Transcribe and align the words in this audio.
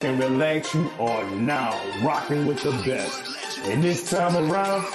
and 0.00 0.20
relax, 0.20 0.72
you 0.76 0.88
are 1.00 1.28
now 1.32 1.76
rocking 2.04 2.46
with 2.46 2.62
the 2.62 2.70
best. 2.86 3.20
And 3.64 3.82
this 3.82 4.08
time 4.08 4.36
around, 4.36 4.86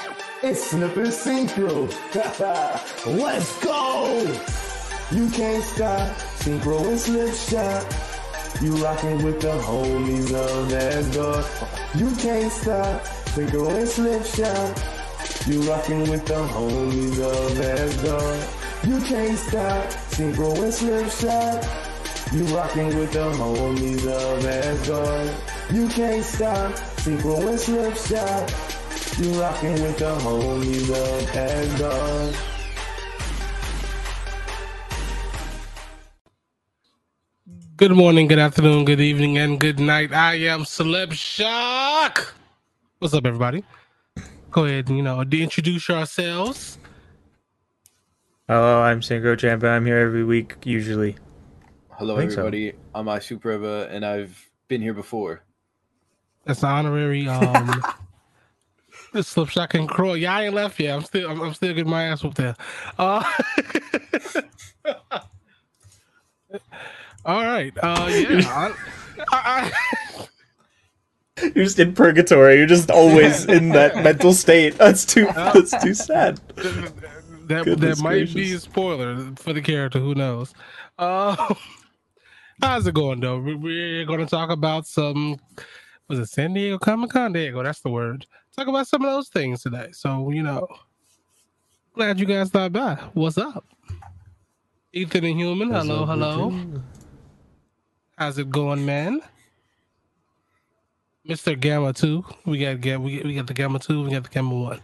it's 0.41 0.69
Slip 0.69 0.95
and 0.95 1.07
Syncro. 1.07 1.91
Let's 3.05 3.65
go! 3.65 4.21
You 5.11 5.29
can't 5.31 5.61
stop, 5.61 6.07
Syncro 6.39 6.87
and 6.87 6.97
Slip 6.97 7.33
Shock. 7.35 8.61
You 8.61 8.77
rocking 8.77 9.21
with 9.23 9.41
the 9.41 9.51
homies 9.51 10.33
of 10.33 10.71
Asgard. 10.71 11.45
You 11.95 12.15
can't 12.15 12.49
stop, 12.49 13.01
Syncro 13.35 13.77
and 13.77 13.89
Slip 13.89 14.23
Shock. 14.23 15.47
You 15.47 15.69
rocking 15.69 16.09
with 16.09 16.25
the 16.25 16.35
homies 16.35 17.19
of 17.19 17.59
Asgard. 17.59 18.87
You 18.87 19.01
can't 19.01 19.37
stop, 19.37 19.83
Syncro 20.13 20.63
and 20.63 20.73
Slip 20.73 21.09
Shock. 21.11 21.82
You 22.33 22.45
rocking 22.45 22.87
with 22.97 23.11
the 23.11 23.31
homies 23.33 24.07
of 24.07 24.43
Asgard. 24.43 25.29
You 25.71 25.87
can't 25.87 26.23
stop, 26.25 26.73
Syncro 26.97 27.47
and 27.47 27.59
Slip 27.59 27.95
Shock. 27.95 28.49
You 29.19 29.39
rocking 29.39 29.73
with 29.73 29.99
the 29.99 30.15
homies 30.17 30.89
of 30.89 31.35
Asgard. 31.35 32.35
Good 37.77 37.91
morning, 37.91 38.25
good 38.25 38.39
afternoon, 38.39 38.85
good 38.85 38.99
evening, 38.99 39.37
and 39.37 39.59
good 39.59 39.79
night. 39.79 40.11
I 40.11 40.33
am 40.37 40.65
Slip 40.65 41.11
Shock. 41.11 42.33
What's 42.97 43.13
up, 43.13 43.27
everybody? 43.27 43.63
Go 44.49 44.65
ahead 44.65 44.87
and 44.87 44.97
you 44.97 45.03
know 45.03 45.21
introduce 45.21 45.87
yourselves. 45.87 46.79
Hello, 48.47 48.81
I'm 48.81 49.01
Syncro 49.01 49.37
Champa. 49.37 49.67
I'm 49.67 49.85
here 49.85 49.99
every 49.99 50.23
week, 50.23 50.55
usually. 50.63 51.15
Hello, 51.97 52.15
I 52.15 52.19
think 52.21 52.31
so. 52.31 52.39
everybody. 52.39 52.73
I'm 52.95 53.05
Isuperebba, 53.05 53.89
and 53.91 54.05
I've 54.05 54.49
been 54.67 54.81
here 54.81 54.93
before. 54.93 55.43
That's 56.45 56.61
the 56.61 56.67
honorary 56.67 57.27
um 57.27 57.83
the 59.13 59.23
slip 59.23 59.49
shock 59.49 59.75
and 59.75 59.87
crow. 59.87 60.13
Yeah, 60.13 60.35
I 60.35 60.43
ain't 60.45 60.53
left 60.55 60.79
yet. 60.79 60.95
I'm 60.95 61.03
still 61.03 61.29
I'm, 61.29 61.41
I'm 61.41 61.53
still 61.53 61.73
getting 61.73 61.89
my 61.89 62.03
ass 62.03 62.23
whooped 62.23 62.37
there. 62.37 62.55
Uh, 62.97 63.23
all 67.25 67.43
right. 67.43 67.73
Uh 67.81 68.09
yeah. 68.11 68.73
I, 69.31 69.31
I, 69.31 69.71
You're 71.55 71.65
just 71.65 71.79
in 71.79 71.93
purgatory. 71.93 72.57
You're 72.57 72.67
just 72.67 72.89
always 72.89 73.45
in 73.45 73.69
that 73.69 73.95
mental 74.03 74.33
state. 74.33 74.77
That's 74.77 75.05
too. 75.05 75.25
That's 75.35 75.79
too 75.83 75.93
sad. 75.93 76.37
that 76.55 76.93
that 77.47 77.65
Goodness 77.65 78.01
might 78.01 78.33
be 78.33 78.53
a 78.53 78.59
spoiler 78.59 79.31
for 79.35 79.53
the 79.53 79.61
character. 79.61 79.99
Who 79.99 80.15
knows? 80.15 80.53
Uh, 80.97 81.53
how's 82.63 82.87
it 82.87 82.93
going 82.95 83.19
though? 83.19 83.39
We- 83.39 83.55
We're 83.55 84.05
going 84.05 84.19
to 84.19 84.25
talk 84.25 84.49
about 84.49 84.87
some. 84.87 85.37
Was 86.09 86.19
it 86.19 86.27
San 86.27 86.53
Diego 86.53 86.77
Comic 86.77 87.11
Con? 87.11 87.33
There 87.33 87.43
you 87.43 87.51
go. 87.51 87.63
That's 87.63 87.79
the 87.81 87.89
word. 87.89 88.25
Talk 88.55 88.67
about 88.67 88.87
some 88.87 89.03
of 89.03 89.11
those 89.11 89.29
things 89.29 89.63
today. 89.63 89.89
So 89.93 90.29
you 90.31 90.43
know, 90.43 90.67
glad 91.93 92.19
you 92.19 92.25
guys 92.25 92.49
stopped 92.49 92.73
by. 92.73 92.95
What's 93.13 93.37
up, 93.37 93.65
Ethan 94.91 95.23
and 95.25 95.39
Human? 95.39 95.71
Hello, 95.71 96.05
hello. 96.05 96.53
How's 98.17 98.37
it 98.37 98.49
going, 98.51 98.85
man? 98.85 99.21
Mister 101.25 101.55
Gamma 101.55 101.93
Two. 101.93 102.23
We 102.45 102.59
got 102.59 102.99
we 103.01 103.21
we 103.23 103.33
got 103.33 103.47
the 103.47 103.53
Gamma 103.53 103.79
Two. 103.79 104.03
We 104.03 104.11
got 104.11 104.23
the 104.23 104.29
Gamma 104.29 104.53
One. 104.53 104.81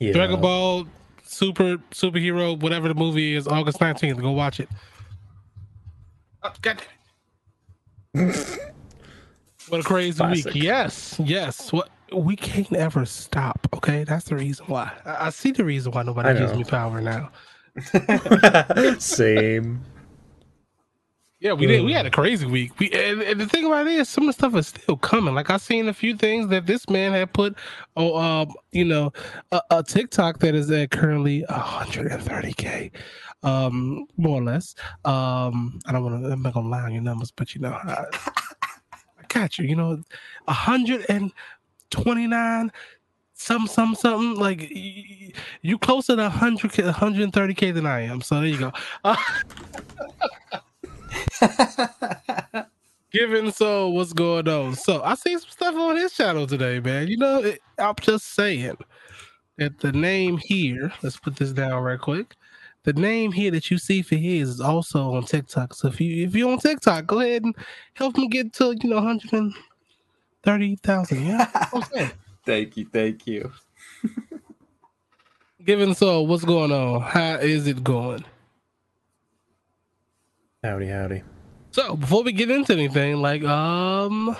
Yeah. 0.00 0.12
Dragon 0.12 0.40
Ball 0.40 0.86
Super 1.22 1.78
Superhero, 1.92 2.58
whatever 2.60 2.88
the 2.88 2.94
movie 2.94 3.36
is, 3.36 3.46
August 3.46 3.78
19th. 3.78 4.20
Go 4.20 4.32
watch 4.32 4.60
it. 4.60 4.68
Oh, 6.44 6.52
God 6.60 6.82
damn 8.14 8.30
it. 8.30 8.58
what 9.68 9.80
a 9.80 9.82
crazy 9.82 10.18
Classic. 10.18 10.52
week. 10.52 10.62
Yes, 10.62 11.18
yes. 11.24 11.72
What 11.72 11.88
we 12.12 12.36
can't 12.36 12.72
ever 12.74 13.06
stop. 13.06 13.66
Okay, 13.74 14.04
that's 14.04 14.26
the 14.26 14.36
reason 14.36 14.66
why. 14.66 14.92
I, 15.04 15.26
I 15.26 15.30
see 15.30 15.50
the 15.50 15.64
reason 15.64 15.92
why 15.92 16.02
nobody 16.02 16.38
gives 16.38 16.54
me 16.54 16.64
power 16.64 17.00
now. 17.00 17.30
Same. 18.98 19.80
Yeah, 21.40 21.52
we 21.52 21.66
did. 21.66 21.84
We 21.84 21.92
had 21.92 22.06
a 22.06 22.10
crazy 22.10 22.46
week. 22.46 22.78
We 22.78 22.90
and, 22.92 23.20
and 23.20 23.38
the 23.38 23.46
thing 23.46 23.66
about 23.66 23.86
it 23.86 23.92
is, 23.92 24.08
some 24.08 24.24
of 24.24 24.28
the 24.28 24.32
stuff 24.32 24.54
is 24.54 24.68
still 24.68 24.96
coming. 24.96 25.34
Like 25.34 25.50
I 25.50 25.58
seen 25.58 25.88
a 25.88 25.92
few 25.92 26.16
things 26.16 26.48
that 26.48 26.66
this 26.66 26.88
man 26.88 27.12
had 27.12 27.34
put 27.34 27.56
on, 27.96 28.48
um, 28.48 28.54
you 28.72 28.84
know, 28.84 29.12
a, 29.52 29.60
a 29.70 29.82
TikTok 29.82 30.38
that 30.38 30.54
is 30.54 30.70
at 30.70 30.90
currently 30.90 31.44
130k, 31.50 32.92
um, 33.44 34.06
more 34.16 34.40
or 34.40 34.42
less. 34.42 34.74
Um, 35.04 35.78
I 35.86 35.92
don't 35.92 36.02
want 36.02 36.22
to. 36.22 36.32
I'm 36.32 36.42
not 36.42 36.54
gonna 36.54 36.68
lie 36.68 36.82
on 36.82 36.92
your 36.92 37.02
numbers, 37.02 37.30
but 37.30 37.54
you 37.54 37.60
know, 37.60 37.72
I, 37.72 38.06
I 38.62 39.24
got 39.28 39.58
you. 39.58 39.66
You 39.66 39.76
know, 39.76 40.02
129. 40.46 42.72
Some, 43.36 43.66
some, 43.66 43.96
something 43.96 44.36
like 44.36 44.70
you 44.70 45.76
closer 45.78 46.14
to 46.14 46.22
100, 46.22 46.70
130k 46.70 47.74
than 47.74 47.84
I 47.84 48.02
am. 48.02 48.20
So 48.20 48.36
there 48.36 48.46
you 48.46 48.58
go. 48.58 48.72
Uh, 49.02 49.16
Given 53.12 53.52
so, 53.52 53.88
what's 53.90 54.12
going 54.12 54.48
on? 54.48 54.74
So 54.76 55.02
I 55.02 55.14
see 55.14 55.36
some 55.38 55.50
stuff 55.50 55.74
on 55.74 55.96
his 55.96 56.12
channel 56.12 56.46
today, 56.46 56.80
man. 56.80 57.08
You 57.08 57.16
know, 57.16 57.42
it, 57.42 57.60
I'm 57.78 57.94
just 58.00 58.34
saying 58.34 58.76
that 59.58 59.78
the 59.80 59.92
name 59.92 60.38
here. 60.38 60.92
Let's 61.02 61.16
put 61.16 61.36
this 61.36 61.52
down 61.52 61.82
right 61.82 62.00
quick. 62.00 62.34
The 62.84 62.92
name 62.92 63.32
here 63.32 63.50
that 63.50 63.70
you 63.70 63.78
see 63.78 64.02
for 64.02 64.16
his 64.16 64.50
is 64.50 64.60
also 64.60 65.14
on 65.14 65.24
TikTok. 65.24 65.74
So 65.74 65.88
if 65.88 66.00
you 66.00 66.26
if 66.26 66.34
you're 66.34 66.52
on 66.52 66.58
TikTok, 66.58 67.06
go 67.06 67.20
ahead 67.20 67.44
and 67.44 67.54
help 67.94 68.16
him 68.16 68.28
get 68.28 68.52
to 68.54 68.76
you 68.80 68.90
know 68.90 68.96
130,000. 68.96 71.24
Yeah, 71.26 71.48
That's 71.52 71.72
what 71.72 71.84
I'm 71.84 71.90
saying. 71.92 72.10
Thank 72.46 72.76
you, 72.76 72.86
thank 72.92 73.26
you. 73.26 73.50
Given 75.64 75.94
so, 75.94 76.20
what's 76.20 76.44
going 76.44 76.70
on? 76.70 77.00
How 77.00 77.36
is 77.36 77.66
it 77.66 77.82
going? 77.82 78.22
Howdy, 80.62 80.88
howdy. 80.88 81.22
So 81.70 81.96
before 81.96 82.22
we 82.22 82.32
get 82.32 82.50
into 82.50 82.74
anything, 82.74 83.22
like 83.22 83.42
um 83.44 84.36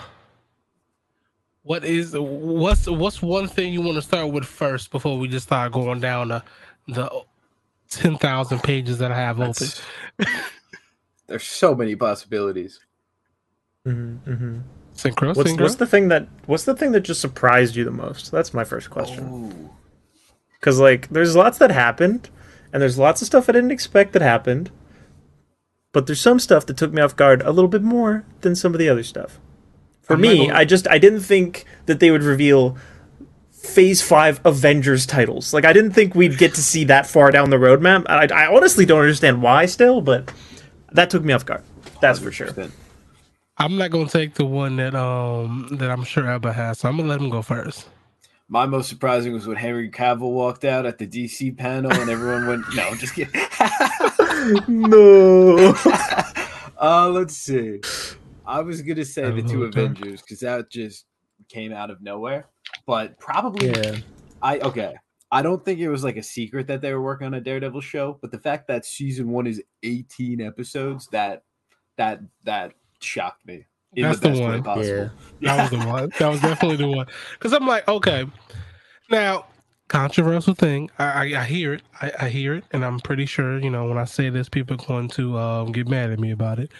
what 1.62 1.82
is 1.82 2.14
what's 2.14 2.86
what's 2.86 3.22
one 3.22 3.48
thing 3.48 3.72
you 3.72 3.80
want 3.80 3.96
to 3.96 4.02
start 4.02 4.30
with 4.30 4.44
first 4.44 4.90
before 4.90 5.18
we 5.18 5.28
just 5.28 5.46
start 5.46 5.72
going 5.72 6.00
down 6.00 6.28
the 6.28 6.42
the 6.88 7.10
ten 7.96 8.18
thousand 8.18 8.62
pages 8.62 8.98
that 8.98 9.12
I 9.12 9.16
have 9.16 9.40
open? 9.40 9.68
There's 11.26 11.44
so 11.44 11.74
many 11.74 11.96
possibilities. 11.96 12.80
hmm 13.84 14.16
hmm 14.16 14.58
Syncro, 14.94 15.34
What's 15.34 15.50
synchro. 15.50 15.62
What's 15.62 15.76
the 15.76 15.86
thing 15.86 16.08
that 16.08 16.28
What's 16.46 16.64
the 16.64 16.74
thing 16.76 16.92
that 16.92 17.00
just 17.00 17.20
surprised 17.20 17.76
you 17.76 17.84
the 17.84 17.90
most? 17.90 18.30
That's 18.30 18.54
my 18.54 18.64
first 18.64 18.90
question. 18.90 19.24
Ooh. 19.28 19.70
Because 20.60 20.78
like, 20.78 21.08
there's 21.08 21.36
lots 21.36 21.58
that 21.58 21.70
happened, 21.70 22.30
and 22.72 22.80
there's 22.80 22.98
lots 22.98 23.20
of 23.20 23.26
stuff 23.26 23.48
I 23.48 23.52
didn't 23.52 23.72
expect 23.72 24.12
that 24.12 24.22
happened. 24.22 24.70
But 25.92 26.06
there's 26.06 26.20
some 26.20 26.38
stuff 26.38 26.66
that 26.66 26.76
took 26.76 26.92
me 26.92 27.02
off 27.02 27.16
guard 27.16 27.42
a 27.42 27.52
little 27.52 27.68
bit 27.68 27.82
more 27.82 28.24
than 28.40 28.56
some 28.56 28.72
of 28.72 28.78
the 28.78 28.88
other 28.88 29.02
stuff. 29.02 29.38
For 30.02 30.14
I'm 30.14 30.20
me, 30.20 30.50
I 30.50 30.64
just 30.64 30.88
I 30.88 30.98
didn't 30.98 31.20
think 31.20 31.64
that 31.86 32.00
they 32.00 32.10
would 32.10 32.22
reveal 32.22 32.76
Phase 33.64 34.02
Five 34.02 34.40
Avengers 34.44 35.06
titles. 35.06 35.52
Like 35.52 35.64
I 35.64 35.72
didn't 35.72 35.92
think 35.92 36.14
we'd 36.14 36.38
get 36.38 36.54
to 36.54 36.62
see 36.62 36.84
that 36.84 37.06
far 37.06 37.30
down 37.30 37.50
the 37.50 37.56
roadmap. 37.56 38.04
I, 38.08 38.26
I 38.26 38.54
honestly 38.54 38.86
don't 38.86 39.00
understand 39.00 39.42
why 39.42 39.66
still, 39.66 40.00
but 40.00 40.32
that 40.92 41.10
took 41.10 41.24
me 41.24 41.32
off 41.32 41.44
guard. 41.44 41.62
That's 42.00 42.18
for 42.18 42.30
sure. 42.30 42.48
100%. 42.48 42.70
I'm 43.56 43.76
not 43.76 43.90
gonna 43.90 44.08
take 44.08 44.34
the 44.34 44.44
one 44.44 44.76
that 44.76 44.94
um 44.94 45.68
that 45.72 45.90
I'm 45.90 46.04
sure 46.04 46.26
Abba 46.28 46.52
has, 46.52 46.80
so 46.80 46.88
I'm 46.88 46.96
gonna 46.96 47.08
let 47.08 47.20
him 47.20 47.30
go 47.30 47.40
first. 47.40 47.88
My 48.48 48.66
most 48.66 48.88
surprising 48.88 49.32
was 49.32 49.46
when 49.46 49.56
Henry 49.56 49.90
Cavill 49.90 50.30
walked 50.30 50.64
out 50.64 50.84
at 50.84 50.98
the 50.98 51.06
DC 51.06 51.56
panel 51.56 51.90
and 51.92 52.10
everyone 52.10 52.46
went, 52.46 52.64
no, 52.74 52.82
I'm 52.82 52.98
just 52.98 53.14
kidding. 53.14 53.32
no. 54.68 55.74
uh, 56.80 57.08
let's 57.08 57.36
see. 57.36 57.80
I 58.46 58.60
was 58.60 58.82
going 58.82 58.96
to 58.96 59.04
say 59.04 59.30
the 59.30 59.42
two 59.42 59.64
Avengers 59.64 60.20
because 60.20 60.40
that 60.40 60.70
just 60.70 61.06
came 61.54 61.72
out 61.72 61.90
of 61.90 62.02
nowhere. 62.02 62.48
But 62.86 63.18
probably 63.18 63.68
yeah. 63.70 63.96
I 64.42 64.58
okay. 64.58 64.94
I 65.30 65.42
don't 65.42 65.64
think 65.64 65.80
it 65.80 65.88
was 65.88 66.04
like 66.04 66.16
a 66.16 66.22
secret 66.22 66.66
that 66.66 66.80
they 66.80 66.92
were 66.92 67.02
working 67.02 67.26
on 67.26 67.34
a 67.34 67.40
Daredevil 67.40 67.80
show, 67.80 68.18
but 68.20 68.30
the 68.30 68.38
fact 68.38 68.68
that 68.68 68.84
season 68.84 69.30
one 69.30 69.46
is 69.46 69.60
18 69.82 70.40
episodes, 70.40 71.08
that 71.08 71.42
that 71.96 72.20
that 72.44 72.74
shocked 73.00 73.46
me 73.46 73.64
in 73.94 74.04
That's 74.04 74.20
the 74.20 74.28
the 74.28 74.34
best 74.34 74.42
way 74.42 74.48
one. 74.48 74.62
possible. 74.62 74.86
Yeah. 74.86 75.08
That 75.56 75.70
was 75.70 75.80
the 75.80 75.86
one. 75.86 76.12
That 76.18 76.28
was 76.28 76.40
definitely 76.40 76.76
the 76.76 76.88
one. 76.88 77.06
Because 77.32 77.52
I'm 77.52 77.66
like, 77.66 77.86
okay, 77.88 78.26
now 79.10 79.46
controversial 79.88 80.54
thing. 80.54 80.90
I, 80.98 81.04
I, 81.04 81.40
I 81.40 81.44
hear 81.44 81.74
it. 81.74 81.82
I, 82.00 82.12
I 82.20 82.28
hear 82.28 82.54
it, 82.54 82.64
and 82.72 82.84
I'm 82.84 83.00
pretty 83.00 83.26
sure 83.26 83.58
you 83.58 83.70
know 83.70 83.86
when 83.86 83.98
I 83.98 84.04
say 84.04 84.30
this, 84.30 84.48
people 84.48 84.74
are 84.74 84.86
going 84.86 85.08
to 85.10 85.38
um, 85.38 85.72
get 85.72 85.88
mad 85.88 86.10
at 86.10 86.20
me 86.20 86.30
about 86.30 86.58
it. 86.58 86.70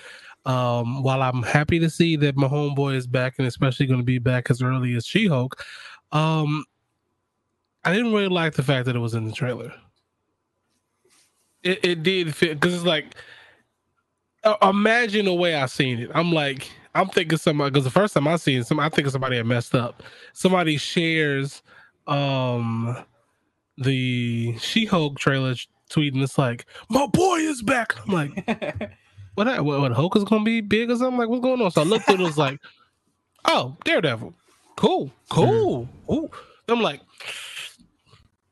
Um, 0.46 1.02
while 1.02 1.22
I'm 1.22 1.42
happy 1.42 1.78
to 1.78 1.88
see 1.88 2.16
that 2.16 2.36
my 2.36 2.48
homeboy 2.48 2.96
is 2.96 3.06
back, 3.06 3.36
and 3.38 3.46
especially 3.46 3.86
going 3.86 4.00
to 4.00 4.04
be 4.04 4.18
back 4.18 4.50
as 4.50 4.60
early 4.60 4.94
as 4.94 5.06
She-Hulk, 5.06 5.64
um, 6.12 6.64
I 7.84 7.92
didn't 7.92 8.12
really 8.12 8.28
like 8.28 8.54
the 8.54 8.62
fact 8.62 8.86
that 8.86 8.96
it 8.96 9.00
was 9.00 9.14
in 9.14 9.24
the 9.24 9.32
trailer. 9.32 9.72
It, 11.62 11.82
it 11.82 12.02
did 12.02 12.34
fit 12.34 12.60
because 12.60 12.74
it's 12.74 12.84
like 12.84 13.14
uh, 14.44 14.56
imagine 14.62 15.24
the 15.24 15.34
way 15.34 15.54
I 15.54 15.66
seen 15.66 15.98
it. 15.98 16.10
I'm 16.14 16.32
like, 16.32 16.70
I'm 16.94 17.08
thinking 17.08 17.38
somebody 17.38 17.70
because 17.70 17.84
the 17.84 17.90
first 17.90 18.14
time 18.14 18.28
I 18.28 18.36
seen 18.36 18.62
some, 18.62 18.78
I 18.78 18.88
think 18.88 19.08
somebody 19.08 19.36
had 19.36 19.46
messed 19.46 19.74
up. 19.74 20.02
Somebody 20.32 20.76
shares 20.76 21.62
um 22.06 22.96
the 23.78 24.56
She-Hulk 24.58 25.18
trailer, 25.18 25.54
tweeting 25.90 26.22
it's 26.22 26.38
like, 26.38 26.66
"My 26.90 27.06
boy 27.06 27.36
is 27.38 27.62
back." 27.62 27.96
I'm 28.06 28.12
like, 28.12 28.90
"What? 29.34 29.46
What? 29.64 29.80
What? 29.80 29.92
Hulk 29.92 30.16
is 30.16 30.24
gonna 30.24 30.44
be 30.44 30.60
big 30.60 30.90
or 30.90 30.96
something? 30.96 31.18
Like, 31.18 31.28
what's 31.28 31.42
going 31.42 31.60
on?" 31.60 31.70
So 31.70 31.82
I 31.82 31.84
looked 31.84 32.08
at 32.08 32.14
it, 32.14 32.20
it 32.20 32.24
was 32.24 32.38
like, 32.38 32.60
"Oh, 33.44 33.76
Daredevil, 33.84 34.34
cool, 34.76 35.10
cool, 35.30 35.88
ooh." 36.10 36.30
I'm 36.68 36.80
like, 36.80 37.00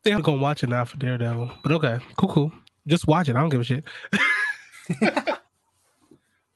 "They're 0.02 0.20
gonna 0.20 0.40
watch 0.40 0.62
it 0.62 0.68
now 0.68 0.84
for 0.84 0.96
Daredevil," 0.98 1.50
but 1.62 1.72
okay, 1.72 1.98
cool, 2.16 2.28
cool. 2.28 2.52
Just 2.86 3.06
watch 3.06 3.28
it. 3.28 3.36
I 3.36 3.40
don't 3.40 3.48
give 3.48 3.60
a 3.60 3.64
shit. 3.64 3.84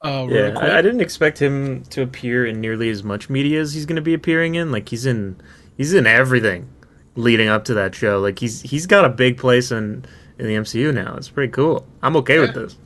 uh, 0.03 0.27
Yeah. 0.29 0.55
I, 0.59 0.79
I 0.79 0.83
didn't 0.83 1.01
expect 1.01 1.39
him 1.41 1.85
to 1.87 2.03
appear 2.03 2.47
in 2.47 2.61
nearly 2.61 2.91
as 2.91 3.05
much 3.05 3.31
media 3.31 3.61
as 3.61 3.75
he's 3.75 3.87
going 3.87 3.97
to 3.97 4.03
be 4.03 4.15
appearing 4.15 4.57
in. 4.57 4.73
Like 4.73 4.89
he's 4.89 5.07
in, 5.07 5.41
he's 5.77 5.95
in 5.95 6.07
everything 6.07 6.69
leading 7.15 7.49
up 7.49 7.65
to 7.67 7.75
that 7.75 7.95
show. 7.95 8.19
Like 8.19 8.39
he's 8.39 8.61
he's 8.63 8.87
got 8.87 9.05
a 9.05 9.09
big 9.09 9.39
place 9.39 9.71
in 9.71 10.05
in 10.39 10.47
the 10.47 10.55
MCU 10.55 10.93
now. 10.93 11.15
It's 11.17 11.29
pretty 11.31 11.53
cool. 11.53 11.87
I'm 12.03 12.17
okay 12.17 12.39
with 12.39 12.55
this. 12.55 12.77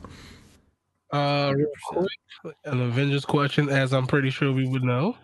Uh, 1.11 1.53
real 1.55 1.67
quick, 1.87 2.55
an 2.65 2.81
Avengers 2.81 3.25
question, 3.25 3.69
as 3.69 3.93
I'm 3.93 4.07
pretty 4.07 4.29
sure 4.29 4.51
we 4.53 4.67
would 4.67 4.83
know. 4.83 5.17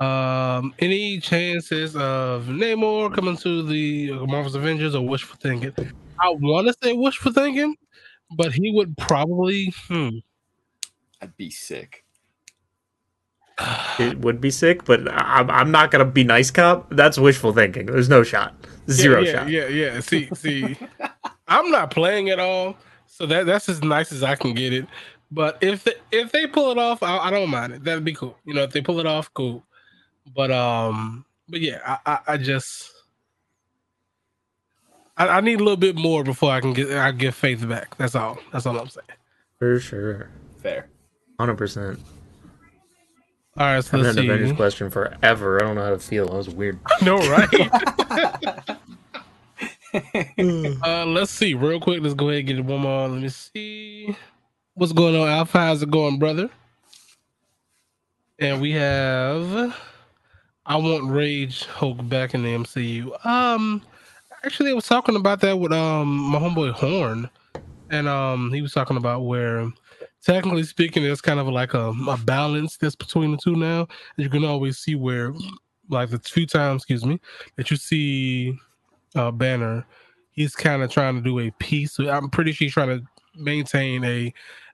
Um, 0.00 0.74
any 0.78 1.20
chances 1.20 1.94
of 1.94 2.46
Namor 2.46 3.14
coming 3.14 3.36
to 3.38 3.62
the 3.62 4.12
Marvel's 4.26 4.54
Avengers 4.54 4.94
or 4.94 5.06
wishful 5.06 5.38
thinking? 5.40 5.74
I 6.18 6.30
want 6.30 6.68
to 6.68 6.74
say 6.82 6.94
wishful 6.94 7.32
thinking, 7.32 7.76
but 8.36 8.52
he 8.52 8.72
would 8.72 8.96
probably. 8.96 9.72
Hmm. 9.88 10.08
I'd 11.20 11.36
be 11.36 11.50
sick. 11.50 12.04
It 13.98 14.18
would 14.20 14.40
be 14.40 14.50
sick, 14.50 14.84
but 14.86 15.06
I'm 15.12 15.50
I'm 15.50 15.70
not 15.70 15.90
gonna 15.90 16.06
be 16.06 16.24
nice 16.24 16.50
cop. 16.50 16.88
That's 16.90 17.18
wishful 17.18 17.52
thinking. 17.52 17.86
There's 17.86 18.08
no 18.08 18.22
shot. 18.22 18.54
Zero 18.88 19.20
yeah, 19.20 19.32
shot. 19.32 19.48
Yeah, 19.50 19.66
yeah, 19.66 19.92
yeah. 19.92 20.00
See, 20.00 20.30
see, 20.34 20.78
I'm 21.48 21.70
not 21.70 21.90
playing 21.90 22.30
at 22.30 22.40
all, 22.40 22.76
so 23.20 23.26
that 23.26 23.44
that's 23.44 23.68
as 23.68 23.82
nice 23.82 24.12
as 24.12 24.22
I 24.22 24.34
can 24.34 24.54
get 24.54 24.72
it. 24.72 24.86
But 25.30 25.58
if 25.60 25.84
they, 25.84 25.92
if 26.10 26.32
they 26.32 26.46
pull 26.46 26.70
it 26.70 26.78
off, 26.78 27.02
I, 27.02 27.18
I 27.18 27.30
don't 27.30 27.50
mind 27.50 27.74
it. 27.74 27.84
That'd 27.84 28.02
be 28.02 28.14
cool. 28.14 28.34
You 28.46 28.54
know, 28.54 28.62
if 28.62 28.72
they 28.72 28.80
pull 28.80 28.98
it 28.98 29.04
off, 29.04 29.32
cool. 29.34 29.62
But 30.34 30.50
um, 30.50 31.26
but 31.46 31.60
yeah, 31.60 31.80
I 31.84 31.98
I, 32.06 32.18
I 32.28 32.36
just 32.38 32.90
I, 35.18 35.28
I 35.28 35.40
need 35.42 35.60
a 35.60 35.62
little 35.62 35.76
bit 35.76 35.96
more 35.96 36.24
before 36.24 36.50
I 36.50 36.62
can 36.62 36.72
get 36.72 36.90
I 36.92 37.10
get 37.12 37.34
faith 37.34 37.68
back. 37.68 37.94
That's 37.98 38.14
all. 38.14 38.38
That's 38.52 38.64
all 38.64 38.78
I'm 38.78 38.88
saying. 38.88 39.06
For 39.58 39.78
sure. 39.78 40.30
Fair. 40.62 40.88
Hundred 41.38 41.58
percent. 41.58 42.00
All 43.58 43.66
right, 43.66 43.84
so 43.84 43.98
I've 43.98 44.04
let's 44.04 44.16
had 44.16 44.24
an 44.24 44.30
Avengers 44.30 44.56
question 44.56 44.88
forever. 44.88 45.62
I 45.62 45.66
don't 45.66 45.74
know 45.74 45.84
how 45.84 45.90
to 45.90 45.98
feel. 45.98 46.26
That 46.26 46.36
was 46.36 46.48
weird. 46.48 46.78
No, 47.02 47.18
right? 47.18 48.76
Uh, 50.82 51.04
let's 51.06 51.30
see, 51.30 51.54
real 51.54 51.80
quick. 51.80 52.00
Let's 52.02 52.14
go 52.14 52.28
ahead 52.28 52.40
and 52.40 52.48
get 52.48 52.64
one 52.64 52.80
more. 52.80 53.08
Let 53.08 53.22
me 53.22 53.28
see. 53.28 54.16
What's 54.74 54.92
going 54.92 55.16
on, 55.16 55.28
Alpha? 55.28 55.58
How's 55.58 55.82
it 55.82 55.90
going, 55.90 56.18
brother? 56.18 56.48
And 58.38 58.60
we 58.60 58.72
have 58.72 59.76
I 60.64 60.76
want 60.76 61.10
Rage 61.10 61.66
Hulk 61.66 62.08
back 62.08 62.34
in 62.34 62.42
the 62.42 62.50
MCU. 62.50 63.26
Um 63.26 63.82
actually 64.44 64.70
I 64.70 64.74
was 64.74 64.86
talking 64.86 65.16
about 65.16 65.40
that 65.40 65.58
with 65.58 65.72
um 65.72 66.08
my 66.08 66.38
homeboy 66.38 66.72
Horn. 66.72 67.28
And 67.90 68.08
um 68.08 68.52
he 68.52 68.62
was 68.62 68.72
talking 68.72 68.96
about 68.96 69.22
where 69.26 69.68
technically 70.22 70.62
speaking 70.62 71.02
there's 71.02 71.20
kind 71.20 71.40
of 71.40 71.48
like 71.48 71.74
a, 71.74 71.92
a 72.08 72.16
balance 72.24 72.76
that's 72.76 72.96
between 72.96 73.32
the 73.32 73.38
two 73.38 73.56
now. 73.56 73.88
You 74.16 74.30
can 74.30 74.44
always 74.44 74.78
see 74.78 74.94
where 74.94 75.34
like 75.90 76.10
the 76.10 76.18
few 76.20 76.46
times, 76.46 76.82
excuse 76.82 77.04
me, 77.04 77.20
that 77.56 77.70
you 77.70 77.76
see 77.76 78.58
uh, 79.14 79.30
Banner, 79.30 79.86
he's 80.32 80.54
kind 80.54 80.82
of 80.82 80.90
trying 80.90 81.16
to 81.16 81.20
do 81.20 81.38
a 81.40 81.50
piece. 81.52 81.98
I'm 81.98 82.30
pretty 82.30 82.52
sure 82.52 82.66
he's 82.66 82.74
trying 82.74 83.00
to 83.00 83.06
maintain 83.36 84.04
a 84.04 84.32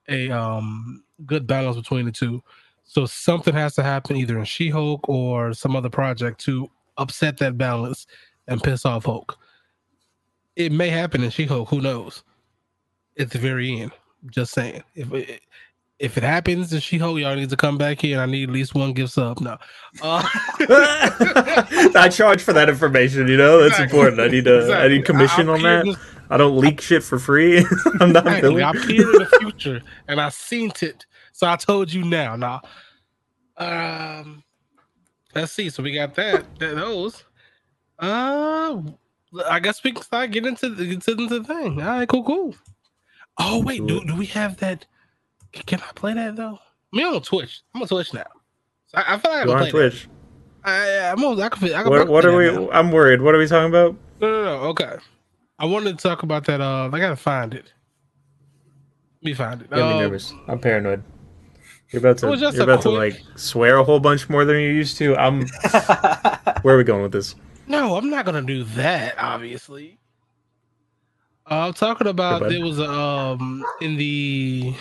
a 0.09 0.31
um 0.31 1.03
good 1.25 1.47
balance 1.47 1.77
between 1.77 2.07
the 2.07 2.13
two. 2.13 2.43
So 2.85 3.07
something 3.07 3.55
has 3.55 3.75
to 3.75 3.83
happen 3.83 4.17
either 4.17 4.39
in 4.39 4.45
She-Hulk 4.45 5.09
or 5.09 5.53
some 5.53 5.75
other 5.75 5.91
project 5.91 6.41
to 6.43 6.71
upset 6.99 7.37
that 7.39 7.59
balance 7.59 8.07
and 8.47 8.63
piss 8.63 8.87
off 8.87 9.05
Hulk. 9.05 9.37
It 10.55 10.71
may 10.73 10.89
happen 10.89 11.25
in 11.25 11.31
She-Hulk. 11.31 11.69
Who 11.69 11.81
knows? 11.81 12.23
At 13.19 13.31
the 13.31 13.39
very 13.39 13.81
end, 13.81 13.93
just 14.31 14.53
saying. 14.53 14.85
If 14.95 15.11
if 15.99 16.17
it 16.19 16.23
happens 16.23 16.73
in 16.73 16.81
She-Hulk, 16.81 17.19
y'all 17.19 17.35
need 17.37 17.49
to 17.51 17.57
come 17.57 17.79
back 17.79 18.01
here. 18.03 18.21
and 18.21 18.23
I 18.23 18.27
need 18.33 18.49
at 18.49 18.53
least 18.53 18.75
one 18.75 18.93
gift 18.93 19.13
sub. 19.15 19.41
No, 19.41 19.57
uh, 20.03 20.29
I 21.97 22.09
charge 22.13 22.43
for 22.43 22.53
that 22.53 22.69
information. 22.69 23.29
You 23.29 23.37
know 23.37 23.59
that's 23.63 23.75
Exactly. 23.81 23.99
important. 23.99 24.21
I 24.21 24.29
need 24.29 24.47
a 24.47 24.55
I 24.55 24.59
Exactly. 24.61 24.89
need 24.97 25.05
commission 25.07 25.49
I- 25.49 25.53
on 25.53 25.67
I'm 25.67 25.87
that. 25.87 25.99
I 26.29 26.37
don't 26.37 26.57
leak 26.59 26.81
shit 26.81 27.03
for 27.05 27.19
free. 27.21 27.59
I'm 28.01 28.13
not 28.13 28.27
Exactly. 28.27 28.63
I 28.63 28.71
appeared 28.71 29.15
in 29.15 29.23
the 29.23 29.37
future 29.41 29.81
and 30.09 30.21
I 30.21 30.29
seen 30.31 30.73
it. 30.83 31.07
So 31.33 31.47
I 31.47 31.55
told 31.57 31.93
you 31.93 32.03
now. 32.03 32.35
Now, 32.35 32.63
um, 33.57 34.43
let's 35.35 35.53
see. 35.53 35.71
So 35.71 35.83
we 35.83 35.93
got 35.93 36.15
that. 36.17 36.45
that 36.59 36.75
those. 36.75 37.25
Uh, 37.99 38.81
I 39.49 39.61
guess 39.61 39.83
we 39.85 39.93
can 39.93 40.03
start 40.03 40.31
getting 40.33 40.49
into 40.51 40.69
the, 40.71 40.83
into 40.93 41.15
the 41.15 41.45
thing. 41.45 41.81
All 41.81 41.89
right, 41.89 42.09
cool, 42.09 42.25
cool. 42.25 42.55
Oh 43.39 43.63
wait, 43.63 43.87
do, 43.87 44.05
do 44.05 44.17
we 44.17 44.27
have 44.27 44.57
that? 44.59 44.85
Can 45.67 45.81
I 45.81 45.93
play 45.95 46.15
that 46.15 46.37
though? 46.37 46.59
Me 46.93 47.05
on 47.05 47.21
Twitch. 47.23 47.63
I'm 47.75 47.83
on 47.83 47.89
Twitch 47.89 48.13
now. 48.15 48.25
So 48.87 48.99
I, 48.99 49.15
I 49.15 49.19
feel 49.19 49.31
like 49.31 49.41
I 49.43 49.45
Go 49.45 49.53
can 49.55 49.63
on 49.65 49.71
play 49.71 49.83
that. 49.83 49.91
Twitch. 49.91 50.09
I, 50.65 50.99
I'm 51.13 51.25
on. 51.25 51.41
I 51.41 51.49
can. 51.49 51.65
I 51.73 51.83
can 51.83 51.91
What, 51.91 52.09
what 52.09 52.25
play 52.25 52.33
are 52.33 52.37
we? 52.37 52.67
now. 52.67 52.71
I'm 52.73 52.91
worried. 52.93 53.23
What 53.23 53.35
are 53.35 53.39
we 53.39 53.47
talking 53.47 53.69
about? 53.71 53.97
No, 54.21 54.31
no, 54.31 54.45
no. 54.45 54.51
Okay. 54.71 54.97
I 55.59 55.65
wanted 55.65 55.99
to 55.99 56.03
talk 56.09 56.23
about 56.23 56.45
that. 56.47 56.61
Uh, 56.61 56.91
I 56.93 56.99
gotta 57.01 57.17
find 57.17 57.55
it. 57.55 57.73
Let 59.23 59.31
me 59.31 59.35
find 59.35 59.63
it. 59.63 59.71
Get 59.71 59.77
me 59.79 59.83
Um, 59.83 59.99
nervous. 60.01 60.35
I'm 60.49 60.59
paranoid. 60.59 61.03
You're 61.91 62.01
about 62.01 62.19
to. 62.19 62.27
You're 62.37 62.61
a 62.61 62.63
about 62.65 62.83
to 62.83 62.91
like 62.91 63.21
swear 63.37 63.77
a 63.79 63.85
whole 63.85 64.01
bunch 64.01 64.29
more 64.29 64.45
than 64.45 64.57
you 64.57 64.69
used 64.69 64.97
to. 64.99 65.17
I'm. 65.17 65.47
Where 66.63 66.75
are 66.75 66.79
we 66.79 66.85
going 66.85 67.03
with 67.03 67.13
this? 67.13 67.37
No, 67.69 67.97
I'm 67.97 68.11
not 68.11 68.25
gonna 68.25 68.43
do 68.43 68.65
that. 68.65 69.15
Obviously, 69.19 69.99
uh, 71.51 71.67
I'm 71.69 71.73
talking 71.75 72.07
about 72.09 72.41
bud. 72.43 72.51
there 72.51 72.61
was 72.61 72.81
um 72.81 73.65
in 73.81 73.97
the 73.97 74.75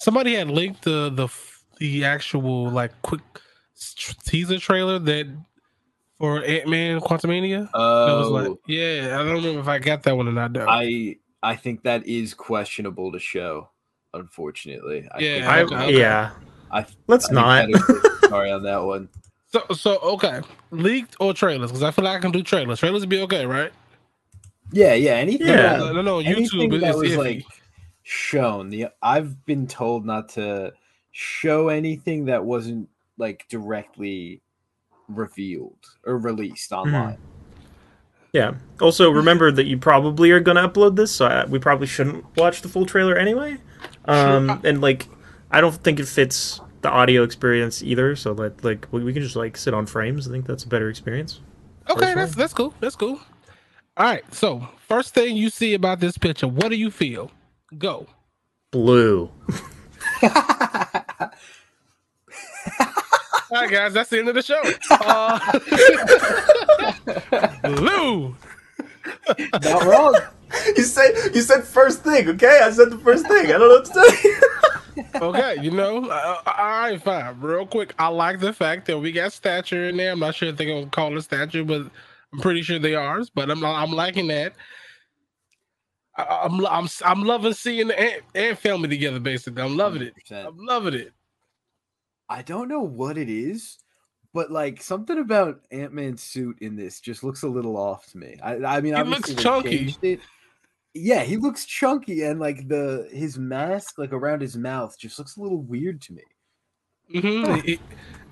somebody 0.00 0.34
had 0.34 0.48
linked 0.50 0.82
the 0.82 1.10
the 1.10 1.28
the 1.78 2.04
actual 2.04 2.70
like 2.70 2.90
quick 3.02 3.20
teaser 4.24 4.58
trailer 4.58 4.98
that 4.98 5.26
for 6.18 6.42
Ant 6.44 6.68
Man 6.68 7.00
Quantumania. 7.00 7.70
That 7.72 7.78
was 8.18 8.26
Oh, 8.28 8.30
like, 8.32 8.58
yeah, 8.66 9.16
I 9.18 9.24
don't 9.24 9.36
remember 9.36 9.60
if 9.60 9.68
I 9.68 9.78
got 9.78 10.02
that 10.02 10.16
one 10.16 10.28
or 10.28 10.32
not. 10.32 10.52
Though. 10.52 10.66
I 10.68 11.16
I 11.42 11.56
think 11.56 11.82
that 11.84 12.06
is 12.06 12.34
questionable 12.34 13.12
to 13.12 13.18
show. 13.18 13.70
Unfortunately, 14.12 15.08
I 15.14 15.18
Yeah, 15.20 15.34
think 15.34 15.46
I, 15.46 15.62
okay, 15.62 15.74
okay. 15.86 15.98
Yeah. 16.00 16.30
I, 16.72 16.84
Let's 17.06 17.30
I 17.30 17.34
not. 17.34 17.68
sorry 18.28 18.50
on 18.52 18.62
that 18.64 18.82
one. 18.82 19.08
so 19.52 19.62
so 19.72 19.98
okay, 20.00 20.40
leaked 20.70 21.16
or 21.20 21.32
trailers 21.32 21.70
because 21.70 21.82
I 21.82 21.90
feel 21.92 22.04
like 22.04 22.18
I 22.18 22.20
can 22.20 22.32
do 22.32 22.42
trailers. 22.42 22.80
Trailers 22.80 23.00
would 23.00 23.08
be 23.08 23.20
okay, 23.22 23.46
right? 23.46 23.72
Yeah, 24.72 24.94
yeah. 24.94 25.12
Anything, 25.14 25.46
Yeah. 25.48 25.56
that- 25.56 25.78
No, 25.78 25.92
no, 25.92 26.02
no. 26.02 26.18
anything 26.18 26.70
YouTube 26.70 26.80
that 26.80 26.90
is 26.90 26.96
was 26.96 27.10
iffy. 27.12 27.16
like 27.16 27.44
shown. 28.10 28.70
The 28.70 28.88
I've 29.02 29.44
been 29.46 29.66
told 29.66 30.04
not 30.04 30.28
to 30.30 30.72
show 31.12 31.68
anything 31.68 32.24
that 32.26 32.44
wasn't 32.44 32.88
like 33.16 33.46
directly 33.48 34.42
revealed 35.08 35.78
or 36.04 36.18
released 36.18 36.70
Mm-hmm. 36.70 36.94
online. 36.94 37.18
Yeah. 38.32 38.54
Also, 38.80 39.10
remember 39.10 39.50
that 39.50 39.66
you 39.66 39.76
probably 39.76 40.30
are 40.30 40.38
going 40.40 40.56
to 40.56 40.68
upload 40.68 40.94
this, 40.94 41.10
so 41.10 41.26
I, 41.26 41.44
we 41.46 41.58
probably 41.58 41.88
shouldn't 41.88 42.24
watch 42.36 42.62
the 42.62 42.68
full 42.68 42.86
trailer 42.86 43.16
anyway. 43.16 43.56
Um, 44.04 44.60
and 44.64 44.80
like, 44.80 45.08
I 45.50 45.60
don't 45.60 45.74
think 45.74 45.98
it 45.98 46.06
fits 46.06 46.60
the 46.82 46.88
audio 46.90 47.24
experience 47.24 47.82
either. 47.82 48.14
So 48.14 48.32
like, 48.32 48.62
like 48.62 48.86
we, 48.92 49.02
we 49.02 49.12
can 49.12 49.22
just 49.22 49.34
like 49.36 49.56
sit 49.56 49.74
on 49.74 49.84
frames. 49.86 50.28
I 50.28 50.30
think 50.30 50.46
that's 50.46 50.62
a 50.62 50.68
better 50.68 50.88
experience. 50.88 51.40
Okay, 51.88 51.94
Personally. 52.00 52.14
that's 52.14 52.34
that's 52.36 52.54
cool. 52.54 52.72
That's 52.78 52.94
cool. 52.96 53.20
All 53.96 54.06
right. 54.06 54.22
So 54.32 54.68
first 54.86 55.12
thing 55.12 55.36
you 55.36 55.50
see 55.50 55.74
about 55.74 55.98
this 55.98 56.16
picture, 56.16 56.46
what 56.46 56.68
do 56.68 56.76
you 56.76 56.90
feel? 56.92 57.32
Go. 57.78 58.06
Blue. 58.70 59.30
All 63.52 63.62
right, 63.62 63.70
guys. 63.70 63.92
That's 63.92 64.10
the 64.10 64.18
end 64.18 64.28
of 64.28 64.34
the 64.34 64.42
show. 64.42 64.62
Uh, 64.90 65.38
Blue. 67.62 68.36
Not 69.62 69.84
wrong. 69.84 70.14
You 70.76 70.82
said 70.82 71.12
you 71.34 71.42
said 71.42 71.64
first 71.64 72.02
thing, 72.02 72.28
okay? 72.28 72.60
I 72.62 72.70
said 72.70 72.90
the 72.90 72.98
first 72.98 73.26
thing. 73.26 73.46
I 73.46 73.52
don't 73.52 73.60
know 73.60 73.68
what 73.68 73.84
to 73.86 73.92
tell 73.92 74.22
you. 74.24 74.40
Okay, 75.14 75.56
you 75.62 75.70
know. 75.70 76.04
Uh, 76.10 76.36
all 76.46 76.54
right, 76.56 77.00
fine. 77.02 77.40
Real 77.40 77.66
quick, 77.66 77.94
I 77.98 78.08
like 78.08 78.40
the 78.40 78.52
fact 78.52 78.86
that 78.86 78.98
we 78.98 79.12
got 79.12 79.32
stature 79.32 79.84
in 79.88 79.96
there. 79.96 80.12
I'm 80.12 80.18
not 80.20 80.34
sure 80.34 80.48
if 80.48 80.56
they're 80.56 80.66
gonna 80.66 80.86
call 80.86 81.16
it 81.16 81.22
stature, 81.22 81.64
but 81.64 81.82
I'm 82.32 82.40
pretty 82.40 82.62
sure 82.62 82.78
they 82.78 82.94
are. 82.94 83.22
But 83.34 83.50
I'm 83.50 83.64
I'm 83.64 83.92
liking 83.92 84.26
that. 84.28 84.54
I, 86.28 86.44
I'm 86.44 86.66
I'm 86.66 86.88
I'm 87.04 87.22
loving 87.24 87.52
seeing 87.52 87.88
the 87.88 88.00
ant, 88.00 88.22
ant 88.34 88.58
family 88.58 88.88
together. 88.88 89.20
Basically, 89.20 89.62
I'm 89.62 89.76
loving 89.76 90.02
it. 90.02 90.14
100%. 90.30 90.46
I'm 90.46 90.58
loving 90.58 90.94
it. 90.94 91.12
I 92.28 92.42
don't 92.42 92.68
know 92.68 92.80
what 92.82 93.18
it 93.18 93.28
is, 93.28 93.78
but 94.32 94.50
like 94.52 94.80
something 94.82 95.18
about 95.18 95.60
Ant 95.72 95.92
Man's 95.92 96.22
suit 96.22 96.58
in 96.60 96.76
this 96.76 97.00
just 97.00 97.24
looks 97.24 97.42
a 97.42 97.48
little 97.48 97.76
off 97.76 98.06
to 98.12 98.18
me. 98.18 98.36
I, 98.42 98.56
I 98.56 98.80
mean, 98.80 98.94
He 98.94 99.00
obviously 99.00 99.34
looks 99.34 99.42
chunky. 99.42 100.20
Yeah, 100.92 101.22
he 101.22 101.36
looks 101.36 101.64
chunky, 101.66 102.22
and 102.22 102.40
like 102.40 102.68
the 102.68 103.08
his 103.12 103.38
mask, 103.38 103.98
like 103.98 104.12
around 104.12 104.42
his 104.42 104.56
mouth, 104.56 104.96
just 104.98 105.18
looks 105.18 105.36
a 105.36 105.40
little 105.40 105.62
weird 105.62 106.00
to 106.02 106.12
me. 106.12 106.22
hmm 107.20 107.78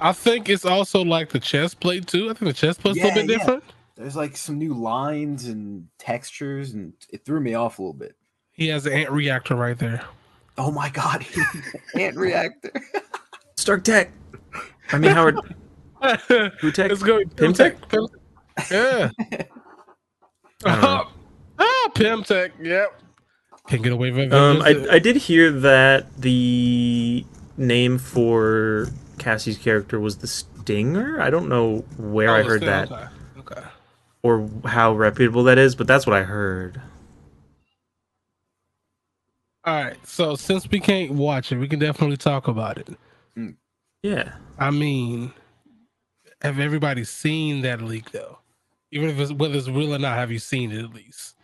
I 0.00 0.12
think 0.12 0.48
it's 0.48 0.64
also 0.64 1.04
like 1.04 1.30
the 1.30 1.40
chest 1.40 1.80
plate 1.80 2.06
too. 2.06 2.30
I 2.30 2.34
think 2.34 2.50
the 2.50 2.52
chest 2.52 2.80
plate's 2.80 3.00
a 3.00 3.04
little 3.04 3.22
bit 3.22 3.30
yeah. 3.30 3.38
different. 3.38 3.64
There's 3.98 4.14
like 4.14 4.36
some 4.36 4.58
new 4.58 4.74
lines 4.74 5.46
and 5.46 5.88
textures, 5.98 6.72
and 6.72 6.92
it 7.12 7.24
threw 7.24 7.40
me 7.40 7.54
off 7.54 7.78
a 7.78 7.82
little 7.82 7.92
bit. 7.94 8.14
He 8.52 8.68
has 8.68 8.86
an 8.86 8.92
ant 8.92 9.10
reactor 9.10 9.56
right 9.56 9.76
there. 9.76 10.02
Oh 10.56 10.70
my 10.70 10.88
god, 10.88 11.26
ant 11.94 12.16
reactor. 12.16 12.70
Stark 13.56 13.82
Tech. 13.82 14.12
I 14.92 14.98
mean 14.98 15.10
Howard. 15.10 15.36
Who 16.60 16.70
Tech? 16.70 16.92
It's 16.92 17.02
going 17.02 17.28
Pym 17.30 17.52
Tech? 17.52 17.76
Pimtech. 17.88 18.08
Yeah. 18.70 19.10
I 20.64 20.72
don't 20.72 20.82
know. 20.82 21.08
ah, 21.58 21.88
Pym 21.94 22.22
Tech. 22.22 22.52
Yep. 22.60 23.02
Can't 23.66 23.82
get 23.82 23.92
away 23.92 24.10
from 24.12 24.20
it. 24.20 24.32
Um, 24.32 24.62
I, 24.62 24.86
I 24.92 24.98
did 25.00 25.16
hear 25.16 25.50
that 25.50 26.16
the 26.16 27.24
name 27.56 27.98
for 27.98 28.86
Cassie's 29.18 29.58
character 29.58 29.98
was 29.98 30.18
the 30.18 30.28
Stinger. 30.28 31.20
I 31.20 31.30
don't 31.30 31.48
know 31.48 31.84
where 31.96 32.30
I 32.30 32.40
Oh, 32.42 32.44
heard 32.44 32.60
that 32.62 32.90
Okay. 32.92 33.04
Okay. 34.24 34.28
or 34.64 34.68
how 34.68 34.92
reputable 34.94 35.44
that 35.44 35.58
is, 35.58 35.74
but 35.74 35.86
that's 35.86 36.06
what 36.06 36.16
I 36.16 36.22
heard. 36.22 36.80
All 39.64 39.82
right. 39.84 39.96
So 40.06 40.34
since 40.34 40.68
we 40.70 40.80
can't 40.80 41.12
watch 41.12 41.52
it, 41.52 41.58
we 41.58 41.68
can 41.68 41.78
definitely 41.78 42.16
talk 42.16 42.48
about 42.48 42.78
it. 42.78 42.88
Mm. 43.36 43.56
Yeah. 44.02 44.32
I 44.58 44.70
mean, 44.70 45.32
have 46.42 46.58
everybody 46.58 47.04
seen 47.04 47.62
that 47.62 47.82
leak 47.82 48.10
though? 48.12 48.38
Even 48.90 49.10
if 49.10 49.18
it's 49.18 49.32
whether 49.32 49.56
it's 49.58 49.68
real 49.68 49.94
or 49.94 49.98
not, 49.98 50.16
have 50.16 50.30
you 50.30 50.38
seen 50.38 50.72
it 50.72 50.82
at 50.84 50.94
least? 50.94 51.34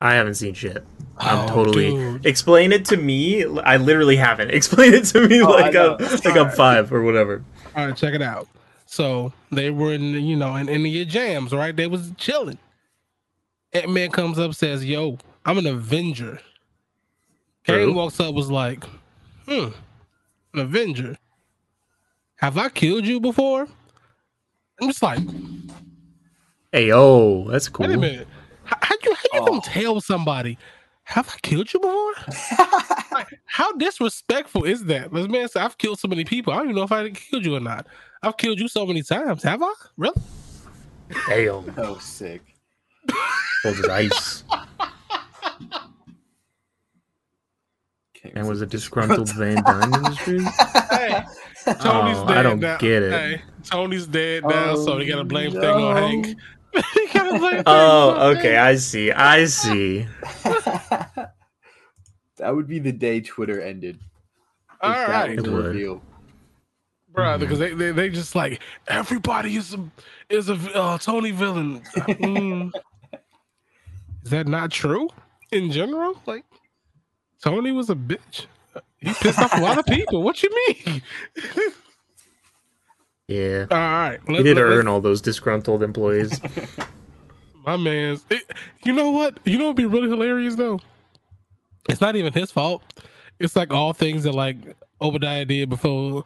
I 0.00 0.14
haven't 0.14 0.34
seen 0.34 0.54
shit. 0.54 0.84
I'm 1.18 1.44
Oh, 1.44 1.48
totally 1.48 1.90
dude. 1.90 2.26
explain 2.26 2.72
it 2.72 2.84
to 2.86 2.96
me. 2.96 3.44
I 3.44 3.76
literally 3.76 4.16
haven't. 4.16 4.50
Explain 4.54 4.92
it 4.94 5.04
to 5.06 5.26
me 5.28 5.40
Oh, 5.42 5.50
like 5.50 5.72
know. 5.74 5.96
I'm 5.98 6.10
like 6.24 6.36
I'm 6.36 6.50
five 6.50 6.92
or 6.92 7.02
whatever. 7.02 7.44
All 7.76 7.86
right, 7.86 7.96
check 7.96 8.14
it 8.14 8.20
out. 8.22 8.48
So 8.86 9.32
they 9.50 9.70
were 9.70 9.92
in, 9.94 10.02
you 10.02 10.36
know, 10.36 10.56
in, 10.56 10.68
in 10.68 10.82
the 10.82 11.04
jams, 11.04 11.52
right? 11.52 11.74
They 11.74 11.86
was 11.86 12.12
chilling. 12.16 12.58
Ant 13.72 13.90
Man 13.90 14.10
comes 14.10 14.38
up, 14.38 14.54
says, 14.54 14.84
"Yo, 14.84 15.18
I'm 15.44 15.58
an 15.58 15.66
Avenger." 15.66 16.40
True. 17.64 17.86
Kang 17.86 17.94
walks 17.94 18.20
up, 18.20 18.34
was 18.34 18.50
like, 18.50 18.84
"Hmm, 19.48 19.68
an 20.52 20.60
Avenger. 20.60 21.16
Have 22.36 22.58
I 22.58 22.68
killed 22.68 23.06
you 23.06 23.20
before?" 23.20 23.66
I'm 24.80 24.88
just 24.88 25.02
like, 25.02 25.20
Hey, 26.72 26.90
oh, 26.92 27.48
that's 27.48 27.68
cool. 27.68 27.86
wait 27.86 27.94
a 27.94 27.98
minute. 27.98 28.26
How, 28.64 28.76
how 28.82 28.96
you 29.04 29.14
how 29.14 29.22
you 29.34 29.40
Oh. 29.40 29.46
gonna 29.46 29.60
tell 29.60 30.00
somebody? 30.00 30.58
Have 31.04 31.28
I 31.28 31.38
killed 31.42 31.72
you 31.72 31.80
before? 31.80 32.14
Like, 33.12 33.28
how 33.44 33.70
disrespectful 33.74 34.64
is 34.64 34.84
that? 34.86 35.12
This 35.12 35.28
man 35.28 35.48
said, 35.48 35.62
"I've 35.62 35.78
killed 35.78 36.00
so 36.00 36.08
many 36.08 36.24
people. 36.24 36.52
I 36.52 36.56
don't 36.56 36.64
even 36.66 36.74
know 36.76 36.82
if 36.82 36.90
I 36.90 37.08
killed 37.10 37.46
you 37.46 37.54
or 37.54 37.60
not. 37.60 37.86
I've 38.24 38.36
killed 38.36 38.58
you 38.60 38.68
so 38.68 38.86
many 38.86 39.02
times. 39.02 39.42
Have 39.42 39.62
I? 39.62 39.72
Really?" 39.96 40.14
Damn, 41.28 41.74
oh, 41.78 41.98
sick. 41.98 42.42
cold 43.62 43.78
as 43.78 43.88
ice. 43.88 44.44
Kang 48.14 48.32
And 48.36 48.48
was 48.48 48.62
a 48.62 48.66
disgruntled. 48.66 49.26
disgruntled 49.26 49.64
Van 49.64 49.64
Dyne 49.64 49.94
Industries. 49.94 50.48
Hey, 50.90 51.22
Tony's 51.80 52.16
Oh, 52.18 52.26
dead 52.26 52.38
I 52.38 52.42
don't 52.42 52.60
now. 52.60 52.78
get 52.78 53.02
it. 53.02 53.12
Hey, 53.12 53.42
Tony's 53.64 54.06
dead 54.06 54.44
now, 54.44 54.74
so 54.76 54.96
they 54.98 55.06
gotta 55.06 55.20
oh, 55.20 55.24
blame 55.24 55.54
Oh, 55.56 55.60
thing 55.60 55.74
on. 55.84 55.96
Hank. 55.96 56.26
he 56.94 57.06
gotta 57.12 57.38
blame 57.38 57.56
thing 57.56 57.64
Oh, 57.66 58.30
okay. 58.36 58.54
Hank. 58.54 58.58
I 58.66 58.76
see. 58.76 59.12
I 59.12 59.44
see. 59.44 60.06
that 62.36 62.54
would 62.54 62.66
be 62.66 62.78
the 62.78 62.92
day 62.92 63.20
Twitter 63.20 63.60
ended. 63.60 63.96
if 63.96 64.02
All 64.80 64.90
that 64.92 65.08
right, 65.08 65.36
was 65.36 65.46
It 65.46 65.50
would. 65.52 65.64
reveal. 65.66 66.02
Bro, 67.14 67.38
because 67.38 67.58
they, 67.58 67.72
they 67.74 67.92
they 67.92 68.10
just 68.10 68.34
like 68.34 68.60
everybody 68.88 69.56
is 69.56 69.74
a 69.74 69.90
is 70.28 70.48
a 70.50 70.54
uh, 70.74 70.98
Tony 70.98 71.30
villain. 71.30 71.80
Mm. 71.96 72.72
is 74.24 74.30
that 74.30 74.46
not 74.46 74.70
true 74.70 75.08
in 75.52 75.70
general? 75.70 76.20
Like 76.26 76.44
Tony 77.42 77.72
was 77.72 77.88
a 77.90 77.94
bitch. 77.94 78.46
He 78.98 79.12
pissed 79.12 79.38
off 79.38 79.56
a 79.56 79.60
lot 79.60 79.78
of 79.78 79.86
people. 79.86 80.22
What 80.22 80.42
you 80.42 80.50
mean? 80.68 81.02
Yeah. 83.28 83.66
All 83.70 83.78
right, 83.78 84.18
He 84.26 84.34
let- 84.34 84.42
did 84.44 84.56
let- 84.56 84.62
earn 84.64 84.88
all 84.88 85.00
those 85.00 85.20
disgruntled 85.22 85.82
employees. 85.82 86.40
My 87.66 87.76
man's. 87.78 88.24
It, 88.30 88.42
you 88.84 88.92
know 88.92 89.10
what? 89.10 89.38
You 89.46 89.56
know 89.56 89.64
what'd 89.64 89.76
be 89.76 89.86
really 89.86 90.08
hilarious 90.10 90.54
though? 90.56 90.80
It's 91.88 92.00
not 92.00 92.16
even 92.16 92.32
his 92.32 92.50
fault. 92.50 92.82
It's 93.38 93.56
like 93.56 93.72
all 93.72 93.92
things 93.94 94.24
that 94.24 94.32
like 94.32 94.56
Obadiah 95.00 95.44
did 95.46 95.70
before 95.70 96.24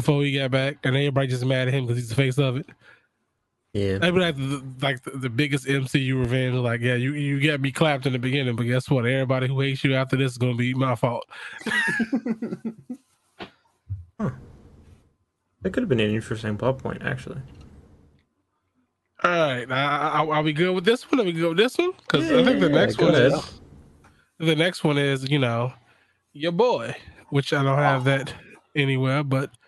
before 0.00 0.22
he 0.22 0.38
got 0.38 0.50
back, 0.50 0.78
and 0.84 0.96
everybody 0.96 1.28
just 1.28 1.44
mad 1.44 1.68
at 1.68 1.74
him 1.74 1.86
because 1.86 1.98
he's 1.98 2.08
the 2.08 2.14
face 2.14 2.38
of 2.38 2.56
it. 2.56 2.66
Yeah. 3.72 3.98
That'd 3.98 4.14
be 4.14 4.20
like 4.20 4.36
the, 4.36 4.64
like 4.80 5.02
the, 5.02 5.10
the 5.10 5.30
biggest 5.30 5.66
MCU 5.66 6.18
revenge. 6.18 6.54
Like, 6.56 6.80
yeah, 6.80 6.94
you 6.94 7.14
you 7.14 7.40
got 7.40 7.60
me 7.60 7.70
clapped 7.70 8.06
in 8.06 8.12
the 8.12 8.18
beginning, 8.18 8.56
but 8.56 8.64
guess 8.64 8.90
what? 8.90 9.06
Everybody 9.06 9.46
who 9.46 9.60
hates 9.60 9.84
you 9.84 9.94
after 9.94 10.16
this 10.16 10.32
is 10.32 10.38
gonna 10.38 10.54
be 10.54 10.74
my 10.74 10.96
fault. 10.96 11.24
That 15.62 15.72
could 15.72 15.82
have 15.82 15.88
been 15.88 16.00
an 16.00 16.14
interesting 16.14 16.56
plot 16.56 16.78
point, 16.78 17.02
actually. 17.02 17.40
All 19.22 19.30
right, 19.30 19.70
uh, 19.70 19.74
are, 19.74 20.32
are 20.32 20.42
we 20.42 20.54
good 20.54 20.74
with 20.74 20.86
this 20.86 21.10
one? 21.10 21.20
Are 21.20 21.24
we 21.24 21.32
good 21.32 21.50
with 21.50 21.58
this 21.58 21.76
one? 21.76 21.92
Because 21.92 22.30
I 22.32 22.42
think 22.42 22.60
the 22.60 22.70
next 22.70 22.96
go 22.96 23.06
one 23.06 23.14
ahead. 23.14 23.32
is 23.32 23.60
the 24.38 24.56
next 24.56 24.82
one 24.82 24.96
is 24.96 25.28
you 25.28 25.38
know 25.38 25.74
your 26.32 26.52
boy, 26.52 26.96
which 27.28 27.52
I 27.52 27.62
don't 27.62 27.76
have 27.76 28.04
that 28.04 28.32
anywhere, 28.74 29.22
but 29.22 29.50
you 29.50 29.50
know 29.50 29.59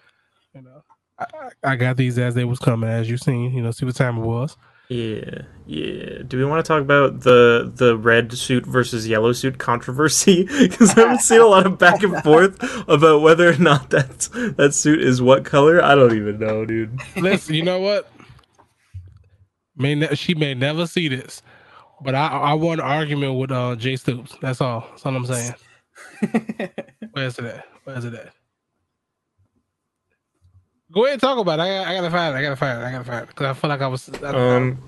I, 1.33 1.49
I 1.67 1.73
I 1.73 1.77
got 1.77 1.97
these 1.97 2.19
as 2.19 2.35
they 2.35 2.45
was 2.45 2.59
coming, 2.59 2.89
as 2.89 3.09
you 3.09 3.17
seen. 3.17 3.53
You 3.53 3.63
know, 3.63 3.71
see 3.71 3.87
what 3.87 3.97
time 3.97 4.19
it 4.19 4.23
was. 4.23 4.57
Yeah, 4.89 5.43
yeah. 5.67 6.19
Do 6.27 6.37
we 6.37 6.45
want 6.45 6.63
to 6.63 6.69
talk 6.69 6.83
about 6.83 7.21
the 7.21 7.73
the 7.75 7.97
red 7.97 8.33
suit 8.37 8.67
versus 8.67 9.09
yellow 9.09 9.33
suit 9.33 9.59
controversy? 9.59 10.47
Because 10.59 10.97
I've 10.99 11.21
seen 11.21 11.41
a 11.41 11.47
lot 11.47 11.67
of 11.67 11.79
back 11.79 12.03
and 12.03 12.23
forth 12.23 12.63
about 12.89 13.23
whether 13.23 13.49
or 13.49 13.57
not 13.57 13.91
that 13.91 14.29
that 14.59 14.75
suit 14.75 15.01
is 15.01 15.23
what 15.23 15.45
color. 15.45 15.83
I 15.83 15.95
don't 15.95 16.15
even 16.15 16.39
know, 16.39 16.67
dude. 16.67 16.99
Listen, 17.17 17.55
you 17.55 17.63
know 17.63 17.81
what? 17.81 18.11
May 19.77 19.95
ne- 19.95 20.15
she 20.15 20.35
may 20.35 20.53
never 20.53 20.87
see 20.87 21.09
this, 21.09 21.41
but 22.03 22.15
I 22.15 22.27
I 22.27 22.53
won 22.55 22.79
an 22.79 22.85
argument 22.85 23.39
with 23.39 23.51
uh 23.51 23.77
Jay 23.77 23.97
Stoops. 23.97 24.37
That's 24.43 24.61
all. 24.61 24.87
That's 24.91 25.07
all 25.07 25.17
I'm 25.17 25.25
saying. 25.27 25.55
Where's 27.13 27.39
it 27.39 27.45
at? 27.47 27.67
Where's 27.85 28.05
it 28.05 28.15
at? 28.15 28.33
Go 30.93 31.05
ahead 31.05 31.15
and 31.15 31.23
talk 31.23 31.39
about 31.39 31.59
it. 31.59 31.63
I, 31.63 31.91
I 31.91 31.95
gotta 31.97 32.11
find 32.11 32.35
it. 32.35 32.39
I 32.39 32.43
gotta 32.43 32.57
find 32.57 32.81
it. 32.81 32.85
I 32.85 32.93
gotta 32.93 33.05
find 33.05 33.23
it 33.23 33.29
because 33.29 33.47
I 33.47 33.55
feel 33.55 33.71
like 33.71 33.81
I 33.81 33.87
was. 33.87 34.11
I, 34.23 34.27
Um, 34.29 34.79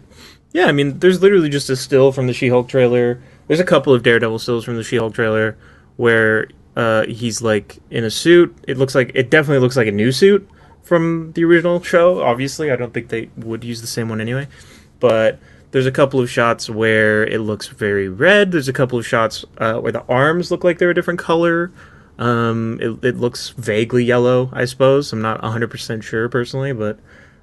yeah, 0.52 0.66
I 0.66 0.72
mean, 0.72 0.98
there's 0.98 1.22
literally 1.22 1.48
just 1.48 1.70
a 1.70 1.76
still 1.76 2.12
from 2.12 2.26
the 2.26 2.32
She-Hulk 2.32 2.68
trailer. 2.68 3.20
There's 3.48 3.60
a 3.60 3.64
couple 3.64 3.92
of 3.94 4.02
Daredevil 4.02 4.38
stills 4.38 4.64
from 4.64 4.76
the 4.76 4.84
She-Hulk 4.84 5.14
trailer 5.14 5.56
where 5.96 6.48
uh, 6.76 7.06
he's 7.06 7.42
like 7.42 7.78
in 7.90 8.04
a 8.04 8.10
suit. 8.10 8.54
It 8.68 8.76
looks 8.78 8.94
like 8.94 9.12
it 9.14 9.30
definitely 9.30 9.60
looks 9.60 9.76
like 9.76 9.88
a 9.88 9.92
new 9.92 10.12
suit 10.12 10.48
from 10.82 11.32
the 11.32 11.44
original 11.44 11.82
show. 11.82 12.22
Obviously, 12.22 12.70
I 12.70 12.76
don't 12.76 12.92
think 12.92 13.08
they 13.08 13.30
would 13.36 13.64
use 13.64 13.80
the 13.80 13.86
same 13.86 14.08
one 14.08 14.20
anyway. 14.20 14.46
But 15.00 15.38
there's 15.70 15.86
a 15.86 15.92
couple 15.92 16.20
of 16.20 16.30
shots 16.30 16.70
where 16.70 17.26
it 17.26 17.40
looks 17.40 17.66
very 17.66 18.08
red. 18.08 18.52
There's 18.52 18.68
a 18.68 18.72
couple 18.72 18.98
of 18.98 19.06
shots 19.06 19.44
uh, 19.58 19.78
where 19.80 19.92
the 19.92 20.04
arms 20.04 20.50
look 20.50 20.62
like 20.62 20.78
they're 20.78 20.90
a 20.90 20.94
different 20.94 21.18
color. 21.18 21.72
Um, 22.18 22.78
it, 22.80 23.04
it 23.04 23.16
looks 23.16 23.50
vaguely 23.50 24.04
yellow, 24.04 24.50
I 24.52 24.64
suppose. 24.64 25.12
I'm 25.12 25.22
not 25.22 25.42
100% 25.42 26.02
sure 26.02 26.28
personally, 26.28 26.72
but 26.72 26.98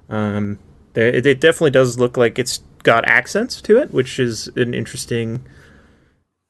um, 0.08 0.58
there, 0.94 1.08
it, 1.08 1.26
it 1.26 1.40
definitely 1.40 1.70
does 1.70 1.98
look 1.98 2.16
like 2.16 2.38
it's 2.38 2.58
got 2.82 3.06
accents 3.06 3.60
to 3.62 3.78
it, 3.78 3.92
which 3.92 4.18
is 4.18 4.48
an 4.56 4.74
interesting 4.74 5.44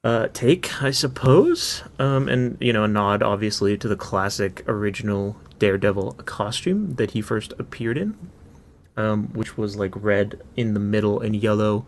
uh, 0.05 0.29
take, 0.33 0.83
I 0.83 0.91
suppose. 0.91 1.83
Um, 1.99 2.29
and, 2.29 2.57
you 2.61 2.73
know, 2.73 2.85
a 2.85 2.89
nod, 2.89 3.23
obviously, 3.23 3.77
to 3.79 3.89
the 3.89 3.97
classic 3.97 4.65
original 4.69 5.37
Daredevil 5.59 6.13
costume 6.25 6.95
that 6.97 7.13
he 7.13 7.21
first 7.21 7.53
appeared 7.59 7.99
in, 7.99 8.17
um, 8.97 9.29
which 9.29 9.57
was 9.57 9.77
like 9.77 9.93
red 9.95 10.41
in 10.57 10.75
the 10.75 10.81
middle 10.81 11.21
and 11.21 11.37
yellow 11.37 11.87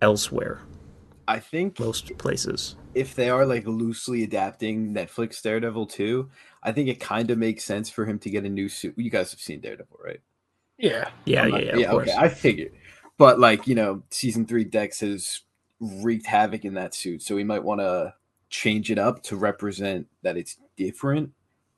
elsewhere, 0.00 0.60
I 1.28 1.38
think 1.38 1.78
most 1.78 2.16
places. 2.18 2.76
if 2.94 3.14
they 3.14 3.30
are 3.30 3.46
like 3.46 3.66
loosely 3.66 4.22
adapting 4.24 4.92
Netflix 4.94 5.40
Daredevil 5.42 5.86
2, 5.86 6.28
I 6.62 6.72
think 6.72 6.88
it 6.88 7.00
kind 7.00 7.30
of 7.30 7.38
makes 7.38 7.64
sense 7.64 7.88
for 7.90 8.04
him 8.06 8.18
to 8.20 8.30
get 8.30 8.44
a 8.44 8.48
new 8.48 8.68
suit. 8.68 8.94
You 8.96 9.10
guys 9.10 9.30
have 9.30 9.40
seen 9.40 9.60
Daredevil, 9.60 9.98
right? 10.04 10.20
yeah. 10.78 11.10
Yeah, 11.24 11.44
I'm 11.44 11.50
yeah, 11.62 11.76
yeah, 11.76 11.90
of 11.92 12.02
okay, 12.02 12.14
I 12.18 12.28
figured. 12.28 12.72
But 13.18 13.38
like, 13.38 13.66
you 13.66 13.74
know, 13.74 14.02
season 14.10 14.46
three 14.46 14.64
Dex 14.64 15.00
has 15.00 15.42
wreaked 15.80 16.26
havoc 16.26 16.64
in 16.64 16.74
that 16.74 16.94
suit, 16.94 17.22
so 17.22 17.34
we 17.36 17.44
might 17.44 17.62
want 17.62 17.80
to 17.80 18.14
change 18.50 18.90
it 18.90 18.98
up 18.98 19.22
to 19.24 19.36
represent 19.36 20.06
that 20.22 20.36
it's 20.36 20.56
different. 20.76 21.30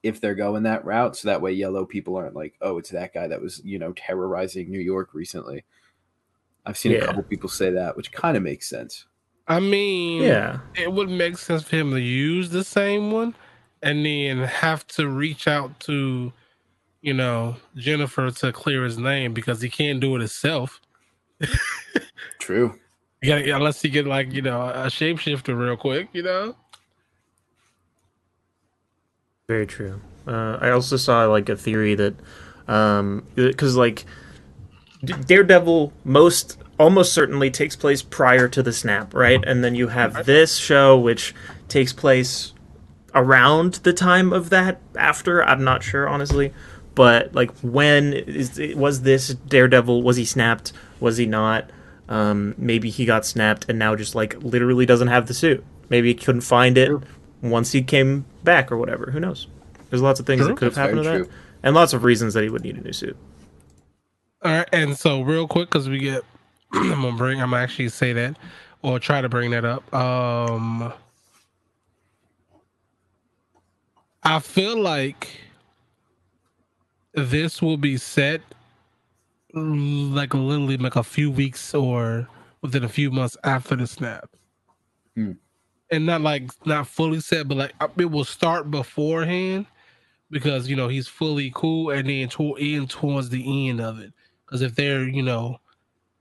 if 0.02 0.20
they're 0.20 0.34
going 0.34 0.62
that 0.64 0.84
route, 0.84 1.16
so 1.16 1.28
that 1.28 1.40
way 1.40 1.50
yellow 1.52 1.86
people 1.86 2.14
aren't 2.16 2.34
like, 2.36 2.54
oh, 2.60 2.76
it's 2.78 2.90
that 2.90 3.14
guy 3.14 3.26
that 3.26 3.40
was 3.40 3.60
you 3.64 3.78
know 3.78 3.92
terrorizing 3.92 4.70
New 4.70 4.80
York 4.80 5.14
recently. 5.14 5.64
I've 6.66 6.76
seen 6.78 6.92
Yeah. 6.92 6.98
a 6.98 7.06
couple 7.06 7.22
people 7.24 7.48
say 7.48 7.70
that, 7.70 7.96
which 7.96 8.12
kind 8.12 8.36
of 8.36 8.42
makes 8.42 8.68
sense. 8.68 9.06
I 9.46 9.60
mean, 9.60 10.22
Yeah. 10.22 10.58
it 10.74 10.90
would 10.92 11.10
make 11.10 11.36
sense 11.38 11.62
for 11.64 11.76
him 11.76 11.90
to 11.90 12.00
use 12.00 12.50
the 12.50 12.64
same 12.64 13.10
one 13.10 13.34
and 13.82 14.04
then 14.04 14.38
have 14.38 14.86
to 14.88 15.08
reach 15.08 15.46
out 15.46 15.78
to, 15.80 16.32
you 17.02 17.12
know, 17.12 17.56
Jennifer 17.76 18.30
to 18.30 18.52
clear 18.52 18.84
his 18.84 18.96
name 18.96 19.34
because 19.34 19.60
he 19.60 19.68
can't 19.68 20.00
do 20.00 20.16
it 20.16 20.20
himself. 20.20 20.80
True. 22.38 22.78
You 23.20 23.28
gotta, 23.28 23.54
unless 23.56 23.82
he 23.82 23.88
get 23.90 24.06
like, 24.06 24.32
you 24.32 24.42
know, 24.42 24.62
a 24.62 24.86
shapeshifter 24.86 25.58
real 25.58 25.76
quick, 25.76 26.08
you 26.12 26.22
know? 26.22 26.56
Very 29.48 29.66
true. 29.66 30.00
Uh, 30.26 30.56
I 30.60 30.70
also 30.70 30.96
saw 30.96 31.26
like 31.26 31.48
a 31.50 31.56
theory 31.56 31.94
that, 31.96 32.14
um, 32.66 33.26
because 33.34 33.76
like 33.76 34.06
Daredevil 35.04 35.92
most 36.04 36.58
almost 36.78 37.12
certainly 37.12 37.50
takes 37.50 37.76
place 37.76 38.02
prior 38.02 38.49
to 38.49 38.62
the 38.62 38.73
snap, 38.73 39.14
right? 39.14 39.43
And 39.47 39.62
then 39.62 39.75
you 39.75 39.88
have 39.88 40.26
this 40.26 40.57
show 40.57 40.99
which 40.99 41.35
takes 41.69 41.93
place 41.93 42.52
around 43.14 43.75
the 43.85 43.93
time 43.93 44.33
of 44.33 44.50
that 44.50 44.81
after. 44.97 45.45
I'm 45.45 45.62
not 45.64 45.83
sure 45.83 46.09
honestly, 46.09 46.52
but 46.95 47.35
like 47.35 47.50
when 47.61 48.12
is 48.12 48.61
was 48.76 49.02
this 49.02 49.28
Daredevil? 49.28 50.02
Was 50.02 50.16
he 50.16 50.25
snapped? 50.25 50.73
Was 51.00 51.16
he 51.16 51.26
not? 51.26 51.71
Um, 52.09 52.54
maybe 52.59 52.90
he 52.90 53.04
got 53.07 53.25
snapped 53.25 53.66
and 53.69 53.78
now 53.78 53.97
just 53.97 54.14
like 54.14 54.37
literally 54.43 54.85
doesn't 54.87 55.09
have 55.09 55.26
the 55.26 55.35
suit. 55.35 55.64
Maybe 55.88 56.09
he 56.09 56.14
couldn't 56.14 56.43
find 56.43 56.76
it 56.76 56.87
True. 56.87 57.02
once 57.43 57.73
he 57.73 57.83
came 57.83 58.25
back 58.43 58.71
or 58.73 58.76
whatever. 58.76 59.11
Who 59.11 59.21
knows? 59.21 59.47
There's 59.90 60.02
lots 60.02 60.19
of 60.21 60.26
things 60.26 60.40
True. 60.40 60.49
that 60.49 60.57
could 60.57 60.64
have 60.66 60.75
That's 60.75 60.88
happened 60.88 60.99
to 60.99 61.02
very 61.04 61.19
that, 61.21 61.25
true. 61.28 61.35
and 61.62 61.75
lots 61.75 61.93
of 61.93 62.04
reasons 62.04 62.35
that 62.35 62.43
he 62.43 62.50
would 62.50 62.62
need 62.62 62.76
a 62.76 62.81
new 62.81 62.93
suit. 62.93 63.16
All 64.43 64.52
right, 64.52 64.69
and 64.73 64.99
so 64.99 65.23
real 65.23 65.49
quick, 65.49 65.71
because 65.71 65.88
we 65.88 65.99
get, 65.99 66.23
I'm 66.93 67.02
gonna 67.02 67.16
bring, 67.16 67.40
I'm 67.43 67.50
gonna 67.50 67.62
actually 67.62 67.90
say 67.90 68.12
that, 68.14 68.37
or 68.83 68.99
try 68.99 69.21
to 69.21 69.28
bring 69.28 69.52
that 69.52 69.64
up. 69.64 69.93
Um, 69.95 70.93
I 74.25 74.38
feel 74.40 74.78
like 74.78 75.28
this 77.14 77.62
will 77.62 77.76
be 77.76 77.97
set, 77.97 78.43
like 79.54 80.35
literally 80.35 80.76
like 80.78 80.97
a 80.97 81.04
few 81.04 81.31
weeks 81.31 81.75
or 81.75 82.28
within 82.62 82.85
a 82.85 82.88
few 82.88 83.11
months 83.11 83.37
after 83.45 83.76
the 83.76 83.87
snap, 83.87 84.31
Hmm. 85.16 85.33
and 85.90 86.07
not 86.07 86.23
like 86.23 86.50
not 86.66 86.88
fully 86.88 87.21
set, 87.21 87.49
but 87.49 87.57
like 87.59 87.75
it 87.99 88.11
will 88.11 88.25
start 88.25 88.71
beforehand 88.71 89.66
because 90.31 90.69
you 90.69 90.76
know 90.76 90.88
he's 90.88 91.09
fully 91.09 91.52
cool, 91.54 91.90
and 91.90 92.09
then 92.09 92.28
toward 92.28 92.61
in 92.61 92.88
towards 92.88 93.31
the 93.31 93.69
end 93.71 93.81
of 93.81 94.00
it. 94.00 94.12
Because 94.47 94.62
if 94.62 94.75
they're, 94.75 95.09
you 95.09 95.23
know, 95.23 95.59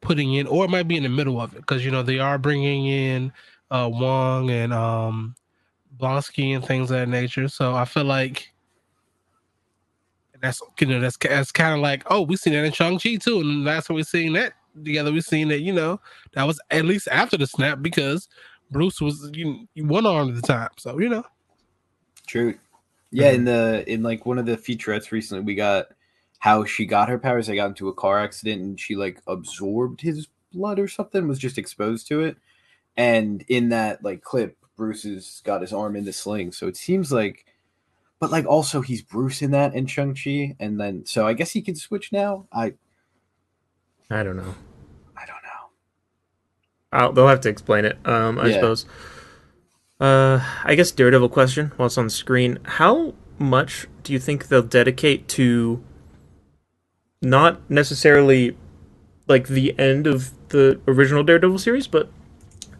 putting 0.03 0.36
in, 0.36 0.48
or 0.48 0.65
it 0.65 0.69
might 0.72 0.88
be 0.88 0.98
in 0.98 1.03
the 1.03 1.10
middle 1.10 1.41
of 1.41 1.53
it, 1.53 1.62
because 1.62 1.86
you 1.86 1.91
know 1.91 2.03
they 2.03 2.19
are 2.19 2.38
bringing 2.38 2.88
in 2.88 3.33
uh 3.72 3.89
Wong 3.91 4.51
and 4.51 4.74
um 4.74 5.36
Blonsky 5.98 6.55
and 6.55 6.65
things 6.65 6.91
of 6.91 6.98
that 6.98 7.10
nature. 7.10 7.48
So 7.50 7.75
I 7.75 7.86
feel 7.86 8.05
like 8.05 8.53
that's 10.41 10.62
you 10.79 10.88
know 10.88 11.00
that's 11.00 11.17
that's 11.17 11.51
kind 11.51 11.74
of 11.74 11.79
like 11.81 12.03
oh 12.12 12.22
we've 12.24 12.39
seen 12.39 12.53
that 12.53 12.65
in 12.65 12.74
Shang 12.74 13.00
Chi 13.00 13.15
too, 13.15 13.41
and 13.41 13.65
that's 13.67 13.89
when 13.89 13.98
we 13.98 14.03
seen 14.03 14.33
that 14.33 14.53
together. 14.83 15.12
We 15.12 15.22
seen 15.22 15.50
that 15.50 15.62
you 15.62 15.74
know 15.74 16.00
that 16.33 16.45
was 16.45 16.60
at 16.72 16.86
least 16.86 17.07
after 17.12 17.38
the 17.38 17.48
snap 17.48 17.81
because 17.81 18.27
Bruce 18.72 19.01
was 19.01 19.29
you 19.33 19.67
know, 19.75 19.86
one 19.86 20.05
arm 20.05 20.29
at 20.29 20.36
the 20.36 20.41
time. 20.41 20.69
So 20.77 21.00
you 21.00 21.10
know 21.10 21.24
True. 22.27 22.55
Yeah, 23.12 23.31
Mhm. 23.31 23.36
in 23.36 23.45
the 23.45 23.83
in 23.88 24.03
like 24.03 24.25
one 24.25 24.39
of 24.39 24.45
the 24.45 24.57
featurettes 24.57 25.12
recently, 25.12 25.43
we 25.43 25.55
got 25.55 25.88
how 26.43 26.65
she 26.65 26.85
got 26.85 27.07
her 27.07 27.17
powers. 27.17 27.47
They 27.47 27.55
got 27.55 27.69
into 27.69 27.88
a 27.88 27.93
car 27.93 28.19
accident 28.19 28.62
and 28.62 28.77
she 28.77 28.97
like 28.97 29.21
absorbed 29.27 30.01
his 30.01 30.27
blood 30.51 30.77
or 30.77 30.89
something, 30.89 31.25
was 31.25 31.39
just 31.39 31.58
exposed 31.58 32.06
to 32.10 32.19
it. 32.19 32.36
And 32.97 33.45
in 33.47 33.69
that 33.69 34.03
like 34.03 34.23
clip, 34.23 34.58
Bruce 34.75 35.03
has 35.03 35.41
got 35.45 35.62
his 35.62 35.71
arm 35.71 35.95
in 35.95 36.03
the 36.03 36.12
sling. 36.12 36.51
So 36.51 36.67
it 36.67 36.75
seems 36.75 37.13
like, 37.13 37.45
but 38.19 38.29
like 38.29 38.45
also 38.45 38.82
he's 38.82 39.01
Bruce 39.01 39.41
in 39.41 39.51
that 39.51 39.73
and 39.73 39.89
Shang 39.89 40.15
Chi, 40.15 40.58
and 40.60 40.77
then 40.77 41.06
so 41.06 41.25
I 41.25 41.32
guess 41.32 41.51
he 41.51 41.62
can 41.62 41.77
switch 41.77 42.12
now. 42.12 42.45
I 42.51 42.73
I 44.12 44.23
don't 44.23 44.36
know. 44.36 44.53
I 45.15 45.25
don't 45.25 45.43
know. 45.43 45.69
I'll, 46.91 47.13
they'll 47.13 47.29
have 47.29 47.39
to 47.41 47.49
explain 47.49 47.86
it. 47.86 47.97
Um, 48.06 48.38
I 48.38 48.49
Yeah. 48.49 48.56
suppose. 48.56 48.86
Uh, 49.97 50.41
I 50.65 50.75
guess 50.75 50.91
Daredevil 50.91 51.29
question 51.29 51.71
while 51.77 51.86
it's 51.86 51.97
on 51.97 52.08
the 52.08 52.12
screen: 52.12 52.60
How 52.65 53.13
much 53.39 53.88
do 54.03 54.12
you 54.12 54.19
think 54.19 54.49
they'll 54.49 54.62
dedicate 54.62 55.29
to 55.29 55.82
not 57.23 57.69
necessarily 57.69 58.55
like 59.27 59.47
the 59.47 59.77
end 59.79 60.05
of 60.05 60.31
the 60.49 60.79
original 60.88 61.23
Daredevil 61.23 61.59
series, 61.59 61.88
but 61.88 62.09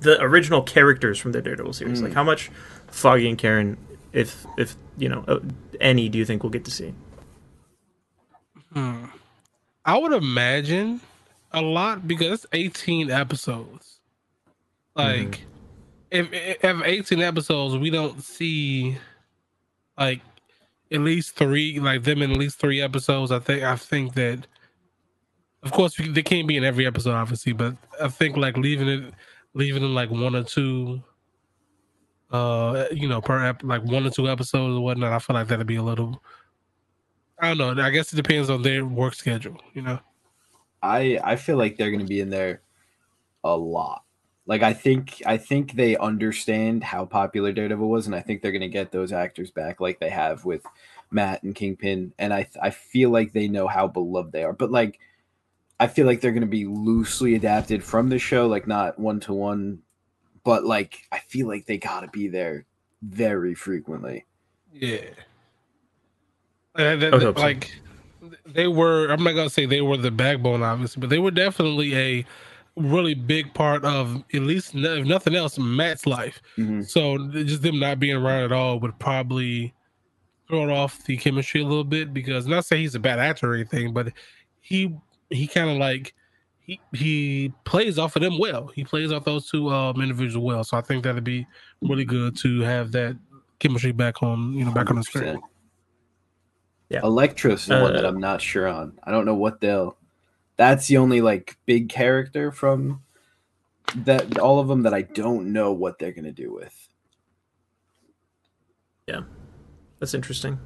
the 0.02 0.22
original 0.22 0.62
characters 0.62 1.18
from 1.18 1.32
the 1.32 1.42
Daredevil 1.42 1.74
series? 1.74 2.02
Mm. 2.02 2.04
Like, 2.06 2.14
how 2.14 2.24
much 2.24 2.52
Foggy 2.88 3.28
and 3.28 3.38
Karen, 3.38 3.78
if 4.12 4.46
if 4.58 4.76
you 4.98 5.10
know 5.10 5.24
uh, 5.28 5.40
any, 5.80 6.10
do 6.10 6.18
you 6.18 6.26
think 6.26 6.44
we'll 6.44 6.52
get 6.52 6.66
to 6.66 6.72
see? 6.72 6.94
Hmm. 8.74 9.06
I 9.86 9.98
would 9.98 10.14
imagine 10.14 11.02
a 11.52 11.62
lot 11.62 12.08
because 12.08 12.32
it's 12.32 12.46
18 12.54 13.12
episodes. 13.12 14.00
Like, 14.96 15.42
if, 16.10 16.28
if 16.32 16.64
18 16.64 17.22
episodes, 17.22 17.78
we 17.78 17.90
don't 17.90 18.24
see 18.24 18.98
like 19.98 20.22
at 20.92 21.02
least 21.02 21.36
three, 21.36 21.80
like 21.80 22.04
them 22.04 22.22
in 22.22 22.32
at 22.32 22.38
least 22.38 22.60
three 22.60 22.82
episodes. 22.82 23.32
I 23.32 23.40
think, 23.40 23.64
I 23.64 23.76
think 23.76 24.14
that, 24.16 24.46
of 25.64 25.72
course, 25.72 25.96
they 25.98 26.24
can't 26.24 26.48
be 26.48 26.58
in 26.58 26.64
every 26.64 26.86
episode, 26.86 27.14
obviously, 27.14 27.54
but 27.54 27.76
I 28.02 28.10
think 28.10 28.38
like 28.38 28.58
leaving 28.58 28.88
it, 28.88 29.14
leaving 29.54 29.82
them 29.82 29.96
like 29.96 30.12
one 30.12 30.36
or 30.36 30.44
two, 30.44 31.02
uh, 32.32 32.86
you 32.92 33.08
know, 33.08 33.22
per 33.22 33.46
ep- 33.46 33.64
like 33.64 33.84
one 33.84 34.06
or 34.06 34.10
two 34.10 34.30
episodes 34.30 34.76
or 34.76 34.82
whatnot. 34.82 35.14
I 35.14 35.20
feel 35.20 35.36
like 35.36 35.48
that'd 35.48 35.68
be 35.68 35.78
a 35.78 35.84
little. 35.84 36.22
I 37.40 37.54
don't 37.54 37.78
know. 37.78 37.84
I 37.84 37.90
guess 37.90 38.12
it 38.14 38.16
depends 38.16 38.50
on 38.50 38.62
their 38.62 38.86
work 38.86 39.14
schedule. 39.14 39.58
You 39.74 39.84
know. 39.84 40.00
I 40.82 41.20
I 41.24 41.36
feel 41.38 41.58
like 41.58 41.78
they're 41.78 41.92
going 41.92 42.02
to 42.02 42.06
be 42.06 42.20
in 42.20 42.30
there 42.30 42.62
a 43.44 43.56
lot. 43.56 44.03
Like 44.46 44.62
I 44.62 44.74
think 44.74 45.22
I 45.26 45.38
think 45.38 45.74
they 45.74 45.96
understand 45.98 46.84
how 46.84 47.06
popular 47.06 47.52
Daredevil 47.54 47.88
was, 47.88 48.08
and 48.08 48.16
I 48.16 48.20
think 48.22 48.42
they're 48.42 48.52
going 48.52 48.62
to 48.62 48.68
get 48.68 48.92
those 48.92 49.14
actors 49.14 49.52
back, 49.52 49.80
like 49.80 50.00
they 50.00 50.10
have 50.10 50.44
with 50.44 50.66
Matt 51.12 51.44
and 51.44 51.56
Kingpin. 51.56 52.14
And 52.20 52.34
I 52.34 52.48
I 52.62 52.70
feel 52.70 53.10
like 53.10 53.32
they 53.32 53.48
know 53.48 53.68
how 53.68 53.88
beloved 53.88 54.34
they 54.34 54.44
are. 54.44 54.52
But 54.52 54.70
like, 54.72 55.00
I 55.80 55.88
feel 55.88 56.06
like 56.06 56.20
they're 56.20 56.32
going 56.32 56.42
to 56.42 56.48
be 56.48 56.66
loosely 56.66 57.36
adapted 57.36 57.84
from 57.84 58.10
the 58.10 58.20
show, 58.20 58.48
like 58.48 58.68
not 58.68 59.00
one 59.00 59.22
to 59.22 59.34
one. 59.34 59.80
But 60.44 60.66
like, 60.66 61.08
I 61.12 61.20
feel 61.20 61.48
like 61.48 61.66
they 61.66 61.78
got 61.78 62.02
to 62.02 62.10
be 62.10 62.28
there 62.28 62.66
very 63.02 63.56
frequently. 63.56 64.26
Yeah. 64.74 65.06
Uh, 66.76 66.98
that- 66.98 67.14
I 67.14 67.16
would 67.16 67.24
hope 67.24 67.38
so. 67.38 67.44
like 67.44 67.72
they 68.46 68.68
were. 68.68 69.08
I'm 69.08 69.24
not 69.24 69.34
gonna 69.36 69.50
say 69.50 69.66
they 69.66 69.82
were 69.82 69.96
the 69.98 70.12
backbone, 70.12 70.64
obviously, 70.64 71.00
but 71.00 71.10
they 71.10 71.20
were 71.20 71.32
definitely 71.32 71.96
a 71.96 72.26
really 72.76 73.14
big 73.14 73.54
part 73.54 73.86
of 73.86 74.24
at 74.34 74.42
least 74.42 74.74
if 74.74 75.06
nothing 75.06 75.36
else 75.36 75.60
Matt's 75.60 76.08
life. 76.08 76.42
Mhm. 76.58 76.88
So 76.88 77.18
just 77.44 77.62
them 77.62 77.80
not 77.80 78.00
being 78.00 78.16
around 78.16 78.44
at 78.44 78.52
all 78.52 78.80
would 78.80 78.98
probably 79.00 79.74
throw 80.48 80.64
it 80.64 80.72
off 80.72 81.04
the 81.06 81.18
chemistry 81.18 81.62
a 81.62 81.66
little 81.66 81.84
bit 81.84 82.14
because 82.14 82.48
not 82.48 82.66
say 82.66 82.78
he's 82.78 82.96
a 82.96 83.00
bad 83.00 83.20
actor 83.20 83.52
or 83.52 83.56
anything, 83.56 83.94
but 83.94 84.12
he 84.62 84.96
he 85.30 85.48
kind 85.48 85.70
of 85.70 85.78
like 85.78 86.14
he 86.60 86.80
he 86.94 87.54
plays 87.66 88.00
off 88.00 88.16
of 88.16 88.22
them 88.22 88.40
well. 88.40 88.68
He 88.68 88.84
plays 88.84 89.12
off 89.12 89.26
those 89.26 89.50
two 89.50 89.70
um 89.70 90.02
individuals 90.02 90.44
well. 90.44 90.64
So 90.64 90.78
I 90.78 90.82
think 90.82 91.04
that'd 91.04 91.24
be 91.24 91.46
really 91.82 92.06
good 92.06 92.36
to 92.38 92.62
have 92.62 92.92
that 92.94 93.16
chemistry 93.60 93.92
back 93.92 94.24
on 94.24 94.54
you 94.54 94.66
know 94.66 94.72
back 94.72 94.90
on 94.90 94.96
the 94.96 95.04
screen. 95.04 95.40
Yeah. 96.90 97.02
Elektra's 97.02 97.66
the 97.66 97.80
one 97.82 97.94
that 97.94 98.06
Uh, 98.06 98.10
I'm 98.10 98.20
not 98.20 98.42
sure 98.42 98.68
on. 98.68 98.94
I 99.04 99.12
don't 99.12 99.26
know 99.26 99.36
what 99.36 99.62
they'll. 99.62 99.98
That's 100.58 100.88
the 100.88 100.98
only 100.98 101.22
like 101.22 101.58
big 101.66 101.90
character 101.90 102.52
from 102.52 103.02
that 103.96 104.38
all 104.40 104.60
of 104.60 104.68
them 104.68 104.84
that 104.84 104.94
I 104.94 105.02
don't 105.02 105.52
know 105.52 105.72
what 105.72 106.00
they're 106.00 106.12
gonna 106.12 106.32
do 106.32 106.54
with. 106.54 106.88
Yeah, 109.08 109.22
that's 110.00 110.14
interesting. 110.14 110.60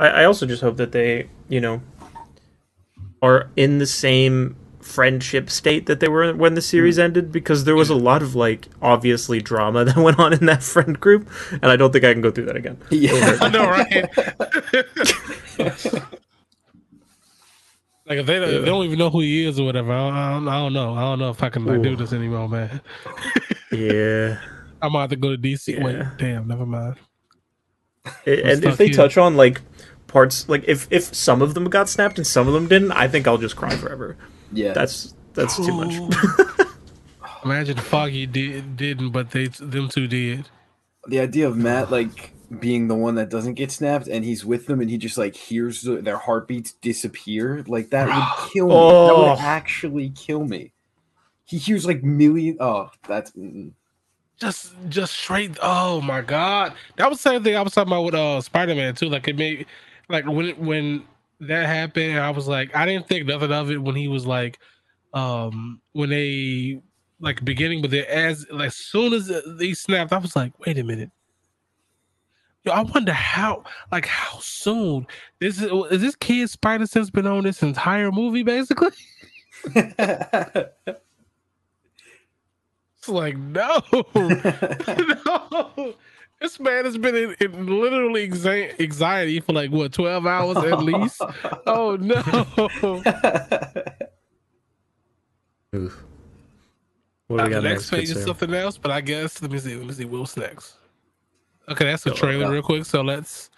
I, 0.00 0.08
I 0.08 0.24
also 0.24 0.46
just 0.46 0.62
hope 0.62 0.76
that 0.76 0.92
they, 0.92 1.28
you 1.48 1.60
know, 1.60 1.82
are 3.22 3.50
in 3.56 3.78
the 3.78 3.86
same 3.86 4.56
friendship 4.80 5.50
state 5.50 5.86
that 5.86 6.00
they 6.00 6.08
were 6.08 6.32
when 6.34 6.54
the 6.54 6.62
series 6.62 6.96
hmm. 6.96 7.02
ended 7.02 7.30
because 7.30 7.64
there 7.64 7.76
was 7.76 7.90
a 7.90 7.94
lot 7.94 8.22
of 8.22 8.34
like 8.34 8.68
obviously 8.80 9.40
drama 9.40 9.84
that 9.86 9.96
went 9.96 10.18
on 10.18 10.32
in 10.32 10.46
that 10.46 10.62
friend 10.62 10.98
group 10.98 11.28
and 11.50 11.66
I 11.66 11.76
don't 11.76 11.92
think 11.92 12.04
I 12.04 12.12
can 12.12 12.22
go 12.22 12.30
through 12.30 12.46
that 12.46 12.56
again. 12.56 12.78
Yeah, 12.90 13.36
I 13.40 13.48
know, 13.48 13.68
right? 13.68 14.08
like 18.08 18.18
if 18.18 18.26
they, 18.26 18.38
don't, 18.38 18.48
if 18.48 18.60
they 18.62 18.66
don't 18.66 18.84
even 18.84 18.98
know 18.98 19.10
who 19.10 19.20
he 19.20 19.46
is 19.46 19.60
or 19.60 19.64
whatever, 19.64 19.92
I 19.92 20.32
don't, 20.32 20.48
I 20.48 20.58
don't, 20.58 20.72
know. 20.72 20.94
I 20.94 21.00
don't 21.00 21.18
know 21.18 21.30
if 21.30 21.42
I 21.42 21.50
can 21.50 21.64
like 21.64 21.82
do 21.82 21.94
this 21.96 22.12
anymore, 22.12 22.48
man. 22.48 22.80
Yeah. 23.70 24.40
I'm 24.82 24.94
about 24.94 25.10
to 25.10 25.16
go 25.16 25.30
to 25.30 25.38
DC. 25.38 25.74
Yeah. 25.74 25.84
Wait, 25.84 26.18
damn, 26.18 26.46
never 26.46 26.64
mind. 26.64 26.96
and 28.26 28.64
if 28.64 28.76
they 28.76 28.86
here. 28.86 28.94
touch 28.94 29.18
on 29.18 29.36
like 29.36 29.60
parts, 30.06 30.48
like 30.48 30.64
if 30.66 30.86
if 30.90 31.14
some 31.14 31.42
of 31.42 31.54
them 31.54 31.64
got 31.68 31.88
snapped 31.88 32.16
and 32.18 32.26
some 32.26 32.46
of 32.46 32.54
them 32.54 32.68
didn't, 32.68 32.92
I 32.92 33.08
think 33.08 33.26
I'll 33.26 33.38
just 33.38 33.56
cry 33.56 33.76
forever. 33.76 34.16
Yeah, 34.52 34.72
That's 34.72 35.14
that's 35.34 35.56
too 35.56 35.72
much. 35.72 36.16
Imagine 37.44 37.76
Foggy 37.76 38.26
did 38.26 38.76
didn't, 38.76 39.10
but 39.10 39.30
they 39.30 39.48
them 39.48 39.88
two 39.88 40.08
did. 40.08 40.48
the 41.06 41.20
idea 41.20 41.46
of 41.46 41.56
Matt 41.56 41.90
like 41.90 42.32
being 42.60 42.88
the 42.88 42.94
one 42.94 43.14
that 43.16 43.28
doesn't 43.28 43.54
get 43.54 43.70
snapped 43.70 44.08
and 44.08 44.24
he's 44.24 44.44
with 44.44 44.66
them 44.66 44.80
and 44.80 44.88
he 44.88 44.96
just 44.96 45.18
like 45.18 45.34
hears 45.36 45.82
the, 45.82 45.96
their 45.96 46.16
heartbeats 46.16 46.72
disappear 46.80 47.62
like 47.68 47.90
that 47.90 48.06
would 48.06 48.50
kill 48.52 48.68
me. 48.68 48.74
That 48.74 48.80
Oh. 49.14 49.30
would 49.30 49.38
actually 49.38 50.10
kill 50.10 50.44
me. 50.44 50.72
He 51.44 51.58
hears 51.58 51.84
like 51.86 52.02
million. 52.02 52.56
Oh, 52.60 52.90
that's 53.06 53.32
mm, 53.32 53.72
Just 54.40 54.72
just 54.88 55.12
straight. 55.14 55.58
Oh 55.62 56.00
my 56.00 56.20
god, 56.20 56.74
that 56.96 57.08
was 57.08 57.22
the 57.22 57.30
same 57.30 57.42
thing 57.42 57.56
I 57.56 57.62
was 57.62 57.72
talking 57.74 57.92
about 57.92 58.02
with 58.04 58.14
uh 58.14 58.40
Spider 58.40 58.74
Man 58.74 58.94
too. 58.94 59.08
Like 59.08 59.28
it 59.28 59.36
made 59.36 59.66
like 60.08 60.26
when 60.26 60.46
it, 60.46 60.58
when 60.58 61.04
that 61.40 61.66
happened, 61.66 62.18
I 62.18 62.30
was 62.30 62.48
like, 62.48 62.74
I 62.74 62.84
didn't 62.86 63.08
think 63.08 63.26
nothing 63.26 63.52
of 63.52 63.70
it 63.70 63.78
when 63.78 63.94
he 63.94 64.08
was 64.08 64.26
like, 64.26 64.58
um, 65.14 65.80
when 65.92 66.10
they 66.10 66.80
like 67.20 67.44
beginning, 67.44 67.80
but 67.82 67.90
then 67.90 68.04
as 68.08 68.46
like 68.50 68.72
soon 68.72 69.12
as 69.12 69.30
they 69.58 69.72
snapped, 69.74 70.12
I 70.12 70.18
was 70.18 70.34
like, 70.36 70.52
wait 70.66 70.78
a 70.78 70.84
minute. 70.84 71.10
Yo, 72.64 72.72
I 72.72 72.82
wonder 72.82 73.12
how, 73.12 73.64
like, 73.92 74.06
how 74.06 74.38
soon 74.40 75.06
this 75.40 75.60
is. 75.62 75.70
Is 75.90 76.00
this 76.02 76.16
kid 76.16 76.50
Spider 76.50 76.86
Sense 76.86 77.10
been 77.10 77.26
on 77.26 77.44
this 77.44 77.62
entire 77.62 78.10
movie, 78.12 78.42
basically? 78.42 78.90
It's 82.98 83.08
like, 83.08 83.36
no, 83.38 83.80
no. 84.14 85.94
This 86.40 86.58
man 86.60 86.84
has 86.84 86.98
been 86.98 87.14
in, 87.16 87.36
in 87.40 87.66
literally 87.66 88.28
exa- 88.28 88.78
anxiety 88.80 89.40
for 89.40 89.52
like 89.52 89.70
what 89.70 89.92
twelve 89.92 90.26
hours 90.26 90.56
at 90.58 90.82
least. 90.82 91.20
Oh 91.66 91.96
no! 91.96 92.16
Oof. 95.74 96.04
What 97.28 97.38
do 97.38 97.44
Uh, 97.44 97.44
we 97.44 97.50
the 97.50 97.50
got 97.50 97.62
next 97.62 97.90
next? 97.90 97.90
page 97.90 98.10
is 98.10 98.24
something 98.24 98.52
else, 98.54 98.78
but 98.78 98.90
I 98.90 99.00
guess 99.00 99.40
let 99.42 99.50
me 99.52 99.58
see. 99.58 99.76
Let 99.76 99.86
me 99.86 99.92
see. 99.92 100.04
What's 100.04 100.36
next? 100.36 100.77
Okay, 101.70 101.84
that's 101.84 102.04
the 102.04 102.10
trailer 102.12 102.50
real 102.50 102.62
quick. 102.62 102.84
So 102.84 103.02
let's 103.02 103.50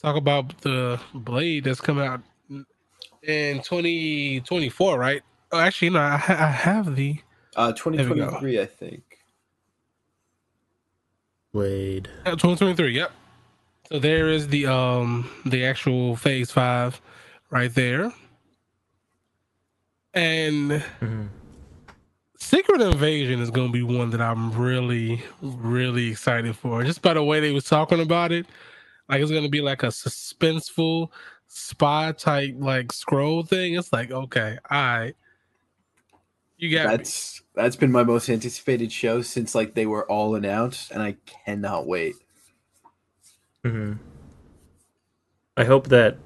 talk 0.00 0.16
about 0.16 0.58
the 0.62 1.00
Blade 1.14 1.64
that's 1.64 1.80
coming 1.80 2.04
out 2.06 2.20
in 3.22 3.62
twenty 3.62 4.40
twenty 4.40 4.68
four, 4.68 4.98
right? 4.98 5.22
Oh, 5.52 5.58
actually, 5.58 5.90
no. 5.90 6.00
I, 6.00 6.16
ha- 6.16 6.36
I 6.46 6.50
have 6.50 6.94
the. 6.96 7.18
uh, 7.56 7.72
2023, 7.72 8.60
I 8.60 8.66
think. 8.66 9.02
Blade. 11.52 12.08
Uh, 12.24 12.30
2023. 12.30 12.94
Yep. 12.94 13.12
So 13.90 13.98
there 13.98 14.28
is 14.30 14.46
the 14.48 14.66
um 14.66 15.28
the 15.44 15.64
actual 15.64 16.14
phase 16.16 16.50
five 16.52 17.00
right 17.50 17.74
there. 17.74 18.12
And 20.14 20.70
Mhm. 21.00 21.28
Secret 22.40 22.80
Invasion 22.80 23.40
is 23.40 23.50
gonna 23.50 23.70
be 23.70 23.82
one 23.82 24.10
that 24.10 24.20
I'm 24.20 24.50
really, 24.52 25.22
really 25.42 26.08
excited 26.08 26.56
for. 26.56 26.82
Just 26.82 27.02
by 27.02 27.14
the 27.14 27.22
way 27.22 27.38
they 27.40 27.52
was 27.52 27.64
talking 27.64 28.00
about 28.00 28.32
it. 28.32 28.46
Like 29.08 29.20
it's 29.20 29.30
gonna 29.30 29.48
be 29.48 29.60
like 29.60 29.82
a 29.82 29.88
suspenseful 29.88 31.10
spy 31.48 32.12
type 32.12 32.54
like 32.58 32.88
Skrull 32.88 33.46
thing. 33.46 33.74
It's 33.74 33.92
like, 33.92 34.10
okay, 34.10 34.58
all 34.70 34.78
right. 34.82 35.14
You 36.56 36.70
got 36.72 36.96
me. 36.96 36.96
That's 36.96 37.42
that's 37.54 37.76
been 37.76 37.92
my 37.92 38.04
most 38.04 38.28
anticipated 38.28 38.90
show 38.90 39.22
since 39.22 39.54
like 39.54 39.74
they 39.74 39.86
were 39.86 40.10
all 40.10 40.34
announced, 40.34 40.90
and 40.90 41.02
I 41.02 41.16
cannot 41.46 41.86
wait. 41.86 42.16
hmm 43.64 43.94
I 45.56 45.64
hope 45.64 45.88
that 45.88 46.16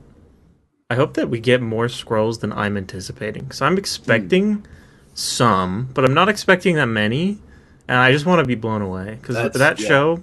I 0.91 0.95
hope 0.95 1.15
that 1.15 1.29
we 1.29 1.41
get 1.41 1.61
more 1.61 1.87
Skrulls 1.87 2.41
than 2.41 2.53
I'm 2.53 2.77
anticipating. 2.77 3.51
So 3.51 3.67
I'm 3.67 3.79
expecting 3.79 4.67
some, 5.15 5.89
but 5.95 6.05
I'm 6.05 6.15
not 6.15 6.29
expecting 6.29 6.77
that 6.77 6.87
many, 6.87 7.39
and 7.89 7.99
I 7.99 8.13
just 8.13 8.27
want 8.27 8.41
to 8.41 8.45
be 8.47 8.55
blown 8.57 8.83
away 8.83 9.19
because 9.21 9.37
that 9.53 9.81
yeah. 9.81 9.89
show, 9.89 10.23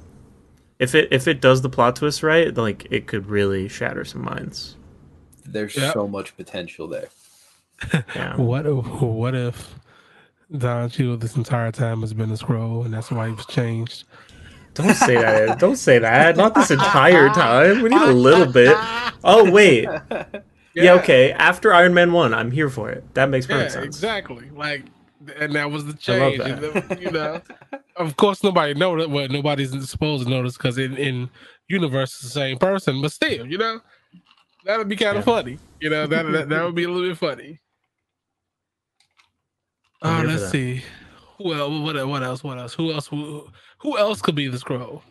if 0.80 0.94
it 0.96 1.08
if 1.12 1.28
it 1.28 1.42
does 1.42 1.62
the 1.62 1.70
plot 1.70 1.96
twist 1.96 2.24
right, 2.24 2.56
like 2.56 2.88
it 2.92 3.08
could 3.08 3.28
really 3.28 3.68
shatter 3.68 4.04
some 4.06 4.24
minds. 4.24 4.76
There's 5.46 5.76
Yep. 5.76 5.94
so 5.94 6.08
much 6.08 6.36
potential 6.38 6.88
there. 6.88 7.10
Yeah. 8.16 8.36
What 8.36 8.66
if 8.68 8.86
what 9.02 9.34
if 9.36 9.76
Don 10.56 10.90
Cheadle 10.90 11.18
this 11.18 11.36
entire 11.36 11.72
time 11.72 12.02
has 12.02 12.14
been 12.14 12.30
a 12.30 12.36
Skrull 12.36 12.86
and 12.86 12.94
that's 12.94 13.10
why 13.10 13.28
he 13.28 13.34
was 13.34 13.46
changed? 13.48 14.04
Don't 14.74 14.94
say 14.96 15.16
that. 15.16 15.60
Don't 15.60 15.76
say 15.78 16.00
that. 16.00 16.38
Not 16.38 16.56
this 16.56 16.72
entire 16.80 17.30
time. 17.30 17.82
We 17.82 17.90
need 17.90 18.02
a 18.02 18.14
little 18.14 18.52
bit. 18.52 18.76
Oh 19.24 19.50
wait. 19.50 19.90
Yeah. 20.76 20.94
okay. 20.94 21.32
After 21.34 21.74
Iron 21.74 21.94
Man 21.94 22.12
one, 22.14 22.34
I'm 22.34 22.52
here 22.52 22.70
for 22.70 22.90
it. 22.90 23.04
That 23.16 23.30
makes 23.30 23.48
Yeah, 23.48 23.56
perfect 23.58 23.72
sense. 23.74 23.86
exactly. 23.86 24.50
Like, 24.52 24.86
and 25.38 25.54
that 25.54 25.70
was 25.70 25.86
the 25.86 26.14
I 26.14 26.18
love 26.18 26.34
change. 26.34 26.44
that. 26.62 26.92
and, 26.92 27.02
You 27.02 27.12
know, 27.12 27.42
of 27.98 28.16
course, 28.18 28.44
nobody 28.44 28.74
noticed. 28.74 29.10
Well, 29.10 29.28
nobody's 29.28 29.90
supposed 29.90 30.24
to 30.24 30.30
notice 30.30 30.58
because 30.58 30.78
in 30.78 30.96
in 30.98 31.30
universe, 31.68 32.14
it's 32.14 32.22
the 32.24 32.30
same 32.30 32.58
person. 32.58 33.02
But 33.02 33.12
still, 33.12 33.46
you 33.46 33.58
know, 33.58 33.82
that 34.66 34.78
would 34.78 34.88
be 34.90 34.96
kind 34.96 35.18
of 35.18 35.26
Yeah. 35.28 35.34
funny. 35.36 35.60
You 35.80 35.90
know, 35.90 36.08
that, 36.08 36.32
that 36.32 36.50
that 36.50 36.64
would 36.64 36.76
be 36.76 36.84
a 36.86 36.90
little 36.90 37.10
bit 37.10 37.18
funny. 37.18 37.60
Oh, 40.02 40.16
here 40.18 40.26
uh, 40.26 40.30
let's 40.30 40.42
that. 40.44 40.50
see. 40.52 40.84
Well, 41.40 41.82
what 41.84 42.08
what 42.08 42.24
else? 42.24 42.44
What 42.44 42.58
else? 42.58 42.74
Who 42.76 42.92
else? 42.94 43.08
Who, 43.08 43.48
who 43.80 43.98
else 43.98 44.22
could 44.22 44.36
be 44.36 44.48
the 44.48 44.58
Skrull? 44.58 45.02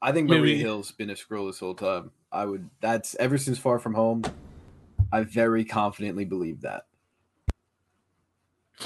I 0.00 0.12
think 0.12 0.28
Maybe- 0.28 0.40
Maria 0.40 0.56
Hill's 0.58 0.92
been 0.92 1.10
a 1.10 1.14
Skrull 1.14 1.48
this 1.48 1.58
whole 1.58 1.74
time. 1.74 2.10
I 2.30 2.44
would. 2.44 2.68
That's 2.80 3.14
ever 3.16 3.38
since 3.38 3.58
Far 3.58 3.78
From 3.78 3.94
Home. 3.94 4.24
I 5.12 5.22
very 5.22 5.64
confidently 5.64 6.24
believe 6.24 6.62
that. 6.62 6.84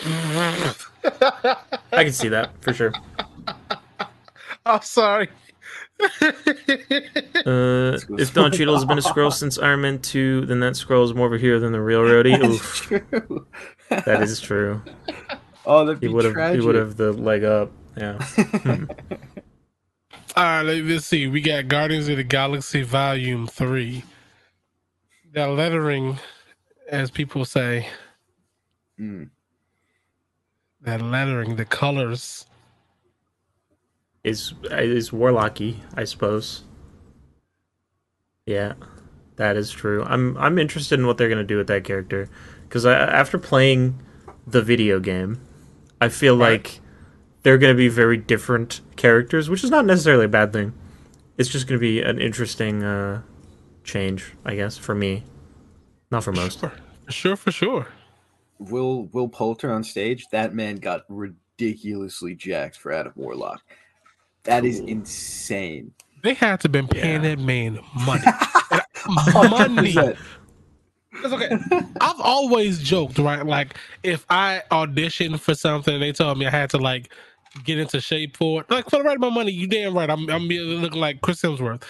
I 0.04 0.74
can 2.04 2.12
see 2.12 2.28
that 2.28 2.50
for 2.60 2.72
sure. 2.72 2.92
I'm 4.66 4.82
sorry. 4.82 5.28
Uh, 7.44 7.98
if 8.18 8.32
Don 8.34 8.52
Cheadle 8.52 8.74
has 8.74 8.84
been 8.84 8.98
a 8.98 9.02
Skrull 9.02 9.32
since 9.32 9.58
Iron 9.58 9.80
Man 9.80 9.98
2, 9.98 10.46
then 10.46 10.60
that 10.60 10.74
Skrull 10.74 11.04
is 11.04 11.12
more 11.12 11.26
of 11.26 11.32
a 11.32 11.38
hero 11.38 11.58
than 11.58 11.72
the 11.72 11.80
real 11.80 12.02
Rhodey. 12.02 12.40
That's 12.40 12.54
Oof, 12.54 12.82
true. 12.82 13.46
that 13.88 14.22
is 14.22 14.40
true. 14.40 14.80
Oh, 15.66 15.84
that'd 15.84 16.00
He 16.00 16.06
be 16.06 16.14
would 16.14 16.24
have. 16.24 16.54
He 16.54 16.60
would 16.60 16.76
have 16.76 16.96
the 16.96 17.12
leg 17.12 17.42
up. 17.42 17.72
Yeah. 17.96 18.18
All 20.34 20.44
right, 20.44 20.62
let- 20.62 20.84
let's 20.84 21.04
see. 21.06 21.26
We 21.26 21.40
got 21.42 21.68
Guardians 21.68 22.08
of 22.08 22.16
the 22.16 22.24
Galaxy 22.24 22.82
Volume 22.82 23.46
Three. 23.46 24.04
That 25.32 25.46
lettering, 25.50 26.18
as 26.88 27.10
people 27.10 27.44
say, 27.44 27.88
Mm. 28.98 29.30
that 30.80 31.02
lettering, 31.02 31.56
the 31.56 31.64
colors. 31.64 32.46
Is 34.24 34.54
is 34.70 35.10
Warlocky, 35.10 35.78
I 35.96 36.04
suppose. 36.04 36.62
Yeah, 38.46 38.74
that 39.36 39.56
is 39.56 39.70
true. 39.72 40.04
I'm 40.04 40.36
I'm 40.38 40.58
interested 40.58 40.98
in 41.00 41.06
what 41.08 41.18
they're 41.18 41.28
gonna 41.28 41.42
do 41.42 41.56
with 41.56 41.66
that 41.66 41.82
character 41.84 42.28
because 42.62 42.86
after 42.86 43.36
playing 43.36 43.98
the 44.46 44.62
video 44.62 45.00
game, 45.00 45.40
I 46.00 46.08
feel 46.08 46.38
Right. 46.38 46.52
like 46.64 46.80
they're 47.42 47.58
gonna 47.58 47.74
be 47.74 47.88
very 47.88 48.16
different 48.16 48.80
characters, 48.96 49.48
which 49.50 49.64
is 49.64 49.70
not 49.70 49.84
necessarily 49.86 50.24
a 50.26 50.28
bad 50.28 50.52
thing. 50.52 50.72
It's 51.38 51.48
just 51.48 51.66
gonna 51.66 51.78
be 51.80 52.00
an 52.02 52.20
interesting 52.20 52.82
uh, 52.82 53.22
change, 53.84 54.32
I 54.44 54.54
guess, 54.54 54.76
for 54.78 54.94
me, 54.94 55.24
not 56.10 56.24
for 56.24 56.32
most. 56.32 56.60
For 56.60 56.72
sure, 57.08 57.36
for 57.36 57.50
sure. 57.50 57.88
Will 58.58 59.04
Will 59.12 59.28
Poulter 59.28 59.72
on 59.72 59.82
stage? 59.82 60.26
That 60.30 60.54
man 60.54 60.76
got 60.76 61.02
ridiculously 61.08 62.34
jacked 62.34 62.76
for 62.76 62.92
Adam 62.92 63.12
Warlock. 63.16 63.60
That 64.44 64.64
is 64.64 64.78
insane. 64.80 65.92
They 66.22 66.34
had 66.34 66.60
to 66.60 66.68
been 66.68 66.86
paying 66.86 67.22
Yeah. 67.24 67.30
that 67.34 67.38
man 67.40 67.80
money. 68.06 68.22
money. 69.50 69.92
100%. 69.92 70.16
Okay. 71.24 71.50
I've 72.00 72.20
always 72.20 72.78
joked, 72.82 73.18
right? 73.18 73.44
Like 73.44 73.76
if 74.02 74.24
I 74.30 74.62
auditioned 74.70 75.40
for 75.40 75.54
something 75.54 76.00
they 76.00 76.12
told 76.12 76.38
me 76.38 76.46
I 76.46 76.50
had 76.50 76.70
to 76.70 76.78
like 76.78 77.12
get 77.64 77.78
into 77.78 78.00
shape 78.00 78.36
for 78.36 78.60
it, 78.62 78.70
like 78.70 78.88
for 78.90 78.96
the 78.98 79.02
right 79.04 79.16
amount 79.16 79.32
of 79.32 79.34
money, 79.34 79.52
you 79.52 79.66
damn 79.66 79.94
right. 79.96 80.08
I'm 80.10 80.28
I'm 80.30 80.48
looking 80.48 81.00
like 81.00 81.20
Chris 81.20 81.40
Hemsworth. 81.42 81.82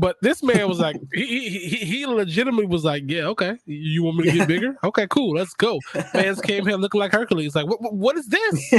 But 0.00 0.16
this 0.22 0.42
man 0.42 0.68
was 0.68 0.78
like, 0.78 0.96
he, 1.12 1.26
he 1.26 1.58
he 1.68 1.76
he 1.84 2.06
legitimately 2.06 2.66
was 2.66 2.84
like, 2.84 3.04
yeah, 3.06 3.24
okay, 3.26 3.56
you 3.66 4.02
want 4.02 4.16
me 4.18 4.24
to 4.30 4.32
get 4.38 4.48
bigger? 4.48 4.76
Okay, 4.84 5.06
cool, 5.08 5.34
let's 5.36 5.54
go. 5.54 5.78
Man's 6.12 6.40
came 6.40 6.66
here 6.66 6.76
looking 6.76 7.00
like 7.00 7.12
Hercules. 7.12 7.54
Like, 7.54 7.66
what 7.66 7.80
what- 7.80 7.94
what 7.94 8.16
is 8.16 8.26
this? 8.26 8.70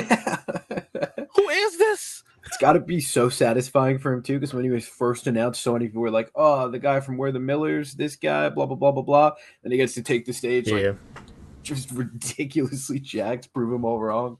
Who 1.35 1.49
is 1.49 1.77
this? 1.77 2.23
it's 2.45 2.57
got 2.57 2.73
to 2.73 2.79
be 2.81 2.99
so 2.99 3.29
satisfying 3.29 3.97
for 3.97 4.11
him 4.13 4.21
too, 4.21 4.33
because 4.37 4.53
when 4.53 4.65
he 4.65 4.69
was 4.69 4.85
first 4.85 5.27
announced, 5.27 5.61
so 5.63 5.73
many 5.73 5.87
people 5.87 6.01
were 6.01 6.11
like, 6.11 6.29
"Oh, 6.35 6.69
the 6.69 6.77
guy 6.77 6.99
from 6.99 7.17
We're 7.17 7.31
the 7.31 7.39
Millers, 7.39 7.93
this 7.93 8.15
guy, 8.17 8.49
blah 8.49 8.65
blah 8.65 8.75
blah 8.75 8.91
blah 8.91 9.01
blah." 9.01 9.31
Then 9.63 9.71
he 9.71 9.77
gets 9.77 9.93
to 9.95 10.01
take 10.03 10.25
the 10.25 10.33
stage, 10.33 10.67
Yeah. 10.69 10.75
like 10.75 10.97
just 11.63 11.89
ridiculously 11.91 12.99
jacked, 12.99 13.53
prove 13.53 13.73
him 13.73 13.85
all 13.85 13.99
wrong. 13.99 14.37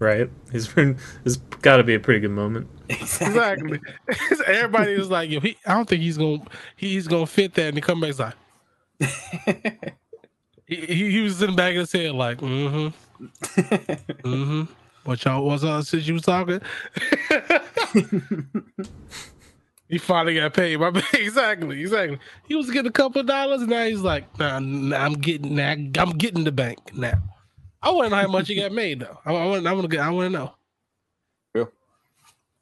Right? 0.00 0.28
He's 0.50 0.66
been. 0.66 0.98
It's 1.24 1.36
got 1.36 1.76
to 1.76 1.84
be 1.84 1.94
a 1.94 2.00
pretty 2.00 2.18
good 2.20 2.32
moment. 2.32 2.66
Exactly. 2.88 3.80
Everybody 4.46 4.98
was 4.98 5.10
like, 5.10 5.30
"Yo, 5.30 5.38
he, 5.38 5.56
I 5.64 5.74
don't 5.74 5.88
think 5.88 6.02
he's 6.02 6.18
gonna 6.18 6.42
he's 6.74 7.06
gonna 7.06 7.26
fit 7.26 7.54
that." 7.54 7.68
And 7.68 7.76
he 7.76 7.80
come 7.80 8.00
back 8.00 8.18
like, 8.18 8.34
he, 10.66 10.76
he, 10.76 11.10
he 11.12 11.20
was 11.20 11.36
sitting 11.36 11.54
back 11.54 11.74
in 11.74 11.80
his 11.80 11.92
head 11.92 12.12
like, 12.12 12.38
"Mm-hmm, 12.38 13.22
mm-hmm." 14.28 14.72
What 15.04 15.24
y'all 15.24 15.44
was 15.44 15.64
on 15.64 15.82
since 15.82 16.06
you 16.06 16.14
was 16.14 16.22
talking? 16.22 16.60
he 19.88 19.96
finally 19.96 20.34
got 20.34 20.52
paid. 20.52 20.78
My 20.78 20.90
man, 20.90 21.02
exactly, 21.14 21.80
exactly. 21.80 22.18
He 22.46 22.54
was 22.54 22.70
getting 22.70 22.88
a 22.88 22.92
couple 22.92 23.20
of 23.20 23.26
dollars, 23.26 23.62
and 23.62 23.70
now 23.70 23.84
he's 23.84 24.00
like, 24.00 24.38
"Nah, 24.38 24.58
nah 24.58 24.98
I'm 24.98 25.14
getting, 25.14 25.54
nah, 25.54 25.74
I'm 25.98 26.18
getting 26.18 26.44
the 26.44 26.52
bank 26.52 26.94
now." 26.94 27.14
I 27.82 27.90
want 27.90 28.06
to 28.06 28.10
know 28.10 28.22
how 28.22 28.28
much 28.28 28.48
he 28.48 28.54
got 28.54 28.72
made 28.72 29.00
though. 29.00 29.18
I, 29.24 29.32
I 29.32 29.46
want, 29.46 29.66
I 29.66 29.72
want 29.72 29.82
to 29.90 29.96
get, 29.96 30.00
I 30.00 30.10
want 30.10 30.32
to 30.32 30.38
know. 30.38 30.54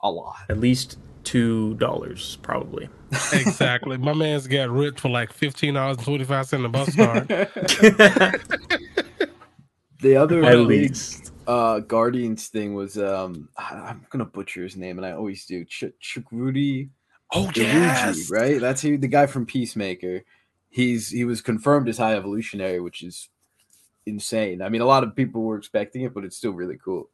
a 0.00 0.10
lot. 0.10 0.36
At 0.48 0.58
least 0.60 0.98
two 1.24 1.74
dollars, 1.74 2.38
probably. 2.42 2.88
Exactly. 3.32 3.98
My 3.98 4.12
man's 4.12 4.46
got 4.46 4.70
ripped 4.70 5.00
for 5.00 5.08
like 5.08 5.32
fifteen 5.32 5.74
dollars 5.74 5.96
and 5.96 6.06
twenty 6.06 6.24
five 6.24 6.46
cent 6.46 6.64
a 6.64 6.68
bus 6.68 6.94
card. 6.94 7.28
The 10.00 10.14
other 10.14 10.44
At 10.44 10.52
big, 10.52 10.66
least. 10.68 11.32
uh 11.48 11.80
Guardians 11.80 12.46
thing 12.46 12.74
was 12.74 12.96
um 12.96 13.48
I- 13.56 13.74
I'm 13.88 14.06
gonna 14.10 14.24
butcher 14.24 14.62
his 14.62 14.76
name 14.76 14.96
and 14.96 15.04
I 15.04 15.10
always 15.10 15.44
do. 15.44 15.64
Ch- 15.64 15.86
Chukwudi 16.00 16.90
oh 17.34 17.46
Iruji, 17.52 18.30
right? 18.30 18.60
That's 18.60 18.80
who 18.80 18.96
the 18.96 19.08
guy 19.08 19.26
from 19.26 19.44
Peacemaker. 19.44 20.22
He's 20.70 21.08
he 21.08 21.24
was 21.24 21.40
confirmed 21.40 21.88
as 21.88 21.98
high 21.98 22.14
evolutionary, 22.14 22.78
which 22.78 23.02
is 23.02 23.28
insane. 24.08 24.62
I 24.62 24.68
mean, 24.68 24.80
a 24.80 24.86
lot 24.86 25.04
of 25.04 25.14
people 25.14 25.42
were 25.42 25.56
expecting 25.56 26.02
it, 26.02 26.12
but 26.14 26.24
it's 26.24 26.36
still 26.36 26.52
really 26.52 26.78
cool. 26.82 27.08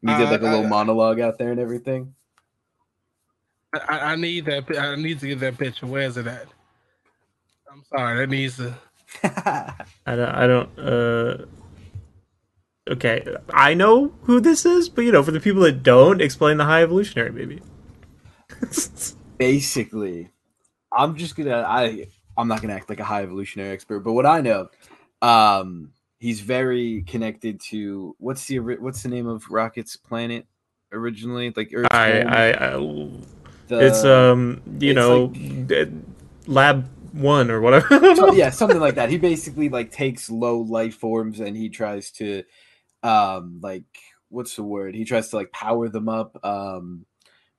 He 0.00 0.06
did 0.08 0.28
Uh, 0.28 0.30
like 0.30 0.40
a 0.40 0.44
little 0.44 0.66
I- 0.66 0.68
monologue 0.68 1.20
out 1.20 1.38
there 1.38 1.50
and 1.52 1.60
everything. 1.60 2.14
I, 3.74 4.12
I 4.12 4.16
need 4.16 4.46
that. 4.46 4.64
I 4.78 4.96
need 4.96 5.20
to 5.20 5.26
get 5.28 5.40
that 5.40 5.58
picture. 5.58 5.86
Where's 5.86 6.16
it 6.16 6.26
at? 6.26 6.46
I'm 7.70 7.84
sorry. 7.94 8.16
That 8.18 8.30
needs 8.30 8.56
to. 8.56 8.74
I 9.24 9.84
don't. 10.16 10.28
I 10.34 10.46
don't. 10.46 10.78
Uh, 10.78 11.44
okay, 12.88 13.26
I 13.50 13.74
know 13.74 14.08
who 14.22 14.40
this 14.40 14.64
is, 14.64 14.88
but 14.88 15.02
you 15.02 15.12
know, 15.12 15.22
for 15.22 15.32
the 15.32 15.40
people 15.40 15.60
that 15.62 15.82
don't, 15.82 16.22
explain 16.22 16.56
the 16.56 16.64
high 16.64 16.82
evolutionary 16.82 17.30
maybe. 17.30 17.60
Basically, 19.38 20.30
I'm 20.92 21.16
just 21.16 21.36
gonna 21.36 21.62
I 21.68 22.08
I'm 22.36 22.48
not 22.48 22.62
gonna 22.62 22.74
act 22.74 22.88
like 22.88 23.00
a 23.00 23.04
high 23.04 23.22
evolutionary 23.22 23.70
expert, 23.70 24.00
but 24.00 24.14
what 24.14 24.26
I 24.26 24.40
know, 24.40 24.68
um, 25.22 25.92
he's 26.18 26.40
very 26.40 27.02
connected 27.02 27.60
to 27.70 28.14
what's 28.18 28.44
the 28.46 28.58
what's 28.58 29.02
the 29.02 29.08
name 29.08 29.26
of 29.26 29.44
Rocket's 29.50 29.96
planet 29.96 30.46
originally? 30.92 31.52
Like 31.56 31.70
Earth's 31.74 31.88
I. 31.92 32.20
I. 32.20 32.48
I 32.50 32.70
The- 33.68 33.86
it's 33.86 34.04
um. 34.04 34.62
You 34.80 34.90
it's 34.90 34.96
know, 34.96 35.32
like- 35.68 35.88
lab 36.46 36.88
one 37.12 37.50
or 37.50 37.60
whatever. 37.60 37.88
So- 38.16 38.32
yeah, 38.32 38.50
something 38.62 38.80
like 38.80 38.94
that. 38.96 39.10
He 39.10 39.18
basically 39.18 39.68
like 39.68 39.90
takes 39.92 40.30
low 40.30 40.58
life 40.60 40.94
forms 40.96 41.40
and 41.40 41.56
he 41.56 41.68
tries 41.68 42.10
to 42.12 42.42
um 43.02 43.60
like 43.62 43.84
what's 44.28 44.56
the 44.56 44.62
word? 44.62 44.94
He 44.94 45.04
tries 45.04 45.28
to 45.30 45.36
like 45.36 45.52
power 45.52 45.88
them 45.88 46.08
up, 46.08 46.38
um 46.44 47.06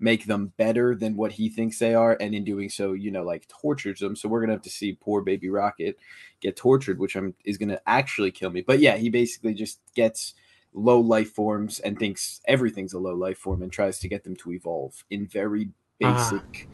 make 0.01 0.25
them 0.25 0.53
better 0.57 0.95
than 0.95 1.17
what 1.17 1.33
he 1.33 1.49
thinks 1.49 1.77
they 1.77 1.93
are 1.93 2.15
and 2.21 2.33
in 2.33 2.45
doing 2.45 2.69
so, 2.69 2.93
you 2.93 3.11
know, 3.11 3.23
like 3.23 3.45
tortures 3.49 3.99
them. 3.99 4.15
So 4.15 4.29
we're 4.29 4.39
going 4.39 4.47
to 4.47 4.53
have 4.55 4.61
to 4.61 4.69
see 4.69 4.93
poor 4.93 5.21
baby 5.21 5.49
Rocket 5.49 5.97
get 6.41 6.56
tortured, 6.56 6.99
which 6.99 7.15
I'm 7.15 7.34
is 7.45 7.58
going 7.58 7.69
to 7.69 7.82
actually 7.88 8.32
kill 8.32 8.49
me. 8.49 8.62
But 8.62 8.80
yeah, 8.80 8.97
he 8.97 9.10
basically 9.10 9.54
just 9.54 9.80
gets 9.95 10.34
low 10.73 10.99
life 10.99 11.32
forms 11.32 11.80
and 11.80 11.97
thinks 11.97 12.41
everything's 12.47 12.93
a 12.93 12.99
low 12.99 13.15
life 13.15 13.38
form 13.38 13.62
and 13.62 13.71
tries 13.71 13.99
to 13.99 14.08
get 14.08 14.23
them 14.23 14.36
to 14.38 14.52
evolve 14.52 15.04
in 15.10 15.28
very 15.28 15.69
Ah. 16.04 16.30
basic 16.32 16.67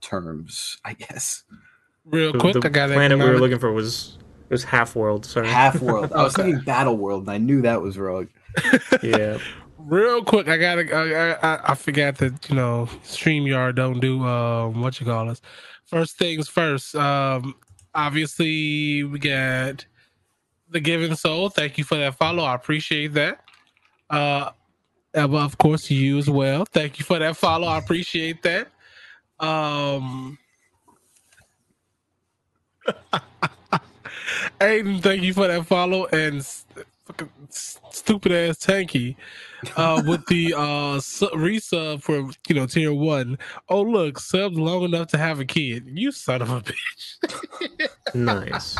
terms, 0.00 0.78
I 0.84 0.94
guess. 0.94 1.44
Real 2.04 2.32
The- 2.32 2.38
quick, 2.38 2.54
the 2.54 2.66
I 2.66 2.70
got 2.70 2.90
it. 2.90 2.94
planet 2.94 3.18
we 3.18 3.24
were 3.24 3.38
looking 3.38 3.58
for 3.58 3.72
was 3.72 4.18
it 4.48 4.50
was 4.52 4.64
half 4.64 4.94
world. 4.94 5.24
Sorry. 5.24 5.48
Half 5.48 5.80
world. 5.80 6.12
I 6.12 6.22
was 6.22 6.34
Okay. 6.34 6.42
thinking 6.50 6.64
battle 6.64 6.96
world, 6.96 7.22
and 7.22 7.30
I 7.30 7.38
knew 7.38 7.62
that 7.62 7.80
was 7.80 7.96
wrong. 7.98 8.28
yeah. 9.02 9.38
Real 9.78 10.22
quick, 10.22 10.48
I 10.48 10.56
gotta. 10.58 10.94
I, 10.94 11.32
I, 11.54 11.72
I 11.72 11.74
forgot 11.74 12.18
that 12.18 12.48
you 12.48 12.54
know 12.56 12.88
Streamyard 13.04 13.74
don't 13.76 14.00
do 14.00 14.22
um 14.24 14.80
what 14.80 14.98
you 15.00 15.06
call 15.06 15.28
us. 15.30 15.40
First 15.86 16.18
things 16.18 16.48
first. 16.48 16.94
Um, 16.94 17.54
obviously 17.94 19.04
we 19.04 19.18
got 19.18 19.84
the 20.70 20.80
Giving 20.80 21.14
Soul. 21.14 21.48
Thank 21.48 21.78
you 21.78 21.84
for 21.84 21.96
that 21.96 22.16
follow. 22.16 22.44
I 22.44 22.54
appreciate 22.54 23.12
that. 23.14 23.40
Uh, 24.10 24.50
and 25.14 25.34
of 25.34 25.58
course 25.58 25.90
you 25.90 26.18
as 26.18 26.28
well. 26.28 26.64
Thank 26.66 26.98
you 26.98 27.04
for 27.04 27.18
that 27.18 27.36
follow. 27.36 27.66
I 27.68 27.78
appreciate 27.78 28.42
that. 28.42 28.68
Um. 29.40 30.38
Aiden, 34.60 35.02
thank 35.02 35.22
you 35.22 35.32
for 35.34 35.46
that 35.48 35.66
follow 35.66 36.06
and 36.06 36.46
stupid 37.50 38.32
ass 38.32 38.58
Tanky 38.58 39.16
uh, 39.76 40.02
with 40.06 40.24
the 40.26 40.54
uh, 40.56 41.00
su- 41.00 41.30
resub 41.34 42.02
for 42.02 42.30
you 42.48 42.54
know 42.54 42.66
tier 42.66 42.92
one. 42.92 43.38
Oh 43.68 43.82
look, 43.82 44.18
subbed 44.18 44.56
long 44.56 44.82
enough 44.82 45.08
to 45.08 45.18
have 45.18 45.40
a 45.40 45.44
kid. 45.44 45.84
You 45.86 46.12
son 46.12 46.42
of 46.42 46.50
a 46.50 46.60
bitch. 46.60 47.88
Nice. 48.14 48.76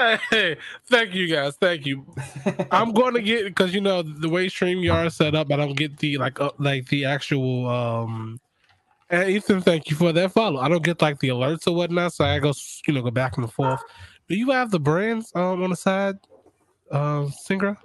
hey, 0.30 0.56
thank 0.88 1.14
you 1.14 1.26
guys. 1.28 1.56
Thank 1.60 1.84
you. 1.84 2.06
I'm 2.70 2.92
going 2.92 3.14
to 3.14 3.22
get 3.22 3.44
because 3.44 3.74
you 3.74 3.80
know 3.80 4.02
the 4.02 4.28
way 4.28 4.46
StreamYard 4.46 5.06
is 5.06 5.16
set 5.16 5.34
up. 5.34 5.52
I 5.52 5.56
don't 5.56 5.76
get 5.76 5.98
the 5.98 6.18
like 6.18 6.40
uh, 6.40 6.52
like 6.58 6.88
the 6.88 7.04
actual. 7.04 7.68
um 7.68 8.40
And 9.10 9.28
Ethan, 9.28 9.60
thank 9.60 9.90
you 9.90 9.96
for 9.96 10.12
that 10.12 10.32
follow. 10.32 10.60
I 10.60 10.68
don't 10.68 10.84
get 10.84 11.02
like 11.02 11.18
the 11.18 11.28
alerts 11.28 11.66
or 11.66 11.74
whatnot, 11.74 12.14
so 12.14 12.24
I 12.24 12.38
go 12.38 12.52
you 12.86 12.94
know 12.94 13.02
go 13.02 13.10
back 13.10 13.36
and 13.36 13.52
forth. 13.52 13.82
Do 14.28 14.36
you 14.36 14.50
have 14.50 14.70
the 14.70 14.80
brands 14.80 15.32
um 15.34 15.62
on 15.62 15.70
the 15.70 15.76
side, 15.76 16.16
uh, 16.90 17.28
Syncro? 17.48 17.76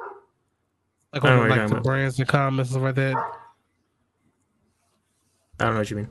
Like 1.13 1.23
I 1.23 1.47
like 1.47 1.69
the 1.69 1.81
brands 1.81 2.19
and 2.19 2.27
comments 2.27 2.71
and 2.71 2.75
stuff 2.75 2.83
like 2.83 2.95
that. 2.95 3.15
I 5.59 5.65
don't 5.65 5.73
know 5.73 5.79
what 5.79 5.89
you 5.89 5.97
mean. 5.97 6.09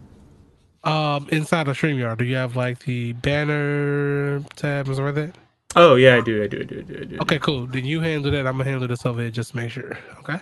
Um, 0.84 1.28
inside 1.30 1.68
of 1.68 1.76
StreamYard, 1.78 2.18
do 2.18 2.24
you 2.24 2.36
have 2.36 2.56
like 2.56 2.78
the 2.80 3.12
banner 3.14 4.40
tab 4.56 4.86
and 4.86 4.94
stuff 4.96 5.06
like 5.06 5.14
that? 5.14 5.34
Oh 5.76 5.96
yeah, 5.96 6.16
I 6.16 6.20
do. 6.20 6.42
I 6.42 6.46
do. 6.46 6.60
I 6.60 6.64
do. 6.64 6.78
I 6.78 6.82
do. 6.82 7.00
I 7.00 7.04
do. 7.04 7.18
Okay, 7.20 7.38
cool. 7.38 7.66
Then 7.66 7.84
you 7.84 8.00
handle 8.00 8.30
that. 8.30 8.46
I'm 8.46 8.56
gonna 8.56 8.70
handle 8.70 8.86
this 8.88 9.04
over 9.04 9.20
here 9.20 9.30
just 9.30 9.50
to 9.50 9.56
make 9.56 9.70
sure. 9.70 9.98
Okay. 10.20 10.38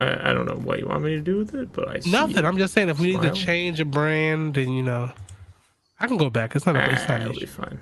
I, 0.00 0.30
I 0.30 0.32
don't 0.32 0.46
know 0.46 0.56
what 0.56 0.80
you 0.80 0.86
want 0.86 1.04
me 1.04 1.10
to 1.10 1.20
do 1.20 1.38
with 1.38 1.54
it, 1.54 1.72
but 1.72 1.88
I 1.88 2.00
Nothing. 2.10 2.44
I'm 2.44 2.58
just 2.58 2.74
saying 2.74 2.88
if 2.88 2.98
we 2.98 3.12
need 3.12 3.22
to 3.22 3.30
change 3.30 3.80
a 3.80 3.84
brand, 3.84 4.54
then 4.54 4.72
you 4.72 4.82
know, 4.82 5.10
I 6.00 6.06
can 6.06 6.16
go 6.16 6.28
back. 6.28 6.56
It's 6.56 6.66
not 6.66 6.76
a 6.76 6.92
it's 6.92 7.02
Ah, 7.08 7.16
it'll 7.20 7.32
be 7.32 7.46
fine. 7.46 7.78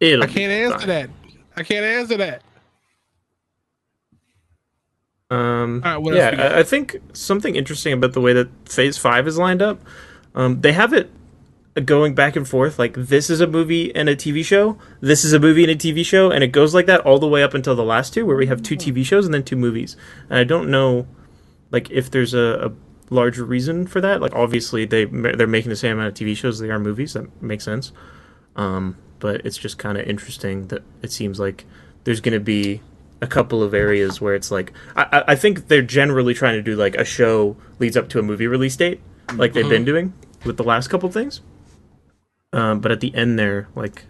It'll 0.00 0.24
I 0.24 0.26
can't 0.26 0.52
answer 0.52 0.78
fine. 0.78 0.88
that. 0.88 1.10
I 1.56 1.62
can't 1.62 1.84
answer 1.84 2.16
that. 2.18 2.42
Um, 5.30 5.82
All 5.84 5.92
right, 5.92 5.96
what 5.96 6.14
else 6.14 6.30
we 6.30 6.36
got? 6.36 6.44
yeah, 6.44 6.56
I, 6.56 6.58
I 6.60 6.62
think 6.62 6.98
something 7.14 7.56
interesting 7.56 7.92
about 7.94 8.12
the 8.12 8.20
way 8.20 8.32
that 8.34 8.48
Phase 8.68 8.98
Five 8.98 9.26
is 9.26 9.38
lined 9.38 9.62
up. 9.62 9.80
Um, 10.34 10.60
they 10.60 10.72
have 10.72 10.92
it 10.92 11.10
going 11.84 12.14
back 12.14 12.36
and 12.36 12.46
forth. 12.46 12.78
Like 12.78 12.94
this 12.94 13.30
is 13.30 13.40
a 13.40 13.46
movie 13.46 13.94
and 13.96 14.08
a 14.08 14.16
TV 14.16 14.44
show. 14.44 14.78
This 15.00 15.24
is 15.24 15.32
a 15.32 15.40
movie 15.40 15.62
and 15.64 15.72
a 15.72 15.76
TV 15.76 16.04
show, 16.04 16.30
and 16.30 16.44
it 16.44 16.48
goes 16.48 16.74
like 16.74 16.86
that 16.86 17.00
all 17.00 17.18
the 17.18 17.28
way 17.28 17.42
up 17.42 17.54
until 17.54 17.74
the 17.74 17.84
last 17.84 18.12
two, 18.12 18.26
where 18.26 18.36
we 18.36 18.46
have 18.46 18.62
two 18.62 18.76
TV 18.76 19.04
shows 19.04 19.24
and 19.24 19.32
then 19.32 19.42
two 19.42 19.56
movies. 19.56 19.96
And 20.28 20.38
I 20.38 20.44
don't 20.44 20.70
know, 20.70 21.06
like 21.70 21.90
if 21.90 22.10
there's 22.10 22.34
a, 22.34 22.70
a 22.70 22.72
larger 23.12 23.44
reason 23.44 23.86
for 23.86 24.00
that. 24.00 24.20
Like 24.20 24.34
obviously 24.34 24.84
they 24.84 25.04
they're 25.04 25.46
making 25.46 25.70
the 25.70 25.76
same 25.76 25.98
amount 25.98 26.08
of 26.20 26.26
TV 26.26 26.36
shows 26.36 26.56
as 26.56 26.60
they 26.60 26.70
are 26.70 26.78
movies. 26.78 27.12
That 27.14 27.42
makes 27.42 27.64
sense. 27.64 27.92
Um, 28.56 28.96
but 29.22 29.46
it's 29.46 29.56
just 29.56 29.78
kind 29.78 29.96
of 29.96 30.04
interesting 30.06 30.66
that 30.66 30.82
it 31.00 31.12
seems 31.12 31.38
like 31.38 31.64
there's 32.02 32.20
going 32.20 32.34
to 32.34 32.40
be 32.40 32.80
a 33.20 33.26
couple 33.28 33.62
of 33.62 33.72
areas 33.72 34.20
where 34.20 34.34
it's 34.34 34.50
like 34.50 34.72
I, 34.96 35.22
I- 35.28 35.36
think 35.36 35.68
they're 35.68 35.80
generally 35.80 36.34
trying 36.34 36.54
to 36.54 36.62
do 36.62 36.74
like 36.74 36.96
a 36.96 37.04
show 37.04 37.56
leads 37.78 37.96
up 37.96 38.08
to 38.10 38.18
a 38.18 38.22
movie 38.22 38.48
release 38.48 38.74
date, 38.74 39.00
like 39.34 39.52
they've 39.52 39.68
been 39.68 39.84
doing 39.84 40.12
with 40.44 40.56
the 40.56 40.64
last 40.64 40.88
couple 40.88 41.06
of 41.06 41.14
things. 41.14 41.40
Um, 42.52 42.80
but 42.80 42.90
at 42.90 42.98
the 43.00 43.14
end 43.14 43.38
there, 43.38 43.68
like 43.76 44.02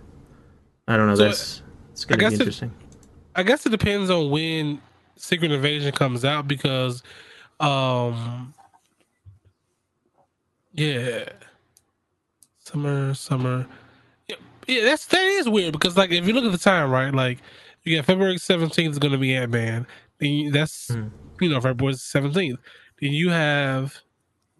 I 0.89 0.97
don't 0.97 1.07
know, 1.09 1.15
So, 1.15 1.25
that's 1.27 1.63
it's 1.93 2.05
going 2.07 2.19
to 2.19 2.25
be 2.25 2.31
guess 2.31 2.33
it- 2.33 2.41
interesting. 2.41 2.73
I 3.37 3.43
guess 3.43 3.65
it 3.67 3.71
depends 3.71 4.09
on 4.11 4.31
when 4.31 4.81
Secret 5.17 5.53
Invasion 5.53 5.93
comes 5.93 6.25
out 6.25 6.49
because, 6.49 7.03
um, 7.61 8.53
yeah, 10.73 11.25
summer, 12.59 13.15
summer. 13.15 13.67
Yeah, 14.67 14.85
that's 14.85 15.07
that 15.07 15.23
is 15.25 15.49
weird 15.49 15.73
because 15.73 15.97
like 15.97 16.11
if 16.13 16.27
you 16.27 16.33
look 16.35 16.45
at 16.45 16.53
the 16.53 16.59
time, 16.59 16.91
right? 16.91 17.13
Like 17.15 17.39
you 17.85 17.97
got 17.97 18.07
February 18.07 18.39
seventeenth 18.39 18.93
is 18.93 18.99
going 18.99 19.13
to 19.13 19.19
be 19.19 19.35
Ant 19.35 19.53
Man. 19.53 19.87
That's 20.53 20.89
Hmm. 20.89 21.09
you 21.41 21.51
know 21.51 21.61
February 21.61 21.95
seventeenth. 21.97 22.61
Then 23.01 23.13
you 23.13 23.31
have 23.31 23.97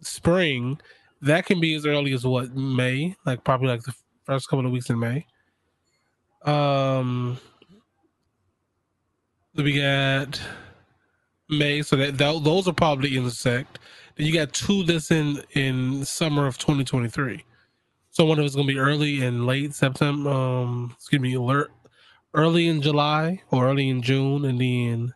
spring. 0.01 0.79
That 1.21 1.45
can 1.45 1.59
be 1.61 1.75
as 1.75 1.85
early 1.85 2.13
as 2.13 2.25
what 2.25 2.55
May, 2.55 3.15
like 3.25 3.43
probably 3.45 3.69
like 3.69 3.83
the 3.83 3.95
first 4.25 4.49
couple 4.49 4.65
of 4.65 4.71
weeks 4.73 4.89
in 4.89 4.99
May. 4.99 5.25
Um, 6.43 7.39
we 9.55 9.79
got 9.79 10.41
May, 11.49 11.81
so 11.81 11.95
that 11.95 12.17
tho- 12.17 12.39
those 12.39 12.67
are 12.67 12.73
probably 12.73 13.15
intersect. 13.17 13.79
Then 14.15 14.27
you 14.27 14.33
got 14.33 14.53
two 14.53 14.83
that's 14.83 15.11
in 15.11 15.41
in 15.53 16.05
summer 16.05 16.47
of 16.47 16.57
2023. 16.57 17.37
So 17.37 17.52
one 18.19 18.37
of 18.37 18.45
it's 18.45 18.55
gonna 18.55 18.67
be 18.67 18.77
early 18.77 19.23
and 19.23 19.47
late 19.47 19.73
September. 19.73 20.29
Um, 20.29 20.93
excuse 20.95 21.19
me, 21.21 21.33
alert 21.33 21.71
early 22.35 22.67
in 22.67 22.81
July 22.81 23.41
or 23.51 23.67
early 23.67 23.89
in 23.89 24.03
June, 24.03 24.45
and 24.45 24.61
then 24.61 25.13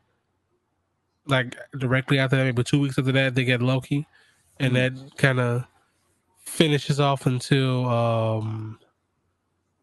like 1.28 1.56
directly 1.78 2.18
after 2.18 2.38
that, 2.38 2.44
maybe 2.46 2.64
two 2.64 2.80
weeks 2.80 2.98
after 2.98 3.12
that, 3.12 3.36
they 3.36 3.44
get 3.44 3.62
Loki, 3.62 4.08
and 4.60 4.76
that 4.76 4.94
kind 5.18 5.40
of 5.40 5.66
finishes 6.40 7.00
off 7.00 7.28
until 7.28 7.88
um 7.88 8.80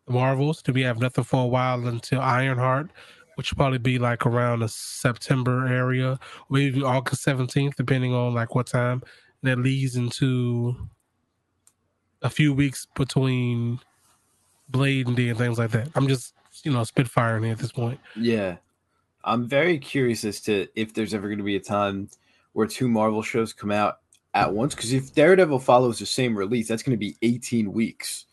the 0.07 0.12
Marvels. 0.12 0.61
Do 0.61 0.72
we 0.72 0.83
have 0.83 0.98
nothing 0.98 1.24
for 1.24 1.44
a 1.44 1.46
while 1.46 1.87
until 1.87 2.20
Ironheart, 2.20 2.90
which 3.37 3.53
will 3.53 3.57
probably 3.57 3.79
be 3.79 3.98
like 3.98 4.27
around 4.27 4.61
the 4.61 4.68
September 4.68 5.68
area, 5.68 6.18
maybe 6.50 6.83
August 6.83 7.22
seventeenth, 7.22 7.77
depending 7.77 8.12
on 8.12 8.35
like 8.35 8.55
what 8.57 8.66
time. 8.66 9.03
And 9.42 9.50
that 9.50 9.59
leads 9.62 9.94
into 9.94 10.88
a 12.25 12.31
few 12.31 12.53
weeks 12.53 12.89
between 12.97 13.79
Blade 14.69 15.07
and 15.07 15.15
D 15.15 15.29
and 15.29 15.39
things 15.39 15.59
like 15.59 15.71
that. 15.71 15.89
I'm 15.95 16.09
just 16.09 16.35
you 16.65 16.73
know 16.73 16.81
spitfiring 16.81 17.53
at 17.53 17.59
this 17.59 17.71
point. 17.71 18.01
Yeah. 18.17 18.57
I'm 19.25 19.49
very 19.49 19.79
curious 19.79 20.25
as 20.25 20.41
to 20.43 20.67
if 20.75 20.93
there's 20.93 21.15
ever 21.15 21.29
going 21.29 21.39
to 21.39 21.45
be 21.45 21.57
a 21.57 21.61
time 21.61 22.11
where 22.53 22.67
two 22.67 22.89
Marvel 22.89 23.23
shows 23.23 23.53
come 23.53 23.71
out 23.71 24.01
at 24.35 24.53
once. 24.53 24.75
Because 24.75 24.93
if 24.93 25.15
Daredevil 25.15 25.61
follows 25.61 25.99
the 25.99 26.07
same 26.07 26.37
release, 26.37 26.69
that's 26.69 26.83
going 26.83 26.97
to 26.97 26.99
be 26.99 27.17
18 27.23 27.73
weeks 27.73 28.27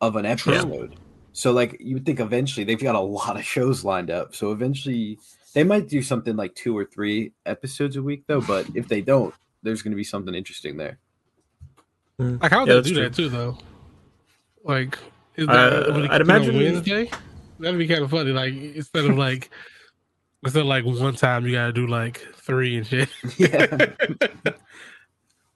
of 0.00 0.16
an 0.16 0.26
episode. 0.26 0.96
So, 1.32 1.50
like, 1.50 1.76
you 1.80 1.94
would 1.94 2.06
think 2.06 2.20
eventually 2.20 2.64
they've 2.64 2.80
got 2.80 2.94
a 2.94 3.00
lot 3.00 3.36
of 3.36 3.44
shows 3.44 3.84
lined 3.84 4.10
up. 4.10 4.34
So, 4.34 4.52
eventually 4.52 5.18
they 5.54 5.64
might 5.64 5.88
do 5.88 6.02
something 6.02 6.36
like 6.36 6.54
two 6.54 6.76
or 6.76 6.84
three 6.84 7.32
episodes 7.46 7.96
a 7.96 8.02
week, 8.02 8.24
though. 8.26 8.40
But 8.40 8.66
if 8.74 8.86
they 8.86 9.00
don't, 9.00 9.34
there's 9.62 9.82
going 9.82 9.92
to 9.92 9.96
be 9.96 10.04
something 10.04 10.34
interesting 10.34 10.76
there. 10.76 10.98
Like 12.18 12.50
how 12.50 12.60
would 12.60 12.68
Yeah, 12.68 12.74
they 12.76 12.82
do 12.82 12.94
true. 12.94 13.02
that 13.04 13.14
too, 13.14 13.28
though? 13.28 13.58
Like, 14.64 14.98
is 15.36 15.48
Uh, 15.48 15.52
that, 15.52 15.92
would 15.94 16.10
I'd 16.10 16.20
imagine- 16.20 16.56
Wednesday. 16.56 17.10
That'd 17.58 17.78
be 17.78 17.86
kind 17.88 18.02
of 18.02 18.10
funny. 18.10 18.30
Like 18.32 18.54
instead 18.54 19.04
of 19.04 19.16
like 19.16 19.50
instead 20.44 20.60
of 20.60 20.66
like 20.66 20.84
one 20.84 21.14
time 21.14 21.46
you 21.46 21.52
gotta 21.52 21.72
do 21.72 21.86
like 21.86 22.18
three 22.36 22.76
and 22.76 22.86
shit. 22.86 23.08
Yeah. 23.38 23.88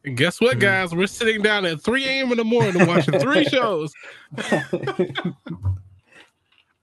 And 0.05 0.17
guess 0.17 0.41
what, 0.41 0.57
Mhm. 0.57 0.61
guys? 0.61 0.95
We're 0.95 1.09
sitting 1.09 1.43
down 1.43 1.67
at 1.67 1.83
3 1.83 2.05
a.m. 2.07 2.31
in 2.31 2.39
the 2.39 2.45
morning 2.45 2.87
watching 2.87 3.19
three 3.19 3.45
shows. 3.49 3.93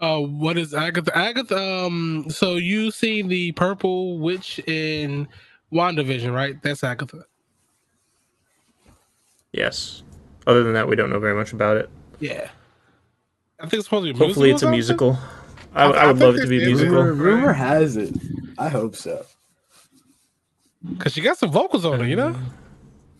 Uh, 0.02 0.20
what 0.20 0.58
is 0.58 0.74
Agatha? 0.74 1.18
Agatha. 1.18 1.58
Um, 1.58 2.26
so 2.30 2.56
you 2.56 2.92
see 2.92 3.22
the 3.22 3.54
purple 3.54 4.20
witch 4.20 4.60
in 4.68 5.26
WandaVision, 5.72 6.34
right? 6.34 6.62
That's 6.62 6.84
Agatha. 6.84 7.24
Yes. 9.56 10.04
Other 10.48 10.64
than 10.64 10.74
that, 10.74 10.88
we 10.88 10.96
don't 10.96 11.10
know 11.10 11.20
very 11.20 11.34
much 11.36 11.54
about 11.54 11.78
it. 11.78 11.90
Yeah. 12.20 12.50
I 13.60 13.64
think 13.64 13.76
it's 13.76 13.86
supposed 13.86 14.06
to 14.08 14.14
be. 14.14 14.20
Hopefully, 14.20 14.52
it's 14.52 14.64
a 14.64 14.70
musical. 14.70 15.12
musical. 15.14 15.30
I, 15.74 15.84
I- 15.86 15.90
I, 15.90 16.04
I 16.04 16.08
would 16.08 16.18
think 16.18 16.26
love 16.26 16.36
it 16.36 16.42
to 16.42 16.48
be 16.48 16.64
a 16.64 16.66
musical. 16.68 16.96
rumor, 16.96 17.14
rumor 17.14 17.54
has 17.54 17.98
it. 17.98 18.14
I 18.58 18.70
hope 18.70 18.96
so. 18.96 19.26
because 20.88 21.14
she 21.14 21.22
got 21.22 21.38
some 21.38 21.52
vocals 21.52 21.86
on 21.86 22.02
it. 22.02 22.08
You 22.10 22.16
know, 22.16 22.36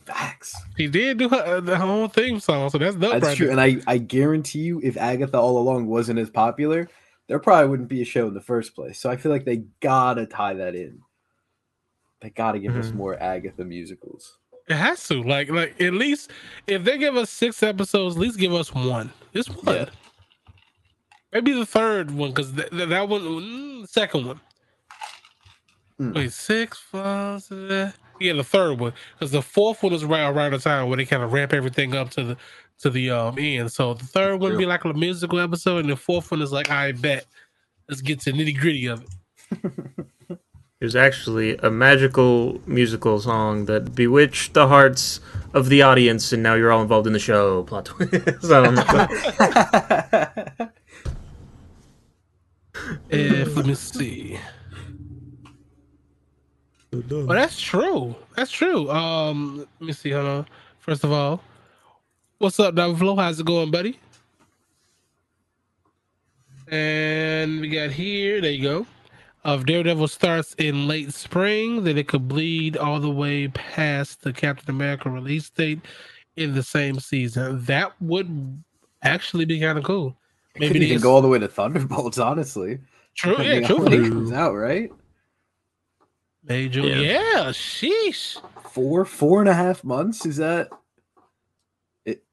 Facts. 0.06 0.56
she 0.78 0.88
did 0.88 1.18
do 1.18 1.30
her, 1.30 1.62
her 1.62 1.84
own 1.84 2.10
theme 2.10 2.40
song, 2.40 2.70
so 2.70 2.78
that's 2.78 2.96
dope. 2.96 3.14
That's 3.14 3.26
right 3.26 3.38
true. 3.38 3.48
there. 3.48 3.60
And 3.60 3.62
I, 3.62 3.82
I 3.88 3.98
guarantee 3.98 4.60
you, 4.60 4.80
if 4.84 4.98
Agatha 4.98 5.38
all 5.38 5.58
along 5.58 5.88
wasn't 5.88 6.20
as 6.20 6.30
popular, 6.30 6.88
there 7.28 7.40
probably 7.40 7.70
wouldn't 7.70 7.90
be 7.90 8.02
a 8.02 8.06
show 8.06 8.28
in 8.28 8.34
the 8.34 8.42
first 8.42 8.76
place. 8.76 9.00
So 9.00 9.10
I 9.10 9.18
feel 9.18 9.32
like 9.32 9.46
they 9.46 9.64
gotta 9.80 10.26
tie 10.26 10.54
that 10.56 10.76
in. 10.76 11.00
They 12.22 12.30
gotta 12.30 12.60
give 12.60 12.76
us 12.76 12.88
Mhm. 12.92 12.96
more 12.96 13.22
Agatha 13.22 13.66
musicals. 13.66 14.38
It 14.68 14.76
has 14.76 15.08
to 15.10 15.22
like 15.22 15.50
like 15.50 15.80
at 15.82 15.94
least 15.94 16.32
if 16.68 16.84
they 16.84 16.98
give 16.98 17.16
us 17.16 17.30
six 17.30 17.62
episodes, 17.62 18.16
at 18.16 18.22
least 18.22 18.40
give 18.40 18.54
us 18.54 18.74
one. 18.74 19.12
Just 19.34 19.50
one. 19.64 19.76
Yeah. 19.76 19.86
Maybe 21.34 21.54
the 21.54 21.66
third 21.66 22.12
one 22.12 22.30
because 22.32 22.52
th- 22.54 22.70
th- 22.70 22.90
that 22.90 23.08
one, 23.10 23.22
mm, 23.22 23.82
the 23.84 23.88
second 23.88 24.26
one. 24.26 24.40
Hmm. 25.98 26.14
Wait, 26.14 26.32
six 26.34 26.82
plus. 26.90 27.52
uh, 27.52 27.92
Yeah, 28.20 28.34
the 28.34 28.44
third 28.44 28.80
one 28.80 28.94
because 29.14 29.32
the 29.32 29.42
fourth 29.42 29.84
one 29.84 29.94
is 29.94 30.04
right 30.04 30.28
around 30.28 30.52
the 30.54 30.60
time 30.60 30.88
where 30.88 30.98
they 30.98 31.06
kind 31.06 31.22
of 31.24 31.32
ramp 31.34 31.54
everything 31.54 31.96
up 31.96 32.10
to 32.12 32.24
the 32.24 32.38
to 32.80 32.90
the 32.90 33.12
um 33.12 33.38
end. 33.38 33.72
So 33.72 33.94
the 33.94 34.06
third 34.06 34.40
one 34.40 34.58
be 34.58 34.66
like 34.66 34.84
a 34.86 34.94
musical 34.94 35.40
episode, 35.40 35.80
and 35.80 35.90
the 35.90 35.96
fourth 35.96 36.32
one 36.32 36.42
is 36.42 36.52
like, 36.52 36.70
I 36.72 36.92
bet. 36.94 37.26
Let's 37.88 38.02
get 38.02 38.20
to 38.22 38.32
nitty 38.34 38.58
gritty 38.58 38.88
of 38.88 39.04
it. 39.04 40.06
Was 40.82 40.96
actually 40.96 41.58
a 41.58 41.72
magical 41.72 42.62
musical 42.68 43.20
song 43.20 43.66
that 43.66 43.96
bewitched 43.96 44.54
the 44.54 44.68
hearts 44.68 45.22
of 45.54 45.70
the 45.70 45.82
audience, 45.82 46.34
and 46.34 46.44
now 46.44 46.54
you're 46.54 46.72
all 46.72 46.82
involved 46.82 47.08
in 47.08 47.14
the 47.14 47.20
show. 47.20 47.64
Plot 47.64 47.86
twist. 47.86 48.46
um, 48.52 48.78
If 53.10 53.56
let 53.56 53.66
me 53.66 53.74
see. 53.76 54.40
Well, 56.92 57.26
that's 57.28 57.60
true. 57.60 58.16
That's 58.36 58.52
true. 58.52 58.90
Um, 58.90 59.66
let 59.80 59.88
me 59.88 59.94
see. 59.94 60.12
Hold 60.12 60.26
on. 60.28 60.46
First 60.80 61.04
of 61.04 61.12
all, 61.12 61.42
what's 62.38 62.60
up, 62.60 62.76
Double 62.76 62.96
Flow? 62.96 63.16
How's 63.16 63.40
it 63.40 63.46
going, 63.46 63.72
buddy? 63.72 64.00
And 66.68 67.62
we 67.62 67.70
got 67.70 67.92
here. 67.92 68.42
There 68.42 68.52
you 68.52 68.62
go. 68.62 68.88
Of 69.46 69.68
Daredevil 69.68 70.08
starts 70.08 70.56
in 70.58 70.88
late 70.88 71.14
spring, 71.14 71.84
then 71.84 72.00
it 72.00 72.08
could 72.08 72.28
bleed 72.28 72.78
all 72.78 73.00
the 73.00 73.12
way 73.12 73.48
past 73.50 74.24
the 74.24 74.34
Captain 74.34 74.72
America 74.72 75.08
release 75.08 75.52
date 75.52 75.82
in 76.36 76.56
the 76.56 76.64
same 76.64 77.00
season. 77.00 77.64
That 77.66 77.94
would 78.02 78.64
actually 79.04 79.46
be 79.46 79.60
kind 79.60 79.78
of 79.78 79.84
cool. 79.84 80.18
Maybe 80.56 80.74
Maybe 80.74 80.80
Could 80.80 80.84
even 80.88 81.02
go 81.04 81.14
all 81.14 81.22
the 81.22 81.28
way 81.28 81.38
to 81.38 81.48
Thunderbolts, 81.48 82.18
honestly. 82.18 82.80
True. 83.14 83.40
Yeah. 83.40 83.68
True. 83.68 83.86
it 83.86 84.10
comes 84.10 84.32
out, 84.32 84.56
right? 84.56 84.92
May, 86.44 86.68
June. 86.68 86.86
Yeah. 86.86 86.96
Yeah. 86.96 87.44
Sheesh. 87.50 88.42
Four, 88.72 89.06
four 89.06 89.42
and 89.42 89.50
a 89.50 89.54
half 89.54 89.84
months. 89.84 90.26
Is 90.26 90.38
that 90.38 90.70
it? 92.04 92.24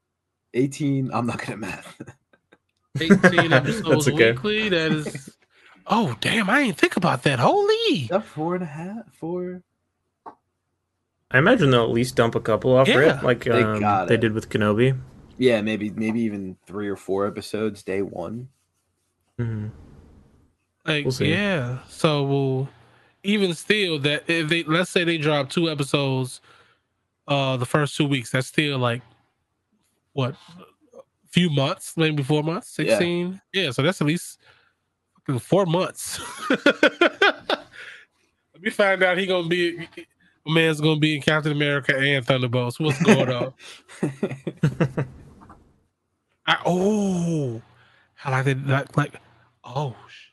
18. 0.55 1.11
I'm 1.13 1.27
not 1.27 1.37
good 1.37 1.49
at 1.51 1.59
math. 1.59 2.01
18 2.99 3.13
episodes 3.53 3.87
That's 3.87 4.07
okay. 4.07 4.31
weekly. 4.31 4.69
That 4.69 4.91
is. 4.91 5.29
Oh 5.87 6.15
damn! 6.21 6.49
I 6.49 6.63
didn't 6.63 6.77
think 6.77 6.95
about 6.97 7.23
that. 7.23 7.39
Holy. 7.39 7.73
Is 7.73 8.07
that 8.09 8.25
four 8.25 8.55
and 8.55 8.63
a 8.63 8.67
half? 8.67 9.03
Four? 9.13 9.61
I 11.31 11.39
imagine 11.39 11.71
they'll 11.71 11.83
at 11.83 11.89
least 11.89 12.15
dump 12.15 12.35
a 12.35 12.39
couple 12.39 12.75
off 12.75 12.87
Yeah. 12.87 12.95
rip, 12.95 13.23
like 13.23 13.43
They 13.45 13.63
um, 13.63 14.07
they 14.07 14.17
did 14.17 14.33
with 14.33 14.49
Kenobi. 14.49 14.97
Yeah, 15.37 15.61
maybe 15.61 15.89
maybe 15.89 16.21
even 16.21 16.57
three 16.67 16.87
or 16.87 16.95
four 16.95 17.25
episodes 17.27 17.81
day 17.83 18.01
one. 18.03 18.49
hmm 19.37 19.67
Like 20.85 21.05
We'll 21.05 21.11
see. 21.11 21.31
yeah. 21.31 21.79
So 21.89 22.23
well, 22.23 22.69
even 23.23 23.53
still, 23.55 23.97
that 23.99 24.23
if 24.29 24.47
they 24.47 24.63
let's 24.63 24.91
say 24.91 25.03
they 25.03 25.17
drop 25.17 25.49
two 25.49 25.69
episodes, 25.69 26.39
uh, 27.27 27.57
the 27.57 27.65
first 27.65 27.97
two 27.97 28.05
weeks, 28.05 28.31
that's 28.31 28.47
still 28.47 28.77
like 28.77 29.01
what, 30.13 30.35
few 31.31 31.49
months, 31.49 31.97
maybe 31.97 32.21
four 32.21 32.43
months, 32.43 32.69
sixteen. 32.69 33.41
Yeah. 33.53 33.71
so 33.71 33.81
that's 33.81 33.99
at 34.01 34.07
least 34.07 34.39
fucking 34.39 34.62
four 35.39 35.65
months. 35.65 36.19
Let 36.49 37.65
me 38.61 38.69
find 38.69 39.03
out 39.03 39.17
he 39.17 39.25
gonna 39.25 39.47
be. 39.47 39.87
my 40.45 40.53
Man's 40.53 40.81
gonna 40.81 40.99
be 40.99 41.15
in 41.15 41.21
Captain 41.21 41.51
America 41.51 41.97
and 41.97 42.25
Thunderbolts. 42.25 42.79
What's 42.79 43.01
going 43.03 43.31
on? 43.31 43.53
I, 46.45 46.57
oh, 46.65 47.61
I 48.23 48.31
like 48.31 48.45
that. 48.45 48.67
Like, 48.67 48.97
like 48.97 49.13
oh, 49.63 49.95
sh- 50.09 50.27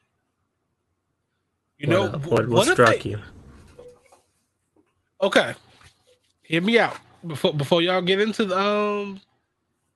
you 1.79 1.87
know 1.87 2.03
what, 2.03 2.27
what, 2.27 2.31
what 2.31 2.49
what 2.49 2.69
struck 2.69 2.99
they- 3.01 3.11
you? 3.11 3.19
Okay, 5.23 5.55
hear 6.43 6.63
me 6.63 6.79
out 6.79 6.97
before 7.27 7.55
before 7.55 7.83
y'all 7.83 8.03
get 8.03 8.21
into 8.21 8.45
the 8.45 8.59
um 8.59 9.21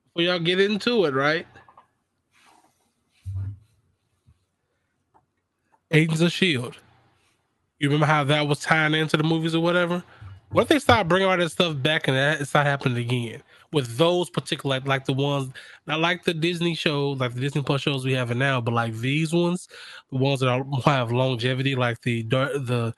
before 0.05 0.23
y'all 0.23 0.39
get 0.39 0.61
into 0.61 1.05
it, 1.07 1.15
right? 1.15 1.47
Agents 5.95 6.21
of 6.21 6.33
Shield. 6.33 6.77
You 7.79 7.89
remember 7.89 8.07
how 8.07 8.25
that 8.25 8.47
was 8.47 8.61
tying 8.61 8.95
into 8.95 9.17
the 9.17 9.23
movies 9.23 9.55
or 9.55 9.61
whatever? 9.61 10.03
What 10.51 10.63
if 10.63 10.69
they 10.69 10.79
start 10.79 11.09
bringing 11.09 11.29
all 11.29 11.37
that 11.37 11.51
stuff 11.51 11.81
back 11.83 12.09
and 12.09 12.17
that 12.17 12.41
it's 12.41 12.55
not 12.55 12.67
happening 12.67 12.99
again 12.99 13.43
with 13.73 13.97
those 13.97 14.31
particular 14.31 14.77
like, 14.77 14.87
like 14.87 15.05
the 15.05 15.13
ones 15.13 15.53
not 15.87 15.99
like 15.99 16.25
the 16.25 16.33
Disney 16.33 16.75
shows, 16.75 17.19
like 17.19 17.35
the 17.35 17.41
Disney 17.41 17.63
Plus 17.63 17.81
shows 17.81 18.05
we 18.05 18.13
have 18.13 18.35
now, 18.37 18.61
but 18.61 18.73
like 18.73 18.95
these 18.95 19.33
ones, 19.33 19.69
the 20.11 20.19
ones 20.19 20.41
that 20.41 20.49
are, 20.49 20.65
have 20.85 21.11
longevity, 21.11 21.75
like 21.75 22.01
the 22.03 22.23
the 22.23 22.95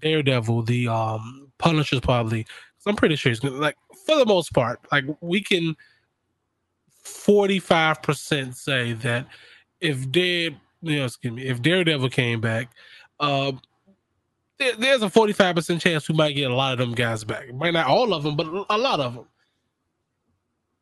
Daredevil, 0.00 0.62
the 0.62 0.88
um 0.88 1.50
Punisher's 1.58 2.00
probably. 2.00 2.46
I'm 2.84 2.96
pretty 2.96 3.16
sure 3.16 3.30
it's 3.30 3.40
gonna 3.40 3.56
like 3.56 3.76
for 4.06 4.16
the 4.16 4.26
most 4.26 4.52
part, 4.52 4.80
like 4.90 5.04
we 5.20 5.40
can 5.40 5.76
forty 7.02 7.58
five 7.58 8.02
percent 8.02 8.56
say 8.56 8.92
that 8.94 9.26
if 9.80 10.10
Dare, 10.10 10.50
you 10.82 10.98
know, 10.98 11.04
excuse 11.04 11.32
me, 11.32 11.46
if 11.46 11.62
Daredevil 11.62 12.10
came 12.10 12.40
back, 12.40 12.70
um, 13.20 13.60
there, 14.58 14.74
there's 14.76 15.02
a 15.02 15.08
45% 15.08 15.80
chance 15.80 16.08
we 16.08 16.14
might 16.14 16.32
get 16.32 16.50
a 16.50 16.54
lot 16.54 16.72
of 16.72 16.78
them 16.78 16.94
guys 16.94 17.24
back. 17.24 17.52
Might 17.54 17.72
not 17.72 17.86
all 17.86 18.12
of 18.12 18.22
them, 18.22 18.36
but 18.36 18.46
a 18.68 18.78
lot 18.78 19.00
of 19.00 19.14
them. 19.14 19.26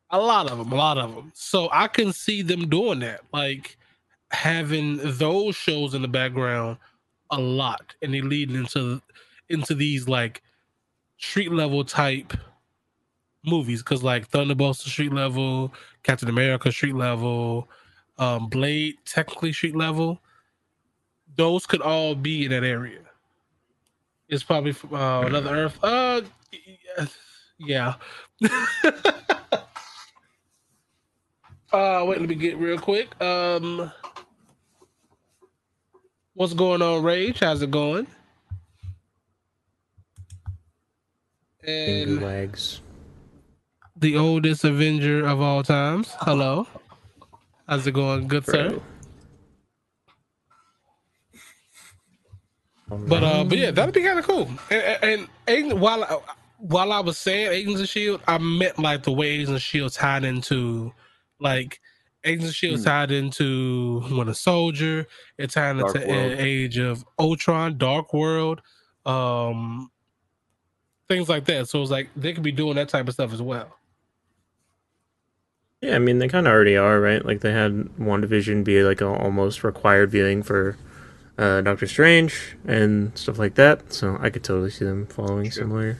A 0.09 0.19
lot 0.19 0.51
of 0.51 0.57
them, 0.57 0.71
a 0.71 0.75
lot 0.75 0.97
of 0.97 1.15
them. 1.15 1.31
So 1.33 1.69
I 1.71 1.87
can 1.87 2.11
see 2.11 2.41
them 2.41 2.67
doing 2.67 2.99
that, 2.99 3.21
like 3.31 3.77
having 4.31 4.99
those 5.01 5.55
shows 5.55 5.93
in 5.93 6.01
the 6.01 6.07
background 6.07 6.77
a 7.29 7.39
lot, 7.39 7.95
and 8.01 8.13
they 8.13 8.21
leading 8.21 8.57
into 8.57 9.01
into 9.47 9.73
these 9.73 10.09
like 10.09 10.41
street 11.17 11.51
level 11.51 11.85
type 11.85 12.33
movies 13.45 13.81
because 13.81 14.03
like 14.03 14.27
Thunderbolts 14.27 14.83
street 14.83 15.13
level, 15.13 15.73
Captain 16.03 16.27
America 16.27 16.71
street 16.71 16.95
level, 16.95 17.69
um, 18.17 18.47
Blade 18.49 18.95
technically 19.05 19.53
street 19.53 19.75
level. 19.75 20.21
Those 21.35 21.65
could 21.65 21.81
all 21.81 22.15
be 22.15 22.45
in 22.45 22.51
that 22.51 22.63
area. 22.63 22.99
It's 24.27 24.43
probably 24.43 24.75
uh, 24.91 25.23
another 25.25 25.49
Earth. 25.49 25.77
Uh, 25.83 26.21
yeah. 27.57 27.95
uh, 31.71 32.05
wait, 32.07 32.19
let 32.19 32.29
me 32.29 32.35
get 32.35 32.57
real 32.57 32.77
quick. 32.79 33.19
Um, 33.21 33.91
what's 36.33 36.53
going 36.53 36.81
on, 36.81 37.03
Rage? 37.03 37.39
How's 37.39 37.61
it 37.61 37.71
going? 37.71 38.07
Finger 41.63 42.25
wags. 42.25 42.81
the 43.95 44.17
oldest 44.17 44.63
Avenger 44.63 45.25
of 45.25 45.41
all 45.41 45.61
times. 45.61 46.15
Hello. 46.19 46.65
How's 47.71 47.87
it 47.87 47.93
going, 47.93 48.27
good 48.27 48.45
sir? 48.45 48.81
But 52.89 53.23
uh, 53.23 53.45
but 53.45 53.57
yeah, 53.57 53.71
that'd 53.71 53.95
be 53.95 54.03
kind 54.03 54.19
of 54.19 54.27
cool. 54.27 54.49
And, 54.69 54.99
and, 55.01 55.27
and 55.47 55.79
while 55.79 56.03
I, 56.03 56.17
while 56.57 56.91
I 56.91 56.99
was 56.99 57.17
saying 57.17 57.49
Agents 57.49 57.79
of 57.79 57.87
Shield, 57.87 58.19
I 58.27 58.39
meant 58.39 58.77
like 58.77 59.03
the 59.03 59.13
way 59.13 59.29
Agents 59.29 59.51
of 59.51 59.61
Shield 59.61 59.93
tied 59.93 60.25
into 60.25 60.91
like 61.39 61.79
Agents 62.25 62.49
of 62.49 62.55
Shield 62.55 62.79
Hmm. 62.79 62.83
tied 62.83 63.11
into 63.11 64.03
Winter 64.11 64.33
Soldier. 64.33 65.07
It 65.37 65.51
tied 65.51 65.77
Dark 65.77 65.95
into 65.95 66.07
World. 66.09 66.33
Age 66.39 66.77
of 66.77 67.05
Ultron, 67.17 67.77
Dark 67.77 68.13
World, 68.13 68.61
um, 69.05 69.89
things 71.07 71.29
like 71.29 71.45
that. 71.45 71.69
So 71.69 71.81
it's 71.81 71.89
like 71.89 72.09
they 72.17 72.33
could 72.33 72.43
be 72.43 72.51
doing 72.51 72.75
that 72.75 72.89
type 72.89 73.07
of 73.07 73.13
stuff 73.13 73.31
as 73.31 73.41
well. 73.41 73.77
Yeah, 75.81 75.95
I 75.95 75.99
mean 75.99 76.19
they 76.19 76.27
kind 76.27 76.45
of 76.47 76.53
already 76.53 76.77
are, 76.77 76.99
right? 77.01 77.25
Like 77.25 77.41
they 77.41 77.51
had 77.53 77.71
WandaVision 77.99 78.63
be 78.63 78.83
like 78.83 79.01
a 79.01 79.07
almost 79.07 79.63
required 79.63 80.11
viewing 80.11 80.43
for 80.43 80.77
uh, 81.37 81.61
Doctor 81.61 81.87
Strange 81.87 82.55
and 82.67 83.17
stuff 83.17 83.39
like 83.39 83.55
that. 83.55 83.91
So 83.91 84.17
I 84.21 84.29
could 84.29 84.43
totally 84.43 84.69
see 84.69 84.85
them 84.85 85.07
following 85.07 85.45
True. 85.45 85.63
similar 85.63 85.97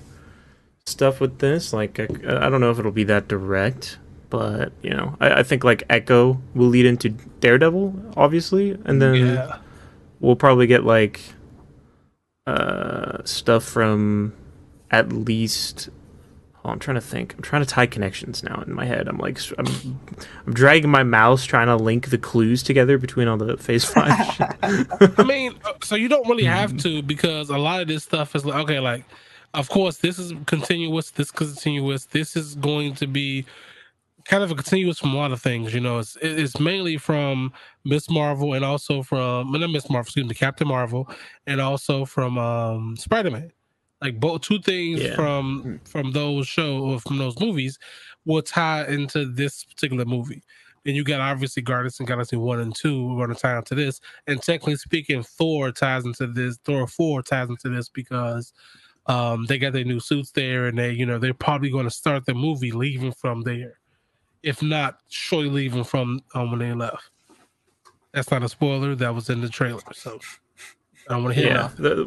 stuff 0.85 1.19
with 1.19 1.39
this. 1.39 1.73
Like 1.73 1.99
I, 1.99 2.03
I 2.03 2.49
don't 2.49 2.61
know 2.61 2.69
if 2.69 2.77
it'll 2.77 2.91
be 2.91 3.05
that 3.05 3.27
direct, 3.27 3.97
but 4.29 4.71
you 4.83 4.91
know, 4.91 5.17
I, 5.19 5.39
I 5.39 5.43
think 5.43 5.63
like 5.63 5.83
Echo 5.89 6.39
will 6.53 6.67
lead 6.67 6.85
into 6.85 7.09
Daredevil, 7.09 8.13
obviously, 8.15 8.77
and 8.85 9.01
then 9.01 9.15
Yeah. 9.15 9.57
we'll 10.19 10.35
probably 10.35 10.67
get 10.67 10.83
like 10.83 11.21
uh 12.47 13.23
stuff 13.23 13.63
from 13.63 14.33
at 14.89 15.11
least 15.13 15.89
oh, 16.65 16.69
I'm 16.69 16.79
trying 16.79 16.95
to 16.95 17.01
think. 17.01 17.33
I'm 17.35 17.41
trying 17.41 17.63
to 17.63 17.67
tie 17.67 17.85
connections 17.87 18.43
now 18.43 18.63
in 18.65 18.73
my 18.73 18.85
head. 18.85 19.07
I'm 19.07 19.17
like 19.17 19.37
s- 19.37 19.53
I'm, 19.57 19.67
I'm 20.47 20.53
dragging 20.53 20.89
my 20.89 21.03
mouse 21.03 21.45
trying 21.45 21.67
to 21.67 21.75
link 21.75 22.09
the 22.09 22.17
clues 22.17 22.63
together 22.63 22.97
between 22.97 23.27
all 23.27 23.37
the 23.37 23.57
phase 23.57 23.85
5 23.85 24.25
shit. 24.25 24.49
I 25.17 25.23
mean, 25.23 25.55
uh, 25.65 25.73
so 25.83 25.95
you 25.95 26.07
don't 26.07 26.27
really 26.27 26.45
have 26.45 26.75
to 26.77 27.01
because 27.01 27.49
a 27.49 27.57
lot 27.57 27.81
of 27.81 27.87
this 27.87 28.03
stuff 28.03 28.35
is 28.35 28.45
like 28.45 28.57
okay, 28.63 28.79
like 28.79 29.05
of 29.53 29.69
course 29.69 29.97
this 29.97 30.19
is 30.19 30.33
continuous, 30.45 31.11
this 31.11 31.31
continuous, 31.31 32.05
this 32.05 32.35
is 32.35 32.55
going 32.55 32.95
to 32.95 33.07
be 33.07 33.45
kind 34.25 34.43
of 34.43 34.51
a 34.51 34.55
continuous 34.55 34.99
from 34.99 35.13
a 35.13 35.17
lot 35.17 35.31
of 35.31 35.41
things. 35.41 35.73
You 35.73 35.79
know, 35.79 35.99
it's 35.99 36.17
it's 36.21 36.59
mainly 36.59 36.97
from 36.97 37.53
Miss 37.85 38.09
Marvel 38.09 38.53
and 38.53 38.63
also 38.63 39.03
from 39.03 39.51
well, 39.51 39.61
not 39.61 39.71
Miss 39.71 39.89
Marvel, 39.89 40.07
excuse 40.07 40.27
me, 40.27 40.35
Captain 40.35 40.67
Marvel, 40.67 41.09
and 41.47 41.59
also 41.61 42.05
from 42.05 42.37
um 42.37 42.95
Spider 42.97 43.31
Man. 43.31 43.51
Like 44.01 44.19
both 44.19 44.41
two 44.41 44.59
things 44.59 45.01
Yeah. 45.01 45.15
from 45.15 45.79
from 45.85 46.11
those 46.11 46.47
show 46.47 46.79
or 46.79 46.99
from 46.99 47.17
those 47.17 47.39
movies 47.39 47.77
will 48.25 48.41
tie 48.41 48.85
into 48.87 49.25
this 49.25 49.63
particular 49.63 50.05
movie. 50.05 50.43
Then 50.83 50.95
you 50.95 51.03
got 51.03 51.21
obviously 51.21 51.61
Guardians 51.61 51.99
and 51.99 52.07
Galaxy 52.07 52.35
one 52.37 52.59
and 52.59 52.75
two. 52.75 53.07
We're 53.07 53.25
going 53.27 53.35
to 53.35 53.41
tie 53.41 53.55
into 53.57 53.75
this, 53.75 54.01
and 54.25 54.41
technically 54.41 54.75
speaking, 54.77 55.21
Thor 55.21 55.71
ties 55.71 56.05
into 56.05 56.25
this. 56.25 56.57
Thor 56.65 56.87
four 56.87 57.21
ties 57.21 57.49
into 57.49 57.69
this 57.69 57.87
because 57.89 58.51
um, 59.05 59.45
they 59.45 59.59
got 59.59 59.73
their 59.73 59.83
new 59.83 59.99
suits 59.99 60.31
there, 60.31 60.65
and 60.65 60.79
they, 60.79 60.91
you 60.91 61.05
know, 61.05 61.19
they're 61.19 61.35
probably 61.35 61.69
going 61.69 61.85
to 61.85 61.91
start 61.91 62.25
the 62.25 62.33
movie 62.33 62.71
leaving 62.71 63.11
from 63.11 63.41
there, 63.41 63.79
if 64.41 64.63
not 64.63 64.97
shortly 65.09 65.49
leaving 65.51 65.83
from 65.83 66.21
um, 66.33 66.49
when 66.49 66.59
they 66.59 66.73
left. 66.73 67.11
That's 68.13 68.31
not 68.31 68.41
a 68.43 68.49
spoiler. 68.49 68.95
That 68.95 69.13
was 69.13 69.29
in 69.29 69.41
the 69.41 69.49
trailer, 69.49 69.81
so 69.93 70.19
I 71.11 71.15
don't 71.15 71.23
want 71.23 71.35
to 71.35 71.41
hear 71.41 71.51
yeah. 71.51 71.61
nothing. 71.61 71.83
The, 71.83 72.05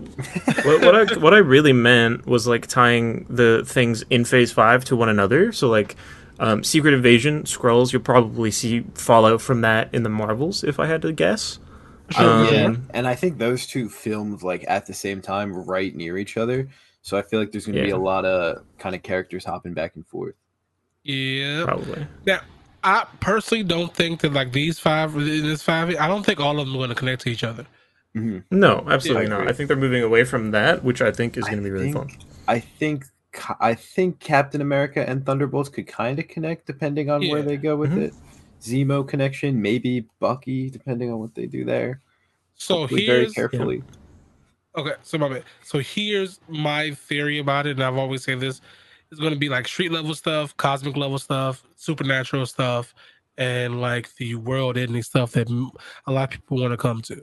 what, 0.65 0.81
what 0.81 0.97
I 0.97 1.19
what 1.19 1.35
I 1.35 1.39
really 1.39 1.73
meant 1.73 2.27
was 2.27 2.47
like 2.47 2.67
tying 2.67 3.27
the 3.29 3.63
things 3.67 4.03
in 4.09 4.25
phase 4.25 4.51
5 4.51 4.87
to 4.87 4.97
one 4.97 5.09
another. 5.09 5.53
So 5.53 5.69
like 5.69 5.97
um, 6.39 6.65
Secret 6.65 6.95
Invasion, 6.95 7.43
Skrulls, 7.43 7.93
you'll 7.93 8.03
probably 8.03 8.51
see 8.51 8.81
fallout 8.95 9.41
from 9.41 9.61
that 9.61 9.93
in 9.93 10.05
the 10.05 10.09
Marvels 10.09 10.65
if 10.65 10.81
I 10.81 10.87
had 10.87 11.03
to 11.03 11.13
guess. 11.13 11.59
Um, 12.17 12.47
yeah, 12.53 12.75
and 12.91 13.07
I 13.07 13.15
think 13.15 13.39
those 13.39 13.67
two 13.67 13.89
filmed 13.89 14.43
like 14.43 14.65
at 14.69 14.87
the 14.87 14.95
same 14.95 15.21
time, 15.21 15.53
right 15.53 15.95
near 15.95 16.19
each 16.19 16.37
other. 16.37 16.69
So 17.03 17.19
I 17.19 17.23
feel 17.23 17.39
like 17.39 17.53
there's 17.53 17.67
going 17.67 17.77
to 17.77 17.85
be 17.85 17.91
a 17.91 17.99
lot 17.99 18.25
of 18.25 18.65
kind 18.79 18.95
of 18.95 19.03
characters 19.03 19.45
hopping 19.45 19.75
back 19.75 19.97
and 19.97 20.07
forth. 20.07 20.35
Yeah. 21.03 21.65
Probably. 21.65 22.07
Now, 22.27 22.41
I 22.83 23.07
personally 23.21 23.63
don't 23.63 23.95
think 23.95 24.21
that 24.23 24.33
like 24.33 24.53
these 24.53 24.79
five 24.79 25.15
in 25.15 25.43
this 25.43 25.63
five, 25.63 25.95
I 25.97 26.09
don't 26.09 26.25
think 26.25 26.41
all 26.41 26.59
of 26.59 26.67
them 26.67 26.75
are 26.75 26.79
going 26.79 26.89
to 26.89 26.95
connect 26.95 27.23
to 27.23 27.31
each 27.31 27.45
other. 27.45 27.67
No, 28.15 28.85
absolutely 28.89 29.27
I 29.27 29.29
not. 29.29 29.49
I 29.49 29.53
think 29.53 29.69
they're 29.69 29.77
moving 29.77 30.03
away 30.03 30.25
from 30.25 30.53
that, 30.53 30.85
which 30.85 31.03
I 31.03 31.11
think 31.11 31.37
is 31.37 31.45
going 31.45 31.57
to 31.59 31.65
be 31.65 31.71
really 31.71 31.93
think- 31.93 32.13
fun. 32.13 32.19
I 32.47 32.61
think 32.61 33.07
I 33.59 33.75
think 33.75 34.21
Captain 34.21 34.61
America 34.61 35.09
and 35.09 35.27
Thunderbolts 35.27 35.69
could 35.69 35.89
kind 35.89 36.21
of 36.21 36.29
connect 36.29 36.67
depending 36.67 37.11
on 37.11 37.27
where 37.29 37.43
they 37.43 37.57
go 37.57 37.75
with 37.75 37.91
Mhm. 37.91 38.03
it. 38.03 38.15
Zemo 38.63 39.07
connection, 39.07 39.61
maybe 39.61 40.07
Bucky, 40.21 40.71
depending 40.71 41.11
on 41.11 41.19
what 41.19 41.35
they 41.35 41.47
do 41.47 41.65
there. 41.65 42.01
So 42.55 42.79
Hopefully 42.81 43.07
very 43.07 43.21
here's 43.23 43.33
carefully. 43.33 43.83
okay. 44.77 44.95
So 45.03 45.19
my 45.19 45.29
bad. 45.29 45.45
So 45.65 45.81
here's 45.81 46.39
my 46.49 46.93
theory 46.93 47.41
about 47.41 47.67
it, 47.67 47.73
and 47.73 47.83
I've 47.83 47.97
always 47.97 48.23
said 48.23 48.39
this: 48.39 48.61
it's 49.11 49.19
going 49.21 49.33
to 49.33 49.39
be 49.39 49.49
like 49.49 49.67
street 49.67 49.91
level 49.91 50.15
stuff, 50.15 50.57
cosmic 50.57 50.97
level 50.97 51.19
stuff, 51.19 51.65
supernatural 51.75 52.47
stuff, 52.47 52.95
and 53.37 53.81
like 53.81 54.15
the 54.15 54.37
world 54.37 54.79
ending 54.79 55.03
stuff 55.03 55.33
that 55.33 55.51
a 56.07 56.13
lot 56.13 56.25
of 56.25 56.31
people 56.31 56.61
want 56.61 56.73
to 56.73 56.77
come 56.77 57.03
to. 57.03 57.21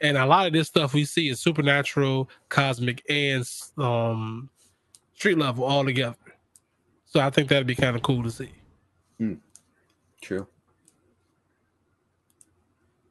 And 0.00 0.16
a 0.16 0.24
lot 0.26 0.46
of 0.46 0.52
this 0.52 0.68
stuff 0.68 0.94
we 0.94 1.04
see 1.04 1.28
is 1.28 1.40
supernatural, 1.40 2.30
cosmic, 2.48 3.02
and 3.10 3.44
um, 3.76 4.48
street 5.14 5.36
level 5.36 5.64
all 5.64 5.84
together. 5.84 6.16
So 7.04 7.20
I 7.20 7.30
think 7.30 7.48
that'd 7.48 7.66
be 7.66 7.74
kind 7.74 7.96
of 7.96 8.02
cool 8.02 8.22
to 8.22 8.30
see. 8.30 8.52
True. 10.22 10.46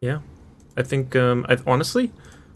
Yeah, 0.01 0.19
I 0.77 0.83
think. 0.83 1.15
Um, 1.15 1.45
I 1.49 1.57
honestly, 1.67 2.11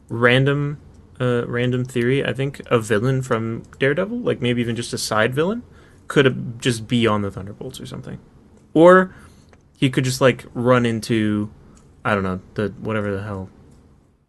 random, 0.09 0.79
uh, 1.19 1.45
random 1.47 1.83
theory. 1.85 2.25
I 2.25 2.33
think 2.33 2.61
a 2.67 2.79
villain 2.79 3.21
from 3.21 3.63
Daredevil, 3.79 4.19
like 4.19 4.41
maybe 4.41 4.61
even 4.61 4.75
just 4.75 4.93
a 4.93 4.97
side 4.97 5.35
villain, 5.35 5.63
could 6.07 6.59
just 6.61 6.87
be 6.87 7.05
on 7.05 7.21
the 7.21 7.29
Thunderbolts 7.29 7.81
or 7.81 7.85
something, 7.85 8.19
or 8.73 9.13
he 9.77 9.89
could 9.89 10.05
just 10.05 10.21
like 10.21 10.45
run 10.53 10.85
into, 10.85 11.51
I 12.05 12.15
don't 12.15 12.23
know, 12.23 12.39
the 12.53 12.69
whatever 12.79 13.13
the 13.13 13.23
hell. 13.23 13.49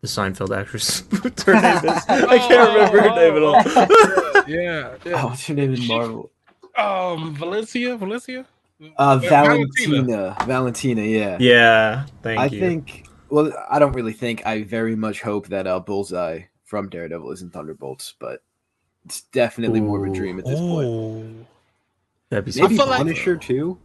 The 0.05 0.09
Seinfeld 0.11 0.55
actress. 0.55 1.01
What's 1.23 1.43
her 1.45 1.55
name 1.55 1.77
is? 1.77 2.05
I 2.09 2.37
can't 2.37 2.75
remember 2.75 3.01
her 3.01 3.15
name 3.17 3.37
at 3.37 3.43
all. 3.43 4.45
Yeah, 4.47 4.91
Oh, 4.93 5.09
yeah. 5.09 5.25
what's 5.25 5.47
her 5.47 5.55
name 5.55 5.73
in 5.73 5.87
Marvel? 5.87 6.31
Um, 6.77 7.35
Valencia, 7.35 7.97
Valencia. 7.97 8.45
Uh, 8.99 9.17
Valentina. 9.17 9.65
Valentina. 10.05 10.37
Valentina, 10.47 11.01
yeah. 11.01 11.39
Yeah, 11.41 12.05
thank 12.23 12.39
I 12.39 12.45
you. 12.47 12.59
I 12.59 12.61
think. 12.61 13.07
Well, 13.31 13.51
I 13.71 13.79
don't 13.79 13.95
really 13.95 14.13
think. 14.13 14.45
I 14.47 14.65
very 14.65 14.95
much 14.95 15.23
hope 15.23 15.47
that 15.49 15.67
uh, 15.67 15.81
Bullseye 15.81 16.43
from 16.67 16.91
Daredevil 16.91 17.31
is 17.33 17.41
in 17.41 17.49
Thunderbolts, 17.49 18.13
but 18.19 18.43
it's 19.07 19.23
definitely 19.33 19.81
more 19.81 20.05
of 20.05 20.13
a 20.13 20.15
dream 20.15 20.39
at 20.39 20.45
this 20.45 20.61
point. 20.61 20.87
Oh, 20.87 21.47
that'd 22.29 22.45
be 22.45 22.53
so 22.53 22.65
Maybe 22.65 22.77
feel 22.77 22.87
like- 22.89 22.99
Punisher 22.99 23.39
too. 23.39 23.79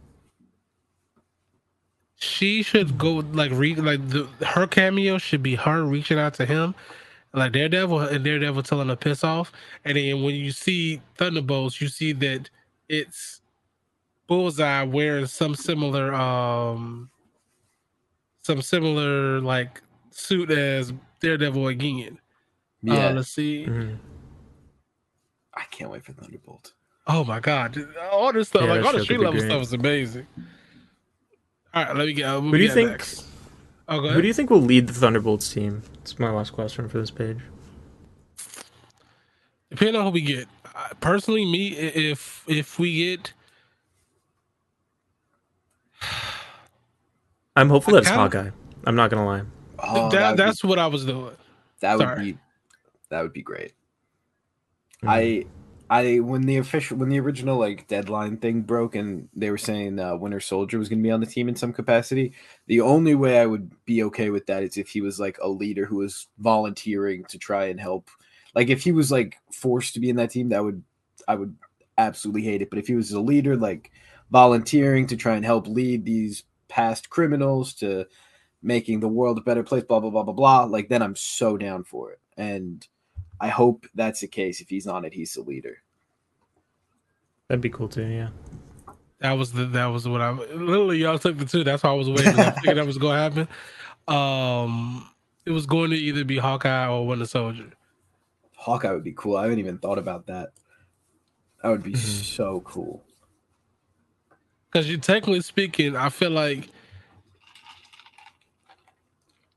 She 2.20 2.62
should 2.62 2.96
go 2.98 3.14
like 3.32 3.50
read 3.52 3.78
like 3.78 4.06
the, 4.08 4.24
her 4.46 4.66
cameo 4.66 5.18
should 5.18 5.42
be 5.42 5.54
her 5.56 5.82
reaching 5.84 6.18
out 6.18 6.34
to 6.34 6.46
him, 6.46 6.74
like 7.32 7.52
Daredevil 7.52 7.98
and 8.00 8.22
Daredevil 8.24 8.62
telling 8.62 8.88
her 8.88 8.96
piss 8.96 9.24
off, 9.24 9.52
and 9.84 9.96
then 9.96 10.22
when 10.22 10.34
you 10.34 10.52
see 10.52 11.00
Thunderbolts, 11.16 11.80
you 11.80 11.88
see 11.88 12.12
that 12.12 12.50
it's 12.88 13.40
Bullseye 14.26 14.82
wearing 14.84 15.26
some 15.26 15.54
similar 15.54 16.12
um 16.14 17.10
some 18.42 18.60
similar 18.62 19.40
like 19.40 19.80
suit 20.10 20.50
as 20.50 20.92
Daredevil 21.20 21.68
again. 21.68 22.18
Uh, 22.88 22.94
Yeah, 22.94 23.08
let's 23.10 23.28
see. 23.28 23.66
Mhm. 23.66 23.98
I 25.54 25.64
can't 25.70 25.90
wait 25.90 26.04
for 26.04 26.12
Thunderbolt. 26.12 26.72
Oh 27.06 27.24
my 27.24 27.40
god, 27.40 27.76
all 28.12 28.32
this 28.32 28.48
stuff, 28.48 28.62
Yeah, 28.62 28.74
like 28.74 28.84
all 28.84 28.92
the 28.92 29.02
street 29.02 29.20
level 29.20 29.32
great. 29.40 29.50
stuff 29.50 29.62
is 29.62 29.72
amazing. 29.72 30.26
All 31.72 31.84
right, 31.84 31.96
let 31.96 32.06
me 32.06 32.12
get. 32.12 32.26
Uh, 32.26 32.40
Who 32.40 32.56
do 32.56 32.62
you 32.62 32.72
think? 32.72 33.06
Oh, 33.88 33.98
go 33.98 34.04
ahead. 34.04 34.16
Who 34.16 34.22
do 34.22 34.28
you 34.28 34.34
think 34.34 34.50
will 34.50 34.60
lead 34.60 34.86
the 34.86 34.92
Thunderbolts 34.92 35.52
team? 35.52 35.82
It's 36.02 36.18
my 36.18 36.30
last 36.30 36.50
question 36.52 36.88
for 36.88 36.98
this 36.98 37.10
page. 37.10 37.38
Depending 39.70 39.96
on 39.96 40.04
who 40.04 40.10
we 40.10 40.20
get. 40.20 40.48
Uh, 40.64 40.88
personally, 41.00 41.44
me, 41.44 41.68
if 41.68 42.44
if 42.48 42.78
we 42.78 42.96
get, 42.96 43.32
I'm 47.56 47.68
hopeful 47.68 47.94
I 47.94 47.96
that 47.96 48.02
it's 48.02 48.10
Hawkeye. 48.10 48.50
I'm 48.84 48.96
not 48.96 49.10
gonna 49.10 49.26
lie. 49.26 49.42
Oh, 49.78 50.10
that, 50.10 50.36
that 50.36 50.36
that's 50.36 50.62
be, 50.62 50.68
what 50.68 50.78
I 50.78 50.86
was 50.86 51.04
doing. 51.04 51.36
that 51.80 51.98
would 51.98 52.16
be 52.16 52.36
that 53.10 53.22
would 53.22 53.32
be 53.32 53.42
great. 53.42 53.72
Mhm. 55.02 55.08
I 55.08 55.44
I 55.90 56.20
when 56.20 56.42
the 56.42 56.58
official 56.58 56.96
when 56.98 57.08
the 57.08 57.18
original 57.18 57.58
like 57.58 57.88
deadline 57.88 58.36
thing 58.36 58.62
broke 58.62 58.94
and 58.94 59.28
they 59.34 59.50
were 59.50 59.58
saying 59.58 59.98
uh, 59.98 60.14
Winter 60.16 60.38
Soldier 60.38 60.78
was 60.78 60.88
going 60.88 61.00
to 61.00 61.02
be 61.02 61.10
on 61.10 61.18
the 61.18 61.26
team 61.26 61.48
in 61.48 61.56
some 61.56 61.72
capacity, 61.72 62.32
the 62.68 62.80
only 62.80 63.16
way 63.16 63.40
I 63.40 63.46
would 63.46 63.72
be 63.86 64.04
okay 64.04 64.30
with 64.30 64.46
that 64.46 64.62
is 64.62 64.76
if 64.76 64.88
he 64.88 65.00
was 65.00 65.18
like 65.18 65.36
a 65.42 65.48
leader 65.48 65.84
who 65.84 65.96
was 65.96 66.28
volunteering 66.38 67.24
to 67.24 67.38
try 67.38 67.66
and 67.66 67.80
help. 67.80 68.08
Like 68.54 68.68
if 68.68 68.84
he 68.84 68.92
was 68.92 69.10
like 69.10 69.36
forced 69.52 69.94
to 69.94 70.00
be 70.00 70.10
in 70.10 70.16
that 70.16 70.30
team, 70.30 70.50
that 70.50 70.62
would 70.62 70.84
I 71.26 71.34
would 71.34 71.56
absolutely 71.98 72.42
hate 72.42 72.62
it. 72.62 72.70
But 72.70 72.78
if 72.78 72.86
he 72.86 72.94
was 72.94 73.10
a 73.10 73.20
leader, 73.20 73.56
like 73.56 73.90
volunteering 74.30 75.08
to 75.08 75.16
try 75.16 75.34
and 75.34 75.44
help 75.44 75.66
lead 75.66 76.04
these 76.04 76.44
past 76.68 77.10
criminals 77.10 77.74
to 77.74 78.06
making 78.62 79.00
the 79.00 79.08
world 79.08 79.38
a 79.38 79.42
better 79.42 79.64
place, 79.64 79.82
blah 79.82 79.98
blah 79.98 80.10
blah 80.10 80.22
blah 80.22 80.34
blah, 80.34 80.64
like 80.64 80.88
then 80.88 81.02
I'm 81.02 81.16
so 81.16 81.56
down 81.56 81.82
for 81.82 82.12
it. 82.12 82.20
And 82.36 82.86
I 83.40 83.48
hope 83.48 83.86
that's 83.94 84.20
the 84.20 84.28
case. 84.28 84.60
If 84.60 84.68
he's 84.68 84.86
on 84.86 85.04
it, 85.04 85.14
he's 85.14 85.32
the 85.34 85.40
leader. 85.42 85.78
That'd 87.48 87.62
be 87.62 87.70
cool 87.70 87.88
too. 87.88 88.06
Yeah. 88.06 88.28
That 89.20 89.32
was 89.32 89.52
the 89.52 89.64
that 89.66 89.86
was 89.86 90.06
what 90.08 90.20
I 90.20 90.30
literally 90.30 90.98
y'all 90.98 91.18
took 91.18 91.38
the 91.38 91.44
two. 91.44 91.64
That's 91.64 91.82
why 91.82 91.90
I 91.90 91.94
was 91.94 92.08
waiting. 92.08 92.38
I 92.38 92.52
figured 92.52 92.76
that 92.78 92.86
was 92.86 92.98
going 92.98 93.16
to 93.16 93.22
happen. 93.22 93.48
Um, 94.14 95.08
it 95.44 95.50
was 95.50 95.66
going 95.66 95.90
to 95.90 95.96
either 95.96 96.24
be 96.24 96.38
Hawkeye 96.38 96.88
or 96.88 97.06
Winter 97.06 97.26
Soldier. 97.26 97.70
Hawkeye 98.56 98.92
would 98.92 99.04
be 99.04 99.12
cool. 99.16 99.36
I 99.36 99.42
haven't 99.44 99.58
even 99.58 99.78
thought 99.78 99.98
about 99.98 100.26
that. 100.26 100.50
That 101.62 101.68
would 101.70 101.82
be 101.82 101.92
Mhm. 101.92 101.96
so 101.96 102.60
cool. 102.60 103.02
Because 104.70 104.88
you 104.88 104.96
technically 104.98 105.40
speaking, 105.40 105.96
I 105.96 106.08
feel 106.08 106.30
like 106.30 106.68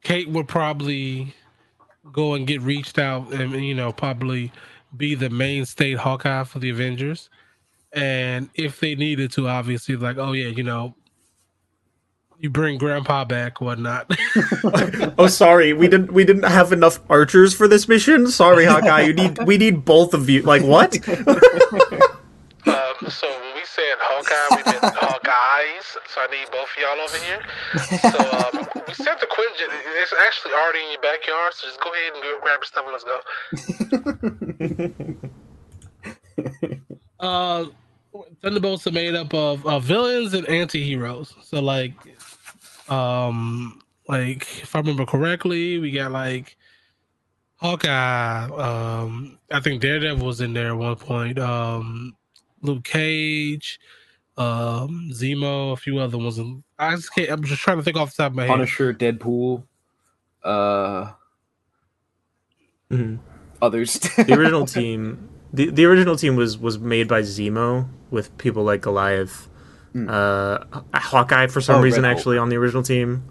Kate 0.03 0.29
would 0.29 0.47
probably 0.47 1.33
go 2.11 2.33
and 2.33 2.45
get 2.45 2.61
reached 2.61 2.99
out 2.99 3.31
and 3.33 3.53
you 3.63 3.73
know 3.73 3.91
probably 3.91 4.51
be 4.95 5.15
the 5.15 5.29
main 5.29 5.65
state 5.65 5.97
Hawkeye 5.97 6.43
for 6.43 6.59
the 6.59 6.69
Avengers. 6.69 7.29
And 7.91 8.49
if 8.55 8.79
they 8.79 8.95
needed 8.95 9.31
to, 9.33 9.47
obviously, 9.47 9.95
like, 9.95 10.17
oh 10.17 10.31
yeah, 10.31 10.47
you 10.47 10.63
know, 10.63 10.95
you 12.39 12.49
bring 12.49 12.77
Grandpa 12.77 13.23
back, 13.23 13.61
whatnot. 13.61 14.11
oh, 15.17 15.27
sorry. 15.27 15.73
We 15.73 15.87
didn't. 15.87 16.11
We 16.11 16.25
didn't 16.25 16.43
have 16.43 16.73
enough 16.73 16.99
archers 17.09 17.53
for 17.53 17.67
this 17.67 17.87
mission. 17.87 18.27
Sorry, 18.27 18.65
Hawkeye. 18.65 19.01
You 19.01 19.13
need. 19.13 19.39
We 19.45 19.57
need 19.57 19.85
both 19.85 20.13
of 20.13 20.29
you. 20.29 20.41
Like 20.41 20.63
what? 20.63 20.97
Um, 22.65 23.09
so 23.09 23.27
when 23.27 23.55
we 23.55 23.65
said 23.65 23.95
Hawkeye, 23.99 24.55
we 24.55 24.71
meant 24.71 24.92
Hawkeyes. 24.92 24.92
So 26.07 26.21
I 26.21 26.27
need 26.27 26.49
both 26.51 26.69
of 26.69 26.77
y'all 26.81 26.99
over 27.01 27.17
here. 27.23 27.41
So 28.01 28.17
um, 28.17 28.67
we 28.87 28.93
sent 28.93 29.19
the 29.19 29.27
Quinjet. 29.27 29.69
It's 30.01 30.13
actually 30.25 30.53
already 30.53 30.79
in 30.79 30.91
your 30.91 31.01
backyard. 31.01 31.53
So 31.53 31.67
just 31.67 31.79
go 31.81 31.91
ahead 31.93 32.13
and 32.13 32.23
grab 32.41 32.59
your 32.59 32.65
stuff 32.65 32.85
and 32.85 32.93
let's 32.93 33.05
go. 35.17 35.19
Uh, 37.19 37.67
Thunderbolts 38.41 38.85
are 38.85 38.91
made 38.91 39.15
up 39.15 39.33
of 39.33 39.65
uh, 39.65 39.79
villains 39.79 40.33
and 40.33 40.47
anti-heroes. 40.49 41.33
So 41.41 41.61
like, 41.61 41.93
um, 42.89 43.81
like 44.09 44.41
if 44.61 44.75
I 44.75 44.79
remember 44.79 45.05
correctly, 45.05 45.79
we 45.79 45.91
got 45.91 46.11
like 46.11 46.57
Hawkeye. 47.57 48.49
Um, 48.49 49.39
I 49.51 49.61
think 49.61 49.81
Daredevil 49.81 50.25
was 50.25 50.41
in 50.41 50.53
there 50.53 50.71
at 50.71 50.77
one 50.77 50.97
point. 50.97 51.39
Um, 51.39 52.15
Luke 52.61 52.83
Cage, 52.83 53.79
um, 54.37 55.09
Zemo, 55.13 55.73
a 55.73 55.77
few 55.77 55.99
other 55.99 56.17
ones. 56.17 56.39
I 56.79 56.95
just 56.95 57.13
can't. 57.13 57.29
I'm 57.31 57.43
just 57.43 57.61
trying 57.61 57.77
to 57.77 57.83
think 57.83 57.97
off 57.97 58.15
the 58.15 58.23
top 58.23 58.31
of 58.31 58.35
my 58.35 58.43
head. 58.43 58.49
Punisher, 58.49 58.93
Deadpool, 58.93 59.63
uh, 60.43 61.11
Mhm. 62.91 63.19
others. 63.61 63.99
The 64.17 64.33
original 64.33 64.65
team. 64.65 65.29
The, 65.53 65.69
the 65.69 65.85
original 65.85 66.15
team 66.15 66.35
was 66.35 66.57
was 66.57 66.79
made 66.79 67.07
by 67.07 67.21
Zemo 67.21 67.87
with 68.09 68.35
people 68.37 68.63
like 68.63 68.81
Goliath, 68.81 69.49
Mm. 69.93 70.09
uh, 70.09 70.81
Hawkeye 70.99 71.45
for 71.47 71.61
some 71.61 71.75
Oh, 71.75 71.81
reason 71.81 72.01
Red 72.01 72.09
Hulk. 72.09 72.17
actually 72.17 72.37
on 72.39 72.49
the 72.49 72.55
original 72.57 72.81
team. 72.81 73.23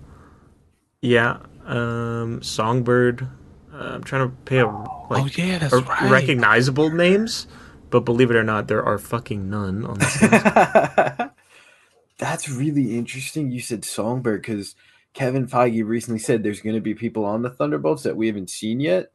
Yeah, 1.00 1.38
um, 1.66 2.40
Songbird. 2.42 3.26
Uh, 3.74 3.76
I'm 3.94 4.04
trying 4.04 4.28
to 4.30 4.36
pay 4.44 4.58
a 4.58 4.66
oh 4.66 5.28
yeah, 5.36 5.58
that's 5.58 5.72
a- 5.72 5.80
right. 5.80 6.10
recognizable 6.10 6.90
names, 6.90 7.48
but 7.92 8.00
believe 8.00 8.30
it 8.30 8.36
or 8.36 8.42
not, 8.42 8.66
there 8.68 8.84
are 8.84 8.98
fucking 8.98 9.48
none 9.48 9.84
on 9.86 10.00
this 10.00 10.20
list. 10.20 10.48
That's 12.18 12.48
really 12.48 12.96
interesting. 12.96 13.50
You 13.52 13.60
said 13.60 13.84
Songbird 13.84 14.42
because 14.42 14.74
Kevin 15.14 15.46
Feige 15.46 15.86
recently 15.86 16.18
said 16.18 16.42
there's 16.42 16.60
going 16.60 16.74
to 16.74 16.80
be 16.80 16.94
people 16.94 17.24
on 17.24 17.42
the 17.42 17.50
Thunderbolts 17.50 18.02
that 18.04 18.16
we 18.16 18.26
haven't 18.28 18.50
seen 18.50 18.80
yet, 18.80 19.12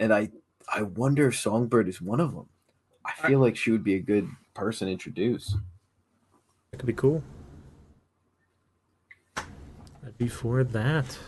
and 0.00 0.12
I 0.12 0.30
I 0.72 0.82
wonder 0.82 1.28
if 1.28 1.38
Songbird 1.38 1.88
is 1.88 2.00
one 2.00 2.20
of 2.20 2.34
them. 2.34 2.46
I 3.04 3.12
feel 3.28 3.38
like 3.40 3.56
she 3.56 3.70
would 3.70 3.84
be 3.84 3.94
a 3.94 4.00
good 4.00 4.28
person 4.54 4.86
to 4.86 4.92
introduce. 4.92 5.56
That 6.72 6.78
could 6.78 6.86
be 6.86 6.92
cool. 6.92 7.22
I'd 9.36 10.18
be 10.18 10.28
for 10.28 10.64
that. 10.64 11.18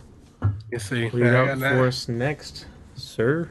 You 0.71 0.79
see, 0.79 1.11
Lead 1.11 1.27
I 1.27 1.37
out 1.37 1.47
got 1.47 1.59
that. 1.61 1.73
for 1.73 1.87
us 1.87 2.09
next, 2.09 2.67
sir. 2.95 3.51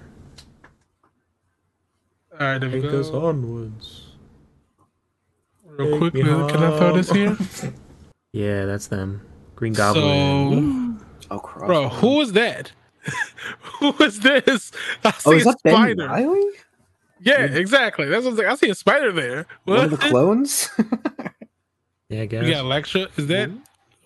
All 2.40 2.48
right, 2.48 2.58
there 2.60 2.70
we 2.70 2.82
Take 2.82 2.92
us 2.94 3.10
go. 3.10 3.26
onwards. 3.26 4.04
Real 5.66 5.90
Take 5.92 6.00
quickly, 6.00 6.24
me 6.24 6.30
can 6.52 6.64
I 6.64 6.78
throw 6.78 6.94
this 6.96 7.12
here? 7.12 7.38
Yeah, 8.34 8.66
that's 8.66 8.88
them. 8.88 9.22
Green 9.56 9.74
Goblin. 9.74 11.00
So, 11.00 11.06
Oh, 11.32 11.40
cross. 11.40 11.66
bro, 11.66 11.90
who 11.90 12.22
is 12.22 12.34
that? 12.34 12.72
who 13.80 13.94
is 14.04 14.20
this? 14.20 14.72
I 15.04 15.10
oh, 15.10 15.12
see 15.18 15.30
Oh, 15.30 15.34
is 15.34 15.42
a 15.44 15.46
that 15.52 15.64
Ben 15.64 15.74
spider. 15.76 16.08
Riley? 16.08 16.44
Yeah, 17.22 17.46
exactly. 17.46 18.06
That's 18.08 18.26
what 18.26 18.28
I 18.28 18.32
was 18.32 18.40
like. 18.40 18.48
I 18.48 18.56
see 18.56 18.70
a 18.70 18.76
spider 18.76 19.12
there. 19.12 19.48
One 19.64 19.80
of 19.86 19.92
the 19.92 19.98
clones? 19.98 20.70
yeah, 22.10 22.22
I 22.22 22.26
guess. 22.28 22.44
We 22.44 22.52
got 22.52 22.66
Elektra. 22.66 23.08
Is 23.18 23.26
that 23.28 23.50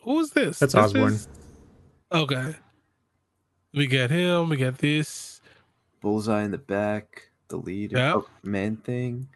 who 0.02 0.20
is 0.22 0.30
this? 0.32 0.60
That's 0.60 0.74
This 0.74 0.84
Osborn. 0.84 1.14
is- 1.14 1.28
Okay. 2.14 2.56
We 3.74 3.88
got 3.88 4.12
him. 4.12 4.48
We 4.50 4.56
got 4.58 4.78
this. 4.78 5.42
Bullseye 6.00 6.44
in 6.44 6.52
the 6.52 6.58
back, 6.58 7.31
the 7.52 7.58
lead 7.58 7.92
Yeah. 7.92 8.16
oh, 8.16 8.28
man 8.44 8.78
thing. 8.78 9.28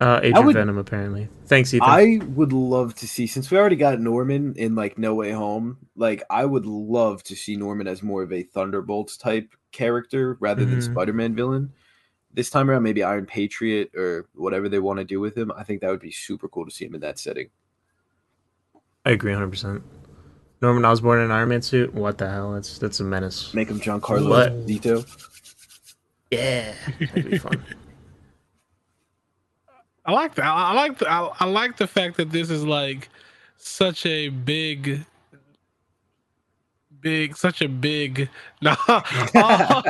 Uh, 0.00 0.18
Agent 0.20 0.44
would- 0.46 0.54
Venom, 0.56 0.78
apparently. 0.78 1.28
Thanks, 1.46 1.72
Ethan. 1.72 1.88
I 1.88 2.18
would 2.34 2.52
love 2.52 2.96
to 2.96 3.06
see 3.06 3.28
since 3.28 3.48
we 3.52 3.56
already 3.58 3.76
got 3.76 4.00
Norman 4.00 4.54
in 4.56 4.74
like 4.74 4.98
No 4.98 5.14
Way 5.14 5.30
Home. 5.30 5.76
Like 5.94 6.24
I 6.28 6.44
would 6.44 6.66
love 6.66 7.22
to 7.24 7.36
see 7.36 7.54
Norman 7.56 7.86
as 7.86 8.02
more 8.02 8.24
of 8.24 8.32
a 8.32 8.42
Thunderbolts 8.42 9.16
type 9.16 9.54
character 9.70 10.36
rather 10.40 10.64
than 10.64 10.80
Mhm. 10.80 10.90
Spider-Man 10.92 11.36
villain. 11.36 11.72
This 12.34 12.50
time 12.50 12.68
around, 12.68 12.82
maybe 12.82 13.04
Iron 13.04 13.26
Patriot 13.26 13.94
or 13.94 14.26
whatever 14.34 14.68
they 14.68 14.80
want 14.80 14.98
to 14.98 15.04
do 15.04 15.20
with 15.20 15.36
him. 15.38 15.52
I 15.56 15.62
think 15.62 15.82
that 15.82 15.90
would 15.90 16.00
be 16.00 16.10
super 16.10 16.48
cool 16.48 16.64
to 16.64 16.70
see 16.72 16.86
him 16.86 16.94
in 16.96 17.00
that 17.02 17.18
setting. 17.20 17.50
I 19.04 19.10
agree 19.10 19.32
100%. 19.32 19.82
Norman 20.60 20.84
Osborn 20.84 21.18
in 21.18 21.24
an 21.26 21.30
Iron 21.30 21.48
Man 21.50 21.62
suit? 21.62 21.92
What 21.92 22.18
the 22.18 22.28
hell? 22.30 22.52
That's 22.54 22.78
that's 22.78 23.00
a 23.00 23.04
menace. 23.04 23.52
Make 23.52 23.68
him 23.68 23.80
Giancarlo 23.80 24.28
What? 24.28 24.66
Zito. 24.66 25.04
Yeah. 26.32 26.72
That'd 26.98 27.30
be 27.30 27.38
fun. 27.38 27.62
I 30.04 30.12
like 30.12 30.34
that. 30.36 30.46
I 30.46 30.70
I 30.70 30.72
like 30.72 30.98
the, 30.98 31.08
I, 31.10 31.30
I 31.40 31.44
like 31.44 31.76
the 31.76 31.86
fact 31.86 32.16
that 32.16 32.30
this 32.30 32.48
is 32.50 32.64
like 32.64 33.08
such 33.58 34.04
a 34.06 34.30
big, 34.30 35.04
big, 37.00 37.36
such 37.36 37.60
a 37.62 37.68
big, 37.68 38.28
nah, 38.62 38.74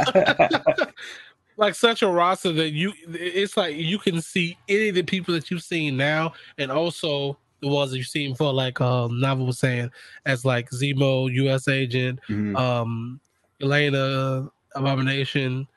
like 1.56 1.74
such 1.74 2.02
a 2.02 2.08
roster 2.08 2.52
that 2.52 2.70
you. 2.70 2.92
It's 3.08 3.56
like 3.56 3.76
you 3.76 3.98
can 3.98 4.20
see 4.20 4.58
any 4.68 4.88
of 4.90 4.96
the 4.96 5.02
people 5.02 5.32
that 5.34 5.50
you've 5.50 5.62
seen 5.62 5.96
now, 5.96 6.32
and 6.58 6.70
also 6.70 7.38
the 7.60 7.68
ones 7.68 7.92
that 7.92 7.98
you've 7.98 8.06
seen 8.08 8.34
for 8.34 8.52
like 8.52 8.80
um 8.80 9.12
Nava 9.12 9.46
was 9.46 9.60
saying 9.60 9.90
as 10.26 10.44
like 10.44 10.68
Zemo, 10.70 11.32
U.S. 11.32 11.68
Agent, 11.68 12.18
Mhm. 12.28 12.58
um 12.58 13.20
Elena, 13.62 14.50
Abomination. 14.74 15.68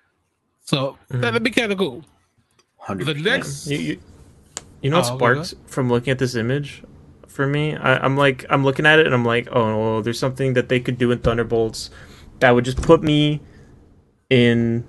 So 0.65 0.97
Mhm. 1.11 1.21
that'd 1.21 1.43
be 1.43 1.51
kind 1.51 1.71
of 1.71 1.77
cool. 1.77 2.03
100%. 2.77 3.05
The 3.23 3.29
next 3.29 3.67
You, 3.67 3.77
you, 3.77 3.99
you 4.81 4.89
know 4.89 4.97
what 4.97 5.05
Oh, 5.11 5.15
okay, 5.15 5.17
sparked 5.45 5.53
from 5.71 5.89
looking 5.89 6.11
at 6.11 6.19
this 6.19 6.35
image 6.35 6.83
for 7.27 7.47
me? 7.47 7.75
I, 7.75 7.97
I'm 8.03 8.17
like, 8.17 8.45
I'm 8.49 8.63
looking 8.63 8.85
at 8.85 8.99
it 8.99 9.05
and 9.05 9.15
I'm 9.15 9.25
like, 9.25 9.47
oh, 9.51 9.77
well, 9.77 10.01
there's 10.01 10.19
something 10.19 10.53
that 10.53 10.69
they 10.69 10.79
could 10.79 10.97
do 10.97 11.11
in 11.11 11.19
Thunderbolts 11.19 11.89
that 12.39 12.51
would 12.51 12.65
just 12.65 12.81
put 12.81 13.01
me 13.01 13.41
in 14.29 14.85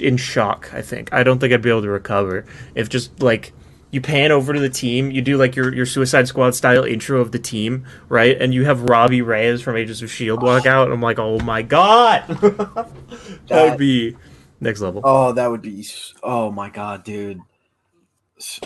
in 0.00 0.16
shock. 0.16 0.70
I 0.72 0.82
think 0.82 1.12
I 1.12 1.22
don't 1.22 1.38
think 1.38 1.52
I'd 1.52 1.62
be 1.62 1.70
able 1.70 1.82
to 1.82 1.90
recover 1.90 2.44
if 2.74 2.88
just 2.88 3.22
like 3.22 3.52
you 3.92 4.00
pan 4.00 4.30
over 4.32 4.52
to 4.52 4.60
the 4.60 4.70
team, 4.70 5.10
you 5.10 5.20
do 5.22 5.36
like 5.36 5.54
your 5.56 5.74
your 5.74 5.86
Suicide 5.86 6.26
Squad 6.28 6.54
style 6.54 6.84
intro 6.84 7.20
of 7.20 7.30
the 7.32 7.38
team, 7.38 7.84
right? 8.08 8.40
And 8.40 8.54
you 8.54 8.64
have 8.64 8.82
Robbie 8.84 9.22
Reyes 9.22 9.60
from 9.60 9.76
Agents 9.76 10.02
of 10.02 10.10
Shield 10.10 10.42
walk 10.42 10.66
out. 10.74 10.84
And 10.84 10.92
I'm 10.94 11.00
like, 11.02 11.18
oh 11.18 11.38
my 11.40 11.62
god, 11.62 12.24
that 12.28 13.68
would 13.70 13.76
be 13.78 14.16
next 14.60 14.80
level. 14.80 15.00
Oh, 15.04 15.32
that 15.32 15.50
would 15.50 15.62
be. 15.62 15.86
Oh 16.22 16.50
my 16.50 16.70
god, 16.70 17.04
dude. 17.04 17.40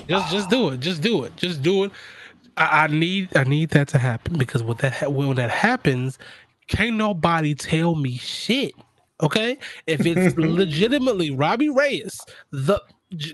Just 0.09 0.31
just 0.31 0.51
do 0.51 0.71
it. 0.71 0.81
Just 0.81 1.03
do 1.03 1.25
it. 1.25 1.37
Just 1.37 1.63
do 1.63 1.85
it. 1.85 1.93
I, 2.57 2.85
I 2.85 2.87
need 2.89 3.37
I 3.37 3.45
need 3.45 3.71
that 3.71 3.89
to 3.89 3.99
happen 3.99 4.39
because 4.39 4.63
when 4.63 4.77
that 4.79 4.93
ha- 4.95 5.09
when 5.09 5.35
that 5.37 5.51
happens, 5.51 6.19
can't 6.69 6.97
nobody 6.97 7.55
tell 7.55 7.95
me 7.95 8.17
shit. 8.17 8.73
Okay, 9.23 9.59
if 9.87 10.05
it's 10.07 10.37
legitimately 10.39 11.31
Robbie 11.31 11.71
Reyes, 11.71 12.21
the 12.51 12.81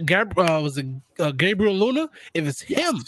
Gab, 0.04 0.38
uh, 0.38 0.61
was 0.62 0.78
it 0.78 0.86
uh, 1.18 1.32
Gabriel 1.32 1.74
Luna? 1.74 2.08
If 2.34 2.46
it's 2.46 2.61
him, 2.61 3.02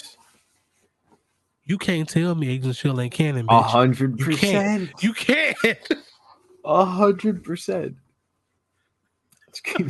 you 1.64 1.78
can't 1.78 2.08
tell 2.08 2.34
me 2.34 2.48
Agent 2.48 2.70
of 2.70 2.76
Shield 2.76 3.00
ain't 3.00 3.12
canon, 3.12 3.46
A 3.48 3.62
hundred 3.62 4.18
You 4.18 4.26
can't. 4.26 4.66
percent. 4.66 5.02
You 5.02 5.12
can't. 5.12 5.56
A 6.64 6.84
hundred 6.84 7.44
percent. 7.44 7.96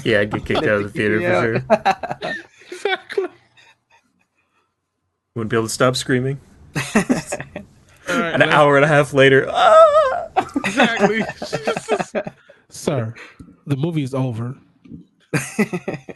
Yeah, 0.04 0.20
I'd 0.20 0.30
get 0.30 0.44
kicked 0.46 0.62
out 0.64 0.82
of 0.82 0.82
the 0.84 0.88
theater 0.90 1.20
for 1.20 1.66
sure. 2.22 2.34
exactly. 2.70 3.26
Wouldn't 5.34 5.50
be 5.50 5.56
able 5.56 5.66
to 5.66 5.72
stop 5.72 5.96
screaming. 5.96 6.40
All 6.76 6.82
right, 8.08 8.34
An 8.34 8.40
let's- 8.40 8.52
hour 8.52 8.76
and 8.76 8.84
a 8.84 8.88
half 8.88 9.12
later, 9.14 9.46
ah! 9.50 10.28
Exactly. 10.64 11.22
Sir, 12.68 13.14
the 13.66 13.76
movie 13.76 14.02
is 14.02 14.14
over. 14.14 14.56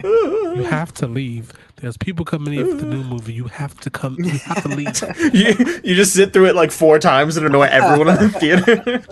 You 0.02 0.64
have 0.64 0.92
to 0.94 1.06
leave. 1.06 1.52
There's 1.76 1.96
people 1.96 2.24
coming 2.24 2.54
in 2.54 2.66
for 2.70 2.76
the 2.84 2.86
new 2.86 3.02
movie. 3.04 3.32
You 3.34 3.44
have 3.44 3.78
to 3.80 3.90
come. 3.90 4.16
You 4.18 4.30
have 4.38 4.62
to 4.62 4.68
leave. 4.68 5.34
you, 5.34 5.80
you 5.84 5.94
just 5.94 6.12
sit 6.14 6.32
through 6.32 6.46
it 6.46 6.54
like 6.56 6.70
four 6.70 6.98
times 6.98 7.36
and 7.36 7.46
annoy 7.46 7.64
everyone 7.64 8.08
in 8.08 8.16
the 8.16 8.28
theater. 8.30 9.02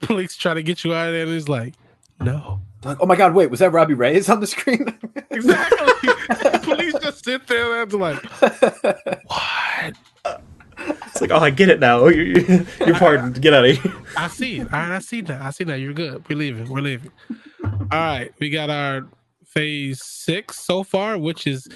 Police 0.00 0.36
try 0.36 0.54
to 0.54 0.62
get 0.62 0.82
you 0.84 0.94
out 0.94 1.08
of 1.08 1.12
there, 1.14 1.22
and 1.24 1.32
he's 1.32 1.48
like, 1.48 1.74
"No." 2.20 2.60
Like, 2.82 2.98
oh 3.00 3.06
my 3.06 3.16
god, 3.16 3.34
wait, 3.34 3.50
was 3.50 3.60
that 3.60 3.72
Robbie 3.72 3.94
Reyes 3.94 4.28
on 4.28 4.40
the 4.40 4.46
screen? 4.46 4.96
Exactly. 5.32 6.10
Police 6.64 6.94
just 7.00 7.24
sit 7.24 7.46
there 7.46 7.82
and 7.82 7.90
they're 7.90 8.00
like, 8.00 8.22
"What?" 9.26 9.94
It's 10.76 11.20
like, 11.20 11.30
oh, 11.30 11.38
I 11.38 11.50
get 11.50 11.68
it 11.68 11.80
now. 11.80 12.06
You're, 12.08 12.26
you're 12.26 12.66
you're 12.86 12.98
pardoned. 12.98 13.40
Get 13.40 13.54
out 13.54 13.64
of 13.64 13.76
here. 13.78 13.92
I 14.16 14.28
see 14.28 14.56
it. 14.60 14.72
All 14.72 14.80
right, 14.80 14.96
I 14.96 14.98
see 14.98 15.20
that. 15.22 15.40
I 15.40 15.50
see 15.50 15.64
that. 15.64 15.76
You're 15.76 15.92
good. 15.92 16.28
We're 16.28 16.36
leaving. 16.36 16.68
We're 16.68 16.80
leaving. 16.80 17.12
All 17.62 17.88
right, 17.92 18.32
we 18.40 18.50
got 18.50 18.70
our 18.70 19.06
phase 19.44 20.02
six 20.02 20.58
so 20.58 20.82
far, 20.82 21.18
which 21.18 21.46
is 21.46 21.68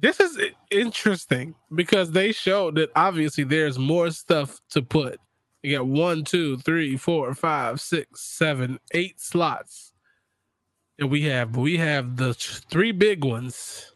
this 0.00 0.20
is 0.20 0.38
interesting 0.70 1.54
because 1.74 2.10
they 2.10 2.32
showed 2.32 2.74
that 2.76 2.90
obviously 2.96 3.44
there's 3.44 3.78
more 3.78 4.10
stuff 4.10 4.60
to 4.70 4.82
put. 4.82 5.20
You 5.64 5.78
got 5.78 5.86
one, 5.86 6.24
two, 6.24 6.58
three, 6.58 6.98
four, 6.98 7.34
five, 7.34 7.80
six, 7.80 8.20
seven, 8.20 8.78
eight 8.92 9.18
slots 9.18 9.94
that 10.98 11.06
we 11.06 11.22
have. 11.22 11.52
But 11.52 11.62
we 11.62 11.78
have 11.78 12.18
the 12.18 12.34
three 12.34 12.92
big 12.92 13.24
ones. 13.24 13.90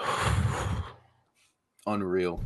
Unreal. 1.86 2.42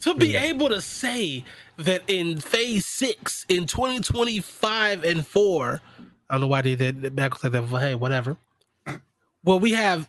to 0.00 0.14
be 0.14 0.34
able 0.34 0.70
to 0.70 0.80
say 0.80 1.44
that 1.76 2.04
in 2.08 2.40
phase 2.40 2.86
six 2.86 3.44
in 3.50 3.66
2025 3.66 5.04
and 5.04 5.26
four, 5.26 5.82
I 6.30 6.34
don't 6.34 6.40
know 6.40 6.46
why 6.46 6.62
they 6.62 6.74
did 6.74 7.14
backwards 7.14 7.44
like 7.44 7.52
that, 7.52 7.70
but 7.70 7.82
hey, 7.82 7.94
whatever. 7.94 8.38
Well, 9.44 9.60
we 9.60 9.72
have 9.72 10.08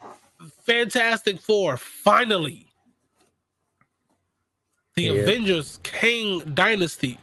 Fantastic 0.65 1.41
Four 1.41 1.75
finally. 1.75 2.68
The 4.99 5.15
Yeah. 5.15 5.21
Avengers 5.21 5.79
Kang 5.83 6.39
Dynasty. 6.53 7.17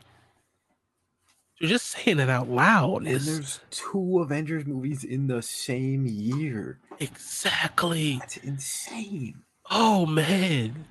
You're 1.58 1.70
just 1.70 1.86
saying 1.86 2.18
it 2.20 2.28
out 2.28 2.48
loud. 2.48 2.98
And 3.02 3.08
Is 3.08 3.26
there's 3.26 3.60
two 3.70 4.20
Avengers 4.20 4.66
movies 4.66 5.04
in 5.04 5.26
the 5.26 5.42
same 5.42 6.06
year. 6.06 6.78
exactly. 7.00 8.18
That's 8.18 8.36
insane. 8.38 9.42
Oh 9.70 10.06
man. 10.06 10.86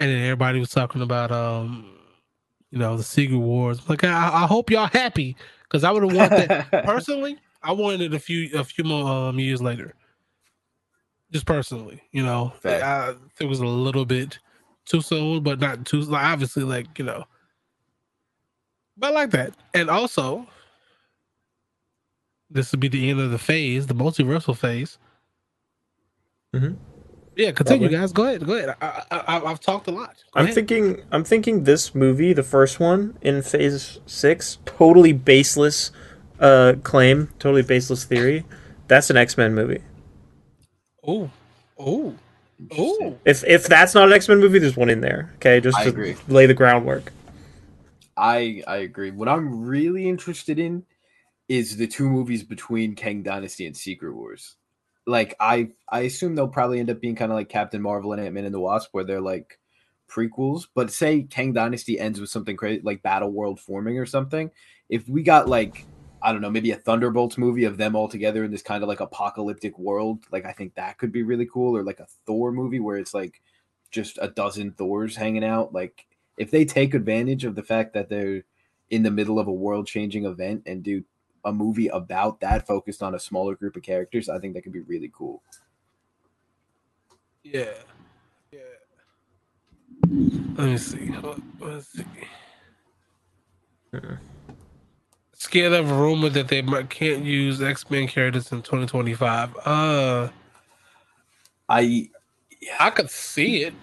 And 0.00 0.10
then 0.10 0.22
everybody 0.22 0.60
was 0.60 0.70
talking 0.70 1.02
about 1.02 1.30
um, 1.32 1.90
you 2.70 2.78
know, 2.78 2.96
the 2.96 3.02
Secret 3.02 3.38
Wars. 3.38 3.88
Like 3.88 4.04
I, 4.04 4.42
I 4.44 4.46
hope 4.46 4.70
y'all 4.70 4.86
happy 4.92 5.36
because 5.64 5.82
I 5.84 5.90
would 5.90 6.02
have 6.04 6.14
wanted 6.16 6.48
that 6.48 6.70
personally. 6.84 7.38
I 7.62 7.72
wanted 7.72 8.00
it 8.02 8.14
a 8.14 8.18
few 8.20 8.50
a 8.58 8.62
few 8.64 8.84
more 8.84 9.08
um 9.10 9.38
years 9.40 9.60
later. 9.60 9.94
Just 11.32 11.46
personally, 11.46 12.00
you 12.12 12.22
know, 12.22 12.52
Fact. 12.60 12.82
I, 12.82 13.14
it 13.44 13.46
was 13.48 13.60
a 13.60 13.66
little 13.66 14.04
bit 14.06 14.38
too 14.88 15.02
soon, 15.02 15.42
but 15.44 15.60
not 15.60 15.86
too 15.86 16.02
like 16.02 16.24
obviously 16.24 16.64
like 16.64 16.98
you 16.98 17.06
know. 17.06 17.24
But 18.96 19.08
I 19.12 19.14
like 19.14 19.30
that, 19.32 19.54
and 19.74 19.90
also, 19.90 20.46
this 22.50 22.72
would 22.72 22.80
be 22.80 22.88
the 22.88 23.10
end 23.10 23.20
of 23.20 23.30
the 23.30 23.38
phase, 23.38 23.86
the 23.86 23.94
multiversal 23.94 24.56
phase. 24.56 24.98
Mhm. 26.54 26.76
Yeah, 27.36 27.52
continue, 27.52 27.88
guys. 27.88 28.12
Go 28.12 28.24
ahead. 28.24 28.46
Go 28.46 28.54
ahead. 28.54 28.76
I, 28.80 29.02
I, 29.10 29.18
I, 29.38 29.44
I've 29.50 29.60
talked 29.60 29.88
a 29.88 29.92
lot. 29.92 30.16
Go 30.32 30.40
I'm 30.40 30.44
ahead. 30.44 30.54
thinking. 30.54 31.02
I'm 31.12 31.24
thinking 31.24 31.64
this 31.64 31.94
movie, 31.94 32.32
the 32.32 32.42
first 32.42 32.80
one 32.80 33.16
in 33.22 33.42
Phase 33.42 34.00
Six, 34.06 34.58
totally 34.66 35.12
baseless 35.12 35.92
uh, 36.40 36.74
claim, 36.82 37.28
totally 37.38 37.62
baseless 37.62 38.04
theory. 38.04 38.44
That's 38.88 39.10
an 39.10 39.16
X 39.16 39.36
Men 39.38 39.54
movie. 39.54 39.82
Oh, 41.06 41.30
oh, 41.78 42.14
oh. 42.76 43.16
If 43.24 43.44
if 43.44 43.66
that's 43.66 43.94
not 43.94 44.08
an 44.08 44.12
X 44.12 44.28
Men 44.28 44.38
movie, 44.38 44.58
there's 44.58 44.76
one 44.76 44.90
in 44.90 45.00
there. 45.00 45.32
Okay, 45.36 45.60
just 45.60 45.78
I 45.78 45.84
to 45.84 45.88
agree. 45.90 46.16
lay 46.28 46.46
the 46.46 46.54
groundwork. 46.54 47.12
I 48.16 48.62
I 48.66 48.78
agree. 48.78 49.10
What 49.10 49.28
I'm 49.28 49.64
really 49.64 50.08
interested 50.08 50.58
in 50.58 50.84
is 51.48 51.76
the 51.76 51.86
two 51.86 52.08
movies 52.08 52.42
between 52.42 52.94
Kang 52.94 53.22
Dynasty 53.22 53.66
and 53.66 53.76
Secret 53.76 54.14
Wars. 54.14 54.56
Like 55.06 55.34
I 55.40 55.70
I 55.88 56.00
assume 56.00 56.34
they'll 56.34 56.48
probably 56.48 56.80
end 56.80 56.90
up 56.90 57.00
being 57.00 57.16
kind 57.16 57.32
of 57.32 57.36
like 57.36 57.48
Captain 57.48 57.80
Marvel 57.80 58.12
and 58.12 58.20
Ant 58.20 58.34
Man 58.34 58.44
and 58.44 58.54
the 58.54 58.60
Wasp, 58.60 58.90
where 58.92 59.04
they're 59.04 59.20
like 59.20 59.58
prequels. 60.10 60.66
But 60.74 60.90
say 60.90 61.22
Kang 61.22 61.52
Dynasty 61.52 61.98
ends 61.98 62.20
with 62.20 62.30
something 62.30 62.56
crazy 62.56 62.82
like 62.82 63.02
Battle 63.02 63.30
World 63.30 63.60
forming 63.60 63.98
or 63.98 64.06
something. 64.06 64.50
If 64.88 65.08
we 65.08 65.22
got 65.22 65.48
like 65.48 65.86
I 66.20 66.32
don't 66.32 66.40
know, 66.40 66.50
maybe 66.50 66.72
a 66.72 66.76
Thunderbolts 66.76 67.38
movie 67.38 67.64
of 67.64 67.76
them 67.76 67.94
all 67.94 68.08
together 68.08 68.44
in 68.44 68.50
this 68.50 68.62
kind 68.62 68.82
of 68.82 68.88
like 68.88 69.00
apocalyptic 69.00 69.78
world, 69.78 70.24
like 70.32 70.44
I 70.44 70.52
think 70.52 70.74
that 70.74 70.98
could 70.98 71.12
be 71.12 71.22
really 71.22 71.46
cool. 71.46 71.76
Or 71.76 71.84
like 71.84 72.00
a 72.00 72.06
Thor 72.26 72.50
movie 72.52 72.80
where 72.80 72.96
it's 72.96 73.14
like 73.14 73.40
just 73.90 74.18
a 74.20 74.28
dozen 74.28 74.72
Thors 74.72 75.16
hanging 75.16 75.44
out. 75.44 75.72
Like 75.72 76.06
if 76.36 76.50
they 76.50 76.64
take 76.64 76.94
advantage 76.94 77.44
of 77.44 77.54
the 77.54 77.62
fact 77.62 77.94
that 77.94 78.08
they're 78.08 78.44
in 78.90 79.02
the 79.02 79.10
middle 79.10 79.38
of 79.38 79.46
a 79.46 79.52
world 79.52 79.86
changing 79.86 80.24
event 80.24 80.62
and 80.66 80.82
do 80.82 81.04
a 81.44 81.52
movie 81.52 81.88
about 81.88 82.40
that 82.40 82.66
focused 82.66 83.02
on 83.02 83.14
a 83.14 83.20
smaller 83.20 83.54
group 83.54 83.76
of 83.76 83.82
characters, 83.82 84.28
I 84.28 84.38
think 84.38 84.54
that 84.54 84.62
could 84.62 84.72
be 84.72 84.80
really 84.80 85.10
cool. 85.14 85.42
Yeah, 87.44 87.74
yeah. 88.52 88.60
Let 90.56 90.68
me 90.68 90.78
see. 90.78 91.14
Let's 91.60 91.92
see. 91.92 92.04
Uh-huh. 93.94 94.16
Scared 95.38 95.72
of 95.72 95.90
a 95.90 95.94
rumor 95.94 96.28
that 96.30 96.48
they 96.48 96.62
might, 96.62 96.90
can't 96.90 97.24
use 97.24 97.62
X 97.62 97.88
Men 97.88 98.08
characters 98.08 98.50
in 98.50 98.60
2025. 98.60 99.56
Uh, 99.64 100.28
I 101.68 102.10
I 102.80 102.90
could 102.90 103.08
see 103.08 103.62
it. 103.62 103.74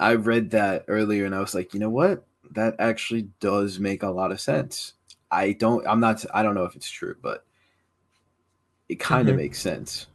I 0.00 0.14
read 0.16 0.50
that 0.50 0.84
earlier 0.88 1.26
and 1.26 1.34
I 1.34 1.38
was 1.38 1.54
like, 1.54 1.72
you 1.74 1.78
know 1.80 1.90
what? 1.90 2.26
That 2.50 2.74
actually 2.80 3.28
does 3.38 3.78
make 3.78 4.02
a 4.02 4.10
lot 4.10 4.32
of 4.32 4.40
sense. 4.40 4.94
I 5.30 5.52
don't 5.52 5.86
I'm 5.86 6.00
not 6.00 6.24
I 6.34 6.42
don't 6.42 6.56
know 6.56 6.64
if 6.64 6.74
it's 6.74 6.90
true, 6.90 7.14
but 7.22 7.44
it 8.88 8.96
kind 8.96 9.28
of 9.28 9.34
Mhm. 9.34 9.38
makes 9.38 9.60
sense. 9.60 10.08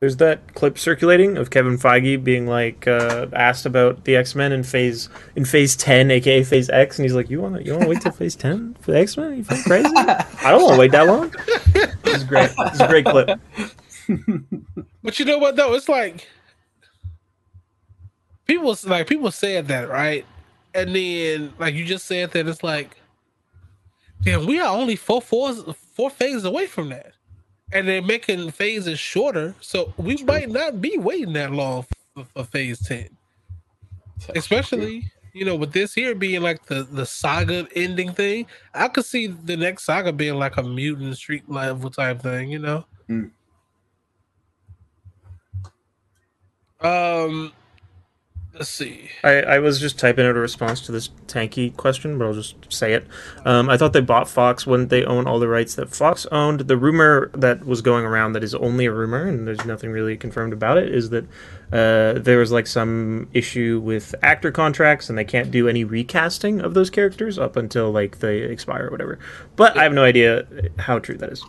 There's 0.00 0.16
that 0.16 0.54
clip 0.54 0.78
circulating 0.78 1.36
of 1.36 1.50
Kevin 1.50 1.76
Feige 1.76 2.24
being 2.24 2.46
like 2.46 2.88
uh, 2.88 3.26
asked 3.34 3.66
about 3.66 4.04
the 4.04 4.16
X 4.16 4.34
Men 4.34 4.50
in 4.50 4.62
phase 4.62 5.10
in 5.36 5.44
phase 5.44 5.76
ten, 5.76 6.10
aka 6.10 6.42
phase 6.42 6.70
X, 6.70 6.98
and 6.98 7.04
he's 7.04 7.14
like, 7.14 7.28
"You 7.28 7.42
want 7.42 7.56
to 7.56 7.62
you 7.62 7.72
want 7.72 7.82
to 7.82 7.88
wait 7.88 8.00
till 8.00 8.12
phase 8.12 8.34
ten 8.34 8.74
for 8.80 8.92
the 8.92 8.98
X 8.98 9.18
Men? 9.18 9.36
You 9.36 9.44
feel 9.44 9.62
crazy? 9.62 9.92
I 9.94 10.50
don't 10.50 10.62
want 10.62 10.74
to 10.74 10.80
wait 10.80 10.92
that 10.92 11.06
long." 11.06 11.34
This 12.02 12.16
is 12.16 12.24
great. 12.24 12.50
This 12.56 12.74
is 12.74 12.80
a 12.80 12.88
great 12.88 13.04
clip. 13.04 13.38
But 15.02 15.18
you 15.18 15.24
know 15.24 15.38
what 15.38 15.56
though? 15.56 15.74
It's 15.74 15.88
like 15.88 16.28
people 18.46 18.76
like 18.84 19.06
people 19.06 19.30
said 19.30 19.68
that, 19.68 19.88
right? 19.88 20.24
And 20.74 20.94
then 20.94 21.52
like 21.58 21.74
you 21.74 21.84
just 21.84 22.06
said 22.06 22.32
that 22.32 22.48
it's 22.48 22.62
like 22.62 22.96
damn, 24.22 24.46
we 24.46 24.60
are 24.60 24.76
only 24.76 24.96
four 24.96 25.22
fours 25.22 25.62
four 25.94 26.10
phases 26.10 26.44
away 26.44 26.66
from 26.66 26.88
that. 26.90 27.12
And 27.72 27.86
they're 27.86 28.02
making 28.02 28.50
phases 28.50 28.98
shorter, 28.98 29.54
so 29.60 29.94
we 29.96 30.22
might 30.24 30.50
not 30.50 30.80
be 30.80 30.98
waiting 30.98 31.34
that 31.34 31.52
long 31.52 31.86
for, 32.14 32.24
for 32.24 32.44
phase 32.44 32.80
ten. 32.80 33.08
Especially 34.34 35.10
you 35.32 35.44
know, 35.44 35.54
with 35.54 35.72
this 35.72 35.94
here 35.94 36.14
being 36.14 36.42
like 36.42 36.66
the 36.66 36.82
the 36.84 37.06
saga 37.06 37.66
ending 37.76 38.12
thing, 38.12 38.46
I 38.74 38.88
could 38.88 39.04
see 39.04 39.28
the 39.28 39.56
next 39.56 39.84
saga 39.84 40.12
being 40.12 40.34
like 40.34 40.56
a 40.56 40.62
mutant 40.62 41.16
street 41.16 41.48
level 41.48 41.90
type 41.90 42.20
thing. 42.20 42.50
You 42.50 42.58
know. 42.58 42.84
Mm. 43.08 43.30
Um, 46.80 47.52
let's 48.60 48.70
see. 48.70 49.08
I, 49.24 49.40
I 49.40 49.58
was 49.58 49.80
just 49.80 49.98
typing 49.98 50.26
out 50.26 50.36
a 50.36 50.38
response 50.38 50.82
to 50.82 50.92
this 50.92 51.08
tanky 51.26 51.74
question, 51.74 52.18
but 52.18 52.26
I'll 52.26 52.34
just 52.34 52.70
say 52.70 52.92
it. 52.92 53.06
Um, 53.46 53.70
I 53.70 53.78
thought 53.78 53.94
they 53.94 54.02
bought 54.02 54.28
Fox 54.28 54.66
Wouldn't 54.66 54.90
they 54.90 55.02
own 55.02 55.26
all 55.26 55.38
the 55.38 55.48
rights 55.48 55.74
that 55.76 55.88
Fox 55.88 56.26
owned. 56.26 56.60
The 56.60 56.76
rumor 56.76 57.30
that 57.32 57.64
was 57.64 57.80
going 57.80 58.04
around 58.04 58.34
that 58.34 58.44
is 58.44 58.54
only 58.54 58.84
a 58.84 58.92
rumor, 58.92 59.26
and 59.26 59.48
there's 59.48 59.64
nothing 59.64 59.90
really 59.90 60.14
confirmed 60.14 60.52
about 60.52 60.76
it, 60.76 60.94
is 60.94 61.08
that 61.08 61.24
uh, 61.72 62.20
there 62.20 62.38
was 62.38 62.52
like 62.52 62.66
some 62.66 63.30
issue 63.32 63.80
with 63.82 64.14
actor 64.22 64.52
contracts, 64.52 65.08
and 65.08 65.16
they 65.16 65.24
can't 65.24 65.50
do 65.50 65.66
any 65.66 65.82
recasting 65.82 66.60
of 66.60 66.74
those 66.74 66.90
characters 66.90 67.38
up 67.38 67.56
until 67.56 67.90
like 67.90 68.18
they 68.18 68.40
expire 68.40 68.88
or 68.88 68.90
whatever. 68.90 69.18
But 69.56 69.78
I 69.78 69.84
have 69.84 69.94
no 69.94 70.04
idea 70.04 70.46
how 70.78 70.98
true 70.98 71.16
that 71.16 71.32
is. 71.32 71.42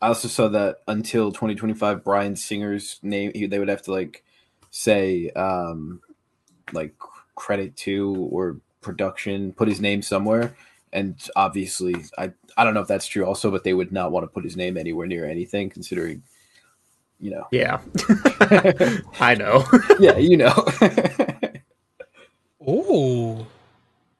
I 0.00 0.08
also 0.08 0.28
saw 0.28 0.48
that 0.48 0.78
until 0.88 1.32
2025, 1.32 2.02
Bryan 2.02 2.34
Singer's 2.34 2.98
name 3.02 3.30
he, 3.34 3.44
they 3.46 3.58
would 3.58 3.68
have 3.68 3.82
to 3.82 3.92
like 3.92 4.24
say 4.70 5.30
um 5.36 6.00
like 6.72 6.94
credit 7.34 7.76
to 7.78 8.28
or 8.30 8.56
production, 8.80 9.52
put 9.52 9.68
his 9.68 9.80
name 9.80 10.02
somewhere. 10.02 10.54
And 10.92 11.16
obviously, 11.36 11.96
I 12.18 12.32
I 12.56 12.64
don't 12.64 12.74
know 12.74 12.80
if 12.82 12.88
that's 12.88 13.06
true 13.06 13.24
also, 13.24 13.50
but 13.50 13.64
they 13.64 13.74
would 13.74 13.92
not 13.92 14.12
want 14.12 14.24
to 14.24 14.28
put 14.28 14.44
his 14.44 14.56
name 14.56 14.76
anywhere 14.76 15.06
near 15.08 15.26
anything, 15.26 15.68
considering, 15.70 16.22
you 17.18 17.30
know, 17.32 17.46
Yeah, 17.50 17.80
I 19.20 19.34
know. 19.34 19.64
yeah, 19.98 20.16
you 20.18 20.36
know. 20.36 20.54
Ooh, 22.68 23.46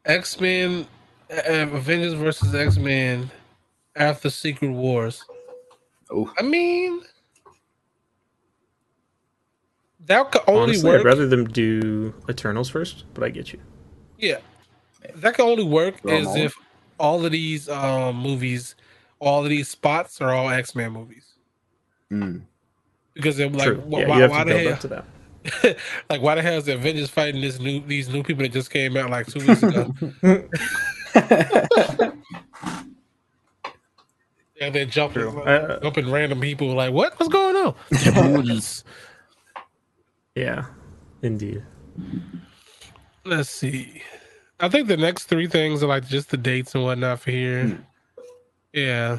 X 0.04 0.40
Men, 0.40 0.86
uh, 1.30 1.66
Avengers 1.72 2.14
versus 2.14 2.54
X 2.54 2.76
Men 2.76 3.30
after 3.96 4.28
Secret 4.28 4.70
Wars. 4.70 5.24
oh, 6.10 6.32
I 6.38 6.42
mean, 6.42 7.02
that 10.06 10.30
could 10.32 10.42
only 10.46 10.62
Honestly, 10.62 10.88
work. 10.90 11.00
I'd 11.00 11.04
rather 11.06 11.26
them 11.26 11.44
do 11.46 12.12
Eternals 12.28 12.68
first, 12.68 13.04
but 13.14 13.24
I 13.24 13.28
get 13.30 13.52
you. 13.52 13.58
Yeah, 14.18 14.38
that 15.16 15.34
can 15.34 15.44
only 15.46 15.64
work 15.64 16.00
Throw 16.00 16.12
'em 16.14 16.20
as 16.22 16.26
all. 16.28 16.36
if 16.36 16.54
all 16.98 17.24
of 17.24 17.32
these 17.32 17.68
um, 17.68 18.16
movies, 18.16 18.74
all 19.18 19.42
of 19.42 19.48
these 19.50 19.68
spots 19.68 20.20
are 20.20 20.32
all 20.32 20.48
X 20.50 20.74
Men 20.74 20.92
movies. 20.92 21.26
mm. 22.12 22.42
Because 23.14 23.36
they're 23.36 23.48
like, 23.48 23.64
True. 23.66 23.76
wh- 23.76 23.98
yeah, 24.00 24.08
why, 24.08 24.16
you 24.16 24.22
have 24.22 24.30
why 24.30 24.44
to 24.44 24.52
the 24.52 24.58
hell? 24.58 24.72
up 24.72 24.80
to 24.80 24.88
that. 24.88 25.04
like, 26.10 26.20
why 26.22 26.34
the 26.34 26.42
hell 26.42 26.58
is 26.58 26.64
the 26.64 26.74
Avengers 26.74 27.10
fighting 27.10 27.40
this 27.40 27.58
new 27.60 27.80
these 27.86 28.08
new 28.08 28.22
people 28.22 28.42
that 28.42 28.52
just 28.52 28.70
came 28.70 28.96
out 28.96 29.10
like 29.10 29.26
two 29.26 29.40
weeks 29.46 29.62
ago? 29.62 29.94
and 34.60 34.74
they're 34.74 34.84
jumping, 34.86 35.22
True. 35.22 35.30
like, 35.44 35.46
Uh, 35.46 35.80
jumping 35.80 36.10
random 36.10 36.40
people. 36.40 36.72
Like, 36.74 36.92
what? 36.92 37.18
What's 37.18 37.32
going 37.32 37.56
on? 37.56 37.74
They're 40.34 40.54
bullies. 40.54 40.66
Yeah, 40.66 40.66
indeed. 41.22 41.62
Let's 43.24 43.50
see. 43.50 44.02
I 44.60 44.68
think 44.68 44.88
the 44.88 44.96
next 44.96 45.24
three 45.24 45.46
things 45.46 45.82
are 45.82 45.86
like 45.86 46.06
just 46.06 46.30
the 46.30 46.36
dates 46.36 46.74
and 46.74 46.84
whatnot 46.84 47.20
for 47.20 47.30
here. 47.30 47.78
Yeah, 48.72 49.18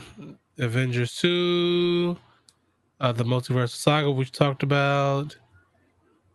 Avengers 0.58 1.16
two, 1.18 2.18
uh, 3.00 3.12
the 3.12 3.24
Multiverse 3.24 3.70
Saga, 3.70 4.12
which 4.12 4.28
we 4.28 4.32
talked 4.32 4.64
about, 4.64 5.38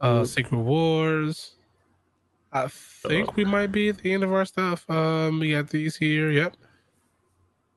uh, 0.01 0.24
Secret 0.24 0.59
Wars. 0.59 1.57
I 2.53 2.66
think 2.68 3.37
we 3.37 3.45
might 3.45 3.68
be 3.68 3.91
at 3.91 3.99
the 3.99 4.12
end 4.12 4.24
of 4.24 4.33
our 4.33 4.45
stuff. 4.45 4.89
Um, 4.91 5.39
we 5.39 5.53
got 5.53 5.68
these 5.68 5.97
here. 5.97 6.31
Yep. 6.31 6.57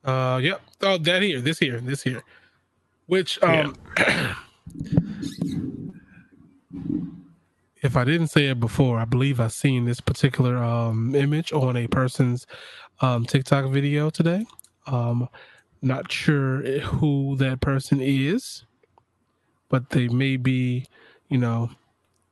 Uh, 0.04 0.40
yep. 0.42 0.60
Oh, 0.82 0.98
that 0.98 1.22
here. 1.22 1.40
This 1.40 1.58
here. 1.58 1.80
This 1.80 2.02
here. 2.02 2.22
Which 3.06 3.42
um. 3.42 3.76
if 7.84 7.98
I 7.98 8.04
didn't 8.04 8.28
say 8.28 8.46
it 8.46 8.58
before, 8.58 8.98
I 8.98 9.04
believe 9.04 9.38
I've 9.38 9.52
seen 9.52 9.84
this 9.84 10.00
particular 10.00 10.56
um, 10.56 11.14
image 11.14 11.52
on 11.52 11.76
a 11.76 11.86
person's 11.86 12.46
um, 13.02 13.26
TikTok 13.26 13.70
video 13.70 14.08
today. 14.08 14.46
Um, 14.86 15.28
not 15.82 16.10
sure 16.10 16.62
who 16.80 17.36
that 17.36 17.60
person 17.60 18.00
is, 18.00 18.64
but 19.68 19.90
they 19.90 20.08
may 20.08 20.38
be, 20.38 20.86
you 21.28 21.36
know, 21.36 21.70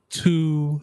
two. 0.09 0.81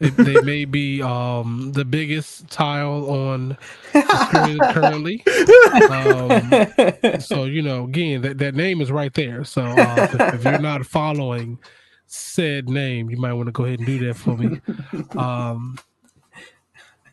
They, 0.00 0.10
they 0.10 0.40
may 0.40 0.64
be 0.64 1.00
um, 1.00 1.70
the 1.72 1.84
biggest 1.84 2.50
tile 2.50 3.08
on 3.08 3.56
currently. 3.92 5.22
Um, 5.88 7.20
so 7.20 7.44
you 7.44 7.62
know, 7.62 7.84
again, 7.84 8.22
that, 8.22 8.38
that 8.38 8.56
name 8.56 8.80
is 8.80 8.90
right 8.90 9.14
there. 9.14 9.44
So 9.44 9.62
uh, 9.62 10.08
if, 10.12 10.34
if 10.34 10.44
you're 10.44 10.58
not 10.58 10.84
following 10.84 11.60
said 12.12 12.68
name, 12.68 13.10
you 13.10 13.16
might 13.16 13.32
want 13.32 13.46
to 13.46 13.52
go 13.52 13.64
ahead 13.64 13.78
and 13.80 13.86
do 13.86 13.98
that 14.06 14.14
for 14.14 14.36
me. 14.36 14.60
Um, 15.16 15.78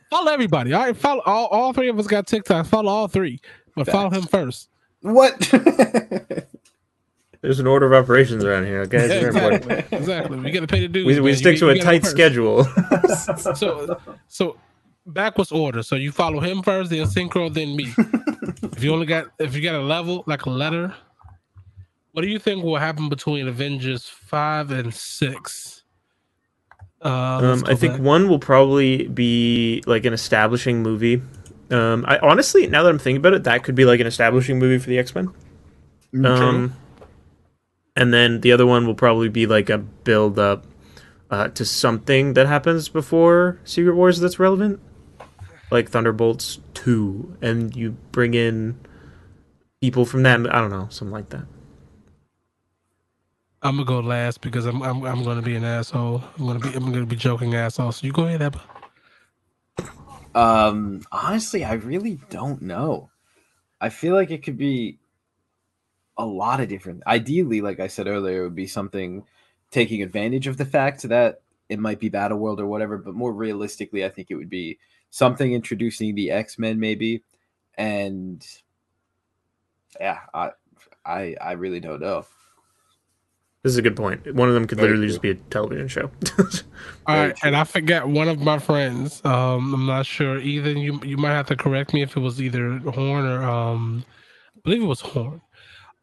follow 0.10 0.32
everybody. 0.32 0.74
All 0.74 0.82
right, 0.82 0.96
follow 0.98 1.22
all, 1.26 1.48
all 1.48 1.74
three 1.74 1.90
of 1.90 1.98
us 2.00 2.08
got 2.08 2.28
TikTok. 2.28 2.66
Follow 2.66 2.90
all 2.92 3.08
three, 3.08 3.40
but 3.76 3.88
follow 3.88 4.10
him 4.10 4.24
first. 4.24 4.70
what? 5.02 5.38
There's 7.42 7.60
an 7.62 7.68
order 7.68 7.86
of 7.86 7.94
operations 8.04 8.44
around 8.44 8.66
here, 8.66 8.82
okay? 8.82 9.08
Yeah, 9.08 9.08
very 9.08 9.28
important. 9.28 9.64
exactly. 9.72 9.98
exactly. 9.98 10.40
We 10.40 10.52
got 10.52 10.60
to 10.62 10.68
pay 10.68 10.82
the 10.82 10.88
dues. 10.90 11.06
We, 11.06 11.20
we 11.22 11.34
stick 11.36 11.54
You- 11.54 11.60
to 11.60 11.66
you 11.68 11.72
a 11.72 11.76
gotta 11.76 11.86
tight 11.86 12.06
schedule. 12.06 12.66
So, 13.56 13.98
so 14.28 14.58
backwards 15.06 15.52
order. 15.52 15.82
So 15.84 15.96
you 15.96 16.12
follow 16.12 16.40
him 16.42 16.62
first, 16.64 16.90
then 16.90 17.06
Syncro, 17.06 17.54
then 17.54 17.76
me. 17.76 17.94
if 18.74 18.84
you 18.84 18.92
only 18.94 19.06
got, 19.06 19.28
if 19.40 19.56
you 19.56 19.62
got 19.62 19.76
a 19.76 19.82
level 19.82 20.24
like 20.28 20.46
a 20.46 20.50
letter, 20.50 20.94
what 22.12 22.22
do 22.22 22.28
you 22.28 22.40
think 22.40 22.64
will 22.64 22.78
happen 22.78 23.10
between 23.10 23.48
Avengers 23.48 24.08
five 24.08 24.72
and 24.72 24.94
six? 24.94 25.84
Uh, 27.02 27.08
Um, 27.44 27.64
I 27.66 27.76
think 27.76 27.94
back. 27.94 28.02
one 28.02 28.28
will 28.28 28.40
probably 28.40 29.08
be 29.08 29.82
like 29.88 30.06
an 30.06 30.14
establishing 30.14 30.84
movie. 30.84 31.22
Um, 31.72 32.04
I 32.08 32.18
honestly, 32.20 32.68
now 32.68 32.84
that 32.84 32.90
I'm 32.90 33.00
thinking 33.00 33.18
about 33.18 33.34
it, 33.34 33.44
that 33.46 33.64
could 33.64 33.76
be 33.76 33.86
like 33.86 34.00
an 34.00 34.08
establishing 34.08 34.60
movie 34.60 34.80
for 34.80 34.90
the 34.90 34.98
X 35.00 35.14
Men. 35.16 35.30
Um, 36.26 36.76
and 37.96 38.14
then 38.14 38.42
the 38.42 38.52
other 38.52 38.66
one 38.66 38.88
will 38.88 38.96
probably 38.96 39.30
be 39.30 39.46
like 39.46 39.70
a 39.70 39.78
build 39.78 40.40
up 40.40 40.66
uh, 41.30 41.50
to 41.50 41.64
something 41.64 42.34
that 42.34 42.48
happens 42.48 42.90
before 42.90 43.60
Secret 43.64 43.94
Wars 43.94 44.20
that's 44.20 44.40
relevant, 44.40 44.80
like 45.70 45.90
Thunderbolts 45.90 46.60
two, 46.74 47.38
and 47.42 47.76
you 47.76 47.92
bring 48.12 48.34
in 48.34 48.80
people 49.80 50.06
from 50.06 50.24
that. 50.24 50.40
I 50.54 50.60
don't 50.60 50.72
know, 50.72 50.88
something 50.90 51.14
like 51.14 51.30
that. 51.30 51.46
I'm 53.62 53.76
gonna 53.76 53.86
go 53.86 54.00
last 54.00 54.42
because 54.42 54.66
I'm 54.66 54.82
I'm 54.82 55.04
I'm 55.04 55.24
gonna 55.24 55.42
be 55.42 55.56
an 55.56 55.66
asshole. 55.66 56.24
I'm 56.38 56.46
gonna 56.46 56.60
be 56.60 56.70
I'm 56.74 56.92
gonna 56.92 57.06
be 57.06 57.18
joking 57.18 57.56
asshole. 57.56 57.92
So 57.92 58.08
you 58.08 58.14
go 58.14 58.26
ahead, 58.26 58.42
Abba. 58.42 58.62
Um, 60.34 61.02
honestly, 61.12 61.66
I 61.66 61.74
really 61.74 62.20
don't 62.30 62.62
know. 62.62 63.10
I 63.82 63.90
feel 63.90 64.14
like 64.16 64.32
it 64.32 64.44
could 64.44 64.58
be 64.58 65.00
a 66.18 66.26
lot 66.26 66.62
of 66.62 66.70
different. 66.70 67.04
Ideally, 67.08 67.62
like 67.62 67.80
I 67.80 67.88
said 67.88 68.08
earlier, 68.08 68.42
it 68.42 68.44
would 68.44 68.56
be 68.56 68.68
something 68.68 69.26
taking 69.72 70.02
advantage 70.02 70.48
of 70.48 70.58
the 70.58 70.66
fact 70.66 71.04
that 71.04 71.42
it 71.68 71.80
might 71.80 72.00
be 72.00 72.10
Battle 72.10 72.38
World 72.38 72.60
or 72.60 72.68
whatever. 72.68 72.98
But 72.98 73.14
more 73.16 73.34
realistically, 73.34 74.06
I 74.06 74.10
think 74.10 74.30
it 74.30 74.36
would 74.36 74.50
be 74.50 74.80
something 75.10 75.52
introducing 75.54 76.16
the 76.16 76.32
X 76.32 76.58
Men, 76.58 76.80
maybe. 76.80 77.24
And 77.78 78.46
yeah, 80.00 80.20
I, 80.34 80.52
I, 81.06 81.36
I 81.42 81.52
really 81.54 81.80
don't 81.80 82.02
know. 82.02 82.26
This 83.64 83.74
is 83.74 83.78
a 83.78 83.82
good 83.82 83.98
point. 83.98 84.34
One 84.36 84.48
of 84.48 84.54
them 84.54 84.68
could 84.68 84.78
Very 84.78 84.90
literally 84.90 85.08
true. 85.08 85.10
just 85.10 85.22
be 85.22 85.30
a 85.32 85.36
television 85.36 85.88
show. 85.90 86.10
All 87.08 87.16
Very 87.16 87.28
right, 87.28 87.38
and 87.44 87.56
I 87.58 87.66
forget 87.66 88.08
one 88.08 88.30
of 88.30 88.40
my 88.40 88.58
friends. 88.58 89.22
Um, 89.26 89.74
I'm 89.74 89.86
not 89.86 90.06
sure 90.06 90.40
either. 90.40 90.72
You 90.72 91.00
you 91.04 91.18
might 91.18 91.34
have 91.34 91.48
to 91.48 91.58
correct 91.58 91.94
me 91.94 92.02
if 92.02 92.16
it 92.16 92.22
was 92.22 92.42
either 92.42 92.78
Horn 92.80 93.26
or 93.26 93.44
um, 93.44 94.06
I 94.56 94.60
believe 94.64 94.82
it 94.84 94.86
was 94.86 95.02
Horn. 95.02 95.42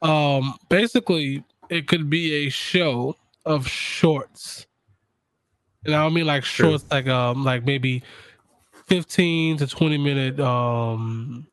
Um, 0.03 0.55
basically, 0.69 1.45
it 1.71 1.89
could 1.89 2.11
be 2.11 2.47
a 2.47 2.51
show 2.51 3.17
of 3.47 3.67
shorts, 3.67 4.67
and 5.87 5.95
I 5.95 6.03
don't 6.03 6.13
mean 6.13 6.27
like 6.27 6.43
True. 6.45 6.71
shorts 6.73 6.85
like 6.91 7.07
um 7.07 7.43
like 7.43 7.65
maybe 7.65 8.03
fifteen 8.87 9.57
to 9.57 9.67
twenty 9.67 9.97
minute 9.97 10.39
um 10.41 11.47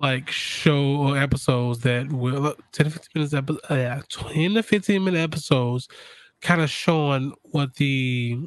like 0.00 0.30
show 0.30 0.96
or 0.96 1.18
episodes 1.18 1.80
that 1.80 2.10
will 2.12 2.46
uh, 2.48 2.54
10 2.72 2.86
to 2.86 2.90
15 2.90 3.10
minutes 3.14 3.34
epi- 3.34 3.58
uh, 3.70 3.74
yeah 3.76 4.00
10 4.08 4.54
to 4.54 4.62
15 4.62 5.04
minute 5.04 5.18
episodes 5.20 5.88
kind 6.40 6.60
of 6.62 6.70
showing 6.70 7.34
what 7.42 7.74
the 7.76 8.38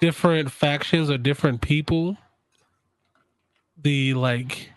different 0.00 0.50
factions 0.50 1.10
or 1.10 1.18
different 1.18 1.60
people 1.60 2.16
the 3.82 4.14
like 4.14 4.70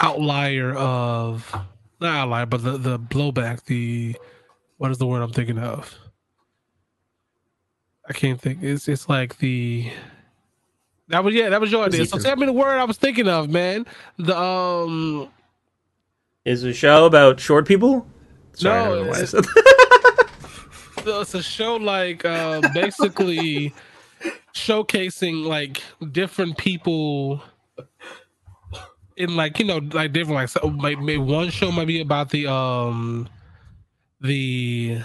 outlier 0.00 0.74
of 0.74 1.54
not 2.00 2.14
outlier 2.16 2.46
but 2.46 2.62
the, 2.62 2.76
the 2.78 2.98
blowback 2.98 3.64
the 3.64 4.16
what 4.78 4.90
is 4.90 4.98
the 4.98 5.06
word 5.06 5.22
i'm 5.22 5.32
thinking 5.32 5.58
of 5.58 5.98
I 8.08 8.12
can't 8.12 8.40
think. 8.40 8.62
It's 8.62 8.88
it's 8.88 9.08
like 9.08 9.38
the 9.38 9.90
that 11.08 11.22
was 11.24 11.34
yeah 11.34 11.48
that 11.50 11.60
was 11.60 11.70
your 11.72 11.84
idea. 11.84 12.06
So 12.06 12.18
tell 12.18 12.36
me 12.36 12.46
the 12.46 12.52
word 12.52 12.78
I 12.78 12.84
was 12.84 12.96
thinking 12.98 13.28
of, 13.28 13.50
man. 13.50 13.86
The 14.18 14.36
um 14.38 15.28
Is 16.44 16.62
a 16.64 16.72
show 16.72 17.06
about 17.06 17.40
short 17.40 17.66
people? 17.66 18.06
Sorry, 18.54 18.82
No, 18.84 18.96
don't 18.96 19.04
know 19.06 19.10
why 19.10 19.18
I 19.18 19.22
it's- 19.22 21.04
So 21.04 21.20
it's 21.22 21.34
a 21.34 21.42
show 21.42 21.76
like 21.76 22.24
uh, 22.24 22.60
basically 22.72 23.74
showcasing 24.54 25.44
like 25.44 25.82
different 26.12 26.56
people 26.56 27.42
in 29.16 29.36
like 29.36 29.58
you 29.58 29.64
know 29.64 29.78
like 29.92 30.12
different 30.12 30.36
like 30.36 30.48
so 30.48 30.66
like 30.68 30.98
maybe 30.98 31.18
one 31.18 31.50
show 31.50 31.70
might 31.70 31.86
be 31.86 32.00
about 32.00 32.30
the 32.30 32.46
um 32.46 33.28
the 34.20 35.00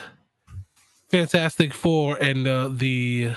Fantastic 1.10 1.74
Four 1.74 2.18
and 2.18 2.48
uh, 2.48 2.70
the 2.72 3.32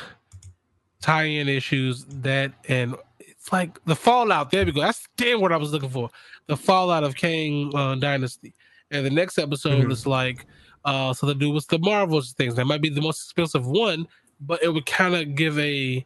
tie-in 1.03 1.49
issues 1.49 2.05
that 2.07 2.53
and 2.69 2.95
it's 3.19 3.53
like 3.53 3.85
the 3.85 3.97
fallout. 3.97 4.51
There 4.51 4.65
we 4.65 4.73
go. 4.73 4.81
That's 4.81 5.07
damn 5.17 5.41
what 5.41 5.53
I 5.53 5.57
was 5.59 5.73
looking 5.73 5.91
for. 5.91 6.09
The 6.47 6.57
fallout 6.57 7.05
of 7.05 7.15
Kang 7.17 7.71
uh, 7.75 7.95
Dynasty. 7.97 8.55
And 8.91 9.05
the 9.05 9.11
next 9.11 9.37
episode 9.39 9.85
Mhm. 9.85 9.93
is 9.93 10.07
like 10.07 10.47
uh 10.85 11.13
so 11.15 11.27
to 11.29 11.35
do 11.35 11.51
with 11.51 11.67
the 11.69 11.79
Marvels 11.79 12.33
things. 12.33 12.55
That 12.55 12.65
might 12.67 12.81
be 12.83 12.89
the 12.89 13.01
most 13.01 13.23
expensive 13.25 13.67
one, 13.67 14.07
but 14.41 14.63
it 14.63 14.69
would 14.69 14.87
kind 14.87 15.15
of 15.15 15.35
give 15.35 15.59
a 15.59 16.05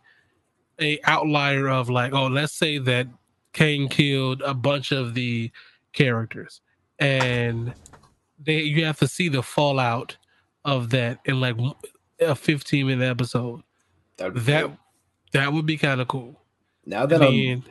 a 0.81 0.99
outlier 1.05 1.69
of 1.69 1.89
like, 1.89 2.13
oh, 2.13 2.27
let's 2.27 2.53
say 2.53 2.79
that 2.79 3.07
Kang 3.55 3.89
killed 3.89 4.43
a 4.43 4.53
bunch 4.53 4.93
of 4.93 5.15
the 5.15 5.51
characters, 5.95 6.61
and 6.99 7.73
they 8.39 8.61
you 8.61 8.85
have 8.85 8.99
to 8.99 9.09
see 9.09 9.29
the 9.31 9.43
fallout 9.43 10.17
of 10.67 10.91
that 10.91 11.19
in 11.25 11.41
like 11.41 11.57
a 12.21 12.35
15 12.35 12.87
minute 12.87 13.05
episode. 13.09 13.63
That'd 14.19 14.35
be 14.35 14.41
That. 14.41 14.71
That 15.37 15.53
would 15.53 15.67
be 15.67 15.77
kind 15.77 16.01
of 16.01 16.09
cool. 16.09 16.41
now 16.85 17.07
that 17.07 17.23
I 17.23 17.27
I'm 17.27 17.65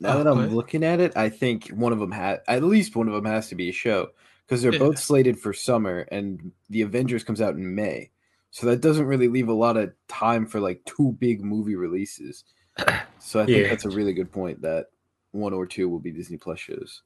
now 0.00 0.14
Oh, 0.14 0.18
that 0.24 0.26
I'm 0.26 0.54
looking 0.54 0.84
at 0.84 1.00
it, 1.00 1.16
I 1.16 1.28
think 1.28 1.68
one 1.68 1.92
of 1.92 1.98
them 1.98 2.10
had 2.10 2.40
at 2.48 2.62
least 2.62 2.96
one 2.96 3.08
of 3.08 3.14
them 3.14 3.24
has 3.24 3.48
to 3.48 3.54
be 3.54 3.68
a 3.68 3.72
show 3.72 4.08
because 4.46 4.60
they're 4.62 4.72
Yeah. 4.72 4.78
both 4.78 4.98
slated 4.98 5.38
for 5.38 5.52
summer, 5.52 6.00
and 6.10 6.52
the 6.68 6.82
Avengers 6.82 7.24
comes 7.24 7.40
out 7.40 7.54
in 7.54 7.74
May, 7.74 8.10
so 8.50 8.66
that 8.66 8.80
doesn't 8.80 9.06
really 9.06 9.28
leave 9.28 9.48
a 9.48 9.52
lot 9.54 9.76
of 9.76 9.92
time 10.08 10.46
for 10.46 10.60
like 10.60 10.84
two 10.84 11.12
big 11.18 11.42
movie 11.42 11.76
releases. 11.76 12.44
So 13.20 13.40
I 13.40 13.46
think 13.46 13.58
Yeah. 13.64 13.68
that's 13.68 13.84
a 13.84 13.90
really 13.90 14.12
good 14.12 14.30
point 14.32 14.60
that 14.62 14.86
one 15.30 15.52
or 15.54 15.64
two 15.66 15.88
will 15.88 16.00
be 16.00 16.10
Disney 16.10 16.36
Plus 16.36 16.58
shows. 16.58 17.02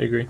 I 0.00 0.04
agree. 0.04 0.28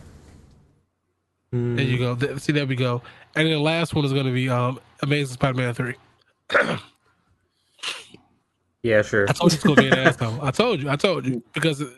there 1.52 1.84
you 1.84 1.98
go. 1.98 2.36
See, 2.38 2.52
there 2.52 2.66
we 2.66 2.76
go. 2.76 3.02
And 3.36 3.46
then 3.46 3.54
the 3.54 3.60
last 3.60 3.94
one 3.94 4.04
is 4.04 4.12
going 4.12 4.26
to 4.26 4.32
be 4.32 4.48
um 4.50 4.80
Amazing 5.02 5.34
Spider-Man 5.34 5.74
three. 5.74 5.94
Yeah, 8.82 9.02
sure. 9.02 9.26
I 9.28 9.32
told 9.32 9.52
you 9.52 9.56
it's 9.56 9.64
going 9.64 9.76
to 9.76 9.82
be 9.82 9.88
an 9.88 9.98
asshole. 9.98 10.42
I 10.42 10.50
told 10.50 10.82
you. 10.82 10.90
I 10.90 10.96
told 10.96 11.26
you 11.26 11.42
because 11.52 11.80
uh, 11.80 11.90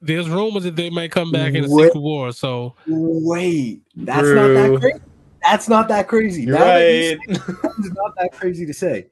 there's 0.00 0.28
rumors 0.28 0.64
that 0.64 0.76
they 0.76 0.88
might 0.90 1.10
come 1.10 1.30
back 1.30 1.54
in 1.54 1.64
a 1.64 1.68
What? 1.68 1.86
Secret 1.86 2.00
War. 2.00 2.32
So 2.32 2.74
Wait, 2.86 3.82
that's 3.94 4.20
True. 4.22 4.34
not 4.34 4.48
that 4.70 4.80
crazy. 4.80 5.04
That's 5.42 5.68
not 5.68 5.88
that 5.88 6.08
crazy. 6.08 6.42
You're 6.42 6.58
that 6.58 6.78
you 6.80 7.16
right. 7.16 7.18
say 7.26 7.32
it, 7.34 7.56
It's 7.78 7.94
not 7.94 8.14
that 8.18 8.32
crazy 8.32 8.66
to 8.66 8.74
say. 8.74 9.06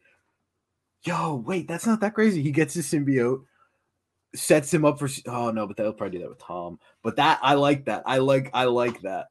Yo, 1.04 1.36
wait, 1.46 1.68
that's 1.68 1.86
not 1.86 2.00
that 2.00 2.14
crazy. 2.14 2.42
He 2.42 2.50
gets 2.50 2.74
his 2.74 2.86
symbiote, 2.90 3.44
sets 4.34 4.72
him 4.74 4.84
up 4.84 4.98
for. 4.98 5.08
Oh 5.26 5.50
no, 5.50 5.66
but 5.66 5.76
they'll 5.76 5.92
probably 5.92 6.18
do 6.18 6.24
that 6.24 6.30
with 6.30 6.38
Tom. 6.38 6.78
But 7.02 7.16
that 7.16 7.38
I 7.42 7.54
like 7.54 7.84
that. 7.86 8.02
I 8.04 8.18
like 8.18 8.50
I 8.52 8.64
like 8.64 9.00
that. 9.02 9.28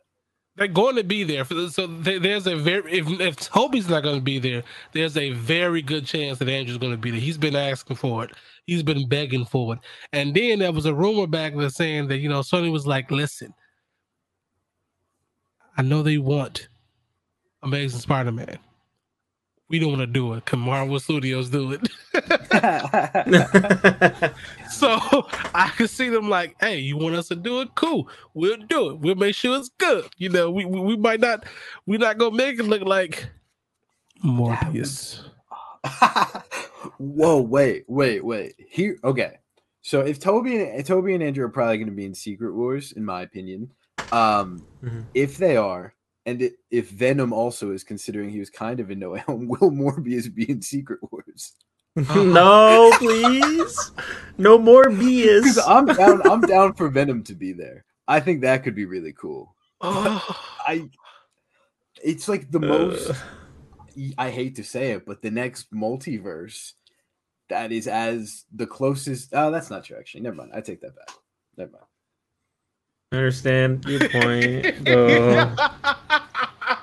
They're 0.58 0.68
going 0.68 0.95
to 0.95 1.03
be 1.03 1.24
there. 1.24 1.45
So 1.45 1.86
there's 1.88 2.47
a 2.47 2.55
very 2.55 2.91
if 2.91 3.08
if 3.22 3.36
Toby's 3.38 3.88
not 3.88 4.03
going 4.03 4.16
to 4.16 4.22
be 4.22 4.39
there, 4.39 4.64
there's 4.91 5.16
a 5.16 5.32
very 5.32 5.82
good 5.82 6.05
chance 6.05 6.39
that 6.39 6.49
Andrew's 6.49 6.80
going 6.80 6.91
to 6.93 6.97
be 6.97 7.12
there. 7.12 7.20
He's 7.20 7.38
been 7.38 7.55
asking 7.55 7.95
for 7.97 8.26
it. 8.26 8.32
He's 8.66 8.84
been 8.84 9.08
begging 9.08 9.45
for 9.45 9.76
it. 9.76 9.80
And 10.12 10.34
then 10.34 10.60
there 10.60 10.72
was 10.72 10.86
a 10.86 10.93
rumor 10.93 11.28
back 11.28 11.55
there 11.55 11.70
saying 11.70 12.08
that 12.08 12.18
you 12.18 12.28
know 12.28 12.41
Sony 12.41 12.72
was 12.72 12.88
like, 12.88 13.12
listen, 13.12 13.53
I 15.78 15.84
know 15.84 16.01
they 16.01 16.18
want 16.18 16.68
Amazing 17.62 17.99
Spider-Man. 17.99 18.58
We 19.70 19.80
don't 19.80 19.89
want 19.89 20.01
to 20.01 20.07
do 20.07 20.34
it. 20.34 20.45
Can 20.45 20.59
Marvel 20.59 20.99
Studios 20.99 21.49
do 21.49 21.74
it? 21.74 21.82
So 24.70 24.99
I 25.55 25.72
can 25.76 25.88
see 25.88 26.09
them 26.09 26.30
like, 26.30 26.55
hey, 26.59 26.78
you 26.80 26.97
want 26.97 27.15
us 27.15 27.28
to 27.30 27.36
do 27.36 27.61
it? 27.61 27.70
Cool, 27.76 28.09
we'll 28.34 28.57
do 28.57 28.89
it. 28.91 28.99
We'll 28.99 29.15
make 29.15 29.34
sure 29.34 29.57
it's 29.57 29.70
good. 29.78 30.05
You 30.18 30.30
know, 30.30 30.51
we 30.51 30.65
we, 30.65 30.80
we 30.82 30.97
might 30.97 31.20
not, 31.20 31.45
we're 31.86 31.99
not 31.99 32.18
gonna 32.18 32.36
make 32.36 32.59
it 32.59 32.63
look 32.63 32.84
like 32.84 33.28
Morbius. 34.24 35.24
Whoa, 36.97 37.41
wait, 37.41 37.86
wait, 37.88 38.24
wait. 38.24 38.55
Here, 38.70 38.97
okay. 39.03 39.38
So 39.82 40.01
if 40.01 40.20
Toby 40.20 40.61
and 40.61 40.86
Toby 40.86 41.13
and 41.13 41.24
Andrew 41.24 41.45
are 41.45 41.49
probably 41.49 41.78
going 41.78 41.89
to 41.89 41.95
be 41.95 42.05
in 42.05 42.13
Secret 42.13 42.53
Wars, 42.53 42.91
in 42.91 43.05
my 43.05 43.22
opinion, 43.22 43.70
um, 44.11 44.65
Mhm. 44.84 45.05
if 45.13 45.38
they 45.38 45.55
are, 45.55 45.93
and 46.28 46.41
it, 46.41 46.57
if 46.69 46.89
Venom 46.89 47.32
also 47.32 47.71
is 47.71 47.86
considering 47.86 48.30
he 48.30 48.39
was 48.39 48.49
kind 48.49 48.82
of 48.82 48.91
in 48.91 48.99
No 48.99 49.11
Way 49.11 49.19
Home, 49.21 49.47
will 49.47 49.71
Morbius 49.71 50.34
be 50.34 50.47
in 50.51 50.61
Secret 50.61 50.99
Wars? 51.09 51.53
no, 51.95 52.91
please. 52.97 53.91
No 54.38 54.59
more 54.59 54.89
Because 54.89 55.57
I'm 55.67 55.86
down, 55.86 56.21
I'm 56.30 56.41
down 56.41 56.73
for 56.73 56.89
Venom 56.89 57.23
to 57.23 57.34
be 57.34 57.53
there. 57.53 57.86
I 58.09 58.19
think 58.19 58.41
that 58.41 58.63
could 58.63 58.75
be 58.75 58.86
really 58.86 59.13
cool. 59.13 59.55
Oh, 59.80 60.23
I, 60.67 60.89
it's 62.03 62.28
like 62.28 62.51
the 62.51 62.59
most. 62.59 63.09
Uh, 63.09 64.11
I 64.17 64.30
hate 64.30 64.55
to 64.57 64.63
say 64.63 64.91
it, 64.91 65.05
but 65.05 65.21
the 65.21 65.32
next 65.32 65.73
multiverse 65.73 66.73
that 67.49 67.71
is 67.71 67.88
as 67.88 68.45
the 68.53 68.67
closest. 68.67 69.30
Oh, 69.34 69.49
that's 69.49 69.69
not 69.69 69.86
true. 69.86 69.97
Actually, 69.97 70.21
never 70.21 70.36
mind. 70.36 70.51
I 70.53 70.61
take 70.61 70.82
that 70.82 70.95
back. 70.95 71.09
Never 71.57 71.71
mind. 71.71 71.86
I 73.12 73.16
understand 73.18 73.86
your 73.86 73.99
point, 74.10 74.84
though. 74.86 75.55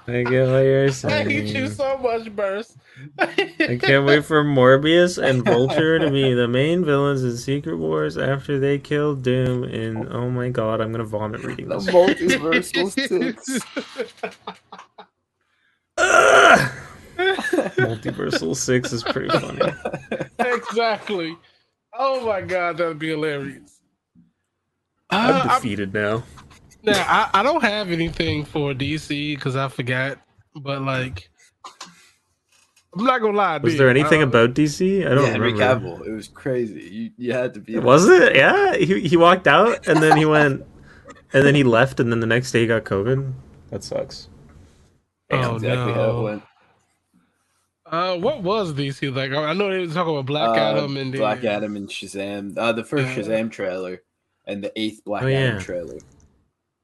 I 0.06 0.22
get 0.22 0.46
what 0.48 0.58
you're 0.60 0.90
saying. 0.92 1.28
I 1.28 1.30
hate 1.30 1.54
you 1.54 1.68
so 1.68 1.98
much, 1.98 2.34
Burst. 2.34 2.76
I 3.18 3.78
can't 3.80 4.04
wait 4.06 4.24
for 4.24 4.42
Morbius 4.44 5.22
and 5.22 5.42
Vulture 5.44 5.98
to 5.98 6.10
be 6.10 6.32
the 6.34 6.46
main 6.48 6.84
villains 6.84 7.22
in 7.24 7.36
Secret 7.36 7.76
Wars 7.76 8.16
after 8.18 8.58
they 8.58 8.78
kill 8.78 9.14
Doom. 9.14 9.64
And 9.64 10.08
oh 10.12 10.30
my 10.30 10.48
god, 10.50 10.80
I'm 10.80 10.92
gonna 10.92 11.04
vomit 11.04 11.42
reading 11.42 11.68
The 11.68 11.78
this. 11.78 11.86
multiversal 11.88 12.90
six. 12.90 13.60
Ugh! 15.98 16.72
Multiversal 17.16 18.56
Six 18.56 18.92
is 18.92 19.02
pretty 19.04 19.28
funny. 19.38 19.72
exactly. 20.38 21.36
Oh 21.98 22.26
my 22.26 22.40
god, 22.42 22.76
that'd 22.78 22.98
be 22.98 23.08
hilarious. 23.10 23.80
I'm 25.10 25.30
Uh, 25.34 25.38
I'm- 25.38 25.48
defeated 25.62 25.92
now. 25.94 26.22
Now 26.82 27.02
I, 27.08 27.40
I 27.40 27.42
don't 27.42 27.62
have 27.62 27.90
anything 27.90 28.44
for 28.44 28.74
DC 28.74 29.34
because 29.36 29.56
I 29.56 29.68
forgot, 29.68 30.18
but 30.54 30.82
like 30.82 31.30
I'm 32.96 33.04
not 33.04 33.20
gonna 33.22 33.36
lie. 33.36 33.56
Was 33.58 33.72
dude. 33.72 33.80
there 33.80 33.88
anything 33.88 34.20
I- 34.20 34.24
about 34.24 34.54
DC? 34.54 35.04
I 35.06 35.14
don't 35.14 35.24
yeah, 35.24 35.30
Henry 35.30 35.52
remember. 35.52 35.88
Cavill. 35.88 36.06
It 36.06 36.12
was 36.12 36.28
crazy. 36.28 36.80
You, 36.82 37.10
you 37.16 37.32
had 37.32 37.54
to 37.54 37.60
be. 37.60 37.78
Was 37.78 38.06
it? 38.08 38.36
Yeah, 38.36 38.74
he 38.76 39.00
he 39.00 39.16
walked 39.16 39.46
out 39.48 39.86
and 39.88 40.02
then 40.02 40.16
he 40.18 40.26
went, 40.26 40.64
and 41.32 41.46
then 41.46 41.54
he 41.54 41.64
left, 41.64 42.00
and 42.00 42.12
then 42.12 42.20
the 42.20 42.26
next 42.26 42.52
day 42.52 42.60
he 42.62 42.66
got 42.66 42.84
COVID. 42.84 43.32
That 43.70 43.82
sucks. 43.82 44.28
That's 45.30 45.46
Oh, 45.46 45.54
exactly 45.56 45.92
how 45.94 46.00
no. 46.06 46.18
it 46.20 46.22
went. 46.22 46.42
Uh, 47.86 48.16
what 48.18 48.42
was 48.42 48.72
DC 48.74 49.14
like? 49.14 49.32
I 49.32 49.42
I 49.50 49.52
know 49.54 49.70
they 49.70 49.78
were 49.86 49.92
talking 49.92 50.12
about 50.12 50.26
Black 50.26 50.50
Uh, 50.50 50.54
Adam 50.60 50.96
and 50.98 51.12
Black 51.12 51.42
Adam 51.44 51.76
and 51.76 51.88
Shazam. 51.88 52.56
Uh, 52.58 52.72
the 52.72 52.84
first 52.84 53.06
Yeah. 53.06 53.16
Shazam 53.22 53.50
trailer 53.50 54.02
and 54.46 54.62
the 54.62 54.72
eighth 54.80 55.04
Black 55.04 55.22
Oh, 55.22 55.26
Adam 55.28 55.56
yeah. 55.56 55.62
trailer. 55.62 55.98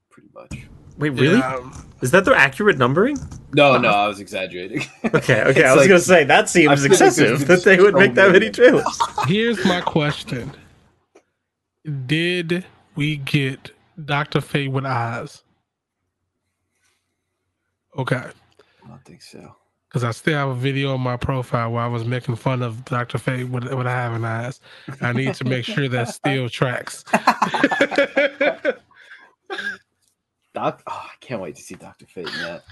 Pretty 0.09 0.29
much. 0.33 0.67
Wait, 0.97 1.09
really? 1.11 1.37
Yeah, 1.37 1.55
um, 1.55 1.87
Is 2.01 2.11
that 2.11 2.25
the 2.25 2.35
accurate 2.35 2.77
numbering? 2.77 3.17
No, 3.53 3.77
no, 3.77 3.89
I 3.89 4.07
was 4.07 4.19
exaggerating. 4.19 4.83
Okay, 5.13 5.41
okay. 5.43 5.63
I 5.63 5.71
was 5.73 5.81
like- 5.81 5.87
gonna 5.89 5.99
say 5.99 6.23
that 6.25 6.49
seems 6.49 6.73
feel 6.81 6.83
like 6.83 6.91
excessive 6.91 7.47
that 7.47 7.63
they 7.63 7.77
would 7.79 7.95
make 7.95 8.13
that 8.15 8.27
many. 8.31 8.39
many 8.45 8.51
trailers. 8.51 8.85
here's 9.27 9.63
my 9.65 9.81
question: 9.81 10.51
Did 12.05 12.65
we 12.95 13.17
get 13.17 13.71
Doctor 14.05 14.41
Fate 14.41 14.69
with 14.71 14.85
eyes? 14.85 15.43
Okay, 17.97 18.15
I 18.15 18.87
don't 18.87 19.03
think 19.05 19.21
so. 19.21 19.55
Because 19.91 20.05
I 20.05 20.11
still 20.11 20.37
have 20.37 20.47
a 20.49 20.55
video 20.55 20.93
on 20.93 21.01
my 21.01 21.17
profile 21.17 21.73
where 21.73 21.83
I 21.83 21.87
was 21.87 22.05
making 22.05 22.37
fun 22.37 22.61
of 22.61 22.85
Doctor 22.85 23.17
Fate 23.17 23.49
with 23.49 23.65
with 23.73 23.85
having 23.85 24.23
eyes. 24.23 24.61
I 25.01 25.11
need 25.11 25.33
to 25.35 25.43
make 25.43 25.65
sure 25.65 25.89
that 25.89 26.07
still 26.07 26.47
tracks. 26.47 27.03
Doc, 30.53 30.81
oh, 30.87 31.05
I 31.05 31.11
can't 31.19 31.41
wait 31.41 31.57
to 31.57 31.61
see 31.61 31.75
Doctor 31.75 32.05
Fate 32.05 32.27
in 32.27 32.33
that. 32.33 32.63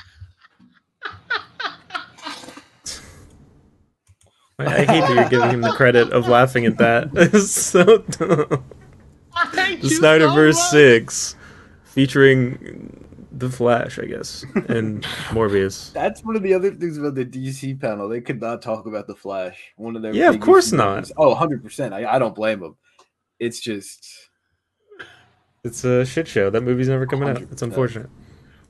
I, 4.59 4.65
I 4.65 4.69
hate 4.85 4.87
that 4.87 5.15
you're 5.15 5.29
giving 5.29 5.49
him 5.49 5.61
the 5.61 5.71
credit 5.71 6.13
of 6.13 6.29
laughing 6.29 6.65
at 6.65 6.77
that. 6.77 7.09
It's 7.15 7.51
so 7.51 7.97
dumb. 7.97 8.63
The 9.53 9.89
Snyderverse 9.89 10.55
Six, 10.69 11.35
featuring 11.83 12.98
the 13.39 13.49
Flash, 13.49 13.97
I 13.99 14.05
guess, 14.05 14.45
and 14.67 15.03
Morbius. 15.31 15.91
That's 15.93 16.23
one 16.23 16.35
of 16.35 16.43
the 16.43 16.53
other 16.53 16.71
things 16.71 16.97
about 16.97 17.15
the 17.15 17.25
DC 17.25 17.79
panel. 17.79 18.07
They 18.09 18.21
could 18.21 18.39
not 18.41 18.61
talk 18.61 18.85
about 18.85 19.07
the 19.07 19.15
Flash. 19.15 19.73
One 19.77 19.95
of 19.95 20.01
their 20.01 20.13
Yeah, 20.13 20.27
of 20.29 20.33
biggest 20.35 20.45
course 20.45 20.71
not. 20.71 20.95
movies. 20.97 21.11
Oh, 21.17 21.29
100 21.29 21.63
percent. 21.63 21.93
I, 21.93 22.05
I 22.05 22.19
don't 22.19 22.35
blame 22.35 22.59
them. 22.59 22.75
It's 23.39 23.59
just 23.59 24.07
It's 25.63 25.83
a 25.83 26.05
shit 26.05 26.27
show. 26.27 26.49
That 26.49 26.61
movie's 26.61 26.89
never 26.89 27.05
coming 27.05 27.29
out. 27.29 27.41
It's 27.43 27.61
unfortunate. 27.61 28.09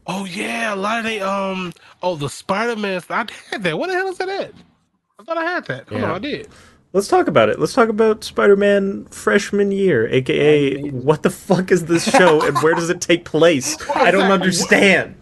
Oh 0.07 0.26
yeah, 0.26 0.74
a 0.74 0.76
lot 0.76 0.99
of 0.99 1.03
they 1.05 1.20
um 1.22 1.72
oh 2.01 2.15
the 2.15 2.30
Spider 2.30 2.76
Man. 2.80 3.01
I 3.09 3.26
had 3.51 3.63
that. 3.63 3.78
What 3.78 3.88
the 3.88 3.93
hell 3.93 4.07
is 4.09 4.17
that? 4.17 4.30
At? 4.30 4.53
I 5.20 5.24
thought 5.24 5.38
I 5.38 5.43
had 5.43 5.65
that. 5.65 5.88
Hold 5.89 6.03
on, 6.03 6.09
Yeah. 6.09 6.15
I 6.15 6.20
did. 6.20 6.47
Let's 6.92 7.08
talk 7.08 7.28
about 7.28 7.50
it. 7.50 7.60
Let's 7.60 7.74
talk 7.74 7.90
about 7.90 8.24
Spider-Man 8.24 9.06
freshman 9.06 9.72
year, 9.72 10.08
aka 10.08 10.72
Animated. 10.74 11.04
what 11.04 11.22
the 11.22 11.30
fuck 11.30 11.72
is 11.72 11.86
this 11.86 12.10
show 12.10 12.46
and 12.46 12.58
where 12.60 12.74
does 12.74 12.90
it 12.90 13.00
take 13.00 13.26
place? 13.26 13.78
I 13.96 14.10
don't 14.12 14.32
understand. 14.32 15.16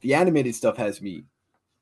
the 0.00 0.14
animated 0.14 0.54
stuff 0.54 0.78
has 0.78 1.02
me 1.02 1.24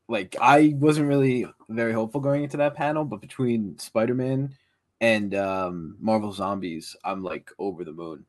like 0.09 0.35
I 0.41 0.75
wasn't 0.79 1.07
really 1.09 1.47
very 1.69 1.93
hopeful 1.93 2.21
going 2.21 2.43
into 2.43 2.57
that 2.57 2.75
panel, 2.75 3.05
but 3.05 3.21
between 3.21 3.79
Spider 3.79 4.15
Man 4.15 4.55
and 5.01 5.33
um, 5.37 5.97
Marvel 6.01 6.33
Zombies, 6.33 6.97
I'm 7.05 7.23
like 7.23 7.53
over 7.59 7.85
the 7.85 7.93
moon. 7.93 8.25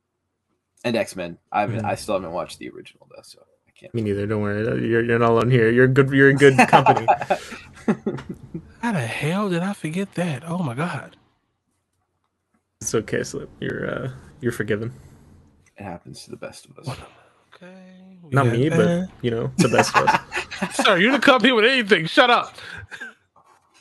And 0.86 0.96
X 0.96 1.16
Men. 1.16 1.38
I 1.52 1.62
haven't. 1.62 1.82
Mhm. 1.82 1.86
I 1.86 1.96
still 1.96 2.14
haven't 2.16 2.32
watched 2.32 2.60
the 2.60 2.70
original 2.70 3.08
though, 3.10 3.22
so 3.24 3.40
I 3.68 3.72
can't. 3.72 3.94
Me 3.94 4.02
neither. 4.02 4.26
Don't 4.28 4.42
worry. 4.42 4.64
You're, 4.88 5.04
you're 5.04 5.20
not 5.20 5.32
alone 5.32 5.50
here. 5.52 5.70
You're 5.72 5.88
good. 5.88 6.10
You're 6.12 6.30
in 6.30 6.38
good 6.38 6.58
company. 6.70 7.06
How 8.82 8.94
the 8.94 9.00
hell 9.00 9.50
did 9.50 9.62
I 9.62 9.74
forget 9.74 10.14
that? 10.16 10.44
Oh 10.46 10.60
my 10.60 10.74
god. 10.74 11.18
it's 12.82 12.96
okay, 12.96 13.24
Slip. 13.24 13.50
You're 13.60 13.90
uh, 13.90 14.12
you're 14.42 14.52
forgiven. 14.52 14.94
It 15.78 15.84
happens 15.84 16.24
to 16.26 16.32
the 16.32 16.38
best 16.38 16.66
of 16.66 16.78
us. 16.80 16.98
Okay. 17.56 18.00
Not 18.32 18.46
got 18.46 18.54
me, 18.54 18.70
but 18.70 19.10
you 19.22 19.32
know 19.32 19.52
the 19.58 19.70
best 19.70 19.96
of 19.96 20.08
us. 20.08 20.76
sir, 20.86 20.98
you 20.98 21.12
didn't 21.12 21.24
come 21.24 21.42
here 21.42 21.56
with 21.56 21.66
anything. 21.66 22.06
Shut 22.06 22.30
up. 22.30 22.56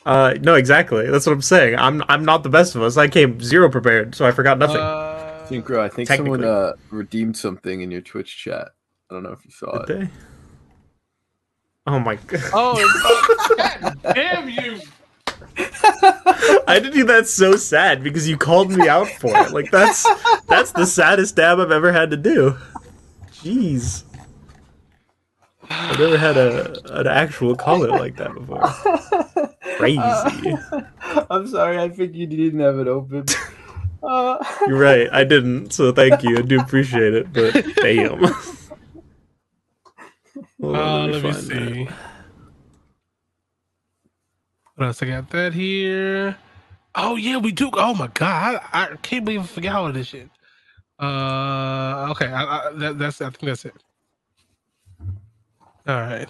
Uh, 0.05 0.33
no, 0.41 0.55
exactly. 0.55 1.09
That's 1.09 1.25
what 1.25 1.33
I'm 1.33 1.41
saying. 1.41 1.77
I'm 1.77 2.03
I'm 2.09 2.25
not 2.25 2.43
the 2.43 2.49
best 2.49 2.75
of 2.75 2.81
us. 2.81 2.97
I 2.97 3.07
came 3.07 3.39
zero 3.41 3.69
prepared, 3.69 4.15
so 4.15 4.25
I 4.25 4.31
forgot 4.31 4.57
nothing. 4.57 4.77
Uh, 4.77 5.45
Syncro, 5.49 5.79
I 5.79 5.89
think 5.89 6.07
someone 6.07 6.43
uh, 6.43 6.73
redeemed 6.89 7.37
something 7.37 7.81
in 7.81 7.91
your 7.91 8.01
Twitch 8.01 8.37
chat. 8.37 8.69
I 9.09 9.13
don't 9.13 9.23
know 9.23 9.31
if 9.31 9.43
you 9.45 9.51
saw 9.51 9.83
Did 9.83 9.89
it. 9.89 9.99
they? 9.99 10.09
Oh 11.91 11.97
my 11.97 12.17
god! 12.17 12.51
oh, 12.53 13.93
damn 14.13 14.47
you. 14.47 14.79
I 16.67 16.79
did 16.79 16.93
you 16.93 17.03
that 17.05 17.27
so 17.27 17.55
sad 17.55 18.03
because 18.03 18.29
you 18.29 18.37
called 18.37 18.69
me 18.71 18.87
out 18.87 19.07
for 19.07 19.35
it. 19.35 19.51
Like 19.51 19.71
that's 19.71 20.07
that's 20.45 20.71
the 20.71 20.85
saddest 20.85 21.35
dab 21.35 21.59
I've 21.59 21.71
ever 21.71 21.91
had 21.91 22.11
to 22.11 22.17
do. 22.17 22.57
Jeez. 23.31 24.03
I've 25.67 25.97
never 25.97 26.17
had 26.17 26.37
a 26.37 26.99
an 26.99 27.07
actual 27.07 27.55
call 27.55 27.83
it 27.83 27.89
like 27.89 28.17
that 28.17 28.35
before. 28.35 28.61
Crazy. 29.77 30.55
I'm 31.31 31.47
sorry. 31.47 31.79
I 31.79 31.89
think 31.89 32.13
you 32.13 32.27
didn't 32.27 32.59
have 32.59 32.77
it 32.77 32.87
open. 32.87 33.25
Uh, 34.03 34.37
You're 34.67 34.77
right. 34.77 35.09
I 35.11 35.23
didn't. 35.23 35.71
So 35.73 35.91
thank 35.91 36.23
you. 36.23 36.37
I 36.37 36.41
do 36.41 36.59
appreciate 36.59 37.15
it. 37.15 37.33
But 37.33 37.65
damn. 37.77 38.23
Hold 40.61 40.79
Uh, 40.79 40.81
on, 40.81 41.11
let 41.11 41.23
me 41.23 41.33
find 41.33 41.51
that. 41.51 41.77
see. 41.77 41.89
What 44.75 44.87
else? 44.87 45.03
I 45.03 45.07
got 45.07 45.29
that 45.31 45.53
here. 45.53 46.37
Oh 46.95 47.15
yeah, 47.17 47.37
we 47.37 47.51
do. 47.51 47.71
Oh 47.73 47.95
my 47.95 48.07
god, 48.07 48.61
I, 48.73 48.85
I 48.93 48.97
can't 48.97 49.25
believe 49.25 49.41
I 49.41 49.47
forgot 49.47 49.75
all 49.77 49.93
this 49.93 50.07
shit. 50.07 50.29
Uh, 50.99 52.07
okay, 52.11 52.27
I, 52.27 52.43
I, 52.43 52.71
that, 52.75 52.99
that's. 52.99 53.21
I 53.21 53.31
think 53.31 53.43
that's 53.43 53.65
it. 53.65 53.75
All 55.87 56.01
right. 56.01 56.29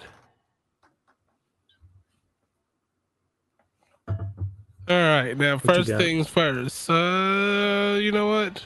All 4.88 4.96
right. 4.96 5.36
Now, 5.38 5.58
What 5.62 5.76
first 5.76 5.96
things 5.96 6.28
first. 6.28 6.90
Uh, 6.90 7.98
you 8.00 8.12
know 8.12 8.28
what? 8.28 8.64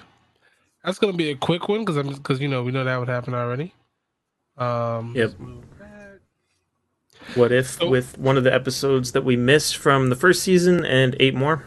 That's 0.85 0.99
gonna 0.99 1.15
be 1.15 1.31
a 1.31 1.37
quick 1.37 1.69
one 1.69 1.81
because 1.81 1.97
I'm 1.97 2.09
because 2.15 2.41
you 2.41 2.49
know 2.49 2.63
we 2.65 2.73
know 2.73 2.85
that 2.85 2.99
would 2.99 3.09
happen 3.09 3.35
already. 3.35 3.75
Um. 4.57 5.15
Yep. 5.17 5.31
let's 5.31 5.39
move 5.39 5.79
back. 5.79 6.21
What 7.35 7.53
if 7.53 7.81
with 7.81 8.19
one 8.19 8.37
of 8.37 8.45
the 8.45 8.53
episodes 8.55 9.13
that 9.13 9.25
we 9.25 9.37
missed 9.37 9.77
from 9.77 10.11
the 10.11 10.17
first 10.17 10.43
season 10.43 10.85
and 10.85 11.17
eight 11.21 11.35
more? 11.35 11.65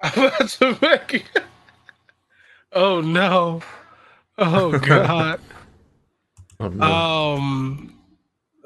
I'm 0.02 0.26
about 0.26 0.48
to 0.48 0.78
make. 0.80 1.24
Oh 2.72 3.00
no. 3.00 3.62
Oh 4.38 4.78
god. 4.78 5.40
Oh, 6.58 6.68
no. 6.68 6.84
um 6.84 7.94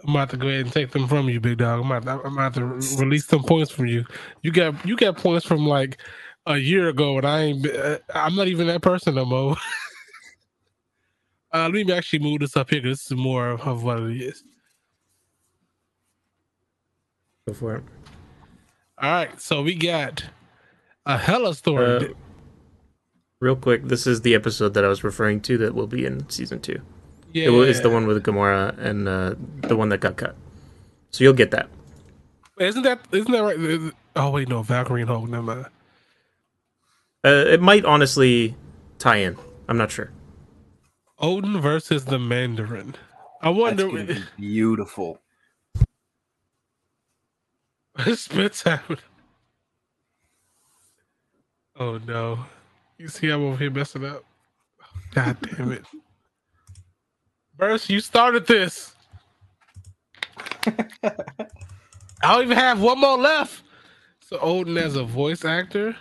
I'm 0.07 0.11
about 0.11 0.31
to 0.31 0.37
go 0.37 0.49
ahead 0.49 0.61
and 0.61 0.73
take 0.73 0.91
them 0.91 1.09
from 1.09 1.29
you, 1.29 1.41
big 1.41 1.59
dog. 1.59 1.81
I'm 1.81 1.91
about, 1.91 2.27
I'm 2.27 2.35
about 2.35 2.55
to 2.55 2.65
release 3.03 3.27
some 3.27 3.43
points 3.43 3.71
from 3.71 3.87
you. 3.87 4.05
You 4.43 4.53
got 4.53 4.85
you 4.85 4.97
got 4.97 5.17
points 5.17 5.47
from 5.47 5.67
like 5.67 5.99
a 6.47 6.59
year 6.59 6.89
ago, 6.89 7.17
and 7.17 7.27
I 7.27 7.41
ain't. 7.43 7.67
Uh, 7.67 7.99
I'm 8.15 8.35
not 8.35 8.49
even 8.49 8.67
that 8.67 8.83
person 8.83 9.15
no 9.15 9.25
more. 9.25 9.57
uh, 11.55 11.71
let 11.73 11.87
me 11.87 11.93
actually 11.93 12.19
move 12.19 12.41
this 12.41 12.57
up 12.57 12.71
here. 12.71 12.81
'cause 12.81 12.91
this 12.91 13.07
is 13.11 13.17
more 13.17 13.51
of, 13.51 13.61
of 13.63 13.83
what 13.85 14.01
it 14.01 14.21
is. 14.21 14.43
Go 17.47 17.55
for 17.55 17.77
it. 17.77 17.85
All 18.99 19.11
right, 19.11 19.41
so 19.41 19.63
we 19.63 19.75
got 19.75 20.25
a 21.07 21.19
hella 21.19 21.55
story. 21.55 21.85
Uh, 21.87 22.09
Real 23.41 23.57
quick, 23.57 23.85
this 23.85 24.07
is 24.07 24.23
the 24.23 24.35
episode 24.35 24.73
that 24.75 24.85
I 24.85 24.89
was 24.89 25.05
referring 25.05 25.41
to 25.43 25.59
that 25.59 25.75
will 25.75 25.87
be 25.89 26.07
in 26.07 26.27
season 26.31 26.61
two. 26.61 26.81
yeah, 27.33 27.49
It 27.51 27.69
It's 27.69 27.81
the 27.81 27.91
one 27.91 28.07
with 28.07 28.23
Gamora 28.23 28.79
and 28.79 29.07
uh, 29.07 29.35
the 29.69 29.77
one 29.77 29.91
that 29.91 29.99
got 30.01 30.17
cut. 30.17 30.35
So 31.11 31.25
you'll 31.25 31.35
get 31.35 31.51
that. 31.51 31.69
Isn't 32.59 32.83
that 32.85 33.01
isn't 33.13 33.31
that 33.33 33.41
right? 33.43 33.93
Oh 34.17 34.31
wait, 34.31 34.49
no, 34.49 34.63
Valkyrie 34.63 35.03
and 35.03 35.11
Hulk. 35.11 35.29
Never 35.29 35.43
mind. 35.43 35.67
Uh, 37.25 37.29
it 37.49 37.61
might 37.61 37.85
honestly 37.85 38.55
tie 38.99 39.17
in. 39.17 39.37
I'm 39.69 39.77
not 39.77 39.91
sure. 39.91 40.11
Odin 41.19 41.61
versus 41.61 42.05
the 42.07 42.19
Mandarin. 42.19 42.95
I 43.41 43.51
wonder. 43.51 43.89
beautiful. 44.37 45.21
Spits 48.15 48.63
happening. 48.63 48.99
Oh 51.79 51.99
no! 52.07 52.45
You 52.99 53.09
see, 53.09 53.31
I'm 53.31 53.43
over 53.43 53.57
here 53.57 53.71
messing 53.71 54.05
up. 54.05 54.25
God 55.15 55.37
damn 55.43 55.73
it, 55.73 55.85
Burst! 57.57 57.91
You 57.91 58.01
started 58.01 58.47
this. 58.47 58.95
I 60.67 61.13
don't 62.23 62.45
even 62.45 62.57
have 62.57 62.81
one 62.81 63.01
more 63.01 63.19
left. 63.19 63.63
So 64.21 64.39
Odin 64.41 64.79
as 64.79 64.97
a 64.97 65.05
voice 65.05 65.45
actor. 65.45 65.97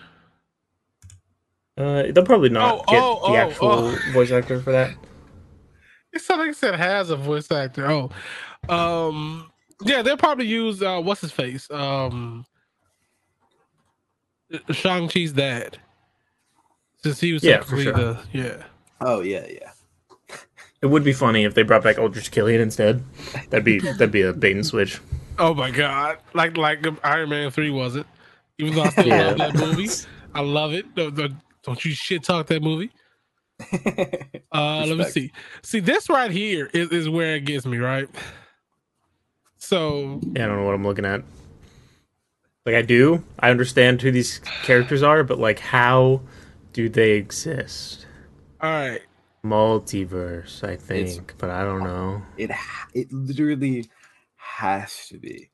Uh, 1.78 2.04
they'll 2.12 2.24
probably 2.26 2.50
not 2.50 2.84
Oh, 2.88 2.92
get 2.92 3.02
oh, 3.04 3.20
the 3.32 3.34
oh, 3.34 3.36
actual 3.36 3.70
oh. 3.72 4.00
voice 4.14 4.32
actor 4.32 4.60
for 4.62 4.72
that. 4.72 4.96
It 6.16 6.22
sounded 6.22 6.44
like 6.44 6.52
it 6.52 6.58
said 6.58 6.76
has 6.76 7.10
a 7.10 7.16
voice 7.16 7.52
actor. 7.52 7.88
Oh, 7.90 8.12
um, 8.70 9.52
yeah, 9.82 10.04
they'll 10.04 10.16
probably 10.16 10.46
use 10.46 10.80
uh, 10.84 11.02
what's 11.02 11.22
his 11.22 11.32
face, 11.32 11.68
um, 11.72 12.46
Shang 14.70 15.08
Chi's 15.10 15.34
dad, 15.34 15.80
since 17.02 17.20
he 17.20 17.34
was 17.34 17.44
Yeah, 17.44 17.62
for 17.62 17.82
sure. 17.82 17.94
the 17.94 18.20
yeah. 18.32 18.64
Oh 19.02 19.22
yeah, 19.22 19.46
yeah. 19.50 19.72
It 20.84 20.86
would 20.88 21.04
be 21.04 21.14
funny 21.14 21.46
if 21.46 21.56
they 21.56 21.64
brought 21.64 21.84
back 21.84 21.98
Aldrich 21.98 22.30
Killian 22.30 22.62
instead. 22.62 23.04
That'd 23.50 23.66
be 23.66 23.80
that'd 23.80 24.12
be 24.12 24.22
a 24.22 24.34
bait 24.34 24.56
and 24.56 24.64
switch. 24.66 25.00
Oh 25.40 25.56
my 25.56 25.72
god, 25.72 26.20
like 26.36 26.58
like 26.58 26.86
Iron 27.04 27.30
Man 27.30 27.50
three 27.50 27.72
wasn't. 27.72 28.06
Even 28.60 28.76
though 28.76 28.84
I 28.84 28.90
still 28.90 29.08
Yeah. 29.08 29.28
love 29.32 29.38
that 29.40 29.56
movie, 29.56 29.90
I 30.36 30.42
love 30.42 30.74
it. 30.74 30.94
Don't, 30.94 31.16
don't, 31.16 31.34
don't 31.64 31.84
you 31.84 31.92
shit 31.92 32.24
talk 32.24 32.48
that 32.48 32.62
movie. 32.64 32.92
Uh, 34.52 34.86
let 34.86 34.98
me 35.00 35.04
see. 35.06 35.32
See, 35.64 35.80
this 35.80 36.10
right 36.10 36.30
here 36.30 36.70
is, 36.76 36.90
is 36.90 37.10
where 37.10 37.36
it 37.38 37.46
gets 37.46 37.66
me 37.66 37.80
right. 37.80 38.08
So 39.58 40.20
Yeah, 40.22 40.44
I 40.44 40.48
don't 40.48 40.58
know 40.58 40.66
what 40.66 40.76
I'm 40.76 40.84
looking 40.86 41.06
at. 41.06 41.24
Like 42.66 42.76
I 42.76 42.84
do, 42.84 43.24
I 43.40 43.50
understand 43.50 44.02
who 44.04 44.12
these 44.12 44.40
characters 44.62 45.02
are, 45.02 45.24
but 45.24 45.40
like 45.40 45.58
how 45.58 46.22
do 46.72 46.88
they 46.88 47.14
exist? 47.14 48.06
all 48.62 48.70
right, 48.70 49.02
Multiverse, 49.44 50.64
I 50.64 50.76
think, 50.76 51.34
but 51.40 51.50
I 51.50 51.64
don't 51.64 51.84
know. 51.84 52.22
it 52.38 52.52
it 52.94 53.12
literally 53.12 53.90
has 54.36 55.08
to 55.08 55.18
be. 55.18 55.50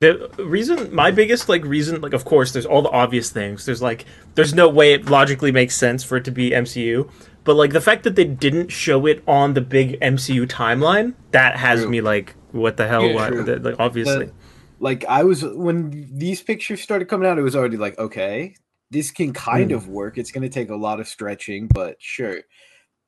The 0.00 0.28
reason, 0.38 0.94
my 0.94 1.10
biggest 1.10 1.48
like 1.48 1.64
reason, 1.64 2.00
like 2.02 2.12
of 2.12 2.24
course, 2.26 2.52
there's 2.52 2.66
all 2.66 2.82
the 2.82 2.90
obvious 2.90 3.30
things. 3.30 3.64
There's 3.64 3.80
like, 3.80 4.04
there's 4.34 4.52
no 4.52 4.68
way 4.68 4.92
it 4.92 5.06
logically 5.08 5.52
makes 5.52 5.74
sense 5.74 6.04
for 6.04 6.16
it 6.18 6.24
to 6.26 6.30
be 6.30 6.50
MCU, 6.50 7.10
but 7.44 7.54
like 7.54 7.72
the 7.72 7.80
fact 7.80 8.02
that 8.04 8.14
they 8.14 8.24
didn't 8.24 8.68
show 8.70 9.06
it 9.06 9.22
on 9.26 9.54
the 9.54 9.62
big 9.62 9.98
MCU 10.00 10.46
timeline, 10.46 11.14
that 11.30 11.56
has 11.56 11.80
True. 11.80 11.88
me 11.90 12.00
like, 12.02 12.34
what 12.52 12.76
the 12.76 12.86
hell? 12.86 13.06
Yeah, 13.06 13.14
Why- 13.14 13.30
that- 13.30 13.62
like 13.62 13.76
obviously, 13.78 14.26
The- 14.26 14.32
like 14.80 15.06
I 15.06 15.24
was 15.24 15.42
when 15.42 16.10
these 16.12 16.42
pictures 16.42 16.82
started 16.82 17.06
coming 17.08 17.26
out, 17.26 17.38
it 17.38 17.42
was 17.42 17.56
already 17.56 17.78
like, 17.78 17.98
okay, 17.98 18.54
this 18.90 19.10
can 19.10 19.32
kind 19.32 19.70
Hmm. 19.70 19.76
of 19.76 19.88
work. 19.88 20.18
It's 20.18 20.30
going 20.30 20.42
to 20.42 20.50
take 20.50 20.68
a 20.68 20.76
lot 20.76 21.00
of 21.00 21.08
stretching, 21.08 21.68
but 21.72 21.96
sure. 22.00 22.40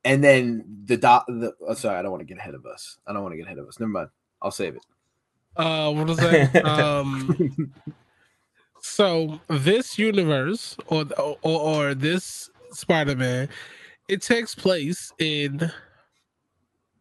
and 0.04 0.24
then 0.24 0.64
the 0.86 0.96
dot. 0.96 1.26
The, 1.26 1.52
oh, 1.66 1.74
sorry, 1.74 1.98
I 1.98 2.02
don't 2.02 2.12
want 2.12 2.22
to 2.22 2.26
get 2.26 2.38
ahead 2.38 2.54
of 2.54 2.64
us. 2.64 2.96
I 3.06 3.12
don't 3.12 3.22
want 3.22 3.34
to 3.34 3.36
get 3.36 3.44
ahead 3.44 3.58
of 3.58 3.68
us. 3.68 3.78
Never 3.78 3.90
mind. 3.92 4.08
I'll 4.40 4.50
save 4.50 4.76
it. 4.76 4.82
Uh, 5.56 5.92
what 5.92 6.06
was 6.06 6.18
that? 6.18 6.64
um, 6.64 7.72
so 8.80 9.40
this 9.48 9.98
universe 9.98 10.76
or, 10.86 11.04
or 11.18 11.36
or 11.42 11.94
this 11.94 12.50
Spider-Man, 12.72 13.48
it 14.08 14.22
takes 14.22 14.54
place 14.54 15.12
in 15.18 15.70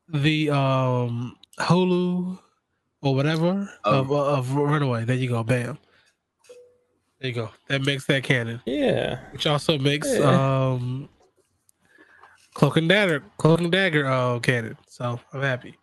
the 0.10 0.50
um 0.50 1.36
Hulu 1.60 2.40
or 3.02 3.16
whatever 3.16 3.70
Oh. 3.86 4.00
of 4.00 4.12
of 4.12 4.52
Runaway. 4.56 5.06
There 5.06 5.16
you 5.16 5.30
go, 5.30 5.44
bam. 5.44 5.78
There 7.20 7.30
you 7.30 7.36
go. 7.36 7.50
That 7.68 7.84
makes 7.86 8.06
that 8.06 8.24
canon, 8.24 8.62
Yeah. 8.66 9.20
which 9.32 9.46
also 9.48 9.78
makes 9.78 10.08
Yeah. 10.08 10.70
um 10.72 11.10
Cloak 12.54 12.78
and 12.78 12.90
Dagger, 12.90 13.24
Cloak 13.38 13.60
and 13.60 13.72
Dagger 13.72 14.06
uh 14.08 14.40
canon. 14.40 14.78
So 14.88 15.20
I'm 15.34 15.42
happy. 15.42 15.76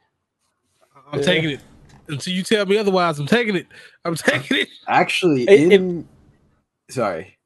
I'm 1.12 1.21
Yeah. 1.21 1.25
taking 1.25 1.51
it. 1.51 1.61
Until 2.09 2.32
you 2.34 2.42
tell 2.42 2.66
me 2.66 2.76
otherwise, 2.78 3.18
I'm 3.18 3.26
taking 3.26 3.57
it. 3.57 3.66
I'm 4.05 4.14
taking 4.14 4.59
it. 4.59 4.68
Actually, 4.88 5.44
It- 5.44 5.61
it- 5.61 5.72
in 5.72 6.09
sorry, 6.90 7.38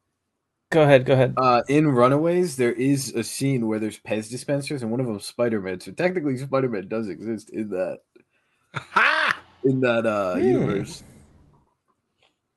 Go 0.70 0.82
ahead. 0.82 1.06
Go 1.06 1.14
ahead. 1.14 1.32
uh, 1.38 1.62
in 1.68 1.88
Runaways, 1.88 2.56
there 2.56 2.72
is 2.72 3.14
a 3.14 3.24
scene 3.24 3.66
where 3.68 3.78
there's 3.78 3.98
Pez 3.98 4.28
dispensers, 4.30 4.82
and 4.82 4.90
one 4.90 5.00
of 5.00 5.06
them 5.06 5.18
Spider 5.20 5.61
Man. 5.62 5.80
So 5.80 5.92
technically, 5.92 6.36
Spider 6.36 6.68
Man 6.68 6.88
does 6.88 7.09
exist 7.09 7.48
in 7.50 7.70
that 7.70 8.00
Ha! 8.74 9.38
in 9.64 9.80
that 9.80 10.04
uh 10.06 10.34
Hmm. 10.34 10.40
universe. 10.46 11.02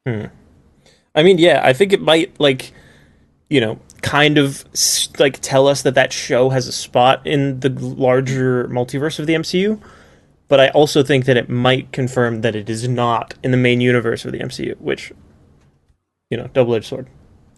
I 0.05 1.23
mean, 1.23 1.37
yeah, 1.37 1.61
I 1.63 1.73
think 1.73 1.93
it 1.93 2.01
might 2.01 2.37
like, 2.39 2.71
you 3.49 3.61
know, 3.61 3.79
kind 4.01 4.37
of 4.37 4.65
like 5.19 5.39
tell 5.41 5.67
us 5.67 5.81
that 5.83 5.95
that 5.95 6.11
show 6.11 6.49
has 6.49 6.67
a 6.67 6.71
spot 6.71 7.25
in 7.25 7.59
the 7.59 7.69
larger 7.69 8.67
multiverse 8.69 9.19
of 9.19 9.27
the 9.27 9.33
MCU. 9.35 9.79
But 10.51 10.59
I 10.59 10.67
also 10.71 11.01
think 11.01 11.23
that 11.27 11.37
it 11.37 11.47
might 11.47 11.93
confirm 11.93 12.41
that 12.41 12.57
it 12.57 12.69
is 12.69 12.85
not 12.85 13.35
in 13.41 13.51
the 13.51 13.57
main 13.57 13.79
universe 13.79 14.25
of 14.25 14.33
the 14.33 14.39
MCU, 14.39 14.77
which, 14.81 15.13
you 16.29 16.35
know, 16.35 16.47
double 16.47 16.75
edged 16.75 16.87
sword. 16.87 17.07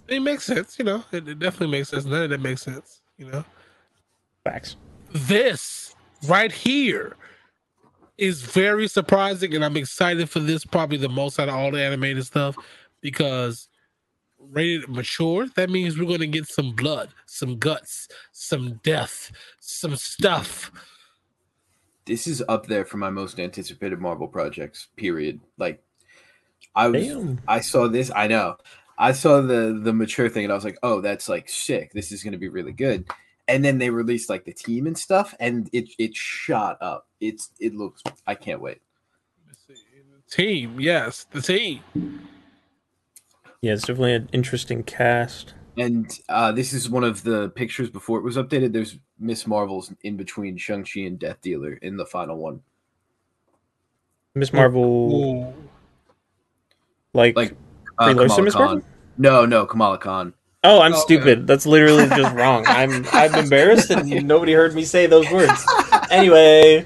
It 0.07 0.19
makes 0.19 0.43
sense, 0.43 0.77
you 0.77 0.85
know. 0.85 1.03
It, 1.11 1.27
it 1.27 1.39
definitely 1.39 1.75
makes 1.75 1.89
sense. 1.89 2.05
None 2.05 2.21
of 2.21 2.29
that 2.29 2.39
makes 2.39 2.61
sense, 2.61 3.01
you 3.17 3.31
know. 3.31 3.43
Facts. 4.43 4.75
This 5.11 5.95
right 6.27 6.51
here 6.51 7.15
is 8.19 8.43
very 8.43 8.87
surprising, 8.87 9.55
and 9.55 9.65
I'm 9.65 9.75
excited 9.75 10.29
for 10.29 10.39
this 10.39 10.63
probably 10.63 10.97
the 10.97 11.09
most 11.09 11.39
out 11.39 11.49
of 11.49 11.55
all 11.55 11.71
the 11.71 11.81
animated 11.81 12.27
stuff 12.27 12.55
because 13.01 13.69
rated 14.37 14.87
mature. 14.87 15.47
That 15.55 15.71
means 15.71 15.97
we're 15.97 16.05
going 16.05 16.19
to 16.19 16.27
get 16.27 16.45
some 16.45 16.75
blood, 16.75 17.09
some 17.25 17.57
guts, 17.57 18.07
some 18.33 18.79
death, 18.83 19.31
some 19.59 19.95
stuff. 19.95 20.71
This 22.06 22.28
is 22.28 22.43
up 22.47 22.68
there 22.68 22.86
for 22.86 22.97
my 22.97 23.10
most 23.10 23.39
anticipated 23.39 23.99
Marvel 23.99 24.28
projects. 24.28 24.88
Period. 24.95 25.39
Like, 25.58 25.84
I 26.76 26.88
was, 26.88 27.08
Damn. 27.08 27.41
I 27.47 27.62
saw 27.62 27.88
this. 27.88 28.12
I 28.16 28.28
know. 28.28 28.58
I 28.97 29.12
saw 29.12 29.41
the 29.41 29.80
the 29.82 29.93
mature 29.93 30.30
thing, 30.30 30.43
and 30.43 30.51
I 30.51 30.56
was 30.56 30.64
like, 30.64 30.78
"Oh, 30.84 31.01
that's 31.01 31.28
like 31.28 31.49
sick. 31.49 31.91
This 31.93 32.12
is 32.12 32.24
going 32.24 32.34
to 32.34 32.38
be 32.38 32.49
really 32.49 32.74
good." 32.74 33.08
And 33.47 33.64
then 33.66 33.78
they 33.78 33.89
released 33.89 34.30
like 34.30 34.45
the 34.45 34.54
team 34.54 34.88
and 34.88 34.97
stuff, 34.97 35.34
and 35.39 35.70
it 35.74 35.89
it 35.97 36.16
shot 36.16 36.78
up. 36.82 37.08
It's 37.20 37.49
it 37.60 37.76
looks. 37.76 38.01
I 38.28 38.36
can't 38.36 38.62
wait. 38.62 38.82
Team, 40.30 40.80
yes, 40.80 41.26
the 41.32 41.41
team. 41.41 41.82
Yeah, 43.62 43.74
it's 43.74 43.84
definitely 43.84 44.16
an 44.16 44.30
interesting 44.34 44.84
cast. 44.84 45.54
And 45.78 46.20
uh, 46.30 46.51
this 46.51 46.74
is 46.74 46.89
one 46.89 47.04
of 47.04 47.24
the 47.24 47.49
pictures 47.49 47.89
before 47.89 48.20
it 48.20 48.24
was 48.24 48.38
updated. 48.38 48.74
There's 48.74 48.97
Miss 49.24 49.47
Marvel's 49.47 49.91
in 50.03 50.17
between 50.17 50.57
Shang 50.57 50.84
Chi 50.84 51.01
and 51.01 51.17
Death 51.17 51.41
Dealer 51.41 51.74
in 51.82 51.95
the 51.97 52.05
final 52.05 52.38
one. 52.38 52.61
Miss 54.36 54.51
Marvel, 54.51 54.84
Ooh. 55.11 55.53
like, 57.13 57.36
Like 57.36 57.55
uh, 57.99 58.13
Kamala 58.13 58.41
Miss 58.43 58.53
Khan. 58.53 58.65
Marvel? 58.65 58.84
No, 59.17 59.45
no, 59.45 59.65
Kamala 59.65 59.97
Khan. 59.97 60.34
oh, 60.63 60.82
I'm 60.82 60.93
Oh, 60.93 60.97
stupid. 60.97 61.47
That's 61.47 61.65
literally 61.65 62.07
just 62.09 62.34
wrong. 62.34 62.65
I'm 62.67 63.05
I'm 63.13 63.36
embarrassed, 63.38 63.91
and 63.91 64.28
nobody 64.28 64.53
heard 64.53 64.76
me 64.76 64.84
say 64.84 65.05
those 65.05 65.32
words. 65.32 65.63
Anyway, 66.09 66.86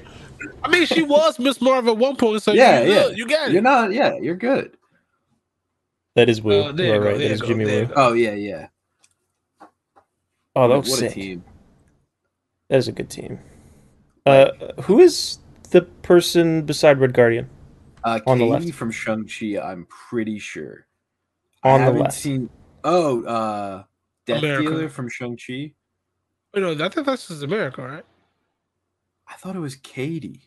I 0.62 0.68
mean, 0.70 0.86
she 0.86 1.02
was 1.02 1.38
Miss 1.38 1.60
Marvel 1.60 1.92
at 1.94 1.98
one 1.98 2.16
point, 2.16 2.42
so 2.42 2.52
Yeah, 2.52 2.82
you, 2.82 2.92
yeah. 2.92 3.08
you 3.08 3.26
got 3.26 3.48
it. 3.48 3.52
You're 3.52 3.62
not. 3.62 3.92
Yeah, 3.92 4.14
you're 4.20 4.36
good. 4.36 4.76
that 6.14 6.28
is 6.28 6.42
Woo. 6.42 6.62
Uh, 6.62 6.72
you 6.72 6.84
you 6.84 6.92
are 6.92 6.98
go, 6.98 7.04
right. 7.06 7.18
there 7.18 7.28
That 7.28 7.30
you 7.30 7.34
is 7.34 7.40
go, 7.40 7.46
Jimmy 7.48 7.64
there 7.64 7.86
Woo. 7.86 7.92
Oh 7.96 8.12
yeah, 8.12 8.32
yeah. 8.32 8.68
Oh, 10.54 10.68
that 10.68 10.74
what 10.74 10.78
was 10.80 10.90
what 10.90 10.98
a 10.98 11.02
sick. 11.02 11.12
team. 11.14 11.44
That 12.68 12.76
is 12.78 12.88
a 12.88 12.92
good 12.92 13.10
team. 13.10 13.38
Uh, 14.26 14.50
who 14.82 15.00
is 15.00 15.38
the 15.70 15.82
person 15.82 16.62
beside 16.62 17.00
Red 17.00 17.14
Guardian? 17.14 17.48
Uh, 18.04 18.20
On 18.26 18.38
the 18.38 18.44
Katie 18.50 18.66
left. 18.66 18.78
from 18.78 18.90
Shang 18.90 19.26
Chi. 19.26 19.58
I'm 19.60 19.86
pretty 19.86 20.38
sure. 20.38 20.86
On 21.64 21.80
I 21.80 21.90
the 21.90 21.98
left. 21.98 22.12
Seen. 22.14 22.50
Oh, 22.84 23.24
uh, 23.24 23.84
Death 24.26 24.38
America. 24.38 24.70
Dealer 24.70 24.88
from 24.88 25.08
Shang 25.08 25.36
Chi. 25.36 25.72
You 26.54 26.60
know, 26.62 26.72
I 26.72 26.88
think 26.88 27.06
that's 27.06 27.28
just 27.28 27.42
America, 27.42 27.82
right? 27.82 28.04
I 29.26 29.34
thought 29.34 29.56
it 29.56 29.60
was 29.60 29.76
Katie. 29.76 30.42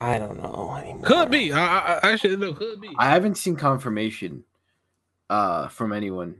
I 0.00 0.18
don't 0.18 0.40
know 0.42 0.74
anymore. 0.76 1.04
Could 1.04 1.30
be. 1.30 1.52
I, 1.52 1.58
I, 1.78 2.00
I 2.02 2.12
actually 2.12 2.36
know. 2.36 2.52
Could 2.52 2.80
be. 2.80 2.90
I 2.98 3.08
haven't 3.10 3.36
seen 3.36 3.56
confirmation 3.56 4.44
uh 5.30 5.68
from 5.68 5.92
anyone. 5.92 6.36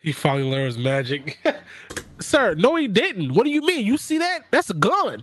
He 0.00 0.10
finally 0.12 0.48
learns 0.50 0.76
magic. 0.78 1.38
Sir, 2.22 2.54
no, 2.54 2.76
he 2.76 2.88
didn't. 2.88 3.34
What 3.34 3.44
do 3.44 3.50
you 3.50 3.62
mean? 3.62 3.86
You 3.86 3.98
see 3.98 4.18
that? 4.18 4.44
That's 4.50 4.70
a 4.70 4.74
gun. 4.74 5.22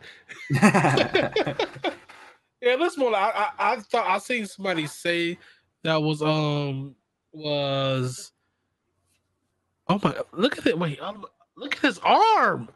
Yeah, 2.61 2.75
that's 2.75 2.97
more 2.97 3.15
I, 3.15 3.29
I, 3.57 3.73
I 3.73 3.75
thought 3.77 4.07
I 4.07 4.17
seen 4.19 4.45
somebody 4.45 4.85
say 4.85 5.37
that 5.83 6.01
was 6.01 6.21
um 6.21 6.95
was 7.31 8.31
oh 9.87 9.99
my 10.03 10.15
look 10.33 10.57
at 10.57 10.65
it 10.67 10.77
wait 10.77 11.01
um, 11.01 11.25
look 11.55 11.75
at 11.75 11.81
his 11.81 11.99
arm 11.99 12.69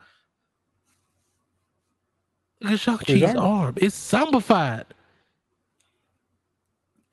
look 2.62 2.74
at 2.74 2.80
Shang-Chi's 2.80 3.36
arm? 3.36 3.38
arm? 3.38 3.74
it's 3.78 3.98
zombified 4.12 4.86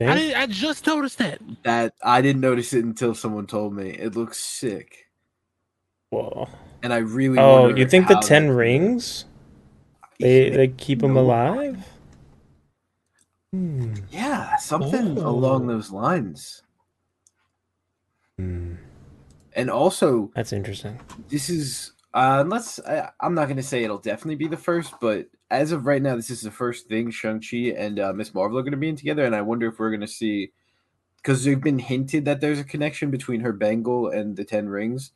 I 0.05 0.15
didn't 0.15 0.37
I 0.37 0.45
just 0.47 0.87
noticed 0.87 1.17
that 1.17 1.41
that 1.63 1.93
I 2.03 2.21
didn't 2.21 2.41
notice 2.41 2.73
it 2.73 2.85
until 2.85 3.13
someone 3.13 3.47
told 3.47 3.75
me. 3.75 3.91
It 3.91 4.15
looks 4.15 4.39
sick, 4.39 5.07
Whoa. 6.09 6.49
And 6.83 6.93
I 6.93 6.97
really. 6.97 7.37
Oh, 7.39 7.67
you 7.75 7.87
think 7.87 8.07
the 8.07 8.15
Ten 8.15 8.47
that- 8.47 8.53
Rings? 8.53 9.25
They 10.19 10.49
they 10.49 10.67
keep 10.67 10.99
them 10.99 11.17
alive? 11.17 11.83
Hmm. 13.53 13.93
Yeah, 14.11 14.55
something 14.57 15.17
along 15.17 15.63
Oh. 15.69 15.73
those 15.73 15.91
lines. 15.91 16.61
Hmm. 18.37 18.75
And 19.53 19.69
also, 19.69 20.31
That's 20.35 20.53
interesting. 20.53 20.99
this 21.27 21.49
is 21.49 21.91
uh, 22.13 22.37
unless 22.41 22.79
I, 22.79 23.09
I'm 23.19 23.33
not 23.33 23.45
going 23.45 23.57
to 23.57 23.63
say 23.63 23.83
it'll 23.83 23.97
definitely 23.97 24.35
be 24.35 24.47
the 24.47 24.57
first, 24.57 24.93
but 25.01 25.27
as 25.49 25.71
of 25.73 25.85
right 25.85 26.01
now, 26.01 26.15
this 26.15 26.29
is 26.29 26.41
the 26.41 26.51
first 26.51 26.87
thing 26.87 27.11
Shang 27.11 27.41
Chi 27.41 27.73
and 27.77 27.99
uh, 27.99 28.13
Miss 28.13 28.33
Marvel 28.33 28.57
are 28.57 28.61
going 28.63 28.71
to 28.71 28.77
be 28.77 28.89
in 28.89 28.95
together, 28.95 29.25
and 29.25 29.35
I 29.35 29.41
wonder 29.41 29.67
if 29.67 29.79
we're 29.79 29.89
going 29.91 30.01
to 30.01 30.07
see 30.07 30.51
because 31.17 31.43
they've 31.43 31.59
been 31.61 31.79
hinted 31.79 32.25
that 32.25 32.41
there's 32.41 32.59
a 32.59 32.63
connection 32.63 33.11
between 33.11 33.41
her 33.41 33.53
bangle 33.53 34.07
and 34.09 34.35
the 34.37 34.45
Ten 34.45 34.69
Rings 34.69 35.11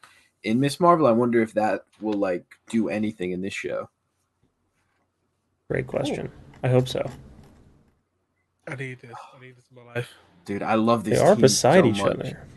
in 0.46 0.60
Miss 0.60 0.80
Marvel. 0.80 1.08
I 1.08 1.12
wonder 1.12 1.42
if 1.42 1.54
that 1.54 1.86
will 2.00 2.14
like 2.14 2.46
do 2.70 2.90
anything 2.90 3.32
in 3.32 3.42
this 3.42 3.54
show. 3.54 3.90
Great 5.70 5.88
question. 5.88 6.32
I 6.64 6.70
hope 6.70 6.88
so. 6.88 7.04
I 8.68 8.76
need 8.76 9.00
this 9.00 9.14
I 9.36 9.40
need 9.40 9.56
this 9.58 9.66
in 9.70 9.76
my 9.76 9.94
life 9.94 10.10
Dude, 10.46 10.62
I 10.62 10.76
love 10.76 11.04
this. 11.04 11.20
They 11.20 11.26
are 11.26 11.34
team 11.34 11.42
beside 11.42 11.84
so 11.84 11.88
each 11.88 11.98
much. 11.98 12.12
other. 12.12 12.48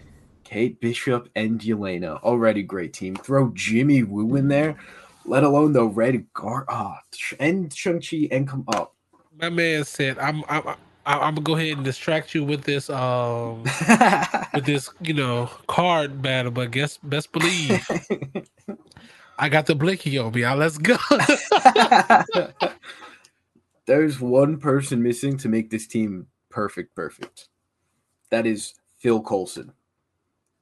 Kate 0.44 0.78
Bishop 0.81 1.28
and 1.35 1.60
Yelena, 1.60 2.23
already 2.23 2.62
great 2.62 2.93
team. 2.93 3.16
Throw 3.16 3.51
Jimmy 3.55 4.02
Woo 4.02 4.36
in 4.36 4.48
there, 4.48 4.77
let 5.24 5.43
alone 5.43 5.73
the 5.73 5.85
Red 5.85 6.27
Guard. 6.35 6.66
Ah, 6.69 6.98
oh, 7.01 7.36
and 7.40 7.73
Shang 7.73 8.01
Chi 8.01 8.28
and 8.31 8.47
come 8.47 8.65
up. 8.69 8.94
my 9.39 9.48
man 9.48 9.85
said 9.85 10.19
I'm 10.19 10.44
I'm 10.48 10.77
I'm, 11.09 11.20
I'm 11.20 11.35
gonna 11.35 11.44
go 11.44 11.56
ahead 11.56 11.76
and 11.78 11.85
distract 11.85 12.35
you 12.35 12.44
with 12.44 12.62
this 12.64 12.89
um 12.90 13.62
with 14.55 14.64
this 14.66 14.90
you 15.01 15.14
know 15.14 15.51
card 15.66 16.20
battle 16.22 16.52
but 16.52 16.70
guess 16.70 16.98
best 17.02 17.32
believe 17.32 17.86
I 19.40 19.48
got 19.48 19.66
the 19.66 19.74
blicky 19.76 20.18
on 20.18 20.32
me. 20.32 20.40
Now 20.43 20.56
let's 20.56 20.78
go. 20.78 20.97
There's 23.86 24.20
one 24.20 24.59
person 24.59 25.01
missing 25.02 25.36
to 25.39 25.48
make 25.48 25.70
this 25.70 25.86
team 25.86 26.26
perfect, 26.51 26.94
perfect. 26.97 27.48
That 28.30 28.47
is 28.47 28.74
Phil 28.98 29.22
Coulson. 29.22 29.72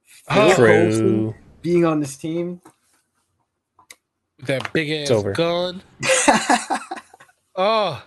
Phil 0.03 0.51
Oh. 0.51 0.55
Coulson 0.55 0.99
True. 1.01 1.35
being 1.63 1.85
on 1.85 1.99
this 1.99 2.15
team. 2.17 2.61
that 4.43 4.71
big 4.73 4.91
ass 4.91 5.09
over. 5.09 5.31
gun. 5.33 5.81
Oh, 7.55 8.03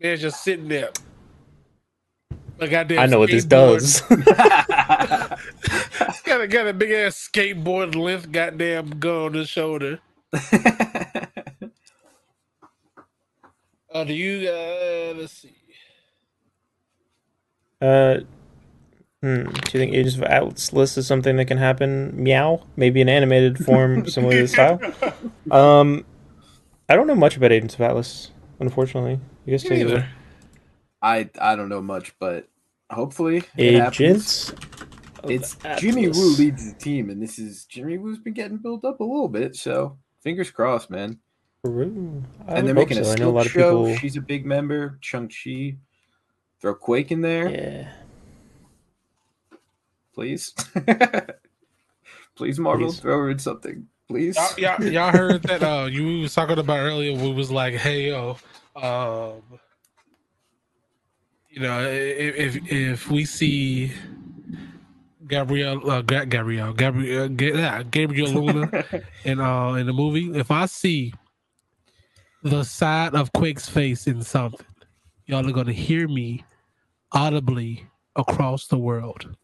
man, 0.00 0.16
just 0.16 0.42
sitting 0.42 0.68
there. 0.68 0.90
Like 2.58 2.70
goddamn 2.70 2.98
I 2.98 3.06
know 3.06 3.18
what 3.18 3.30
this 3.30 3.44
does. 3.44 4.00
Got 6.24 6.40
a 6.40 6.48
got 6.48 6.66
a 6.66 6.72
big 6.72 6.90
ass 6.90 7.28
skateboard 7.32 7.94
length 7.94 8.32
goddamn 8.32 8.98
gun 8.98 9.26
on 9.26 9.34
his 9.34 9.48
shoulder. 9.48 10.00
Uh, 13.96 14.04
do 14.04 14.12
you? 14.12 14.46
Uh, 14.46 15.14
let's 15.16 15.32
see. 15.32 15.54
Uh, 17.80 18.18
hmm, 19.22 19.44
do 19.44 19.70
you 19.72 19.80
think 19.80 19.94
Agents 19.94 20.16
of 20.16 20.24
Atlas 20.24 20.98
is 20.98 21.06
something 21.06 21.36
that 21.36 21.46
can 21.46 21.56
happen? 21.56 22.12
Meow, 22.22 22.62
maybe 22.76 23.00
in 23.00 23.08
animated 23.08 23.64
form, 23.64 24.06
similar 24.10 24.34
to 24.34 24.42
the 24.42 24.48
style. 24.48 24.80
Um, 25.50 26.04
I 26.90 26.96
don't 26.96 27.06
know 27.06 27.14
much 27.14 27.38
about 27.38 27.52
Agents 27.52 27.74
of 27.74 27.80
Atlas, 27.80 28.32
unfortunately. 28.60 29.18
You 29.46 29.52
guys 29.52 29.64
Me 29.64 29.68
take 29.70 29.80
it 29.80 29.84
neither. 29.84 29.96
away. 29.98 30.08
I 31.02 31.30
I 31.40 31.56
don't 31.56 31.68
know 31.68 31.80
much, 31.82 32.14
but 32.18 32.48
hopefully. 32.90 33.44
Agents. 33.58 34.50
of 35.22 35.30
It's 35.30 35.56
Jimmy 35.78 36.08
Woo 36.08 36.30
leads 36.36 36.72
the 36.72 36.78
team, 36.78 37.10
and 37.10 37.22
this 37.22 37.38
is 37.38 37.64
Jimmy 37.64 37.96
Woo's 37.98 38.18
been 38.18 38.32
getting 38.34 38.58
built 38.58 38.84
up 38.84 39.00
a 39.00 39.04
little 39.04 39.28
bit. 39.28 39.56
So 39.56 39.98
fingers 40.22 40.50
crossed, 40.50 40.90
man. 40.90 41.20
Peru. 41.62 42.22
I 42.46 42.56
and 42.56 42.66
they're 42.66 42.74
making 42.74 42.98
a 42.98 43.04
so. 43.04 43.12
I 43.12 43.14
know 43.14 43.14
a 43.14 43.16
skill 43.16 43.32
lot 43.32 43.46
of 43.46 43.52
show. 43.52 43.84
people. 43.84 43.96
She's 43.98 44.16
a 44.16 44.20
big 44.20 44.44
member. 44.46 44.98
Shang 45.00 45.28
Chi. 45.28 45.76
Throw 46.60 46.74
Quake 46.74 47.12
in 47.12 47.20
there, 47.20 47.48
Yeah. 47.50 47.88
please. 50.14 50.54
please, 52.36 52.58
Marvel, 52.58 52.88
Please. 52.88 53.00
throw 53.00 53.18
her 53.18 53.30
in 53.30 53.38
something, 53.38 53.86
please. 54.08 54.36
Y'all, 54.58 54.78
y'all, 54.78 54.84
y'all 54.84 55.12
heard 55.12 55.42
that? 55.44 55.62
Uh, 55.62 55.84
you 55.90 56.20
was 56.20 56.34
talking 56.34 56.58
about 56.58 56.78
earlier. 56.78 57.12
We 57.12 57.32
was 57.32 57.50
like, 57.50 57.74
hey, 57.74 58.08
yo, 58.08 58.38
um, 58.76 59.42
you 61.48 61.60
know, 61.60 61.80
if 61.82 62.56
if, 62.56 62.72
if 62.72 63.10
we 63.10 63.24
see 63.24 63.92
Gabrielle, 65.26 65.90
uh, 65.90 66.02
Ga- 66.02 66.26
Gabrielle, 66.26 66.72
Gabrielle, 66.72 67.28
Ga- 67.28 67.54
yeah, 67.54 67.82
Gabriel 67.82 68.28
Luna 68.42 68.84
in 69.24 69.40
uh 69.40 69.74
in 69.74 69.86
the 69.86 69.92
movie, 69.92 70.38
if 70.38 70.50
I 70.50 70.66
see 70.66 71.14
the 72.42 72.62
side 72.62 73.14
of 73.14 73.32
Quake's 73.32 73.68
face 73.68 74.06
in 74.06 74.22
something, 74.22 74.66
y'all 75.26 75.48
are 75.48 75.52
gonna 75.52 75.72
hear 75.72 76.06
me 76.08 76.44
audibly 77.12 77.86
across 78.14 78.66
the 78.66 78.78
world. 78.78 79.36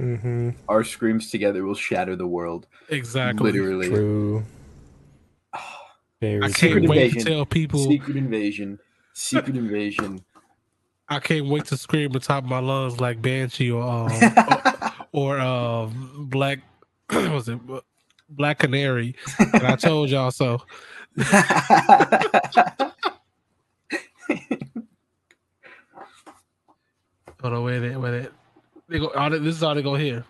Mm-hmm. 0.00 0.50
Our 0.68 0.84
screams 0.84 1.30
together 1.30 1.64
will 1.64 1.74
shatter 1.74 2.16
the 2.16 2.26
world. 2.26 2.66
Exactly. 2.88 3.52
Literally. 3.52 3.88
True. 3.88 4.44
Very 6.22 6.44
I 6.44 6.50
can't 6.52 6.88
wait 6.88 6.98
to 6.98 7.04
Invasion. 7.18 7.24
tell 7.32 7.44
people. 7.44 7.80
Secret 7.90 8.16
invasion. 8.16 8.78
Secret 9.12 9.56
invasion. 9.56 10.24
I 11.08 11.18
can't 11.18 11.48
wait 11.48 11.64
to 11.66 11.76
scream 11.76 12.06
at 12.06 12.12
the 12.12 12.20
top 12.20 12.44
of 12.44 12.48
my 12.48 12.60
lungs 12.60 13.00
like 13.00 13.20
Banshee 13.20 13.72
or 13.72 13.82
um, 13.82 14.12
or, 15.12 15.36
or 15.36 15.40
um, 15.40 16.28
Black 16.30 16.60
what 17.10 17.28
was 17.32 17.48
it 17.48 17.58
Black 18.28 18.60
Canary. 18.60 19.16
And 19.40 19.66
I 19.66 19.74
told 19.74 20.10
y'all 20.10 20.30
so. 20.30 20.62
Hold 27.40 27.54
on, 27.54 27.64
wait 27.64 27.78
a 27.78 27.80
minute, 27.80 28.00
wait 28.00 28.08
a 28.08 28.12
minute. 28.12 28.32
They 28.88 28.98
go, 29.00 29.08
all 29.08 29.28
they- 29.30 29.38
this 29.38 29.56
is 29.56 29.62
all 29.64 29.74
they 29.74 29.82
go 29.82 29.94
here. 29.96 30.24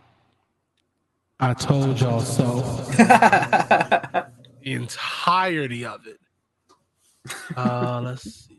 I 1.38 1.52
told 1.54 2.00
y'all 2.00 2.20
so. 2.20 2.62
the 4.64 4.72
entirety 4.72 5.84
of 5.84 6.06
it. 6.06 6.18
Uh, 7.56 8.00
let's 8.04 8.22
see. 8.22 8.56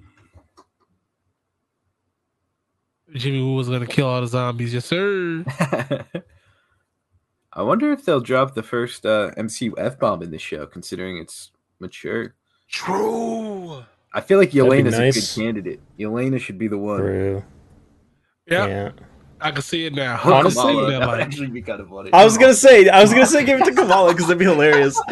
Jimmy 3.14 3.42
Woo 3.42 3.56
was 3.56 3.70
gonna 3.70 3.86
kill 3.86 4.08
all 4.08 4.22
the 4.22 4.28
zombies, 4.28 4.74
yes 4.74 4.86
sir. 4.86 5.46
I 7.56 7.62
wonder 7.62 7.92
if 7.92 8.04
they'll 8.06 8.20
drop 8.22 8.56
the 8.56 8.64
first 8.64 9.06
uh, 9.06 9.30
MCU 9.38 9.74
F 9.78 10.00
bomb 10.00 10.24
in 10.24 10.32
the 10.32 10.40
show, 10.40 10.66
considering 10.66 11.18
it's 11.18 11.52
mature. 11.80 12.34
True. 12.68 13.84
I 14.16 14.22
feel 14.22 14.40
like 14.40 14.52
That'd 14.52 14.70
be 14.72 14.78
Yelena's 14.78 14.98
nice. 14.98 15.18
a 15.18 15.40
good 15.40 15.44
candidate. 15.46 15.80
Yelena 16.00 16.40
should 16.40 16.58
be 16.58 16.68
the 16.68 16.78
one. 16.78 17.00
True. 17.00 17.44
Yeah, 18.48 18.66
Yeah. 18.68 18.92
I 19.40 19.52
can 19.52 19.62
see 19.62 19.86
it 19.86 19.94
now. 19.94 20.16
Or 20.24 20.34
Honestly, 20.34 20.62
Kamala. 20.64 20.92
That, 20.92 21.00
that 21.02 21.10
would 21.10 21.20
actually 21.20 21.48
be 21.48 21.62
kind 21.62 21.82
of 21.82 21.90
funny. 21.90 22.12
I 22.14 22.24
was 22.24 22.38
gonna 22.38 22.54
say, 22.54 22.88
I 22.88 23.02
was 23.02 23.12
gonna 23.12 23.26
say, 23.26 23.44
give 23.44 23.60
it 23.60 23.66
to 23.66 23.74
Kamala 23.74 24.14
because 24.14 24.28
that'd 24.28 24.40
be 24.40 24.46
hilarious. 24.46 25.00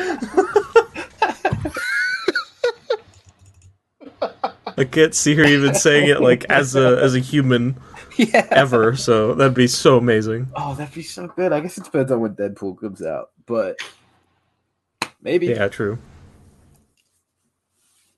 I 4.81 4.85
can't 4.85 5.13
see 5.15 5.35
her 5.35 5.43
even 5.45 5.73
saying 5.75 6.09
it 6.09 6.21
like 6.21 6.43
as 6.49 6.75
a 6.75 6.99
as 7.01 7.15
a 7.15 7.19
human 7.19 7.79
yeah. 8.17 8.47
ever, 8.51 8.95
so 8.95 9.33
that'd 9.35 9.53
be 9.53 9.67
so 9.67 9.97
amazing. 9.97 10.49
Oh, 10.55 10.73
that'd 10.75 10.93
be 10.93 11.03
so 11.03 11.27
good. 11.27 11.53
I 11.53 11.59
guess 11.59 11.77
it 11.77 11.83
depends 11.85 12.11
on 12.11 12.19
when 12.19 12.35
Deadpool 12.35 12.79
comes 12.79 13.01
out, 13.01 13.29
but 13.45 13.77
maybe. 15.21 15.47
Yeah, 15.47 15.67
true. 15.67 15.97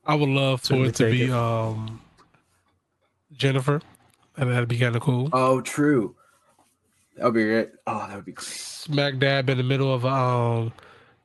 I 0.05 0.15
would 0.15 0.29
love 0.29 0.61
for 0.61 0.67
Certainly 0.67 0.89
it 0.89 0.95
to 0.95 1.11
be 1.11 1.23
it. 1.25 1.29
um 1.31 2.01
Jennifer. 3.33 3.81
And 4.35 4.49
that'd 4.51 4.67
be 4.69 4.79
kind 4.79 4.95
of 4.95 5.01
cool. 5.01 5.29
Oh, 5.31 5.61
true. 5.61 6.15
That 7.17 7.25
would 7.25 7.35
be 7.35 7.43
great. 7.43 7.69
Oh, 7.85 7.99
that 8.07 8.15
would 8.15 8.25
be 8.25 8.31
great. 8.31 8.47
Smack 8.47 9.19
dab 9.19 9.49
in 9.49 9.57
the 9.57 9.63
middle 9.63 9.93
of 9.93 10.05
um 10.05 10.73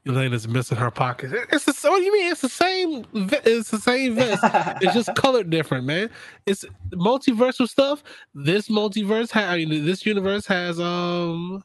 Elena's 0.08 0.48
missing 0.48 0.78
her 0.78 0.90
pocket. 0.90 1.32
It's 1.52 1.64
the 1.64 1.72
what 1.90 1.98
do 1.98 2.04
you 2.04 2.12
mean? 2.12 2.32
It's 2.32 2.40
the 2.40 2.48
same. 2.48 3.04
It's 3.14 3.70
the 3.70 3.78
same 3.78 4.14
vest. 4.14 4.42
It's 4.82 4.94
just 4.94 5.14
colored 5.14 5.50
different, 5.50 5.84
man. 5.84 6.10
It's 6.46 6.64
multiversal 6.92 7.68
stuff. 7.68 8.02
This 8.34 8.68
multiverse, 8.68 9.30
ha- 9.30 9.50
I 9.50 9.64
mean, 9.64 9.84
this 9.84 10.06
universe 10.06 10.46
has 10.46 10.80
um 10.80 11.62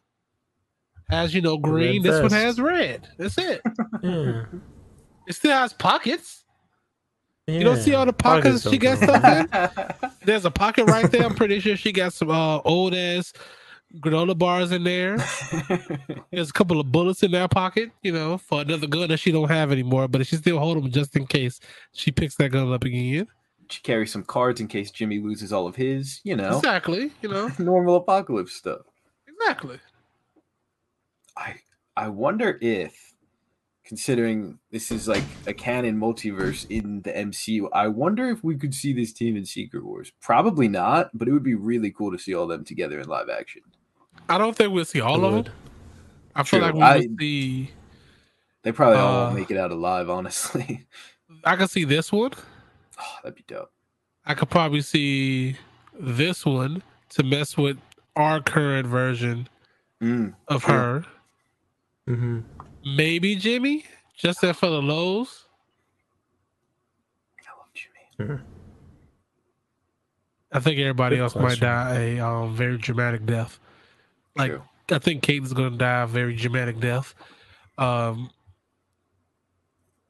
has 1.10 1.34
you 1.34 1.42
know 1.42 1.58
green. 1.58 2.04
red 2.04 2.12
This 2.12 2.22
one 2.22 2.32
has 2.32 2.60
red. 2.60 3.08
That's 3.18 3.38
it. 3.38 3.62
Yeah. 4.04 4.46
It 5.26 5.34
still 5.36 5.58
has 5.58 5.72
pockets. 5.72 6.44
You 7.48 7.64
don't 7.64 7.78
see 7.78 7.94
all 7.94 8.06
the 8.06 8.12
pockets 8.14 8.70
she 8.70 8.78
got 8.78 8.98
stuff 8.98 9.24
in. 9.24 10.10
There's 10.26 10.44
a 10.46 10.52
pocket 10.52 10.86
right 10.86 11.10
there. 11.10 11.24
I'm 11.24 11.36
pretty 11.36 11.60
sure 11.62 11.78
she 11.78 11.94
got 11.94 12.12
some 12.14 12.30
uh, 12.30 12.60
old 12.60 12.94
ass 12.94 13.32
granola 14.00 14.38
bars 14.38 14.72
in 14.72 14.84
there. 14.84 15.18
There's 16.32 16.50
a 16.50 16.54
couple 16.54 16.80
of 16.80 16.92
bullets 16.92 17.24
in 17.24 17.32
that 17.32 17.52
pocket, 17.52 17.92
you 18.02 18.12
know, 18.12 18.38
for 18.38 18.62
another 18.62 18.88
gun 18.88 19.10
that 19.10 19.18
she 19.18 19.32
don't 19.32 19.50
have 19.50 19.72
anymore, 19.72 20.08
but 20.08 20.26
she 20.26 20.36
still 20.36 20.60
hold 20.60 20.78
them 20.78 20.92
just 20.92 21.16
in 21.16 21.28
case 21.28 21.60
she 21.94 22.12
picks 22.12 22.36
that 22.36 22.50
gun 22.50 22.72
up 22.74 22.84
again. 22.84 23.28
She 23.70 23.82
carries 23.82 24.12
some 24.12 24.24
cards 24.24 24.60
in 24.62 24.68
case 24.68 24.92
Jimmy 24.92 25.20
loses 25.20 25.54
all 25.54 25.68
of 25.68 25.76
his, 25.76 26.20
you 26.24 26.36
know, 26.36 26.58
Exactly, 26.58 27.12
you 27.22 27.30
know, 27.30 27.50
normal 27.60 27.96
apocalypse 27.96 28.54
stuff. 28.54 28.82
exactly. 29.28 29.80
I 31.38 31.56
I 31.96 32.10
wonder 32.10 32.58
if, 32.62 33.14
considering 33.86 34.60
this 34.72 34.92
is 34.92 35.08
like 35.08 35.24
a 35.48 35.54
canon 35.54 35.98
multiverse 36.00 36.66
in 36.70 37.02
the 37.04 37.12
MCU, 37.12 37.70
I 37.74 37.88
wonder 37.88 38.30
if 38.30 38.44
we 38.44 38.56
could 38.58 38.74
see 38.74 38.94
this 38.94 39.14
team 39.14 39.36
in 39.36 39.46
Secret 39.46 39.84
Wars. 39.86 40.12
Probably 40.22 40.68
not, 40.68 41.10
but 41.18 41.28
it 41.28 41.32
would 41.32 41.44
be 41.44 41.56
really 41.56 41.92
cool 41.92 42.12
to 42.12 42.18
see 42.20 42.34
all 42.36 42.48
them 42.48 42.64
together 42.66 43.00
in 43.00 43.08
live 43.08 43.30
action. 43.30 43.62
I 44.30 44.38
don't 44.38 44.56
think 44.56 44.74
we'll 44.74 44.86
see 44.86 45.02
all 45.02 45.24
of 45.26 45.34
Would. 45.34 45.46
them. 45.46 45.54
I 46.36 46.44
feel 46.44 46.60
True. 46.60 46.68
like 46.68 46.76
we 46.76 46.82
I- 46.82 46.96
will 46.98 47.18
see. 47.20 47.72
They 48.64 48.72
probably 48.72 48.98
all 48.98 49.14
won't 49.24 49.34
Uh, 49.34 49.36
make 49.40 49.52
it 49.52 49.58
out 49.58 49.72
alive, 49.72 50.10
honestly. 50.10 50.88
I 51.44 51.56
can 51.58 51.68
see 51.68 51.84
this 51.84 52.12
one. 52.12 52.32
Oh, 53.00 53.16
that'd 53.24 53.36
be 53.36 53.44
dope. 53.48 53.72
I 54.26 54.36
could 54.36 54.50
probably 54.52 54.82
see 54.82 55.58
this 56.00 56.46
one 56.46 56.84
to 57.10 57.24
mess 57.24 57.58
with 57.58 57.78
our 58.16 58.40
current 58.40 58.88
version 58.88 59.50
Mm, 60.00 60.36
of 60.48 60.64
True. 60.64 60.74
her. 60.74 61.06
Mm-hmm. 62.08 62.40
Maybe 62.96 63.36
Jimmy, 63.36 63.86
just 64.16 64.42
there 64.42 64.54
for 64.54 64.68
the 64.70 64.82
lows. 64.82 65.46
I 67.40 67.50
love 67.58 67.68
Jimmy. 67.74 68.40
I 70.52 70.60
think 70.60 70.80
everybody 70.80 71.16
Good 71.18 71.24
else 71.24 71.34
question. 71.34 71.68
might 71.68 71.74
die 71.90 71.96
a 72.00 72.20
um, 72.20 72.56
very 72.56 72.78
dramatic 72.78 73.26
death. 73.26 73.60
Like 74.36 74.52
True. 74.52 74.64
I 74.92 75.00
think 75.00 75.24
Kate 75.24 75.44
is 75.44 75.54
going 75.54 75.72
to 75.72 75.78
die 75.78 76.02
a 76.02 76.08
very 76.08 76.36
dramatic 76.36 76.80
death. 76.80 77.16
Um, 77.78 78.30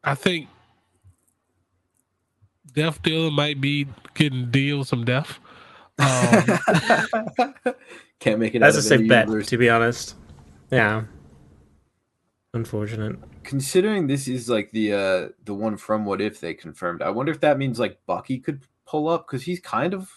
I 0.03 0.15
think 0.15 0.47
Death 2.73 3.01
Dealer 3.01 3.31
might 3.31 3.61
be 3.61 3.87
getting 4.15 4.49
deal 4.51 4.83
some 4.83 5.05
death. 5.05 5.39
Um, 5.99 6.43
Can't 8.19 8.39
make 8.39 8.55
it. 8.55 8.59
That's 8.59 8.75
out 8.75 8.77
a 8.77 8.79
of 8.79 8.83
safe 8.83 9.07
bet, 9.07 9.27
universe. 9.27 9.47
to 9.47 9.57
be 9.57 9.69
honest. 9.69 10.15
Yeah. 10.71 11.03
Unfortunate. 12.53 13.17
Considering 13.43 14.07
this 14.07 14.27
is 14.27 14.49
like 14.49 14.71
the 14.71 14.93
uh 14.93 15.29
the 15.45 15.53
one 15.53 15.77
from 15.77 16.05
What 16.05 16.21
If 16.21 16.39
they 16.39 16.53
confirmed, 16.53 17.01
I 17.01 17.09
wonder 17.09 17.31
if 17.31 17.41
that 17.41 17.57
means 17.57 17.79
like 17.79 17.99
Bucky 18.05 18.39
could 18.39 18.63
pull 18.85 19.07
up 19.07 19.27
because 19.27 19.43
he's 19.43 19.59
kind 19.59 19.93
of. 19.93 20.09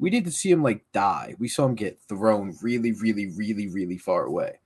We 0.00 0.08
didn't 0.08 0.32
see 0.32 0.50
him 0.50 0.62
like 0.62 0.82
die. 0.92 1.36
We 1.38 1.46
saw 1.46 1.66
him 1.66 1.74
get 1.74 2.00
thrown 2.08 2.56
really, 2.62 2.92
really, 2.92 3.26
really, 3.36 3.68
really 3.68 3.98
far 3.98 4.24
away. 4.24 4.58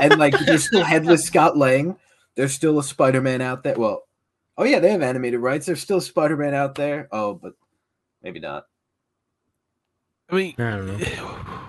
and 0.00 0.18
like 0.18 0.38
there's 0.40 0.66
still 0.66 0.84
headless 0.84 1.24
Scott 1.24 1.56
Lang. 1.56 1.96
There's 2.34 2.52
still 2.52 2.78
a 2.78 2.84
Spider-Man 2.84 3.40
out 3.40 3.62
there. 3.62 3.76
Well, 3.78 4.06
oh 4.58 4.64
yeah, 4.64 4.80
they 4.80 4.90
have 4.92 5.02
animated 5.02 5.40
rights. 5.40 5.66
There's 5.66 5.80
still 5.80 6.00
Spider-Man 6.00 6.54
out 6.54 6.74
there. 6.74 7.08
Oh, 7.10 7.34
but 7.34 7.54
maybe 8.22 8.38
not. 8.38 8.66
I 10.28 10.34
mean, 10.34 10.54
I 10.58 10.70
don't 10.70 10.86
know. 10.86 11.38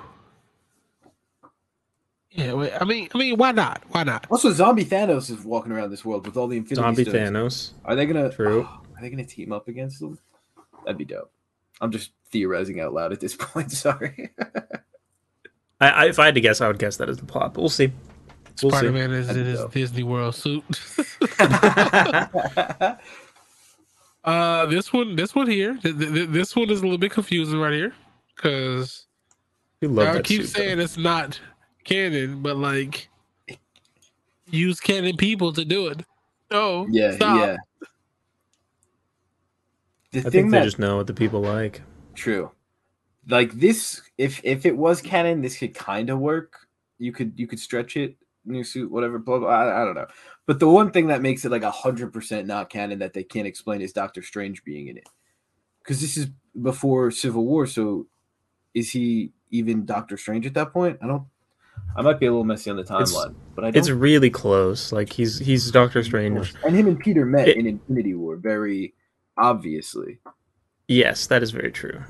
Yeah, 2.32 2.52
wait, 2.52 2.74
I 2.78 2.84
mean, 2.84 3.08
I 3.16 3.18
mean, 3.18 3.38
why 3.38 3.54
not? 3.54 3.82
Why 3.92 4.04
not? 4.04 4.28
Also, 4.30 4.52
Zombie 4.52 4.84
Thanos 4.84 5.30
is 5.32 5.46
walking 5.46 5.72
around 5.72 5.90
this 5.90 6.04
world 6.04 6.26
with 6.28 6.36
all 6.36 6.50
the 6.50 6.58
Infinity 6.58 6.82
Zombie 6.84 7.04
Stones. 7.06 7.16
Thanos. 7.30 7.72
Are 7.86 7.96
they 7.96 8.06
gonna? 8.06 8.30
True. 8.30 8.64
Are 8.96 9.02
they 9.02 9.10
gonna 9.10 9.26
team 9.26 9.54
up 9.54 9.70
against 9.70 10.02
them? 10.02 10.20
That'd 10.84 10.98
be 10.98 11.06
dope. 11.06 11.32
I'm 11.80 11.92
just 11.92 12.12
theorizing 12.36 12.82
out 12.82 12.94
loud 12.94 13.14
at 13.14 13.22
this 13.22 13.34
point. 13.40 13.72
Sorry. 13.72 14.30
I, 15.80 15.90
I, 15.90 16.06
if 16.08 16.20
I 16.20 16.26
had 16.26 16.36
to 16.36 16.42
guess, 16.42 16.60
I 16.60 16.68
would 16.68 16.80
guess 16.80 16.98
that 16.98 17.08
is 17.10 17.16
the 17.18 17.26
plot, 17.26 17.54
but 17.54 17.62
we'll 17.62 17.70
see. 17.70 17.92
We'll 18.62 18.72
Spider 18.72 18.88
see. 18.90 18.94
Man 18.94 19.12
is 19.12 19.28
That'd 19.28 19.42
in 19.42 19.46
be 19.46 19.52
his 19.52 19.60
dope. 19.62 19.72
Disney 19.74 20.04
World 20.04 20.36
suit. 20.36 20.64
uh, 24.24 24.66
this 24.66 24.92
one, 24.92 25.16
this 25.16 25.34
one 25.36 25.50
here, 25.50 25.78
th- 25.82 25.98
th- 25.98 26.14
th- 26.14 26.30
this 26.30 26.56
one 26.56 26.70
is 26.70 26.80
a 26.80 26.84
little 26.84 26.98
bit 26.98 27.12
confusing 27.12 27.60
right 27.60 27.74
here 27.74 27.94
because 28.36 29.06
You 29.82 29.88
love 29.90 30.08
I 30.08 30.14
that 30.16 30.24
keep 30.26 30.42
suit, 30.42 30.50
saying 30.50 30.78
though. 30.78 30.84
it's 30.84 30.98
not 30.98 31.40
canon, 31.84 32.42
but 32.42 32.58
like 32.58 33.10
use 34.50 34.80
canon 34.80 35.16
people 35.18 35.54
to 35.54 35.64
do 35.66 35.88
it. 35.88 36.02
No, 36.52 36.88
yeah, 36.90 37.16
stop. 37.16 37.38
yeah. 37.40 37.58
The 40.12 40.20
I 40.20 40.22
thing 40.24 40.32
think 40.32 40.52
they 40.52 40.60
that 40.60 40.64
just 40.66 40.80
know 40.80 40.98
what 40.98 41.08
the 41.08 41.14
people 41.14 41.42
like. 41.42 41.82
True. 42.16 42.52
Like 43.28 43.52
this, 43.54 44.02
if 44.18 44.40
if 44.44 44.66
it 44.66 44.76
was 44.78 45.02
canon, 45.02 45.42
this 45.42 45.58
could 45.58 45.74
kind 45.74 46.10
of 46.10 46.20
work. 46.20 46.68
You 47.00 47.12
could 47.12 47.34
you 47.36 47.48
could 47.48 47.60
stretch 47.60 47.98
it, 47.98 48.16
new 48.46 48.64
suit, 48.64 48.92
whatever. 48.92 49.18
Blah 49.20 49.40
blah. 49.40 49.50
I, 49.50 49.82
I 49.82 49.86
don't 49.86 49.96
know. 49.96 50.08
But 50.46 50.60
the 50.60 50.70
one 50.70 50.92
thing 50.92 51.08
that 51.08 51.22
makes 51.24 51.44
it 51.44 51.52
like 51.52 51.64
a 51.64 51.72
hundred 51.72 52.14
percent 52.14 52.46
not 52.48 52.70
canon 52.70 53.00
that 53.00 53.14
they 53.14 53.24
can't 53.24 53.48
explain 53.48 53.82
is 53.82 53.92
Doctor 53.94 54.22
Strange 54.22 54.64
being 54.64 54.88
in 54.88 54.98
it, 54.98 55.08
because 55.84 56.02
this 56.02 56.18
is 56.18 56.28
before 56.62 57.10
Civil 57.10 57.46
War. 57.46 57.66
So, 57.66 58.06
is 58.76 58.92
he 58.92 59.32
even 59.50 59.86
Doctor 59.86 60.18
Strange 60.18 60.46
at 60.46 60.54
that 60.54 60.72
point? 60.72 61.00
I 61.02 61.08
don't. 61.08 61.24
I 61.98 62.02
might 62.04 62.20
be 62.20 62.28
a 62.28 62.32
little 62.32 62.46
messy 62.46 62.70
on 62.70 62.76
the 62.78 62.84
It's- 62.84 63.12
timeline, 63.12 63.36
but 63.56 63.66
I 63.66 63.72
don't. 63.72 63.80
It's 63.80 63.90
really 63.90 64.30
close. 64.30 64.92
Like 64.92 65.12
he's 65.12 65.40
he's 65.40 65.72
Doctor 65.72 66.04
Strange. 66.04 66.54
and 66.64 66.76
him 66.76 66.88
and 66.88 67.00
Peter 67.00 67.26
met 67.26 67.48
It- 67.50 67.58
in 67.58 67.66
Infinity 67.66 68.14
War, 68.14 68.36
very 68.38 68.94
obviously. 69.36 70.20
Yes, 70.88 71.28
that 71.28 71.42
is 71.44 71.52
very 71.52 71.72
true. 71.72 72.02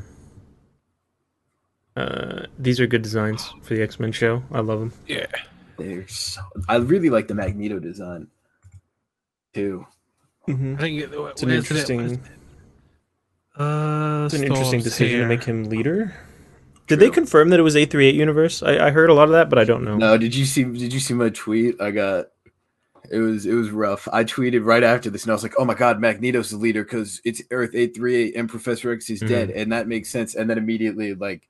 Uh, 1.95 2.45
these 2.59 2.79
are 2.79 2.87
good 2.87 3.01
designs 3.01 3.53
for 3.61 3.73
the 3.73 3.81
X 3.81 3.99
Men 3.99 4.11
show. 4.11 4.43
I 4.51 4.59
love 4.59 4.79
them. 4.79 4.93
Yeah, 5.07 5.27
They're 5.77 6.07
so. 6.07 6.41
I 6.67 6.75
really 6.77 7.09
like 7.09 7.27
the 7.27 7.35
Magneto 7.35 7.79
design, 7.79 8.27
too. 9.53 9.87
Mm-hmm. 10.47 10.75
I 10.75 10.77
think 10.81 11.01
it, 11.01 11.09
It's 11.13 11.43
an 11.43 11.51
interesting. 11.51 12.21
Uh, 13.57 14.23
It's 14.25 14.33
an 14.35 14.43
interesting 14.43 14.81
Storm's 14.81 14.83
decision 14.83 15.21
to 15.21 15.27
make 15.27 15.43
him 15.43 15.63
leader. 15.65 16.13
Did 16.87 16.99
they 16.99 17.09
confirm 17.09 17.49
that 17.49 17.59
it 17.59 17.63
was 17.63 17.75
A 17.77 17.85
three 17.85 18.05
eight 18.07 18.15
universe? 18.15 18.61
I, 18.61 18.87
I 18.87 18.91
heard 18.91 19.09
a 19.09 19.13
lot 19.13 19.23
of 19.23 19.31
that, 19.31 19.49
but 19.49 19.57
I 19.57 19.63
don't 19.63 19.83
know. 19.85 19.95
No, 19.97 20.17
did 20.17 20.35
you 20.35 20.45
see? 20.45 20.65
Did 20.65 20.93
you 20.93 20.99
see 20.99 21.13
my 21.13 21.29
tweet? 21.29 21.79
I 21.81 21.91
got. 21.91 22.27
It 23.11 23.19
was 23.19 23.45
it 23.45 23.53
was 23.53 23.69
rough. 23.71 24.07
I 24.11 24.23
tweeted 24.23 24.65
right 24.65 24.83
after 24.83 25.09
this, 25.09 25.23
and 25.23 25.31
I 25.31 25.33
was 25.33 25.43
like, 25.43 25.53
"Oh 25.57 25.65
my 25.65 25.73
god, 25.73 25.99
Magneto's 25.99 26.49
the 26.51 26.57
leader 26.57 26.83
because 26.83 27.21
it's 27.25 27.41
Earth 27.51 27.71
eight 27.73 27.95
three 27.95 28.15
eight, 28.15 28.35
and 28.35 28.49
Professor 28.49 28.91
X 28.91 29.09
is 29.09 29.19
dead, 29.21 29.49
and 29.51 29.71
that 29.71 29.87
makes 29.87 30.09
sense." 30.09 30.35
And 30.35 30.49
then 30.49 30.57
immediately, 30.57 31.13
like, 31.13 31.47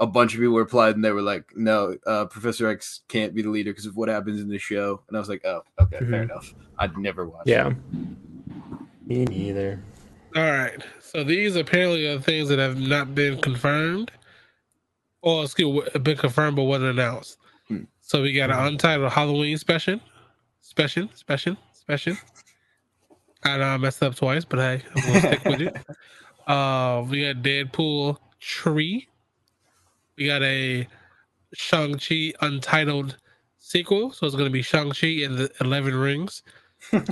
a 0.00 0.06
bunch 0.06 0.34
of 0.34 0.40
people 0.40 0.56
replied, 0.56 0.94
and 0.96 1.04
they 1.04 1.12
were 1.12 1.22
like, 1.22 1.44
"No, 1.56 1.96
uh, 2.06 2.26
Professor 2.26 2.68
X 2.68 3.00
can't 3.08 3.34
be 3.34 3.42
the 3.42 3.50
leader 3.50 3.70
because 3.72 3.86
of 3.86 3.96
what 3.96 4.08
happens 4.08 4.40
in 4.40 4.48
the 4.48 4.58
show." 4.58 5.02
And 5.08 5.16
I 5.16 5.20
was 5.20 5.28
like, 5.28 5.44
"Oh, 5.44 5.62
okay, 5.80 5.98
fair 5.98 6.06
Mhm. 6.06 6.22
enough." 6.24 6.54
I'd 6.78 6.96
never 6.96 7.26
watched. 7.28 7.48
Yeah. 7.48 7.72
Me 9.06 9.24
neither. 9.24 9.80
All 10.36 10.42
right. 10.42 10.82
So 11.00 11.24
these 11.24 11.56
apparently 11.56 12.06
are 12.06 12.20
things 12.20 12.48
that 12.50 12.58
have 12.58 12.78
not 12.78 13.14
been 13.14 13.40
confirmed, 13.40 14.10
or 15.22 15.44
excuse 15.44 15.84
me, 15.94 16.00
been 16.00 16.16
confirmed 16.18 16.56
but 16.56 16.64
wasn't 16.64 16.90
announced. 16.90 17.38
Hmm. 17.68 17.84
So 18.00 18.22
we 18.22 18.32
got 18.32 18.50
an 18.50 18.58
untitled 18.58 19.10
Halloween 19.12 19.56
special, 19.56 20.00
special, 20.78 21.08
special, 21.14 21.56
special. 21.72 22.14
I 23.42 23.56
know 23.58 23.64
I 23.64 23.76
messed 23.78 24.00
up 24.00 24.14
twice, 24.14 24.44
but 24.44 24.60
hey, 24.60 24.82
I'm 24.94 25.02
gonna 25.02 25.20
stick 25.20 25.44
with 25.44 25.60
it. 25.62 25.76
Uh, 26.46 27.04
we 27.10 27.26
got 27.26 27.42
Deadpool 27.42 28.16
tree. 28.40 29.06
We 30.16 30.24
got 30.28 30.42
a 30.42 30.88
Shang 31.52 31.98
Chi 31.98 32.32
untitled 32.40 33.18
sequel, 33.58 34.12
so 34.12 34.26
it's 34.26 34.34
gonna 34.34 34.48
be 34.48 34.62
Shang 34.62 34.92
Chi 34.92 35.08
and 35.26 35.36
the 35.36 35.50
Eleven 35.60 35.94
Rings. 35.94 36.42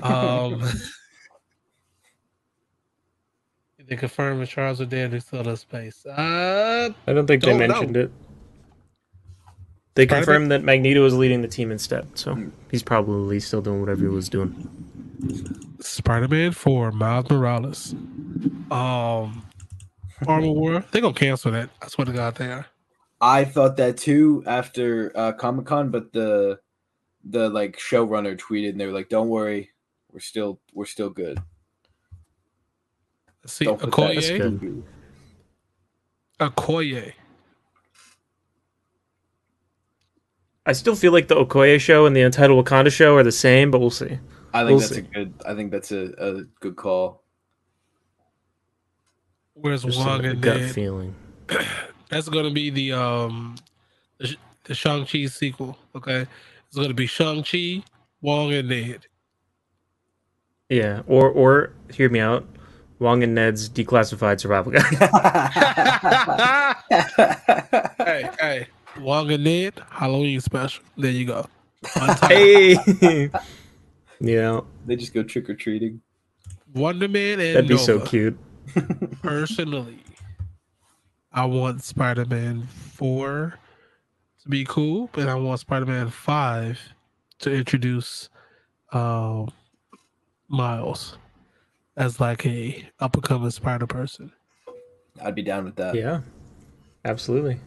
Um. 0.03 0.63
They 3.89 3.95
confirmed 3.95 4.43
that 4.43 4.49
Charles 4.49 4.81
are 4.81 4.85
dead. 4.87 5.13
He's 5.13 5.27
still 5.27 5.49
in 5.49 5.57
space. 5.57 6.05
Uh, 6.07 6.91
I 7.07 7.13
don't 7.13 7.25
think 7.29 7.43
Don't 7.43 7.59
they 7.59 7.69
know. 7.69 7.75
mentioned 7.75 7.97
it. 7.97 8.11
They 9.97 10.07
confirmed 10.07 10.51
that 10.53 10.63
Magneto 10.63 11.05
is 11.05 11.15
leading 11.15 11.43
the 11.43 11.49
team 11.49 11.73
instead, 11.73 12.07
so 12.17 12.35
Hmm. 12.35 12.49
he's 12.71 12.83
probably 12.83 13.41
still 13.41 13.61
doing 13.63 13.81
whatever 13.81 14.03
he 14.03 14.09
was 14.09 14.29
doing. 14.29 14.53
Spider-Man 15.81 16.53
Four, 16.53 16.93
Miles 16.93 17.29
Morales. 17.31 17.93
Um, 18.71 19.43
Armor 20.27 20.49
War. 20.53 20.85
They 20.93 21.01
gonna 21.01 21.15
cancel 21.15 21.51
that. 21.53 21.71
I 21.83 21.89
swear 21.89 22.05
to 22.05 22.13
God, 22.13 22.35
they 22.37 22.53
are. 22.53 22.67
I 23.21 23.45
thought 23.45 23.79
that 23.79 23.97
too 23.97 24.43
after 24.47 25.11
uh, 25.15 25.33
Comic 25.33 25.67
Con, 25.67 25.91
but 25.91 26.13
the 26.13 26.61
the 27.25 27.49
like 27.49 27.79
showrunner 27.79 28.39
tweeted 28.39 28.71
and 28.71 28.81
they 28.81 28.87
were 28.87 28.93
like, 28.93 29.09
"Don't 29.09 29.29
worry, 29.31 29.71
we're 30.13 30.21
still 30.21 30.61
we're 30.75 30.85
still 30.85 31.09
good." 31.11 31.39
Let's 33.43 33.55
see, 33.55 33.65
Don't 33.65 33.81
put 33.81 33.91
that- 33.97 34.15
That's 34.15 34.29
Okoye. 34.31 34.83
Okoye. 36.41 37.13
I 40.67 40.73
still 40.73 40.97
feel 40.97 41.13
like 41.13 41.29
the 41.29 41.37
Okoye 41.37 41.79
show 41.81 42.07
and 42.07 42.15
the 42.17 42.23
Untitled 42.23 42.65
Wakanda 42.67 42.91
show 42.93 43.17
are 43.17 43.23
the 43.23 43.31
same, 43.33 43.71
but 43.71 43.79
we'll 43.79 43.91
see. 43.91 44.19
I 44.53 44.61
think 44.65 44.71
We'll 44.71 44.79
that's 44.81 44.93
see. 44.95 44.99
a 44.99 45.03
good. 45.03 45.35
I 45.47 45.55
think 45.55 45.71
that's 45.71 45.93
a, 45.93 46.13
a 46.19 46.43
good 46.61 46.77
call. 46.77 47.23
Where's 49.55 49.85
Just 49.85 49.99
Wong 49.99 50.25
and 50.25 50.41
gut 50.43 50.61
Ned? 50.61 50.75
feeling. 50.75 51.15
That's 52.11 52.29
gonna 52.29 52.51
be 52.53 52.71
the 52.71 52.93
um 52.93 53.57
the, 54.19 54.37
the 54.65 54.75
Shang 54.75 55.07
Chi 55.07 55.27
sequel. 55.27 55.77
Okay, 55.95 56.27
it's 56.69 56.77
gonna 56.77 56.95
be 56.95 57.07
Shang 57.07 57.43
Chi, 57.43 57.83
Wong 58.21 58.53
and 58.53 58.69
Ned. 58.69 59.07
Yeah, 60.69 61.03
or 61.07 61.29
or 61.31 61.73
hear 61.93 62.09
me 62.09 62.21
out. 62.21 62.47
Wong 62.99 63.23
and 63.23 63.35
Ned's 63.35 63.69
declassified 63.69 64.41
survival 64.41 64.73
guide. 64.73 64.85
hey, 67.99 68.31
hey, 68.41 68.67
Wong 69.01 69.31
and 69.31 69.45
Ned 69.45 69.75
Halloween 69.91 70.41
special. 70.41 70.85
There 70.97 71.11
you 71.11 71.27
go. 71.27 71.47
Hey. 72.23 72.77
yeah, 74.21 74.61
they 74.87 74.97
just 74.97 75.15
go 75.15 75.23
trick 75.23 75.49
or 75.49 75.55
treating. 75.55 76.01
Wonder 76.75 77.09
Man 77.09 77.41
and 77.41 77.57
that'd 77.57 77.69
be 77.69 77.79
so 77.79 78.01
cute. 78.01 78.39
Personally, 79.23 80.03
I 81.33 81.45
want 81.45 81.83
Spider 81.83 82.25
Man 82.25 82.63
4 82.63 83.59
to 84.43 84.49
be 84.49 84.65
cool, 84.65 85.09
but 85.13 85.29
I 85.29 85.35
want 85.35 85.61
Spider 85.61 85.87
Man 85.87 86.11
5 86.11 86.81
to 87.41 87.53
introduce 87.53 88.29
um, 88.93 89.51
Miles 90.49 91.19
as 91.97 92.21
like 92.21 92.45
a 92.47 92.89
up 93.01 93.15
and 93.15 93.25
coming 93.25 93.51
Spider 93.51 93.87
person. 93.87 94.33
I'd 95.23 95.35
be 95.35 95.43
down 95.43 95.65
with 95.65 95.77
that. 95.77 95.95
Yeah, 95.95 96.21
absolutely. 97.05 97.59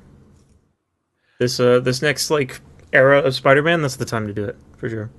This 1.40 1.60
uh 1.60 1.80
this 1.80 2.02
next 2.02 2.30
like 2.30 2.62
era 2.94 3.20
of 3.20 3.34
Spider-Man, 3.34 3.82
that's 3.82 3.96
the 3.96 4.06
time 4.06 4.28
to 4.28 4.34
do 4.34 4.44
it 4.44 4.58
for 4.78 4.90
sure. 4.90 5.10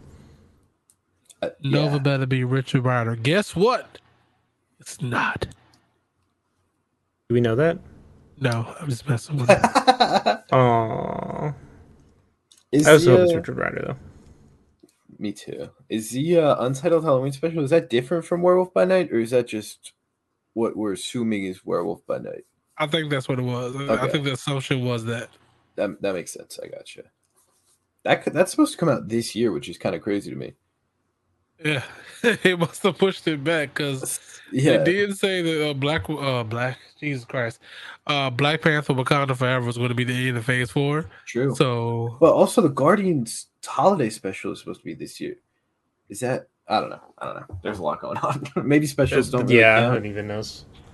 Uh, 1.42 1.48
Nova 1.62 1.97
yeah. 1.97 1.98
better 1.98 2.26
be 2.26 2.44
Richard 2.44 2.84
Rider. 2.84 3.16
Guess 3.16 3.56
what? 3.56 3.98
It's 4.78 5.01
not. 5.01 5.47
Do 7.28 7.34
we 7.34 7.40
know 7.40 7.56
that? 7.56 7.78
No, 8.38 8.74
I'm 8.78 8.88
just 8.88 9.09
messing 9.09 9.36
with 9.36 9.51
it. 9.51 9.59
Aww. 10.52 11.55
Is 12.72 12.86
I 12.86 12.92
also 12.92 13.05
the, 13.05 13.10
hope 13.10 13.20
it's 13.20 13.32
uh, 13.32 13.36
Richard 13.36 13.56
Rider 13.56 13.84
though. 13.86 13.97
Me 15.18 15.32
too. 15.32 15.70
Is 15.88 16.10
the 16.10 16.38
uh, 16.38 16.64
Untitled 16.64 17.05
Halloween 17.05 17.32
special 17.32 17.62
is 17.62 17.70
that 17.70 17.90
different 17.90 18.24
from 18.24 18.42
Werewolf 18.42 18.72
by 18.72 18.84
Night, 18.84 19.10
or 19.12 19.20
is 19.20 19.30
that 19.30 19.47
just 19.47 19.92
what 20.55 20.76
we're 20.76 20.92
assuming 20.92 21.44
is 21.44 21.64
Werewolf 21.64 22.06
by 22.06 22.18
Night? 22.18 22.44
I 22.78 22.86
think 22.86 23.10
that's 23.10 23.28
what 23.28 23.38
it 23.38 23.42
was. 23.42 23.76
I 23.76 24.09
think 24.09 24.24
the 24.24 24.32
assumption 24.32 24.84
was 24.84 25.05
that. 25.05 25.28
That 25.81 26.02
that 26.02 26.15
makes 26.15 26.32
sense. 26.32 26.61
I 26.62 26.69
gotcha. 26.69 27.05
That 28.05 28.23
could, 28.23 28.35
that's 28.35 28.51
supposed 28.51 28.73
to 28.73 28.78
come 28.78 28.89
out 28.90 29.09
this 29.09 29.35
year, 29.35 29.51
which 29.52 29.69
is 29.69 29.78
kind 29.78 29.94
of 29.94 30.02
crazy 30.02 30.31
to 30.31 30.36
me. 30.36 30.52
Yeah, 31.65 31.82
it 32.23 32.59
must 32.59 32.82
have 32.82 32.98
pushed 32.98 33.27
it 33.28 33.43
back 33.43 33.74
because 33.74 34.20
Yeah, 34.52 34.73
It 34.73 34.85
did 34.85 35.16
say 35.16 35.43
that 35.43 35.70
uh, 35.70 35.74
Black, 35.74 36.09
uh, 36.11 36.43
Black, 36.43 36.78
Jesus 36.98 37.24
Christ, 37.24 37.61
uh, 38.07 38.31
Black 38.31 38.61
Panther: 38.62 38.93
Wakanda 38.94 39.36
Forever 39.36 39.65
was 39.65 39.77
going 39.77 39.89
to 39.90 39.94
be 39.94 40.05
the 40.05 40.28
end 40.28 40.36
of 40.36 40.44
Phase 40.44 40.70
Four. 40.70 41.07
true. 41.27 41.55
So 41.55 42.16
But 42.20 42.32
also, 42.32 42.61
the 42.61 42.69
Guardians 42.69 43.47
holiday 43.65 44.11
special 44.11 44.52
is 44.52 44.59
supposed 44.61 44.81
to 44.81 44.85
be 44.85 44.94
this 44.94 45.20
year. 45.20 45.36
Is 46.09 46.20
that? 46.20 46.48
I 46.69 46.81
don't 46.81 46.90
know. 46.90 47.01
I 47.19 47.27
don't 47.27 47.36
know. 47.36 47.59
There's 47.62 47.78
a 47.78 47.82
lot 47.82 48.01
going 48.01 48.19
on. 48.23 48.47
Maybe 48.65 48.86
specials 48.86 49.31
don't. 49.31 49.47
Really 49.47 49.61
yeah, 49.61 49.77
I 49.77 49.81
count. 49.81 49.94
don't 49.94 50.07
even 50.11 50.27
know. 50.28 50.43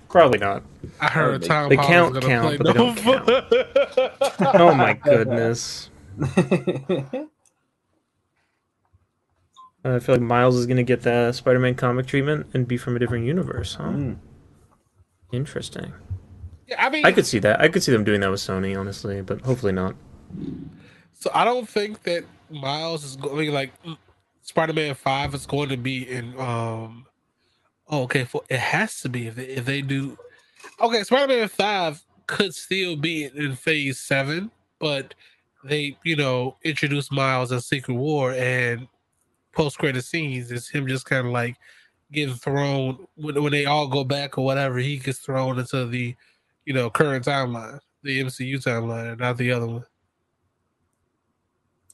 Probably 0.09 0.39
not. 0.39 0.63
I 1.01 1.07
heard 1.07 1.41
They- 1.41 1.47
Tom 1.47 1.69
they 1.69 1.75
Holland's 1.75 1.91
count 1.91 2.13
gonna 2.13 2.27
count, 2.27 2.47
play 2.47 2.57
but 2.57 2.67
they 2.67 2.73
don't 2.73 3.05
Nova. 3.05 4.53
Oh 4.59 4.73
my 4.75 4.93
goodness. 4.93 5.89
Uh, 9.85 9.95
I 9.95 9.99
feel 9.99 10.15
like 10.15 10.21
Miles 10.21 10.55
is 10.55 10.65
gonna 10.65 10.83
get 10.83 11.01
the 11.03 11.31
Spider-Man 11.31 11.75
comic 11.75 12.07
treatment 12.07 12.47
and 12.53 12.67
be 12.67 12.77
from 12.77 12.95
a 12.95 12.99
different 12.99 13.25
universe, 13.25 13.75
huh? 13.75 13.83
Mm. 13.89 14.17
Interesting. 15.31 15.93
Yeah, 16.67 16.85
I 16.85 16.89
mean, 16.89 17.05
I 17.05 17.11
could 17.11 17.25
see 17.25 17.39
that. 17.39 17.61
I 17.61 17.67
could 17.69 17.83
see 17.83 17.91
them 17.91 18.03
doing 18.03 18.19
that 18.21 18.31
with 18.31 18.41
Sony, 18.41 18.77
honestly, 18.77 19.21
but 19.21 19.41
hopefully 19.41 19.71
not. 19.71 19.95
So 21.13 21.29
I 21.33 21.45
don't 21.45 21.67
think 21.67 22.03
that 22.03 22.23
Miles 22.49 23.03
is 23.05 23.15
going 23.15 23.51
like 23.51 23.71
Spider 24.41 24.73
Man 24.73 24.95
Five 24.95 25.33
is 25.33 25.45
going 25.45 25.69
to 25.69 25.77
be 25.77 26.09
in. 26.09 26.37
um 26.39 27.05
oh, 27.89 28.03
Okay, 28.03 28.23
for 28.23 28.41
it 28.49 28.59
has 28.59 29.01
to 29.01 29.09
be 29.09 29.27
if 29.27 29.35
they, 29.35 29.45
if 29.45 29.65
they 29.65 29.81
do. 29.81 30.17
Okay, 30.81 31.03
Spider 31.03 31.27
Man 31.27 31.47
Five 31.47 32.03
could 32.27 32.53
still 32.53 32.95
be 32.95 33.25
in, 33.25 33.37
in 33.37 33.55
Phase 33.55 33.99
Seven, 33.99 34.51
but 34.79 35.13
they 35.63 35.97
you 36.03 36.15
know 36.15 36.57
introduced 36.63 37.11
Miles 37.11 37.51
as 37.51 37.65
Secret 37.65 37.95
War 37.95 38.33
and 38.33 38.87
post 39.53 39.79
credit 39.79 40.03
scenes 40.03 40.51
is 40.51 40.69
him 40.69 40.87
just 40.87 41.05
kind 41.05 41.25
of 41.25 41.33
like 41.33 41.57
getting 42.11 42.35
thrown 42.35 43.07
when 43.15 43.41
when 43.41 43.51
they 43.51 43.65
all 43.65 43.87
go 43.87 44.03
back 44.03 44.37
or 44.37 44.45
whatever. 44.45 44.77
He 44.77 44.97
gets 44.97 45.19
thrown 45.19 45.59
into 45.59 45.85
the 45.85 46.15
you 46.65 46.73
know 46.73 46.89
current 46.89 47.25
timeline, 47.25 47.79
the 48.03 48.23
MCU 48.23 48.63
timeline, 48.63 49.19
not 49.19 49.37
the 49.37 49.51
other 49.51 49.67
one. 49.67 49.83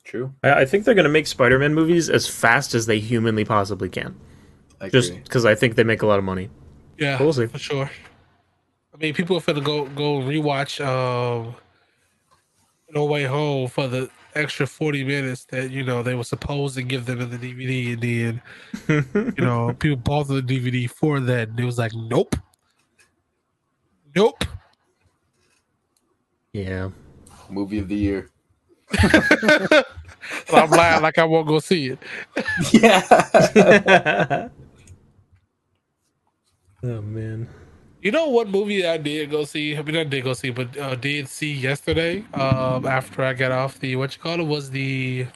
True. 0.04 0.34
I, 0.44 0.62
I 0.62 0.66
think 0.66 0.84
they're 0.84 0.96
gonna 0.96 1.10
make 1.10 1.28
Spider-Man 1.28 1.74
movies 1.74 2.10
as 2.10 2.28
fast 2.28 2.74
as 2.74 2.86
they 2.86 3.00
humanly 3.00 3.46
possibly 3.46 3.90
can, 3.90 4.20
I 4.84 4.90
just 4.90 5.14
because 5.24 5.46
I 5.46 5.56
think 5.56 5.76
they 5.76 5.84
make 5.84 6.02
a 6.02 6.06
lot 6.06 6.20
of 6.20 6.26
money. 6.26 6.50
Yeah, 7.00 7.18
We'll 7.20 7.34
see. 7.34 7.48
for 7.48 7.58
sure. 7.58 7.90
I 8.94 8.98
mean, 8.98 9.14
people 9.14 9.38
are 9.38 9.40
finna 9.40 9.64
go 9.64 9.86
go 9.86 10.20
rewatch 10.20 10.84
um, 10.86 11.56
No 12.92 13.06
Way 13.06 13.24
Home 13.24 13.68
for 13.70 13.88
the 13.88 14.10
extra 14.36 14.68
forty 14.68 15.04
minutes 15.04 15.46
that 15.46 15.72
you 15.72 15.84
know 15.84 16.04
they 16.04 16.16
were 16.16 16.24
supposed 16.24 16.76
to 16.76 16.84
give 16.84 17.06
them 17.06 17.22
in 17.22 17.30
the 17.30 17.38
DVD, 17.38 17.94
and 17.94 18.02
then 18.02 19.34
you 19.38 19.46
know 19.46 19.74
people 19.80 19.96
bought 19.98 20.28
the 20.28 20.42
DVD 20.42 20.90
for 20.90 21.20
that, 21.22 21.50
and 21.50 21.60
it 21.60 21.66
was 21.66 21.78
like, 21.78 21.94
nope, 21.94 22.36
nope. 24.16 24.44
Yeah. 26.52 26.90
Movie 27.50 27.80
of 27.80 27.88
the 27.88 27.96
year. 27.96 28.30
So 29.00 29.84
I'm 30.54 30.70
lying 30.70 31.02
like 31.02 31.18
I 31.18 31.24
won't 31.24 31.48
go 31.48 31.58
see 31.60 31.90
it. 31.90 32.00
Yeah. 32.72 34.50
oh 36.84 37.02
man. 37.02 37.48
You 38.02 38.12
know 38.12 38.28
what 38.28 38.50
movie 38.50 38.86
I 38.86 38.98
did 38.98 39.32
go 39.32 39.46
see? 39.46 39.78
I 39.78 39.82
mean, 39.82 39.96
I 39.96 40.04
did 40.04 40.26
go 40.26 40.34
see, 40.34 40.50
but 40.50 40.78
uh, 40.78 40.96
did 40.96 41.30
see 41.30 41.54
yesterday. 41.54 42.26
Um, 42.34 42.86
after 42.86 43.24
I 43.24 43.34
got 43.34 43.54
off 43.54 43.80
the 43.80 43.96
what 43.96 44.16
you 44.16 44.22
call 44.22 44.42
it 44.42 44.44
was 44.44 44.72
the 44.72 45.28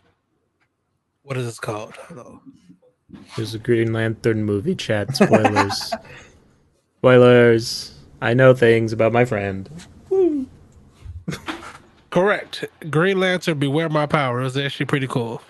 what 1.24 1.38
is 1.38 1.46
this 1.46 1.60
called? 1.60 1.94
There's 3.36 3.54
a 3.54 3.60
Green 3.60 3.94
Lantern 3.94 4.44
movie 4.44 4.76
chat. 4.76 5.16
Spoilers. 5.16 5.94
Spoilers. 6.98 7.94
I 8.22 8.34
know 8.34 8.54
things 8.54 8.92
about 8.92 9.14
my 9.14 9.26
friend. 9.26 9.70
Correct. 12.10 12.66
Green 12.90 13.20
Lantern, 13.20 13.60
Beware 13.60 13.90
My 13.90 14.06
Power. 14.06 14.42
It 14.42 14.44
was 14.44 14.58
actually 14.58 14.88
pretty 14.88 15.08
cool. 15.08 15.42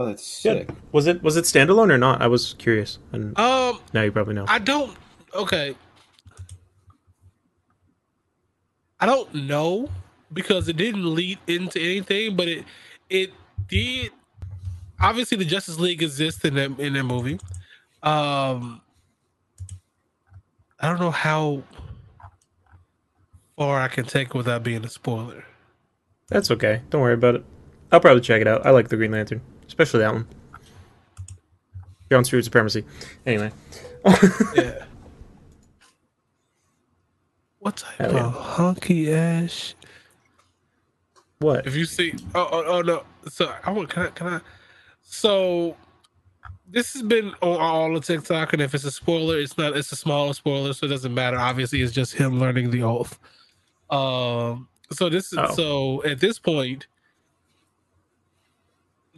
Oh, 0.00 0.06
that's 0.06 0.26
sick. 0.26 0.70
Was 0.92 1.06
it 1.06 1.22
was 1.22 1.36
it 1.36 1.44
standalone 1.44 1.92
or 1.92 1.98
not? 1.98 2.22
I 2.22 2.26
was 2.26 2.54
curious, 2.54 2.98
and 3.12 3.38
Um, 3.38 3.80
now 3.92 4.00
you 4.00 4.10
probably 4.10 4.32
know. 4.32 4.46
I 4.48 4.58
don't. 4.58 4.96
Okay. 5.34 5.76
I 8.98 9.04
don't 9.04 9.34
know 9.34 9.90
because 10.32 10.70
it 10.70 10.78
didn't 10.78 11.14
lead 11.14 11.38
into 11.46 11.78
anything, 11.78 12.34
but 12.34 12.48
it 12.48 12.64
it 13.10 13.32
did. 13.68 14.10
Obviously, 14.98 15.36
the 15.36 15.44
Justice 15.44 15.78
League 15.78 16.02
exists 16.02 16.42
in 16.46 16.54
that 16.54 16.80
in 16.80 16.94
that 16.94 17.04
movie. 17.04 17.38
Um, 18.02 18.80
I 20.80 20.88
don't 20.88 20.98
know 20.98 21.10
how 21.10 21.62
far 23.58 23.82
I 23.82 23.88
can 23.88 24.06
take 24.06 24.32
without 24.32 24.62
being 24.62 24.82
a 24.82 24.88
spoiler. 24.88 25.44
That's 26.28 26.50
okay. 26.52 26.80
Don't 26.88 27.02
worry 27.02 27.12
about 27.12 27.34
it. 27.34 27.44
I'll 27.92 28.00
probably 28.00 28.22
check 28.22 28.40
it 28.40 28.46
out. 28.46 28.64
I 28.64 28.70
like 28.70 28.88
the 28.88 28.96
Green 28.96 29.10
Lantern, 29.10 29.42
especially 29.70 30.00
that 30.00 30.12
one. 30.12 30.26
Stewart 32.24 32.44
supremacy. 32.44 32.84
Anyway, 33.24 33.52
Yeah. 34.56 34.84
What 37.60 37.76
type 37.76 37.98
Hell 37.98 38.12
yeah. 38.12 38.26
of 38.26 38.34
hunky 38.34 39.12
ass 39.12 39.74
what? 41.40 41.66
If 41.66 41.74
you 41.74 41.86
see, 41.86 42.12
oh, 42.34 42.48
oh, 42.52 42.64
oh 42.66 42.80
no. 42.82 43.02
So 43.28 43.50
I 43.64 43.70
want. 43.70 43.88
Can 43.88 44.02
I? 44.04 44.08
Can 44.10 44.26
I? 44.26 44.40
So 45.00 45.74
this 46.68 46.92
has 46.92 47.02
been 47.02 47.32
on 47.40 47.58
all 47.58 47.96
of 47.96 48.04
TikTok, 48.04 48.52
and 48.52 48.60
if 48.60 48.74
it's 48.74 48.84
a 48.84 48.90
spoiler, 48.90 49.38
it's 49.38 49.56
not. 49.56 49.74
It's 49.74 49.90
a 49.90 49.96
smaller 49.96 50.34
spoiler, 50.34 50.74
so 50.74 50.84
it 50.84 50.90
doesn't 50.90 51.14
matter. 51.14 51.38
Obviously, 51.38 51.80
it's 51.80 51.92
just 51.94 52.12
him 52.14 52.38
learning 52.38 52.70
the 52.70 52.82
oath. 52.82 53.18
Um. 53.88 54.68
So 54.92 55.08
this 55.08 55.32
is 55.32 55.38
Oh. 55.38 55.54
so 55.54 56.04
at 56.04 56.20
this 56.20 56.38
point, 56.38 56.88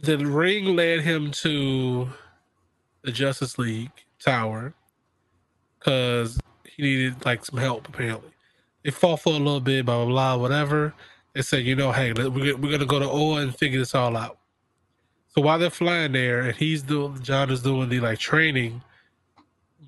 the 0.03 0.17
ring 0.17 0.75
led 0.75 1.01
him 1.01 1.31
to 1.31 2.09
the 3.03 3.11
Justice 3.11 3.57
League 3.57 3.91
Tower 4.19 4.73
because 5.79 6.37
he 6.65 6.83
needed 6.83 7.25
like 7.25 7.45
some 7.45 7.57
help. 7.57 7.87
Apparently, 7.87 8.29
they 8.83 8.91
fought 8.91 9.21
for 9.21 9.29
a 9.29 9.37
little 9.37 9.61
bit, 9.61 9.85
blah 9.85 10.03
blah 10.03 10.13
blah, 10.13 10.37
whatever. 10.37 10.93
They 11.33 11.41
said, 11.41 11.63
you 11.63 11.75
know, 11.75 11.91
hey, 11.91 12.13
we're, 12.13 12.29
we're 12.29 12.71
gonna 12.71 12.85
go 12.85 12.99
to 12.99 13.09
Oa 13.09 13.41
and 13.41 13.55
figure 13.55 13.79
this 13.79 13.95
all 13.95 14.15
out. 14.17 14.37
So 15.29 15.41
while 15.41 15.57
they're 15.57 15.69
flying 15.69 16.11
there, 16.11 16.41
and 16.41 16.55
he's 16.55 16.83
doing, 16.83 17.21
John 17.23 17.49
is 17.49 17.61
doing 17.63 17.89
the 17.89 18.01
like 18.01 18.19
training 18.19 18.83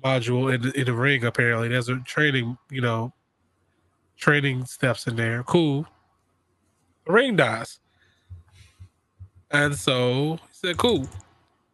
module 0.02 0.52
in 0.52 0.62
the, 0.62 0.80
in 0.80 0.86
the 0.86 0.94
ring. 0.94 1.24
Apparently, 1.24 1.68
there's 1.68 1.90
a 1.90 1.96
training, 2.00 2.56
you 2.70 2.80
know, 2.80 3.12
training 4.16 4.64
steps 4.64 5.06
in 5.06 5.16
there. 5.16 5.42
Cool. 5.42 5.86
The 7.06 7.12
ring 7.12 7.36
dies, 7.36 7.80
and 9.50 9.74
so 9.74 10.36
he 10.36 10.48
said, 10.52 10.76
"Cool." 10.76 11.08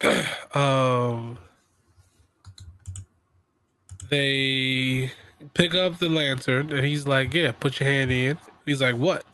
um, 0.54 1.38
they 4.10 5.10
pick 5.54 5.74
up 5.74 5.98
the 5.98 6.08
lantern, 6.08 6.70
and 6.72 6.84
he's 6.84 7.06
like, 7.06 7.32
"Yeah, 7.34 7.52
put 7.52 7.80
your 7.80 7.88
hand 7.88 8.10
in." 8.10 8.38
He's 8.66 8.80
like, 8.80 8.96
"What?" 8.96 9.24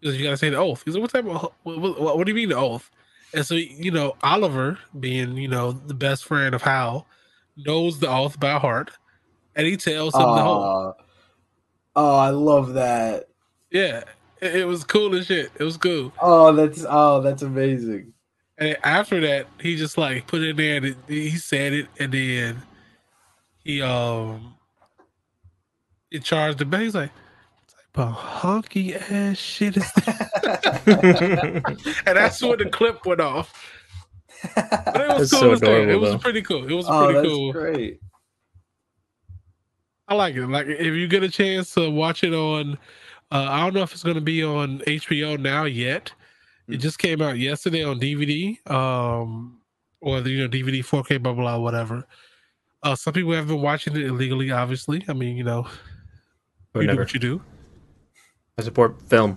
He 0.00 0.06
goes, 0.06 0.16
"You 0.18 0.24
gotta 0.24 0.36
say 0.36 0.50
the 0.50 0.56
oath." 0.56 0.82
He's 0.84 0.94
like, 0.94 1.02
"What 1.02 1.10
type 1.10 1.26
of? 1.26 1.52
What, 1.62 1.80
what, 1.80 2.18
what 2.18 2.26
do 2.26 2.30
you 2.30 2.36
mean 2.36 2.48
the 2.50 2.56
oath?" 2.56 2.90
And 3.34 3.44
so 3.44 3.54
you 3.54 3.90
know, 3.90 4.16
Oliver, 4.22 4.78
being 4.98 5.36
you 5.36 5.48
know 5.48 5.72
the 5.72 5.94
best 5.94 6.24
friend 6.24 6.54
of 6.54 6.62
Hal, 6.62 7.06
knows 7.56 7.98
the 7.98 8.08
oath 8.08 8.38
by 8.38 8.58
heart, 8.58 8.90
and 9.56 9.66
he 9.66 9.76
tells 9.76 10.14
him 10.14 10.22
the 10.22 10.42
whole. 10.42 10.94
Oh, 11.96 12.16
I 12.16 12.30
love 12.30 12.74
that. 12.74 13.28
Yeah, 13.70 14.04
it, 14.44 14.56
it 14.56 14.64
was 14.66 14.84
cool 14.84 15.14
as 15.14 15.26
shit. 15.26 15.50
It 15.58 15.64
was 15.64 15.76
cool. 15.76 16.12
Oh, 16.20 16.52
that's 16.52 16.84
oh, 16.88 17.20
that's 17.20 17.42
amazing. 17.42 18.12
And 18.58 18.76
after 18.84 19.20
that, 19.20 19.46
he 19.60 19.76
just 19.76 19.98
like 19.98 20.26
put 20.26 20.42
it 20.42 20.50
in 20.50 20.56
there 20.56 20.76
and 20.76 20.86
it, 20.86 20.96
he 21.08 21.36
said 21.36 21.72
it, 21.72 21.88
and 21.98 22.12
then 22.12 22.62
he 23.64 23.82
um 23.82 24.54
he 26.10 26.20
charged 26.20 26.58
the 26.58 26.64
bank. 26.64 26.84
He's 26.84 26.94
like, 26.94 27.10
"What 27.94 28.06
type 28.06 28.08
of 28.08 28.14
honky 28.14 29.10
ass 29.10 29.38
shit 29.38 29.76
is 29.76 29.92
that?" 29.92 31.62
and 32.06 32.16
that's 32.16 32.40
when 32.42 32.58
the 32.58 32.68
clip 32.70 33.04
went 33.06 33.20
off. 33.20 33.52
But 34.54 35.00
it 35.00 35.18
was 35.18 35.30
That's 35.30 35.32
cool 35.32 35.40
so 35.40 35.52
as 35.52 35.60
hell. 35.60 35.88
It 35.88 35.94
was 35.94 36.10
though. 36.10 36.18
pretty 36.18 36.42
cool. 36.42 36.66
It 36.70 36.74
was 36.74 36.86
oh, 36.88 37.04
pretty 37.04 37.14
that's 37.14 37.28
cool. 37.28 37.52
great. 37.52 38.00
I 40.06 40.14
like 40.14 40.34
it. 40.34 40.46
Like 40.46 40.66
if 40.66 40.94
you 40.94 41.08
get 41.08 41.22
a 41.22 41.30
chance 41.30 41.72
to 41.74 41.90
watch 41.90 42.22
it 42.24 42.34
on, 42.34 42.78
uh, 43.34 43.48
I 43.50 43.60
don't 43.60 43.74
know 43.74 43.82
if 43.82 43.92
it's 43.92 44.02
going 44.04 44.14
to 44.14 44.20
be 44.22 44.42
on 44.44 44.78
HBO 44.86 45.38
now 45.38 45.64
yet. 45.64 46.12
It 46.68 46.78
Mm. 46.78 46.80
just 46.80 46.98
came 46.98 47.20
out 47.20 47.36
yesterday 47.38 47.84
on 47.84 47.98
DVD, 48.00 48.56
um, 48.70 49.60
or 50.00 50.20
the, 50.22 50.30
you 50.30 50.38
know 50.42 50.48
DVD 50.48 50.82
4K, 50.82 51.22
blah 51.22 51.32
blah, 51.34 51.42
blah 51.42 51.58
whatever. 51.58 52.06
Uh, 52.82 52.94
some 52.94 53.12
people 53.12 53.32
have 53.32 53.48
been 53.48 53.60
watching 53.60 53.96
it 53.96 54.02
illegally. 54.06 54.50
Obviously, 54.50 55.04
I 55.08 55.12
mean, 55.12 55.36
you 55.36 55.44
know, 55.44 55.66
you 56.74 56.86
do 56.86 56.96
what 56.96 57.12
you 57.12 57.20
do. 57.20 57.42
I 58.56 58.62
support 58.62 59.00
film. 59.02 59.36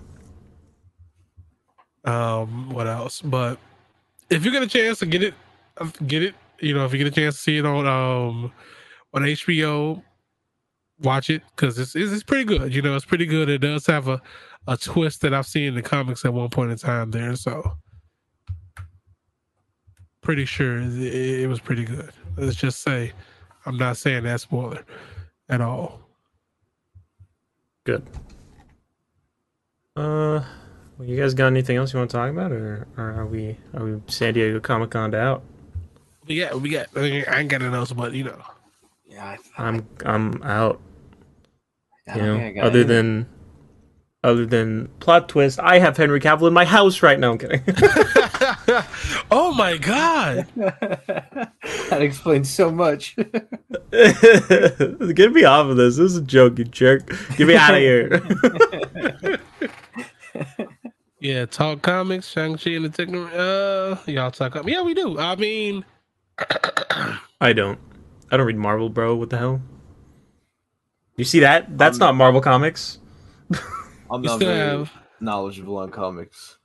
Um, 2.05 2.69
what 2.69 2.87
else? 2.87 3.21
But 3.21 3.57
if 4.29 4.45
you 4.45 4.51
get 4.51 4.63
a 4.63 4.67
chance 4.67 4.99
to 4.99 5.05
get 5.05 5.23
it, 5.23 5.33
uh, 5.77 5.89
get 6.05 6.23
it. 6.23 6.35
You 6.59 6.73
know, 6.73 6.85
if 6.85 6.93
you 6.93 6.97
get 6.99 7.07
a 7.07 7.11
chance 7.11 7.35
to 7.35 7.41
see 7.41 7.57
it 7.57 7.65
on 7.65 7.85
um 7.87 8.51
on 9.13 9.23
HBO, 9.23 10.01
watch 11.01 11.29
it 11.29 11.43
because 11.55 11.77
it's, 11.79 11.95
it's 11.95 12.11
it's 12.11 12.23
pretty 12.23 12.43
good. 12.45 12.73
You 12.73 12.81
know, 12.81 12.95
it's 12.95 13.05
pretty 13.05 13.25
good. 13.25 13.49
It 13.49 13.59
does 13.59 13.85
have 13.87 14.07
a 14.07 14.21
a 14.67 14.77
twist 14.77 15.21
that 15.21 15.33
I've 15.33 15.45
seen 15.47 15.63
in 15.69 15.75
the 15.75 15.81
comics 15.81 16.25
at 16.25 16.33
one 16.33 16.49
point 16.49 16.71
in 16.71 16.77
time 16.77 17.11
there. 17.11 17.35
So 17.35 17.77
pretty 20.21 20.45
sure 20.45 20.77
it, 20.79 20.93
it 21.01 21.47
was 21.47 21.59
pretty 21.59 21.85
good. 21.85 22.11
Let's 22.35 22.55
just 22.55 22.81
say 22.81 23.13
I'm 23.65 23.77
not 23.77 23.97
saying 23.97 24.23
that 24.23 24.41
spoiler 24.41 24.83
at 25.49 25.61
all. 25.61 25.99
Good. 27.85 28.05
Uh, 29.95 30.43
Well, 30.97 31.07
you 31.07 31.19
guys 31.19 31.33
got 31.33 31.47
anything 31.47 31.77
else 31.77 31.93
you 31.93 31.99
want 31.99 32.11
to 32.11 32.17
talk 32.17 32.29
about, 32.29 32.51
or, 32.51 32.87
or 32.97 33.11
are 33.11 33.25
we 33.25 33.57
are 33.73 33.83
we 33.85 34.01
San 34.07 34.33
Diego 34.33 34.59
Comic 34.59 34.91
Con 34.91 35.13
out? 35.15 35.43
We 36.27 36.39
got, 36.39 36.59
we 36.61 36.69
got. 36.69 36.87
I 36.95 37.01
ain't 37.39 37.49
got 37.49 37.61
nothing 37.61 37.73
else, 37.75 37.93
but 37.93 38.13
you 38.13 38.25
know, 38.25 38.41
Yeah, 39.09 39.37
I, 39.57 39.67
I'm 39.67 39.87
I'm 40.05 40.43
out. 40.43 40.81
I 42.07 42.15
You 42.15 42.21
know, 42.21 42.37
think 42.37 42.43
I 42.45 42.51
got 42.61 42.65
other 42.67 42.79
anything. 42.79 42.87
than 42.95 43.27
other 44.23 44.45
than 44.45 44.87
plot 44.99 45.29
twist, 45.29 45.59
I 45.59 45.79
have 45.79 45.95
Henry 45.95 46.19
Cavill 46.19 46.47
in 46.47 46.53
my 46.53 46.65
house 46.65 47.01
right 47.03 47.19
now. 47.19 47.31
I'm 47.31 47.37
kidding. 47.37 47.61
oh 49.31 49.53
my 49.55 49.77
god, 49.77 50.47
that 50.55 51.99
explains 52.01 52.49
so 52.49 52.71
much. 52.71 53.15
Get 53.91 55.31
me 55.33 55.43
off 55.45 55.67
of 55.67 55.77
this. 55.77 55.97
This 55.97 56.11
is 56.11 56.17
a 56.17 56.21
joke, 56.23 56.57
you 56.59 56.65
jerk. 56.65 57.07
Get 57.37 57.47
me 57.47 57.55
out 57.55 57.73
of 57.75 57.79
here. 57.79 58.21
yeah. 61.19 61.45
Talk 61.45 61.81
comics, 61.81 62.27
Shang 62.27 62.57
Chi 62.57 62.71
and 62.71 62.85
the 62.85 62.89
Techno. 62.89 63.25
Uh, 63.27 63.97
y'all 64.07 64.31
talk. 64.31 64.53
com- 64.53 64.67
Yeah, 64.67 64.81
we 64.81 64.93
do. 64.93 65.17
I 65.19 65.35
mean, 65.35 65.85
I 67.41 67.53
don't. 67.53 67.79
I 68.31 68.37
don't 68.37 68.45
read 68.47 68.57
Marvel, 68.57 68.89
bro. 68.89 69.15
What 69.15 69.29
the 69.29 69.37
hell? 69.37 69.61
You 71.17 71.23
see 71.25 71.39
that? 71.39 71.77
That's 71.77 71.95
Um, 71.97 71.99
not 71.99 72.15
Marvel 72.15 72.41
comics. 72.41 72.99
I'm 74.11 74.21
not 74.21 74.35
still 74.35 74.49
very 74.49 74.57
have 74.59 74.91
knowledgeable 75.19 75.77
on 75.77 75.89
comics. 75.91 76.57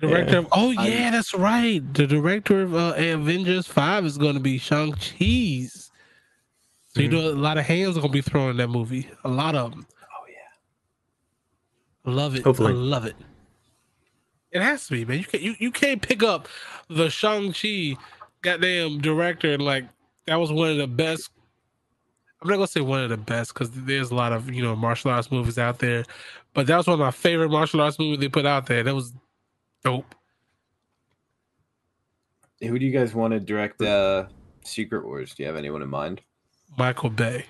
director. 0.00 0.38
Of, 0.38 0.48
oh 0.52 0.74
I- 0.76 0.88
yeah, 0.88 1.10
that's 1.10 1.34
right. 1.34 1.80
The 1.94 2.06
director 2.06 2.62
of 2.62 2.74
uh, 2.74 2.94
Avengers 2.96 3.66
Five 3.66 4.04
is 4.04 4.18
going 4.18 4.34
to 4.34 4.40
be 4.40 4.58
Shang 4.58 4.94
Chi's. 4.94 5.90
So 6.94 7.00
you 7.02 7.08
Mhm. 7.08 7.12
know, 7.12 7.30
a 7.30 7.34
lot 7.34 7.56
of 7.58 7.64
hands 7.66 7.96
are 7.96 8.00
going 8.00 8.12
to 8.12 8.18
be 8.18 8.22
thrown 8.22 8.50
in 8.50 8.56
that 8.56 8.68
movie. 8.68 9.08
A 9.24 9.28
lot 9.28 9.54
of 9.54 9.70
them. 9.70 9.86
Oh 10.02 10.26
yeah. 10.28 12.12
Love 12.12 12.34
it. 12.34 12.42
Hopefully. 12.44 12.72
I 12.72 12.76
love 12.76 13.04
it. 13.06 13.14
It 14.50 14.60
has 14.60 14.86
to 14.88 14.92
be, 14.92 15.04
man. 15.04 15.18
You 15.18 15.24
can't 15.24 15.42
you, 15.42 15.54
you 15.58 15.70
can't 15.70 16.02
pick 16.02 16.22
up 16.22 16.48
the 16.88 17.08
Shang 17.10 17.52
Chi 17.52 17.96
goddamn 18.42 19.00
director 19.00 19.52
and 19.52 19.62
like 19.62 19.84
that 20.26 20.36
was 20.36 20.50
one 20.50 20.70
of 20.70 20.78
the 20.78 20.86
best. 20.88 21.30
I'm 22.42 22.48
not 22.48 22.56
gonna 22.56 22.66
say 22.66 22.80
one 22.80 23.04
of 23.04 23.08
the 23.08 23.16
best 23.16 23.54
because 23.54 23.70
there's 23.70 24.10
a 24.10 24.16
lot 24.16 24.32
of 24.32 24.50
you 24.52 24.62
know 24.64 24.74
martial 24.74 25.12
arts 25.12 25.30
movies 25.30 25.58
out 25.58 25.78
there, 25.78 26.04
but 26.54 26.66
that 26.66 26.76
was 26.76 26.88
one 26.88 26.94
of 26.94 27.00
my 27.00 27.12
favorite 27.12 27.50
martial 27.50 27.80
arts 27.80 28.00
movies 28.00 28.18
they 28.18 28.28
put 28.28 28.46
out 28.46 28.66
there. 28.66 28.82
That 28.82 28.96
was 28.96 29.12
dope. 29.84 30.12
Who 32.60 32.80
do 32.80 32.84
you 32.84 32.90
guys 32.90 33.14
want 33.14 33.32
to 33.32 33.38
direct 33.38 33.80
uh, 33.80 34.26
Secret 34.64 35.04
Wars? 35.04 35.34
Do 35.34 35.44
you 35.44 35.46
have 35.46 35.56
anyone 35.56 35.82
in 35.82 35.88
mind? 35.88 36.20
Michael 36.76 37.10
Bay. 37.10 37.46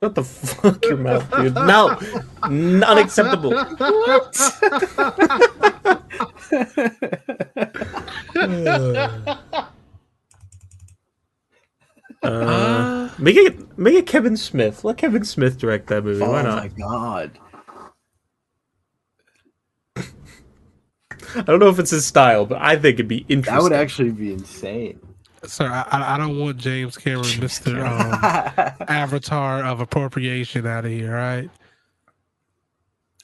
What 0.00 0.14
the 0.14 0.24
fuck, 0.24 0.84
your 0.84 0.98
mouth, 0.98 1.30
dude? 1.30 1.54
No, 1.66 1.98
N- 2.44 2.84
unacceptable. 2.84 3.52
Uh, 8.32 9.66
Uh, 12.22 13.08
make 13.18 13.36
it 13.36 13.78
make 13.78 13.94
it 13.94 14.06
Kevin 14.06 14.36
Smith. 14.36 14.84
Let 14.84 14.98
Kevin 14.98 15.24
Smith 15.24 15.58
direct 15.58 15.86
that 15.88 16.04
movie. 16.04 16.20
Why 16.20 16.42
not? 16.42 16.58
oh 16.58 16.60
my 16.60 16.68
god. 16.68 17.38
I 21.36 21.42
don't 21.42 21.60
know 21.60 21.68
if 21.68 21.78
it's 21.78 21.90
his 21.92 22.04
style, 22.06 22.44
but 22.44 22.60
I 22.60 22.74
think 22.76 22.94
it'd 22.94 23.06
be 23.08 23.24
interesting. 23.28 23.54
That 23.54 23.62
would 23.62 23.72
actually 23.72 24.10
be 24.10 24.32
insane. 24.32 24.98
sir, 25.44 25.66
I, 25.66 25.86
I 25.90 26.14
I 26.14 26.18
don't 26.18 26.38
want 26.38 26.56
James 26.56 26.96
Cameron, 26.96 27.40
Mister 27.40 27.84
um, 27.84 28.12
Avatar 28.88 29.64
of 29.64 29.80
appropriation 29.80 30.66
out 30.66 30.84
of 30.84 30.90
here. 30.90 31.14
Right? 31.14 31.48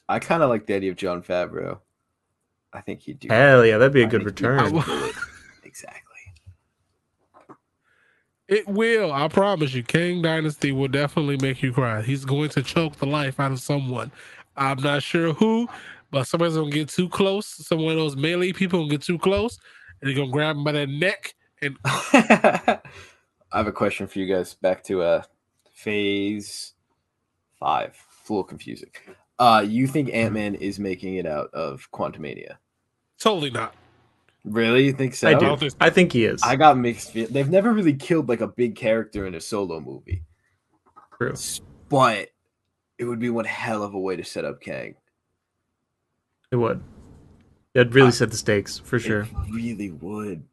I 0.09 0.21
kind 0.21 0.43
of 0.43 0.51
like 0.51 0.67
the 0.67 0.75
idea 0.75 0.93
of 0.93 0.97
Jon 0.97 1.21
Favreau. 1.23 1.79
I 2.73 2.81
think 2.81 3.03
he'd 3.03 3.19
do 3.19 3.29
Hell 3.29 3.67
yeah, 3.67 3.79
that'd 3.79 3.93
be 3.93 4.03
a 4.03 4.07
I 4.07 4.09
good 4.09 4.23
think 4.25 4.39
he- 4.39 4.47
return. 4.47 4.77
I- 4.79 5.13
exactly. 5.65 6.06
It 8.49 8.69
will. 8.69 9.13
I 9.13 9.27
promise 9.29 9.75
you. 9.75 9.83
Kang 9.83 10.23
Dynasty 10.23 10.71
will 10.71 10.89
definitely 10.89 11.37
make 11.39 11.63
you 11.63 11.73
cry. 11.73 12.03
He's 12.03 12.25
going 12.25 12.51
to 12.51 12.63
choke 12.63 12.97
the 12.97 13.07
life 13.07 13.41
out 13.41 13.53
of 13.53 13.61
someone. 13.61 14.13
I'm 14.57 14.81
not 14.81 15.03
sure 15.03 15.33
who, 15.33 15.69
but 16.11 16.25
somebody's 16.25 16.57
gonna 16.57 16.71
get 16.71 16.89
too 16.89 17.09
close. 17.09 17.47
Some 17.47 17.81
of 17.85 17.97
those 17.97 18.17
melee 18.17 18.53
people 18.53 18.81
gonna 18.81 18.91
get 18.91 19.03
too 19.03 19.19
close, 19.19 19.59
and 20.01 20.09
they're 20.09 20.17
gonna 20.17 20.31
grab 20.31 20.57
him 20.57 20.65
by 20.65 20.73
the 20.73 20.87
neck. 20.87 21.35
And 21.61 21.77
I 21.85 22.81
have 23.53 23.67
a 23.67 23.73
question 23.73 24.07
for 24.07 24.19
you 24.19 24.33
guys. 24.33 24.55
Back 24.55 24.85
to 24.85 25.03
uh, 25.03 25.23
phase 25.73 26.75
five. 27.59 27.99
It's 28.21 28.31
a 28.31 28.33
little 28.33 28.45
confusing. 28.45 28.91
Uh, 29.39 29.65
you 29.67 29.87
think 29.87 30.11
Ant 30.15 30.35
Man 30.35 30.55
is 30.55 30.79
making 30.79 31.17
it 31.17 31.27
out 31.27 31.53
of 31.53 31.89
Quantumania? 31.93 32.57
totally 33.19 33.51
not. 33.51 33.75
Really? 34.47 34.85
You 34.87 34.93
think 34.93 35.15
so? 35.15 35.29
I 35.29 35.35
don't 35.35 35.59
think- 35.59 35.73
I 35.81 35.91
think 35.91 36.13
he 36.13 36.25
is. 36.25 36.41
I 36.43 36.55
got 36.57 36.79
mixed. 36.79 37.11
Feel- 37.13 37.27
They've 37.29 37.49
never 37.51 37.73
really 37.73 37.95
killed 37.95 38.29
like 38.29 38.41
a 38.41 38.47
big 38.47 38.77
character 38.77 39.27
in 39.27 39.35
a 39.35 39.41
solo 39.41 39.81
movie, 39.81 40.23
True. 41.19 41.35
but 41.89 42.29
it 42.99 43.05
would 43.05 43.19
be 43.19 43.29
one 43.29 43.45
hell 43.45 43.83
of 43.83 43.93
a 43.95 43.99
way 43.99 44.15
to 44.17 44.25
set 44.25 44.45
up 44.45 44.61
Kang. 44.61 44.95
It 46.53 46.57
would. 46.57 46.81
It'd 47.75 47.95
really 47.95 48.09
I- 48.09 48.13
set 48.13 48.31
the 48.31 48.37
stakes 48.37 48.79
for 48.79 48.99
sure. 49.01 49.23
It 49.23 49.29
really 49.53 49.91
would. 49.91 50.45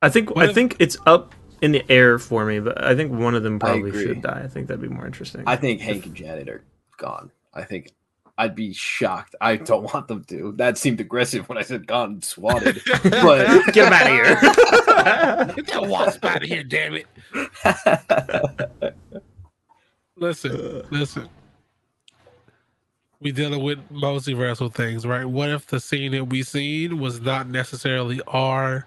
I 0.00 0.08
think 0.08 0.34
What 0.34 0.46
I 0.46 0.48
if- 0.48 0.54
think 0.54 0.76
it's 0.78 0.96
up 1.06 1.34
in 1.60 1.72
the 1.72 1.84
air 1.92 2.18
for 2.18 2.44
me, 2.44 2.58
but 2.60 2.82
I 2.82 2.96
think 2.96 3.12
one 3.12 3.34
of 3.34 3.42
them 3.42 3.58
probably 3.58 3.92
should 3.92 4.22
die. 4.22 4.40
I 4.44 4.48
think 4.48 4.66
that'd 4.68 4.80
be 4.82 4.88
more 4.88 5.06
interesting. 5.06 5.44
I 5.46 5.56
think 5.56 5.80
Hank 5.80 6.06
and 6.06 6.14
Janet 6.14 6.48
are 6.48 6.64
gone. 6.96 7.30
I 7.54 7.62
think 7.62 7.92
I'd 8.38 8.54
be 8.54 8.72
shocked. 8.72 9.34
I 9.40 9.56
don't 9.56 9.92
want 9.92 10.08
them 10.08 10.24
to. 10.24 10.52
That 10.52 10.78
seemed 10.78 11.00
aggressive 11.00 11.48
when 11.48 11.58
I 11.58 11.62
said 11.62 11.86
gone 11.86 12.12
and 12.12 12.24
swatted. 12.24 12.80
But 13.02 13.66
Get 13.72 13.86
him 13.86 13.92
out 13.92 14.06
of 14.06 14.12
here. 14.12 14.34
Get 15.56 15.66
that 15.68 15.86
wasp 15.86 16.24
out 16.24 16.42
of 16.42 16.48
here, 16.48 16.64
damn 16.64 16.94
it. 16.94 17.06
Listen, 20.16 20.82
listen. 20.90 21.28
We 23.20 23.32
dealing 23.32 23.62
with 23.62 23.78
multiversal 23.90 24.72
things, 24.72 25.06
right? 25.06 25.24
What 25.24 25.50
if 25.50 25.66
the 25.66 25.78
scene 25.78 26.12
that 26.12 26.24
we 26.24 26.42
seen 26.42 26.98
was 26.98 27.20
not 27.20 27.48
necessarily 27.48 28.20
our, 28.26 28.86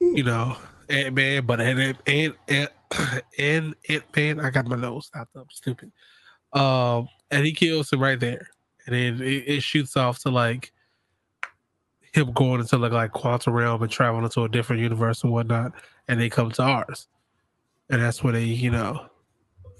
you 0.00 0.22
know, 0.22 0.56
Ant 0.88 1.14
Man, 1.14 1.46
but 1.46 1.60
an 1.60 1.96
Ant 2.06 2.36
Ant 2.46 2.70
and 3.38 3.74
Ant 3.88 4.04
Man. 4.16 4.40
I 4.40 4.50
got 4.50 4.66
my 4.66 4.76
nose 4.76 5.06
stopped 5.06 5.34
up, 5.36 5.50
stupid. 5.50 5.90
Um, 6.52 7.08
and 7.30 7.44
he 7.44 7.52
kills 7.52 7.92
him 7.92 8.00
right 8.00 8.18
there, 8.18 8.48
and 8.86 8.94
then 8.94 9.20
it, 9.26 9.44
it 9.48 9.62
shoots 9.62 9.96
off 9.96 10.18
to 10.20 10.30
like 10.30 10.72
him 12.12 12.32
going 12.32 12.60
into 12.60 12.78
like 12.78 12.92
like 12.92 13.12
quantum 13.12 13.52
realm 13.52 13.82
and 13.82 13.90
traveling 13.90 14.24
into 14.24 14.44
a 14.44 14.48
different 14.48 14.82
universe 14.82 15.22
and 15.22 15.32
whatnot, 15.32 15.72
and 16.08 16.20
they 16.20 16.28
come 16.28 16.50
to 16.52 16.62
ours, 16.62 17.08
and 17.90 18.02
that's 18.02 18.22
where 18.22 18.32
they, 18.32 18.44
you 18.44 18.70
know, 18.70 19.06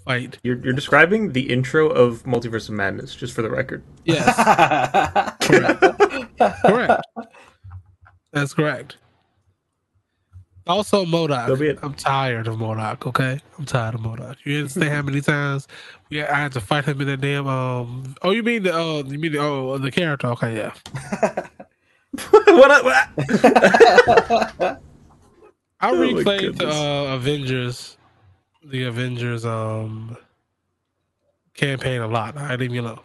fight. 0.05 0.37
You're, 0.43 0.57
you're 0.59 0.73
describing 0.73 1.31
the 1.31 1.49
intro 1.49 1.89
of 1.89 2.23
Multiverse 2.23 2.69
of 2.69 2.75
Madness, 2.75 3.15
just 3.15 3.33
for 3.33 3.41
the 3.41 3.49
record. 3.49 3.83
Yes, 4.05 4.35
correct. 6.63 7.03
That's 8.31 8.53
correct. 8.53 8.97
Also, 10.69 11.03
MODOK. 11.03 11.47
So 11.47 11.55
be 11.55 11.69
it. 11.69 11.79
I'm 11.81 11.95
tired 11.95 12.47
of 12.47 12.57
MODOK. 12.57 13.07
Okay, 13.07 13.39
I'm 13.57 13.65
tired 13.65 13.95
of 13.95 14.01
MODOK. 14.01 14.35
You 14.43 14.59
understand 14.59 14.93
how 14.93 15.01
many 15.01 15.19
times 15.19 15.67
we 16.11 16.21
I 16.23 16.35
had 16.35 16.51
to 16.51 16.61
fight 16.61 16.85
him 16.85 17.01
in 17.01 17.07
that 17.07 17.21
damn. 17.21 17.47
Um. 17.47 18.15
Oh, 18.21 18.29
you 18.29 18.43
mean 18.43 18.61
the? 18.61 18.71
Oh, 18.71 19.03
you 19.03 19.17
mean 19.17 19.31
the? 19.31 19.39
Oh, 19.39 19.79
the 19.79 19.89
character. 19.89 20.27
Okay, 20.27 20.55
yeah. 20.57 20.73
what? 22.45 22.85
what? 22.85 23.09
I 25.81 25.89
Oh 25.89 25.95
replayed 25.95 26.59
the 26.59 26.69
uh, 26.69 27.15
Avengers, 27.15 27.97
the 28.63 28.83
Avengers 28.83 29.45
um 29.45 30.15
campaign 31.55 32.01
a 32.01 32.07
lot. 32.07 32.37
I 32.37 32.51
didn't 32.51 32.75
even 32.75 32.85
know. 32.85 33.01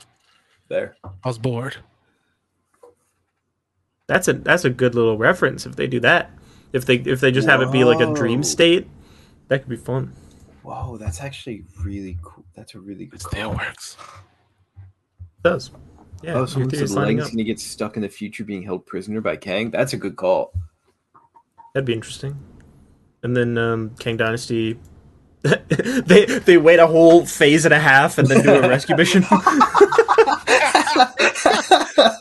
there. 0.68 0.96
I 1.02 1.28
was 1.28 1.38
bored. 1.38 1.76
That's 4.06 4.28
a 4.28 4.34
that's 4.34 4.66
a 4.66 4.70
good 4.70 4.94
little 4.94 5.16
reference 5.16 5.64
if 5.64 5.76
they 5.76 5.86
do 5.86 6.00
that. 6.00 6.30
If 6.74 6.84
they 6.86 6.96
if 6.96 7.20
they 7.20 7.30
just 7.30 7.48
have 7.48 7.62
it 7.62 7.70
be 7.72 7.84
like 7.84 8.00
a 8.00 8.12
dream 8.12 8.42
state, 8.42 8.88
that 9.48 9.60
could 9.60 9.68
be 9.70 9.76
fun. 9.76 10.12
Whoa, 10.62 10.96
that's 10.98 11.20
actually 11.20 11.64
really 11.82 12.18
cool. 12.22 12.44
That's 12.56 12.74
a 12.74 12.80
really 12.80 13.06
good 13.06 13.20
It 13.20 13.22
still 13.22 13.50
works. 13.52 13.96
It 14.76 15.42
does. 15.44 15.70
Yeah, 16.22 16.32
Oh, 16.34 16.38
your 16.38 16.46
someone 16.48 16.70
theory's 16.70 16.90
said 16.90 16.96
lining 16.96 17.18
Lang's 17.18 17.28
up. 17.28 17.32
gonna 17.34 17.44
get 17.44 17.60
stuck 17.60 17.94
in 17.96 18.02
the 18.02 18.08
future 18.08 18.42
being 18.44 18.64
held 18.64 18.86
prisoner 18.86 19.20
by 19.20 19.36
Kang. 19.36 19.70
That's 19.70 19.92
a 19.92 19.96
good 19.96 20.16
call. 20.16 20.52
That'd 21.74 21.86
be 21.86 21.92
interesting. 21.92 22.36
And 23.22 23.36
then 23.36 23.56
um, 23.56 23.90
Kang 24.00 24.16
Dynasty, 24.16 24.76
they 25.42 26.24
they 26.24 26.58
wait 26.58 26.80
a 26.80 26.88
whole 26.88 27.24
phase 27.24 27.64
and 27.64 27.72
a 27.74 27.78
half 27.78 28.18
and 28.18 28.26
then 28.26 28.42
do 28.42 28.52
a 28.52 28.68
rescue 28.68 28.96
mission. 28.96 29.24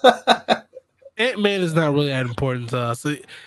Ant 1.33 1.41
Man 1.41 1.61
is 1.61 1.73
not 1.73 1.93
really 1.93 2.09
that 2.09 2.27
important 2.27 2.69
to 2.69 2.77
us. 2.77 3.05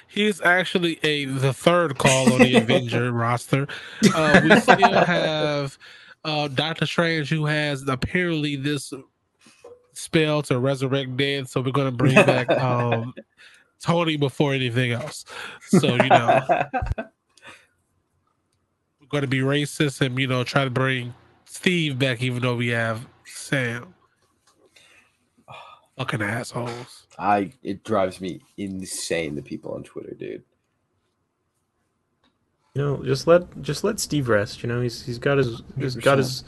He's 0.08 0.40
actually 0.40 0.98
a 1.04 1.26
the 1.26 1.52
third 1.52 1.98
call 1.98 2.32
on 2.32 2.40
the 2.40 2.56
Avenger 2.62 3.12
roster. 3.12 3.68
Uh, 4.12 4.40
we 4.42 4.58
still 4.58 4.92
have 5.04 5.78
uh, 6.24 6.48
Doctor 6.48 6.84
Strange, 6.84 7.28
who 7.28 7.46
has 7.46 7.86
apparently 7.86 8.56
this 8.56 8.92
spell 9.92 10.42
to 10.42 10.58
resurrect 10.58 11.16
dead. 11.16 11.48
So 11.48 11.60
we're 11.60 11.70
gonna 11.70 11.92
bring 11.92 12.14
back 12.14 12.50
um, 12.60 13.14
Tony 13.80 14.16
before 14.16 14.52
anything 14.52 14.90
else. 14.90 15.24
So 15.68 15.94
you 15.94 16.08
know, 16.08 16.42
we're 19.00 19.08
gonna 19.10 19.28
be 19.28 19.40
racist 19.40 20.00
and 20.04 20.18
you 20.18 20.26
know 20.26 20.42
try 20.42 20.64
to 20.64 20.70
bring 20.70 21.14
Steve 21.44 22.00
back, 22.00 22.20
even 22.20 22.42
though 22.42 22.56
we 22.56 22.68
have 22.68 23.06
Sam. 23.26 23.94
Fucking 25.96 26.22
assholes. 26.22 27.05
I 27.18 27.52
it 27.62 27.84
drives 27.84 28.20
me 28.20 28.40
insane 28.56 29.34
the 29.34 29.42
people 29.42 29.72
on 29.72 29.82
Twitter, 29.82 30.14
dude. 30.14 30.42
You 32.74 32.82
know, 32.82 33.04
just 33.04 33.26
let 33.26 33.62
just 33.62 33.84
let 33.84 33.98
Steve 34.00 34.28
rest. 34.28 34.62
You 34.62 34.68
know, 34.68 34.80
he's 34.82 35.04
he's 35.04 35.18
got 35.18 35.38
his 35.38 35.62
he's 35.78 35.96
got 35.96 36.18
his 36.18 36.44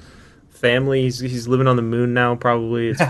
family. 0.51 1.03
He's 1.03 1.19
he's 1.19 1.49
living 1.49 1.66
on 1.66 1.77
the 1.77 1.82
moon 1.82 2.12
now. 2.12 2.35
Probably. 2.35 2.89
It's, 2.89 3.01
My 3.01 3.09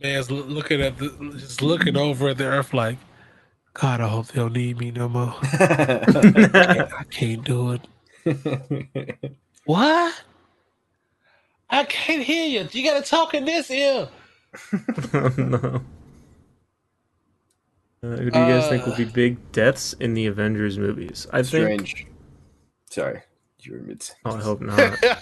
man's 0.00 0.30
looking 0.30 0.80
at 0.80 0.96
the, 0.96 1.10
just 1.38 1.60
looking 1.60 1.96
over 1.96 2.30
at 2.30 2.38
the 2.38 2.44
earth 2.44 2.72
like, 2.72 2.96
God, 3.74 4.00
I 4.00 4.08
hope 4.08 4.28
they 4.28 4.40
don't 4.40 4.54
need 4.54 4.78
me 4.78 4.90
no 4.90 5.08
more. 5.08 5.34
I 5.42 7.04
can't 7.10 7.44
do 7.44 7.72
it. 7.72 7.86
What? 9.64 10.22
I 11.72 11.84
can't 11.84 12.22
hear 12.22 12.46
you. 12.46 12.68
You 12.70 12.88
gotta 12.88 13.04
talk 13.04 13.34
in 13.34 13.44
this 13.44 13.70
ear. 13.70 14.08
oh, 15.14 15.34
no. 15.38 15.82
Uh, 18.04 18.08
who 18.16 18.30
do 18.30 18.38
you 18.38 18.46
guys 18.46 18.68
think 18.68 18.84
will 18.84 18.96
be 18.96 19.04
big 19.04 19.52
deaths 19.52 19.92
in 19.94 20.14
the 20.14 20.26
Avengers 20.26 20.76
movies? 20.78 21.26
I 21.32 21.42
think. 21.42 22.08
Sorry, 22.90 23.20
you 23.60 23.72
were 23.72 23.78
mid. 23.78 24.08
Oh, 24.24 24.36
I 24.36 24.40
hope 24.42 24.60
not. 24.60 24.78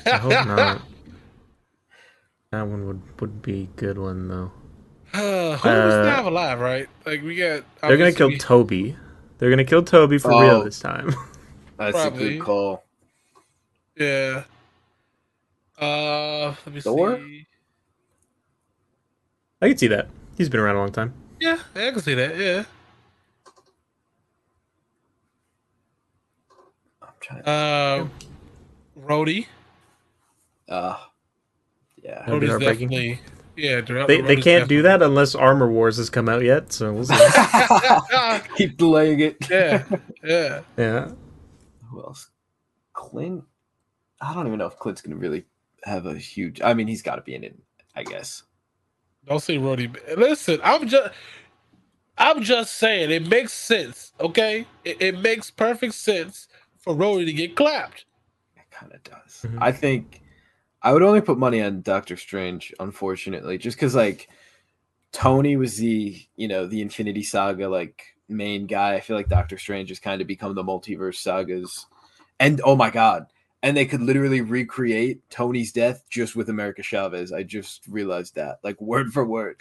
I 0.07 0.17
hope 0.17 0.31
not. 0.47 0.83
That 2.53 2.63
one 2.67 2.87
would 2.87 3.21
would 3.21 3.43
be 3.43 3.63
a 3.63 3.67
good 3.81 3.99
one 3.99 4.29
though. 4.29 4.53
Uh, 5.13 5.57
who's 5.57 5.67
Uh, 5.67 6.05
not 6.05 6.25
alive, 6.25 6.61
right? 6.61 6.89
Like 7.05 7.23
we 7.23 7.35
got. 7.37 7.65
They're 7.83 7.97
gonna 7.97 8.13
kill 8.13 8.31
Toby. 8.39 8.97
They're 9.39 9.51
gonna 9.51 9.65
kill 9.65 9.83
Toby 9.83 10.19
for 10.19 10.31
real 10.31 10.57
Oh. 10.61 10.65
this 10.65 10.79
time. 10.81 11.15
That's 11.77 11.93
Probably. 12.01 12.25
a 12.25 12.39
good 12.39 12.45
call. 12.45 12.85
Yeah. 13.97 14.45
Uh, 15.81 16.55
let 16.67 16.75
me 16.75 16.81
Thor? 16.81 17.17
see. 17.17 17.47
I 19.63 19.69
can 19.69 19.79
see 19.79 19.87
that. 19.89 20.09
He's 20.37 20.49
been 20.49 20.61
around 20.61 20.77
a 20.77 20.79
long 20.79 20.93
time. 20.93 21.13
Yeah, 21.41 21.59
I 21.75 21.91
can 21.91 22.01
see 22.01 22.15
that. 22.15 22.37
Yeah. 22.37 22.65
I'm 27.03 27.09
trying. 27.21 27.43
To, 27.43 27.51
Uh, 27.51 28.09
Rhodey. 28.99 29.47
uh, 30.69 30.97
yeah. 32.03 32.25
Rhodey's 32.27 32.51
heartbreaking. 32.51 32.89
definitely. 32.89 33.21
Yeah, 33.57 33.81
Dr- 33.83 34.07
They 34.07 34.21
they 34.23 34.37
can't 34.37 34.69
do 34.69 34.81
that 34.83 35.03
unless 35.03 35.35
Armor 35.35 35.71
Wars 35.71 35.99
has 35.99 36.09
come 36.09 36.29
out 36.31 36.43
yet. 36.43 36.73
So 36.73 36.93
we'll 36.95 37.05
see. 37.05 37.15
Keep 38.57 38.79
delaying 38.79 39.21
it. 39.21 39.37
yeah, 39.51 39.85
yeah. 40.25 40.61
yeah. 40.79 41.11
Who 41.91 42.01
else? 42.03 42.31
Clint. 42.95 43.45
I 44.23 44.33
don't 44.33 44.47
even 44.47 44.59
know 44.59 44.67
if 44.67 44.79
Clint's 44.79 45.03
gonna 45.03 45.17
really 45.17 45.45
have 45.85 46.07
a 46.07 46.17
huge. 46.17 46.61
I 46.63 46.75
mean, 46.75 46.87
he's 46.87 47.03
got 47.03 47.17
to 47.17 47.23
be 47.23 47.35
in 47.35 47.45
it. 47.45 47.59
I 47.97 48.03
guess. 48.05 48.45
Don't 49.27 49.43
say 49.43 49.57
Rhodey. 49.59 50.17
Listen, 50.17 50.61
I'm 50.63 50.89
just. 50.89 51.13
I'm 52.19 52.43
just 52.43 52.75
saying 52.75 53.11
it 53.11 53.29
makes 53.29 53.53
sense. 53.53 54.13
Okay, 54.21 54.67
it, 54.85 55.01
it 55.01 55.19
makes 55.21 55.51
perfect 55.51 55.95
sense 55.95 56.49
for 56.79 56.95
Rhodey 56.95 57.25
to 57.27 57.33
get 57.33 57.57
clapped. 57.57 58.05
It 58.57 58.71
kind 58.71 58.93
of 58.93 59.03
does. 59.05 59.47
Mhm. 59.47 59.59
I 59.61 59.73
think 59.73 60.21
I 60.83 60.93
would 60.93 61.03
only 61.03 61.21
put 61.23 61.39
money 61.39 61.63
on 61.63 61.81
Doctor 61.83 62.17
Strange, 62.17 62.75
unfortunately, 62.79 63.57
just 63.59 63.77
because 63.77 63.95
like 63.95 64.29
Tony 65.13 65.57
was 65.57 65.77
the 65.79 66.21
you 66.37 66.49
know 66.49 66.67
the 66.67 66.83
Infinity 66.83 67.23
Saga 67.23 67.69
like 67.69 68.03
main 68.29 68.67
guy. 68.67 68.95
I 68.95 69.01
feel 69.01 69.17
like 69.17 69.29
Doctor 69.29 69.57
Strange 69.59 69.89
has 69.89 69.99
kind 69.99 70.21
of 70.21 70.27
become 70.27 70.55
the 70.55 70.65
multiverse 70.65 71.17
sagas, 71.17 71.87
and 72.39 72.61
oh 72.65 72.77
my 72.77 72.91
god, 72.91 73.27
and 73.63 73.77
they 73.77 73.85
could 73.87 74.01
literally 74.03 74.41
recreate 74.41 75.21
Tony's 75.31 75.73
death 75.73 76.05
just 76.11 76.35
with 76.37 76.49
America 76.49 76.83
Chavez. 76.83 77.33
I 77.33 77.43
just 77.43 77.87
realized 77.89 78.35
that, 78.37 78.59
like 78.65 78.81
word 78.81 79.13
for 79.13 79.25
word. 79.25 79.61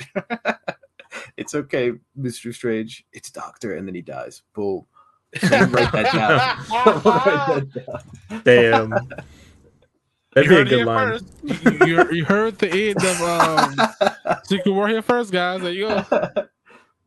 it's 1.37 1.55
okay, 1.55 1.91
Mister 2.15 2.53
Strange. 2.53 3.05
It's 3.13 3.29
Doctor, 3.31 3.75
and 3.75 3.87
then 3.87 3.95
he 3.95 4.01
dies. 4.01 4.41
Boom. 4.53 4.85
Write 5.43 5.91
that 5.91 6.11
down. 6.13 7.03
Write 7.05 7.73
that 7.73 7.85
down. 8.29 8.41
Damn. 8.43 8.89
That'd 10.33 10.49
you 10.51 10.57
be 10.57 10.61
a 10.61 10.65
good 10.65 10.85
line. 10.85 11.19
You, 11.43 11.87
you- 11.87 12.11
you 12.11 12.25
heard 12.25 12.57
the 12.59 12.69
end 12.71 13.03
of 13.03 13.21
um, 13.21 14.39
Secret 14.43 14.71
War 14.71 14.87
here 14.87 15.01
first, 15.01 15.31
guys. 15.31 15.61
There 15.61 15.71
you 15.71 15.87
go. 15.87 16.05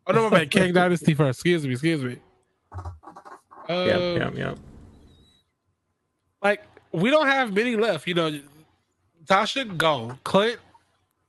Oh 0.08 0.12
no, 0.12 0.28
my 0.28 0.38
bad. 0.40 0.50
Kang 0.50 0.72
Dynasty 0.74 1.14
first. 1.14 1.38
Excuse 1.38 1.64
me. 1.64 1.72
Excuse 1.72 2.02
me. 2.02 2.16
Uh, 2.72 2.82
Yeah, 3.68 3.98
yeah, 3.98 4.30
yeah. 4.34 4.54
Like 6.42 6.62
we 6.92 7.10
don't 7.10 7.26
have 7.26 7.52
many 7.52 7.76
left. 7.76 8.06
You 8.06 8.14
know, 8.14 8.40
Tasha 9.26 9.76
gone. 9.76 10.18
Clint, 10.24 10.58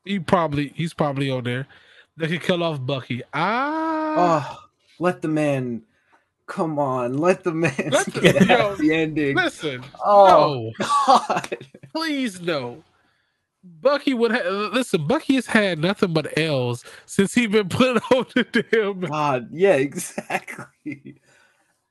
he 0.06 0.19
probably 0.19 0.73
he's 0.76 0.94
probably 0.94 1.30
on 1.30 1.44
there. 1.44 1.68
They 2.18 2.27
could 2.27 2.41
kill 2.41 2.64
off 2.64 2.85
Bucky. 2.85 3.22
Ah, 3.34 4.57
Oh, 4.60 4.69
let 4.99 5.22
the 5.22 5.27
man. 5.27 5.84
Come 6.45 6.77
on, 6.77 7.18
let 7.18 7.44
the 7.45 7.53
man 7.53 7.73
Let 7.90 8.06
the- 8.07 8.19
get 8.22 8.48
yo, 8.48 8.76
the 8.76 8.94
ending. 8.94 9.35
listen. 9.35 9.84
Oh 10.03 10.72
No, 10.80 10.85
God! 11.07 11.57
please 11.94 12.41
no. 12.41 12.84
Bucky 13.64 14.14
would 14.14 14.31
have 14.31 14.45
listen. 14.73 15.07
Bucky 15.07 15.35
has 15.35 15.45
had 15.45 15.80
nothing 15.80 16.11
but 16.14 16.38
L's 16.38 16.84
since 17.06 17.34
he 17.34 17.48
been 17.48 17.69
put 17.69 17.95
on 18.11 18.26
the 18.35 18.44
damn. 18.72 18.99
God, 18.99 19.48
yeah, 19.52 19.76
exactly. 19.76 21.15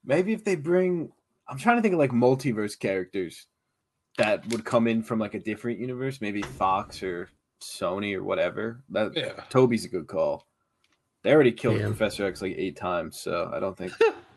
Maybe 0.04 0.34
if 0.34 0.44
they 0.44 0.54
bring, 0.54 1.10
I'm 1.48 1.56
trying 1.58 1.76
to 1.76 1.82
think 1.82 1.94
of 1.94 1.98
like 1.98 2.10
multiverse 2.10 2.78
characters 2.78 3.46
that 4.18 4.46
would 4.48 4.64
come 4.64 4.86
in 4.86 5.02
from 5.02 5.18
like 5.18 5.34
a 5.34 5.38
different 5.40 5.78
universe, 5.78 6.20
maybe 6.20 6.42
Fox 6.42 7.02
or 7.02 7.30
Sony 7.62 8.14
or 8.14 8.22
whatever. 8.22 8.82
That 8.90 9.12
Yeah. 9.16 9.32
Toby's 9.50 9.84
a 9.84 9.88
good 9.88 10.06
call. 10.06 10.46
They 11.22 11.32
already 11.32 11.52
killed 11.52 11.78
Yeah. 11.78 11.86
Professor 11.86 12.26
X 12.26 12.42
like 12.42 12.54
eight 12.56 12.76
times, 12.76 13.18
so 13.18 13.50
I 13.54 13.60
don't 13.60 13.76
think 13.76 13.92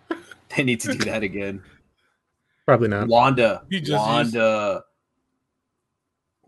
they 0.55 0.63
need 0.63 0.79
to 0.81 0.93
do 0.93 1.05
that 1.05 1.23
again. 1.23 1.63
Probably 2.65 2.87
not. 2.87 3.07
Wanda. 3.07 3.63
You 3.69 3.79
just 3.79 3.91
Wanda. 4.05 4.83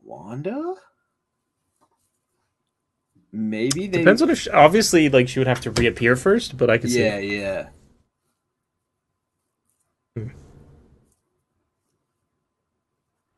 Wanda? 0.01 0.75
Maybe 3.31 3.87
they 3.87 3.99
Depends 3.99 4.21
on 4.21 4.29
if 4.29 4.39
she, 4.39 4.49
obviously 4.51 5.09
like 5.09 5.27
she 5.27 5.39
would 5.39 5.47
have 5.47 5.61
to 5.61 5.71
reappear 5.71 6.15
first, 6.15 6.57
but 6.57 6.69
I 6.69 6.77
could 6.77 6.89
see. 6.91 7.03
Yeah, 7.03 7.19
yeah. 7.19 7.69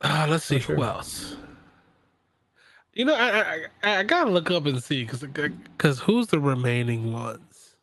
Ah, 0.02 0.28
let's 0.30 0.46
see 0.46 0.60
For 0.60 0.76
who 0.76 0.84
else. 0.84 1.36
You 2.94 3.06
know, 3.06 3.16
I, 3.16 3.40
I 3.40 3.66
I 3.84 3.98
I 4.00 4.04
gotta 4.04 4.30
look 4.30 4.50
up 4.52 4.66
and 4.66 4.82
see 4.84 5.04
because 5.04 5.22
because 5.22 6.00
who's 6.00 6.28
the 6.28 6.40
remaining 6.40 7.14
ones? 7.14 7.76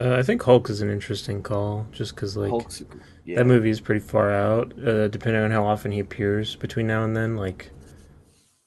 Uh, 0.00 0.14
I 0.14 0.22
think 0.22 0.42
Hulk 0.42 0.70
is 0.70 0.80
an 0.80 0.90
interesting 0.90 1.42
call, 1.42 1.86
just 1.92 2.14
because 2.14 2.36
like 2.36 2.50
Hulk's 2.50 2.82
yeah. 3.24 3.36
that 3.36 3.44
movie 3.44 3.70
is 3.70 3.80
pretty 3.80 4.00
far 4.00 4.32
out. 4.32 4.72
Uh, 4.78 5.08
depending 5.08 5.42
on 5.42 5.50
how 5.50 5.66
often 5.66 5.92
he 5.92 6.00
appears 6.00 6.56
between 6.56 6.86
now 6.86 7.04
and 7.04 7.14
then, 7.14 7.36
like 7.36 7.70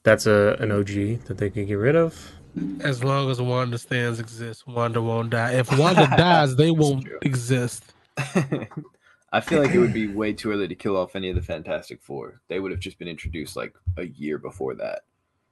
that's 0.03 0.27
a 0.27 0.55
an 0.59 0.71
OG 0.71 1.25
that 1.25 1.37
they 1.37 1.49
could 1.49 1.67
get 1.67 1.75
rid 1.75 1.95
of. 1.95 2.33
As 2.81 3.03
long 3.03 3.31
as 3.31 3.41
Wanda 3.41 3.79
stands 3.79 4.19
exists, 4.19 4.67
Wanda 4.67 5.01
won't 5.01 5.31
die. 5.31 5.53
If 5.53 5.75
Wanda 5.75 6.07
dies, 6.15 6.55
they 6.55 6.69
won't 6.83 7.07
exist. 7.23 7.93
I 9.33 9.41
feel 9.41 9.61
like 9.61 9.73
it 9.73 9.79
would 9.79 9.93
be 10.01 10.07
way 10.07 10.31
too 10.31 10.51
early 10.51 10.67
to 10.69 10.75
kill 10.75 10.95
off 10.95 11.15
any 11.15 11.29
of 11.29 11.35
the 11.35 11.41
Fantastic 11.41 12.01
Four. 12.01 12.39
They 12.47 12.59
would 12.61 12.71
have 12.71 12.79
just 12.79 12.97
been 12.99 13.07
introduced 13.09 13.55
like 13.57 13.73
a 13.97 14.03
year 14.05 14.37
before 14.37 14.75
that. 14.75 15.01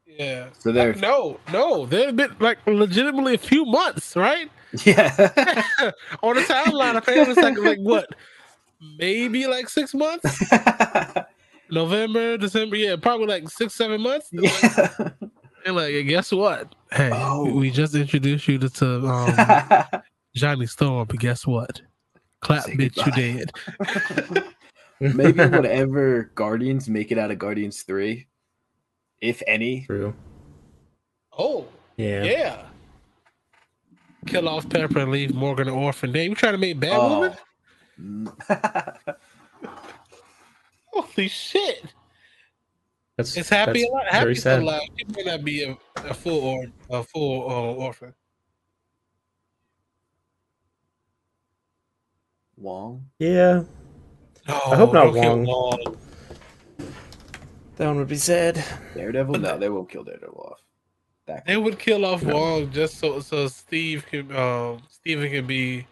Yeah. 0.06 0.48
So 0.60 0.72
they're 0.72 0.94
No, 0.94 1.40
no, 1.52 1.86
they've 1.86 2.16
been 2.16 2.36
like 2.40 2.60
legitimately 2.68 3.34
a 3.36 3.38
few 3.40 3.66
months, 3.66 4.16
right? 4.16 4.50
yeah. 4.86 5.08
On 6.24 6.36
the 6.36 6.42
timeline, 6.42 6.96
I 6.96 6.98
apparently 7.00 7.34
it's 7.34 7.42
like 7.42 7.58
like 7.58 7.80
what, 7.80 8.08
maybe 8.98 9.48
like 9.48 9.68
six 9.68 9.94
months, 9.94 10.42
November, 11.72 12.38
December, 12.38 12.76
yeah, 12.76 12.96
probably 13.02 13.28
like 13.28 13.50
six, 13.50 13.74
seven 13.74 14.02
months. 14.02 14.30
yeah. 14.32 15.10
And 15.66 15.76
like, 15.76 16.08
guess 16.08 16.32
what? 16.32 16.74
Hey, 16.92 17.12
Oh. 17.14 17.46
we 17.54 17.70
just 17.72 17.94
introduced 17.96 18.48
you 18.48 18.58
to, 18.58 18.70
to 18.70 19.08
um, 19.08 20.02
Johnny 20.36 20.66
Storm, 20.66 21.08
but 21.08 21.20
guess 21.20 21.46
what? 21.46 21.82
Clap, 22.42 22.64
Say 22.64 22.76
bitch, 22.76 22.98
you 22.98 23.46
goodbye. 23.78 24.36
dead. 24.36 24.44
Maybe 25.16 25.44
whatever 25.46 26.32
Guardians 26.36 26.90
make 26.90 27.12
it 27.12 27.18
out 27.18 27.32
of 27.32 27.40
Guardians 27.40 27.82
3, 27.84 28.28
if 29.22 29.42
any. 29.48 29.86
True. 29.86 30.14
Oh, 31.38 31.66
Yeah. 31.98 32.24
yeah. 32.24 32.66
Kill 34.28 34.48
off 34.48 34.70
Pepper 34.70 35.00
and 35.00 35.12
leave 35.12 35.34
Morgan 35.34 35.68
an 35.68 35.74
orphan. 35.74 36.12
Damn, 36.12 36.30
you 36.30 36.36
trying 36.36 36.54
to 36.54 36.58
make 36.60 36.80
Batwoman? 36.80 37.38
Oh. 38.50 39.14
Holy 40.94 41.28
shit! 41.28 41.84
That's 43.18 43.36
It's 43.38 43.50
happy 43.50 43.82
that's 43.82 43.92
alive. 43.92 44.04
Very 44.12 44.22
Happy 44.24 44.36
sad. 44.36 44.62
alive. 44.62 44.82
He 44.98 45.06
may 45.16 45.24
not 45.24 45.44
be 45.44 45.64
a, 45.64 45.78
a 45.98 46.14
full 46.14 46.40
or 46.40 46.66
a 46.90 47.04
full 47.04 47.50
uh, 47.50 47.74
orphan. 47.84 48.14
Wong. 52.62 53.06
Yeah, 53.20 53.64
No, 54.48 54.56
I 54.68 54.76
hope 54.76 54.94
not 54.94 55.14
don't 55.14 55.16
Wong. 55.16 55.46
Wong. 55.46 55.98
that 57.78 57.88
one 57.88 57.98
would 57.98 58.08
be 58.08 58.16
sad. 58.18 58.64
Daredevil? 58.96 59.36
No, 59.40 59.58
they 59.58 59.70
won't 59.70 59.90
kill 59.90 60.04
Daredevil 60.04 60.40
off. 60.52 60.60
That 61.28 61.46
They 61.46 61.58
would 61.58 61.80
kill 61.80 62.06
off 62.06 62.24
No. 62.24 62.36
Wong 62.36 62.72
just 62.72 62.98
so 63.00 63.20
so 63.20 63.48
Steve 63.48 64.06
can 64.10 64.36
um 64.36 64.82
Steven 64.90 65.30
can 65.30 65.46
be 65.48 65.86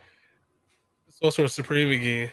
Sorcerer 1.22 1.48
Supreme 1.48 1.92
again. 1.92 2.32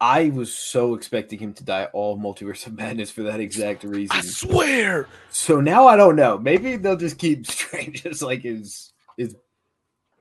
I 0.00 0.30
was 0.30 0.52
so 0.56 0.94
expecting 0.94 1.38
him 1.38 1.52
to 1.54 1.64
die 1.64 1.84
all 1.92 2.16
Multiverse 2.18 2.66
of 2.66 2.72
Madness 2.74 3.10
for 3.10 3.22
that 3.24 3.40
exact 3.40 3.84
reason. 3.84 4.16
I 4.16 4.20
swear. 4.22 5.06
So 5.30 5.60
now 5.60 5.86
I 5.86 5.96
don't 5.96 6.16
know. 6.16 6.38
Maybe 6.38 6.76
they'll 6.76 6.96
just 6.96 7.18
keep 7.18 7.46
Strange 7.58 8.06
as 8.06 8.22
like 8.22 8.42
his 8.42 8.92
is 9.18 9.36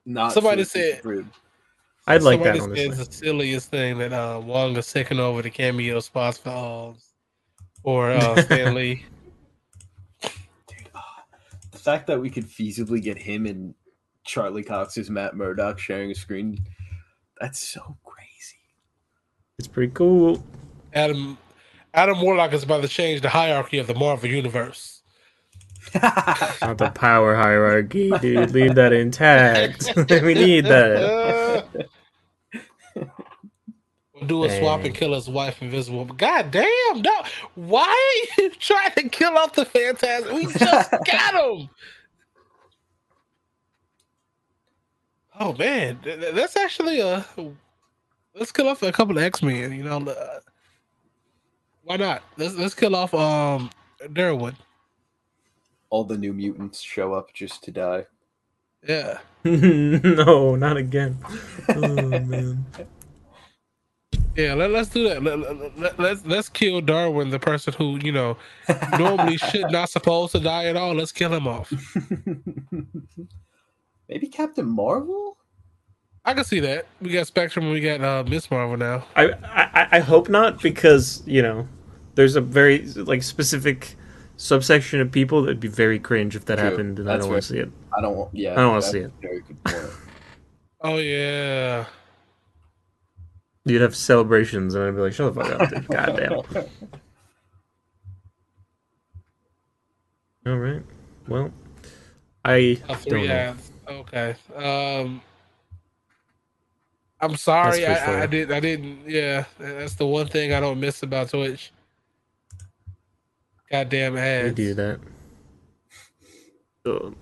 not. 0.06 0.34
Somebody 0.34 0.64
Sorcerer 0.64 0.84
said- 0.92 0.96
Supreme. 0.98 1.32
I'd 2.08 2.24
like 2.24 2.40
Somebody 2.40 2.60
that 2.60 2.64
said 2.64 2.70
honestly. 2.72 3.04
it's 3.04 3.08
the 3.08 3.14
silliest 3.14 3.70
thing 3.70 3.98
that 4.00 4.12
uh, 4.12 4.42
Wong 4.44 4.76
is 4.76 4.92
taking 4.92 5.20
over 5.20 5.42
the 5.42 5.50
cameo 5.50 6.00
spots 6.00 6.38
for 6.38 6.50
um, 6.50 6.98
or 7.84 8.12
uh, 8.12 8.42
Stan 8.42 8.74
Lee. 8.76 9.06
Dude, 10.22 10.32
the 11.72 11.78
fact 11.78 12.08
that 12.08 12.20
we 12.20 12.30
could 12.30 12.48
feasibly 12.48 13.02
get 13.02 13.18
him 13.18 13.46
and 13.46 13.76
Charlie 14.24 14.64
Cox's 14.64 15.10
Matt 15.10 15.36
Murdock 15.36 15.80
sharing 15.80 16.12
a 16.12 16.16
screen, 16.16 16.58
that's 17.40 17.60
so 17.60 17.98
crazy. 18.04 18.58
It's 19.60 19.68
pretty 19.68 19.94
cool. 19.94 20.44
Adam 20.94 21.38
Adam 21.94 22.22
Warlock 22.22 22.54
is 22.54 22.64
about 22.64 22.82
to 22.82 22.88
change 22.88 23.22
the 23.22 23.30
hierarchy 23.30 23.78
of 23.78 23.88
the 23.88 23.94
Marvel 23.94 24.30
universe. 24.30 25.01
Not 26.62 26.78
the 26.78 26.92
power 26.94 27.36
hierarchy, 27.36 28.12
dude. 28.20 28.52
Leave 28.52 28.76
that 28.76 28.94
intact. 28.94 29.94
we 30.10 30.34
need 30.34 30.66
that. 30.66 31.66
We'll 34.14 34.28
do 34.28 34.44
a 34.46 34.60
swap 34.60 34.84
and 34.84 34.94
kill 34.94 35.14
his 35.14 35.28
wife 35.28 35.62
invisible. 35.62 36.06
God 36.06 36.52
damn, 36.52 37.02
no. 37.02 37.24
Why 37.56 37.88
are 38.38 38.42
you 38.42 38.50
trying 38.60 38.92
to 38.92 39.10
kill 39.10 39.36
off 39.38 39.54
the 39.54 39.66
Phantasm? 39.66 40.36
We 40.36 40.46
just 40.46 40.92
got 40.92 41.34
him. 41.34 41.70
Oh 45.40 45.54
man, 45.54 46.00
th- 46.04 46.20
th- 46.20 46.36
that's 46.36 46.56
actually 46.56 47.00
a. 47.00 47.26
Let's 48.36 48.52
kill 48.52 48.70
off 48.70 48.84
a 48.84 48.92
couple 48.92 49.18
of 49.18 49.24
X 49.24 49.42
Men. 49.42 49.72
You 49.74 49.84
know, 49.84 49.98
uh, 49.98 50.40
why 51.84 51.98
not? 51.98 52.22
Let's 52.38 52.56
let's 52.56 52.76
kill 52.76 52.96
off 52.96 53.14
um 53.16 53.72
Derwood. 54.04 54.56
All 55.92 56.04
the 56.04 56.18
new 56.18 56.34
mutants 56.34 56.82
show 56.82 57.14
up 57.14 57.34
just 57.34 57.64
to 57.66 57.72
die. 57.72 58.06
Yeah. 58.88 59.20
no, 59.44 60.56
not 60.56 60.78
again. 60.78 61.18
Oh 61.70 62.20
man. 62.20 62.66
Yeah, 64.36 64.54
let, 64.54 64.72
let's 64.72 64.90
do 64.90 65.08
that. 65.10 65.22
Let, 65.22 65.40
let, 65.40 65.78
let, 65.78 66.00
let's 66.00 66.26
let's 66.26 66.50
kill 66.50 66.82
Darwin, 66.82 67.30
the 67.30 67.40
person 67.40 67.74
who 67.78 68.00
you 68.02 68.12
know 68.12 68.38
normally 68.98 69.38
should 69.52 69.70
not 69.72 69.90
supposed 69.90 70.32
to 70.32 70.40
die 70.40 70.66
at 70.66 70.78
all. 70.78 70.96
Let's 70.96 71.12
kill 71.12 71.34
him 71.34 71.48
off. 71.48 71.72
Maybe 74.10 74.28
Captain 74.28 74.66
Marvel? 74.66 75.38
I 76.24 76.34
can 76.34 76.44
see 76.46 76.60
that. 76.62 76.88
We 77.02 77.10
got 77.10 77.28
Spectrum 77.28 77.70
we 77.70 77.82
got 77.82 78.02
uh, 78.02 78.24
Miss 78.28 78.50
Marvel 78.50 78.78
now. 78.78 79.06
I, 79.16 79.32
I 79.44 79.88
I 79.94 80.00
hope 80.00 80.30
not 80.30 80.62
because 80.62 81.24
you 81.26 81.42
know 81.42 81.68
there's 82.16 82.36
a 82.36 82.42
very 82.42 82.86
like 82.86 83.24
specific 83.24 83.96
subsection 84.42 85.00
of 85.00 85.12
people 85.12 85.44
that'd 85.44 85.60
be 85.60 85.68
very 85.68 86.00
cringe 86.00 86.36
if 86.36 86.46
that 86.46 86.58
True. 86.58 86.68
happened, 86.70 86.98
and 87.00 87.12
I 87.12 87.18
don't 87.18 87.30
want 87.30 87.44
to 87.44 87.48
see 87.48 87.60
it. 87.60 87.72
I 87.96 88.02
don't 88.02 88.18
want. 88.18 88.34
Yeah, 88.34 88.54
I 88.54 88.56
don't 88.56 88.70
wanna 88.70 88.82
see 88.82 89.00
it. 89.00 89.12
Very 89.22 89.42
good 89.42 89.64
point. 89.64 89.92
Oh 90.82 90.98
yeah. 90.98 91.86
You'd 93.66 93.82
have 93.82 93.96
celebrations, 93.96 94.74
and 94.74 94.84
I'd 94.84 94.96
be 94.96 95.02
like, 95.02 95.14
"Shut 95.14 95.36
the 95.36 95.44
fuck 95.44 95.62
up, 95.62 95.70
dude! 95.70 95.88
God 95.88 96.18
damn!" 96.18 96.66
All 100.54 100.58
right. 100.58 100.82
Well, 101.28 101.52
I 102.44 102.82
Uh, 102.84 102.88
don't 102.88 102.98
three 103.04 103.28
know. 103.28 103.56
Okay. 103.88 104.36
Um 104.56 105.22
I'm 107.20 107.36
sorry. 107.36 107.82
That's 107.82 108.04
Twitch 108.04 108.10
for 108.10 108.12
I, 108.18 108.18
I 108.18 108.22
you. 108.24 108.28
did 108.28 108.52
I 108.52 108.60
didn't 108.60 109.08
yeah, 109.08 109.44
that's 109.60 109.94
the 109.94 110.08
one 110.08 110.26
thing 110.28 110.52
I 110.54 110.60
don't 110.60 110.80
miss 110.80 111.04
about 111.04 111.30
Twitch. 111.30 111.72
Goddamn 113.72 114.14
We 114.16 114.20
ads. 114.20 114.56
do 114.56 114.74
that. 114.74 115.00
Um, 116.86 117.16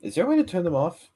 Is 0.00 0.14
there 0.14 0.24
a 0.24 0.28
way 0.28 0.36
to 0.36 0.44
turn 0.44 0.64
them 0.64 0.74
off? 0.74 1.10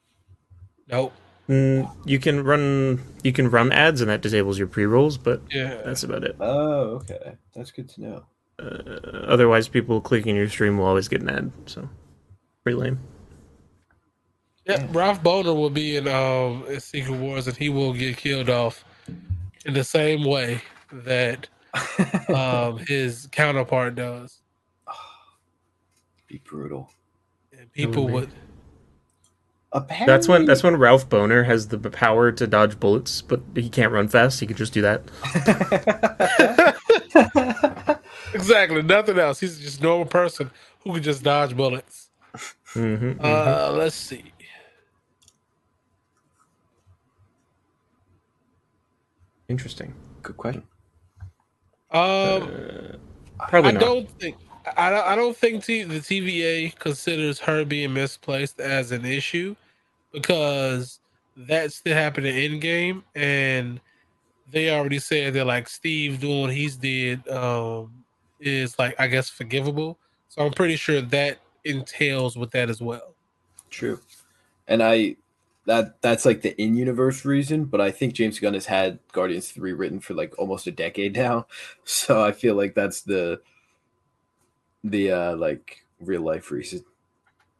Nope. 0.89 1.12
mm, 1.49 1.90
you 2.05 2.19
can 2.19 2.44
run 2.44 3.01
you 3.23 3.32
can 3.32 3.49
run 3.51 3.73
ads, 3.73 4.01
and 4.01 4.11
that 4.11 4.20
disables 4.20 4.59
your 4.59 4.66
pre 4.69 4.85
rolls, 4.85 5.16
but 5.16 5.40
Yeah. 5.51 5.81
that's 5.85 6.03
about 6.03 6.24
it. 6.24 6.36
Oh, 6.40 6.97
okay. 7.01 7.36
That's 7.55 7.70
good 7.70 7.89
to 7.90 8.01
know. 8.03 8.24
Uh, 8.59 9.27
otherwise, 9.27 9.69
people 9.69 10.01
clicking 10.01 10.36
your 10.36 10.49
stream 10.49 10.77
will 10.78 10.86
always 10.86 11.09
get 11.09 11.23
an 11.23 11.31
ad. 11.31 11.53
So, 11.66 11.89
pretty 12.62 12.77
lame. 12.78 12.99
Yeah, 14.66 14.86
Ralph 14.90 15.23
Bohner 15.23 15.57
will 15.57 15.70
be 15.70 15.97
in 15.97 16.07
um 16.09 16.65
in 16.69 16.78
Secret 16.81 17.19
Wars 17.19 17.49
and 17.49 17.57
he 17.57 17.69
will 17.69 17.93
get 17.94 18.16
killed 18.16 18.51
off 18.51 18.85
in 19.65 19.73
the 19.74 19.82
same 19.85 20.24
way 20.24 20.61
that 20.93 21.49
um 22.35 22.78
his 22.78 23.28
counterpart 23.32 23.94
does. 23.94 24.40
Be 26.27 26.39
brutal. 26.44 26.90
And 27.59 27.73
people 27.73 28.07
be. 28.07 28.12
would 28.15 28.32
Apparently, 29.74 30.07
That's 30.07 30.28
when 30.28 30.44
that's 30.44 30.62
when 30.62 30.77
Ralph 30.77 31.09
Bohner 31.09 31.47
has 31.47 31.69
the 31.69 31.78
power 31.78 32.31
to 32.31 32.47
dodge 32.47 32.78
bullets, 32.78 33.23
but 33.23 33.40
he 33.55 33.70
can't 33.70 33.90
run 33.90 34.07
fast. 34.07 34.39
He 34.40 34.47
could 34.47 34.59
just 34.59 34.74
do 34.74 34.82
that. 34.82 35.03
exactly 38.35 38.82
nothing 38.82 39.19
else. 39.19 39.40
He's 39.40 39.59
just 39.59 39.81
a 39.81 39.82
normal 39.82 40.05
person 40.07 40.51
who 40.85 40.93
can 40.93 41.03
just 41.03 41.23
dodge 41.23 41.57
bullets. 41.57 42.11
hmm 42.74 43.12
Uh 43.19 43.73
let's 43.74 43.97
see. 43.97 44.32
Interesting. 49.49 49.94
Good 50.23 50.36
question. 50.36 50.65
Um 51.93 52.51
Probably 53.48 53.70
I 53.70 53.73
not. 53.74 53.81
don't 53.81 54.10
think 54.20 54.36
I 54.77 54.90
don't, 54.90 55.06
I 55.06 55.16
don't 55.16 55.36
think 55.36 55.64
T, 55.64 55.82
the 55.82 55.98
TVA 55.98 56.78
considers 56.78 57.39
her 57.40 57.64
being 57.64 57.93
misplaced 57.93 58.60
as 58.60 58.93
an 58.93 59.05
issue 59.05 59.56
because 60.12 61.01
that 61.36 61.73
still 61.73 61.94
happened 61.94 62.27
in 62.27 62.60
Endgame 62.60 63.02
and 63.14 63.81
they 64.51 64.70
already 64.70 64.98
said 64.98 65.35
that 65.35 65.47
like 65.47 65.69
Steve 65.69 66.20
doing 66.20 66.43
what 66.43 66.52
he's 66.52 66.77
did 66.77 67.27
um 67.28 67.93
is 68.40 68.78
like 68.78 68.98
I 69.01 69.06
guess 69.06 69.28
forgivable. 69.28 69.98
So 70.28 70.44
I'm 70.44 70.52
pretty 70.52 70.77
sure 70.77 71.01
that 71.01 71.39
entails 71.64 72.36
with 72.36 72.51
that 72.52 72.70
as 72.70 72.81
well. 72.81 73.14
True. 73.70 74.01
And 74.69 74.82
I 74.82 75.16
that 75.67 76.01
that's 76.03 76.25
like 76.25 76.43
the 76.43 76.61
in-universe 76.61 77.25
reason, 77.25 77.65
but 77.67 77.81
I 77.81 77.91
think 77.91 78.15
James 78.15 78.41
Gunn 78.41 78.55
has 78.55 78.67
had 78.67 78.99
Guardians 79.13 79.51
3 79.53 79.73
written 79.73 80.01
for 80.01 80.15
like 80.15 80.37
almost 80.39 80.67
a 80.67 80.73
decade 80.73 81.15
now. 81.17 81.47
So 81.85 82.25
I 82.25 82.33
feel 82.33 82.55
like 82.55 82.75
that's 82.75 83.03
the 83.03 83.41
the 84.85 85.13
uh 85.13 85.37
like 85.37 85.85
real 86.01 86.23
life 86.23 86.51
reason. 86.51 86.85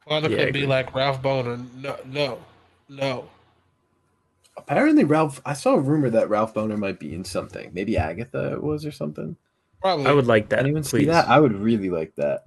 Father 0.09 0.29
Yeah, 0.29 0.45
could 0.47 0.55
be 0.55 0.67
like 0.67 0.95
Ralph 0.95 1.23
Bohner. 1.23 1.65
No, 1.77 1.97
no, 2.07 2.39
no. 2.89 3.29
Apparently 4.57 5.05
Ralph 5.05 5.41
I 5.47 5.53
saw 5.55 5.75
a 5.75 5.81
rumor 5.81 6.11
that 6.11 6.29
Ralph 6.29 6.55
Bohner 6.55 6.77
might 6.77 6.99
be 6.99 7.15
in 7.15 7.25
something. 7.25 7.71
Maybe 7.73 7.97
Agatha 7.97 8.53
it 8.55 8.63
was 8.63 8.85
or 8.85 8.91
something. 8.91 9.37
Probably. 9.81 10.07
I 10.07 10.13
would 10.13 10.27
like 10.27 10.49
that. 10.49 10.59
Anyone 10.61 10.83
please. 10.83 11.01
see 11.03 11.05
that? 11.07 11.29
I 11.29 11.39
would 11.41 11.55
really 11.55 11.91
like 11.91 12.15
that. 12.17 12.45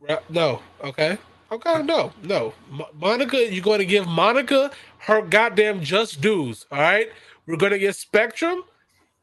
Ra- 0.00 0.18
No. 0.28 0.60
Okay. 0.82 1.18
Okay. 1.52 1.82
No. 1.82 2.12
No. 2.22 2.54
Mo- 2.70 2.88
Monica, 2.94 3.52
you're 3.52 3.64
going 3.64 3.80
to 3.80 3.86
give 3.86 4.06
Monica 4.06 4.70
her 5.00 5.22
goddamn 5.22 5.82
just 5.82 6.20
dues. 6.20 6.66
All 6.72 6.80
right. 6.80 7.10
We're 7.46 7.56
going 7.56 7.72
to 7.72 7.78
get 7.78 7.96
Spectrum, 7.96 8.62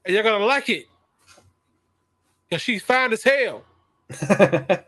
and 0.05 0.13
you're 0.13 0.23
going 0.23 0.39
to 0.39 0.45
like 0.45 0.69
it 0.69 0.87
because 2.49 2.61
she's 2.61 2.83
fine 2.83 3.13
as 3.13 3.23
hell, 3.23 3.63
and 4.29 4.79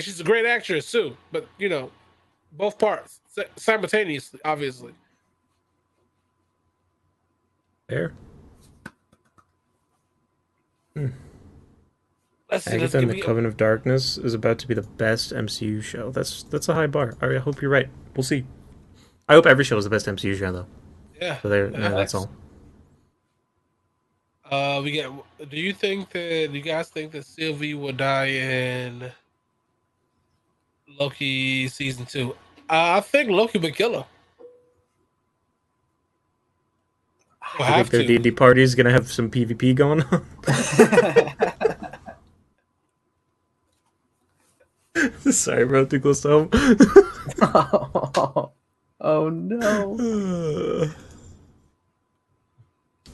she's 0.00 0.20
a 0.20 0.24
great 0.24 0.46
actress 0.46 0.90
too. 0.92 1.16
But 1.32 1.48
you 1.58 1.68
know, 1.68 1.90
both 2.52 2.78
parts 2.78 3.20
simultaneously, 3.56 4.40
obviously. 4.44 4.94
There. 7.88 8.12
Let's 10.96 11.25
see. 12.50 12.54
Let's 12.54 12.66
Agatha 12.68 12.98
and 12.98 13.10
the 13.10 13.14
me. 13.14 13.20
Coven 13.20 13.44
of 13.46 13.56
Darkness 13.56 14.18
is 14.18 14.34
about 14.34 14.58
to 14.60 14.68
be 14.68 14.74
the 14.74 14.82
best 14.82 15.32
MCU 15.32 15.82
show. 15.82 16.10
That's 16.10 16.44
that's 16.44 16.68
a 16.68 16.74
high 16.74 16.86
bar. 16.86 17.16
I 17.20 17.38
hope 17.38 17.60
you're 17.60 17.70
right. 17.70 17.88
We'll 18.14 18.24
see. 18.24 18.44
I 19.28 19.34
hope 19.34 19.46
every 19.46 19.64
show 19.64 19.76
is 19.76 19.84
the 19.84 19.90
best 19.90 20.06
MCU 20.06 20.36
show 20.36 20.52
though. 20.52 20.66
Yeah. 21.20 21.40
So 21.40 21.48
there, 21.48 21.70
yeah, 21.70 21.78
Yeah. 21.78 21.88
that's 21.90 22.14
all. 22.14 22.30
Uh, 24.48 24.80
we 24.84 24.92
get. 24.92 25.10
Do 25.50 25.56
you 25.56 25.72
think 25.72 26.10
that? 26.10 26.48
Do 26.52 26.56
you 26.56 26.62
guys 26.62 26.88
think 26.88 27.10
that 27.12 27.26
Sylvie 27.26 27.74
will 27.74 27.92
die 27.92 28.26
in 28.28 29.10
Loki 31.00 31.66
season 31.68 32.06
two? 32.06 32.30
Uh, 32.70 32.98
I 32.98 33.00
think 33.00 33.28
Loki 33.30 33.58
would 33.58 33.74
kill 33.74 33.94
her. 33.94 34.06
Will 37.58 37.64
I 37.64 37.68
have 37.68 37.88
think 37.88 37.90
their 37.90 38.02
to. 38.02 38.18
D&D 38.18 38.30
party 38.32 38.62
is 38.62 38.74
gonna 38.74 38.90
have 38.90 39.10
some 39.10 39.30
PvP 39.30 39.74
going 39.74 40.02
on. 40.02 40.26
Sorry, 45.30 45.64
bro. 45.64 45.84
Too 45.84 46.00
close 46.00 46.20
to 46.22 46.28
home. 46.28 46.50
oh 49.00 49.28
no. 49.28 50.90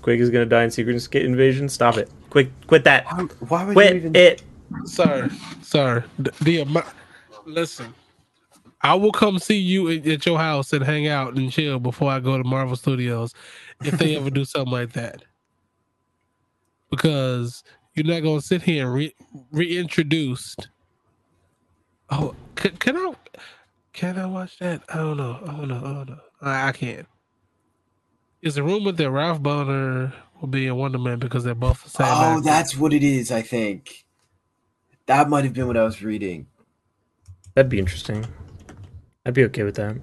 Quake 0.03 0.21
is 0.21 0.31
gonna 0.31 0.47
die 0.47 0.65
in 0.65 0.71
Secret 0.71 0.97
Escape 0.97 1.25
Invasion. 1.25 1.69
Stop 1.69 1.97
it. 1.97 2.11
Quick, 2.31 2.51
quit 2.67 2.85
that. 2.85 3.05
Why, 3.07 3.27
why 3.49 3.65
would 3.65 3.71
you 3.71 3.75
Quit 3.75 3.97
even 3.97 4.17
it. 4.17 4.43
Sir, 4.85 5.31
sir, 5.63 6.05
the, 6.19 6.33
the 6.41 6.61
amount. 6.61 6.87
Listen, 7.47 7.95
I 8.81 8.95
will 8.95 9.13
come 9.13 9.39
see 9.39 9.59
you 9.59 9.91
at, 9.91 10.07
at 10.07 10.27
your 10.27 10.39
house 10.39 10.73
and 10.73 10.85
hang 10.85 11.07
out 11.07 11.37
and 11.37 11.53
chill 11.53 11.79
before 11.79 12.11
I 12.11 12.21
go 12.21 12.37
to 12.37 12.45
Marvel 12.45 12.77
Studios 12.77 13.33
if 13.85 13.99
they 13.99 14.17
ever 14.17 14.31
do 14.31 14.45
something 14.45 14.73
like 14.73 14.93
that. 14.93 15.23
Because 16.91 17.63
you're 17.95 18.07
not 18.07 18.23
gonna 18.23 18.41
sit 18.41 18.63
here 18.63 18.87
and 18.87 18.95
re- 18.95 19.15
reintroduced. 19.53 20.69
Oh, 22.15 22.35
can, 22.57 22.77
can 22.77 22.95
I? 22.95 23.15
Can 23.95 24.19
I 24.19 24.27
watch 24.27 24.59
that? 24.59 24.83
I 24.91 24.97
don't 24.97 25.17
know. 25.17 25.39
I 25.43 25.47
don't 25.47 25.69
know. 25.69 25.77
I 25.77 25.81
don't 25.81 26.11
know. 26.11 26.21
I, 26.43 26.69
I 26.69 26.73
can't. 26.73 27.07
Is 28.43 28.59
a 28.59 28.63
rumor 28.63 28.93
that 28.93 29.11
Ralph 29.11 29.41
Bohner 29.41 30.13
will 30.39 30.49
be 30.49 30.67
in 30.67 30.77
Wonder 30.77 30.99
Man 30.99 31.19
because 31.19 31.43
they're 31.43 31.55
both 31.55 31.83
the 31.83 31.89
same. 31.89 32.07
Oh, 32.07 32.37
actor. 32.37 32.43
that's 32.43 32.77
what 32.77 32.93
it 32.93 33.03
is, 33.03 33.33
I 33.33 33.41
think. 33.41 34.05
That 35.07 35.31
might 35.31 35.45
have 35.45 35.55
been 35.55 35.67
what 35.67 35.79
I 35.79 35.85
was 35.85 36.03
reading. 36.03 36.49
That'd 37.55 37.71
be 37.71 37.79
interesting. 37.79 38.27
I'd 39.25 39.33
be 39.33 39.45
okay 39.45 39.63
with 39.63 39.77
that. 39.77 39.97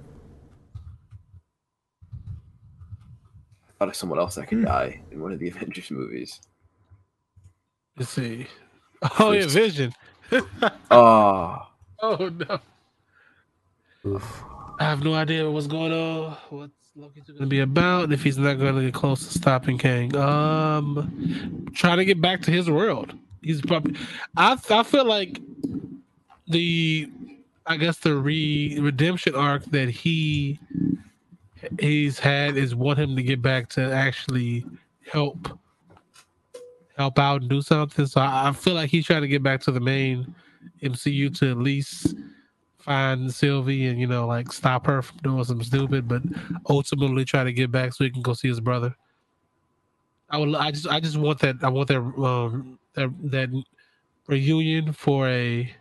I 3.68 3.72
thought 3.77 3.90
of 3.90 3.95
someone 3.95 4.18
else 4.18 4.34
that 4.36 4.48
could 4.48 4.60
hmm. 4.60 4.65
die 4.65 4.99
in 5.11 5.22
one 5.22 5.31
of 5.31 5.38
the 5.38 5.48
Avengers 5.49 5.91
movies. 5.91 6.41
Let's 7.98 8.10
see. 8.10 8.48
Oh 9.19 9.31
yeah, 9.31 9.45
Vision. 9.45 9.94
Oh, 10.90 11.68
Oh 12.02 12.32
no. 14.06 14.20
I 14.80 14.84
have 14.86 15.04
no 15.04 15.14
idea 15.14 15.50
what's 15.52 15.68
going 15.68 15.92
on. 15.92 16.38
What's 16.50 16.72
Loki 16.96 17.22
going 17.28 17.40
to 17.40 17.46
be 17.46 17.60
about? 17.60 18.14
If 18.14 18.24
he's 18.24 18.38
not 18.38 18.58
going 18.58 18.76
to 18.76 18.82
get 18.84 18.94
close 18.94 19.28
to 19.28 19.38
stopping 19.38 19.78
Kang, 19.78 20.16
um, 20.16 21.68
trying 21.74 21.98
to 21.98 22.06
get 22.06 22.22
back 22.22 22.42
to 22.44 22.52
his 22.52 22.70
world. 22.70 23.14
He's 23.42 23.62
probably. 23.62 23.96
I 24.38 24.58
I 24.70 24.84
feel 24.84 25.04
like 25.04 25.42
the, 26.48 27.12
I 27.66 27.76
guess 27.76 27.98
the 27.98 28.16
re 28.16 28.80
redemption 28.80 29.36
arc 29.36 29.66
that 29.66 29.90
he 29.90 30.60
he's 31.80 32.18
had 32.20 32.56
is 32.56 32.76
want 32.76 33.00
him 33.00 33.18
to 33.18 33.24
get 33.24 33.42
back 33.42 33.68
to 33.70 33.92
actually 33.94 34.66
help 35.12 35.60
help 36.96 37.20
out 37.20 37.42
and 37.42 37.50
do 37.50 37.62
something. 37.62 38.06
So 38.06 38.22
I, 38.22 38.50
I 38.50 38.52
feel 38.54 38.76
like 38.76 38.90
he's 38.90 39.06
trying 39.06 39.22
to 39.22 39.28
get 39.28 39.44
back 39.44 39.60
to 39.62 39.72
the 39.72 39.80
main 39.82 40.34
MCU 40.81 41.38
to 41.40 41.52
at 41.52 41.57
least 41.57 42.15
find 42.80 43.34
Sylvie 43.34 43.88
and 43.88 43.99
you 43.99 44.07
know 44.07 44.26
like 44.26 44.52
stop 44.52 44.86
her 44.88 45.02
from 45.02 45.18
doing 45.18 45.44
something 45.44 45.65
stupid, 45.65 46.07
but 46.07 46.22
ultimately 46.69 47.26
try 47.26 47.44
to 47.44 47.53
get 47.53 47.72
back 47.72 47.94
so 47.94 48.03
he 48.03 48.10
can 48.10 48.22
go 48.22 48.34
see 48.34 48.48
his 48.48 48.60
brother. 48.60 48.95
I 50.30 50.38
would. 50.38 50.56
I 50.56 50.72
just. 50.72 50.88
I 50.88 50.99
just 50.99 51.18
want 51.18 51.40
that. 51.40 51.57
I 51.64 51.69
want 51.69 51.88
that. 51.90 51.99
Um, 51.99 52.80
that 52.94 53.10
that 53.31 53.64
reunion 54.27 54.94
for 54.94 55.27
a. 55.27 55.72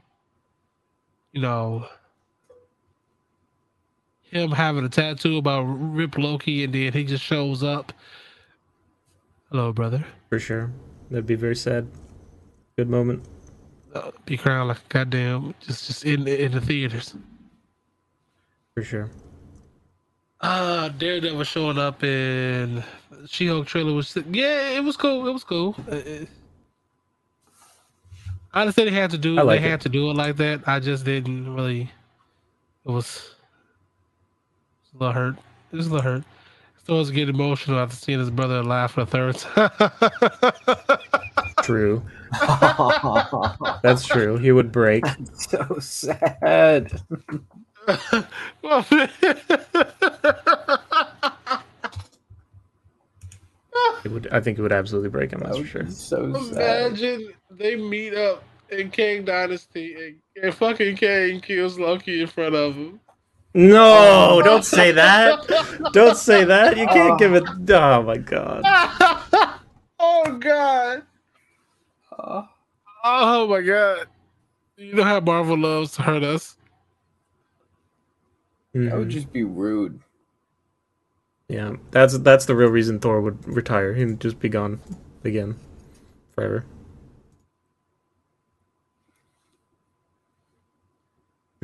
You 1.32 1.42
know. 1.42 1.86
Him 4.22 4.50
having 4.50 4.84
a 4.84 4.90
tattoo 4.90 5.38
about 5.38 5.62
Rip 5.62 6.18
Loki, 6.18 6.62
and 6.64 6.74
then 6.74 6.92
he 6.92 7.05
just 7.05 7.24
shows 7.24 7.62
up. 7.62 7.94
Hello, 9.50 9.72
brother. 9.72 10.05
For 10.28 10.38
sure. 10.38 10.70
That'd 11.10 11.24
be 11.24 11.34
very 11.34 11.56
sad. 11.56 11.88
Good 12.76 12.90
moment. 12.90 13.24
Uh, 13.94 14.10
be 14.27 14.36
crying 14.36 14.69
like 14.69 14.77
a 14.78 14.89
goddamn 14.90 15.55
just 15.60 15.86
just 15.86 16.05
in 16.05 16.24
the, 16.24 16.44
in 16.44 16.52
the 16.52 16.60
theaters. 16.60 17.15
For 18.74 18.82
sure. 18.85 19.10
Uh 20.40 20.89
Daredevil 20.90 21.43
showing 21.44 21.78
up 21.78 22.05
in 22.05 22.85
She-Hulk 23.27 23.66
trailer 23.66 23.93
was 23.94 24.16
yeah, 24.31 24.70
it 24.77 24.85
was 24.85 24.97
cool. 24.97 25.27
It 25.27 25.32
was 25.32 25.43
cool. 25.44 25.74
Uh, 25.90 25.97
it- 25.97 26.28
I 28.52 28.62
understand 28.62 28.89
they 28.89 28.94
had 28.94 29.10
to 29.10 29.19
do 29.19 29.35
like 29.35 29.60
they 29.60 29.66
it. 29.66 29.70
had 29.70 29.81
to 29.82 29.89
do 29.90 30.10
it 30.10 30.15
like 30.15 30.36
that. 30.36 30.66
I 30.66 30.81
just 30.81 31.05
didn't 31.05 31.55
really. 31.55 31.90
It 32.86 32.90
was, 32.90 33.35
it 34.85 34.94
was 34.94 34.94
a 34.94 34.98
little 34.98 35.12
hurt. 35.12 35.36
It 35.70 35.77
was 35.77 35.86
a 35.89 35.90
little 35.94 36.10
hurt. 36.12 36.24
Still 36.82 36.97
was 36.97 37.10
getting 37.10 37.35
emotional 37.35 37.78
after 37.78 37.94
seeing 37.94 38.19
his 38.19 38.31
brother 38.31 38.62
laugh 38.62 38.93
for 38.93 39.05
the 39.05 39.10
third 39.10 39.36
time. 41.10 41.27
True. 41.69 42.03
That's 43.82 44.07
true. 44.07 44.39
He 44.39 44.53
would 44.53 44.73
break. 44.73 45.05
so 45.35 45.78
sad. 45.81 46.99
It 54.03 54.11
would. 54.11 54.28
I 54.32 54.40
think 54.40 54.59
it 54.59 54.62
would 54.62 54.73
absolutely 54.73 55.11
break 55.11 55.31
him. 55.31 55.40
That 55.40 55.49
That's 55.49 55.59
for 55.59 55.66
sure. 55.66 55.82
be 55.82 55.90
so 55.90 56.32
sad. 56.45 56.86
Imagine 56.86 57.35
they 57.51 57.77
meet 57.77 58.15
up 58.15 58.43
in 58.70 58.90
Kang 58.90 59.27
Dynasty 59.27 59.95
and, 59.95 60.16
and 60.43 60.55
fucking 60.55 60.97
Kang 60.97 61.39
kills 61.43 61.78
Loki 61.78 62.23
in 62.23 62.28
front 62.28 62.55
of 62.55 62.77
him. 62.77 62.99
No, 63.53 64.40
don't 64.43 64.65
say 64.65 64.90
that. 64.93 65.90
Don't 65.93 66.16
say 66.16 66.45
that. 66.45 66.78
You 66.78 66.86
can't 66.86 67.12
oh. 67.12 67.16
give 67.16 67.35
it. 67.35 67.45
Oh 67.70 68.03
my 68.05 68.16
god. 68.16 68.62
oh 69.99 70.39
god. 70.40 71.03
Oh, 72.19 72.49
Oh 73.05 73.47
my 73.49 73.61
god. 73.62 74.07
You 74.77 74.95
know 74.95 75.05
how 75.05 75.20
Marvel 75.20 75.57
loves 75.59 75.93
to 75.93 76.03
hurt 76.03 76.23
us. 76.23 76.57
that 78.74 78.97
would 78.97 79.09
just 79.09 79.32
be 79.32 79.45
rude. 79.45 80.01
Yeah, 81.49 81.77
that's 81.90 82.19
that's 82.19 82.45
the 82.47 82.55
real 82.55 82.69
reason 82.69 83.01
Thor 83.01 83.20
would 83.20 83.47
retire. 83.49 83.95
He'd 83.95 84.20
just 84.20 84.39
be 84.39 84.49
gone 84.49 84.81
again, 85.24 85.57
forever. 86.35 86.65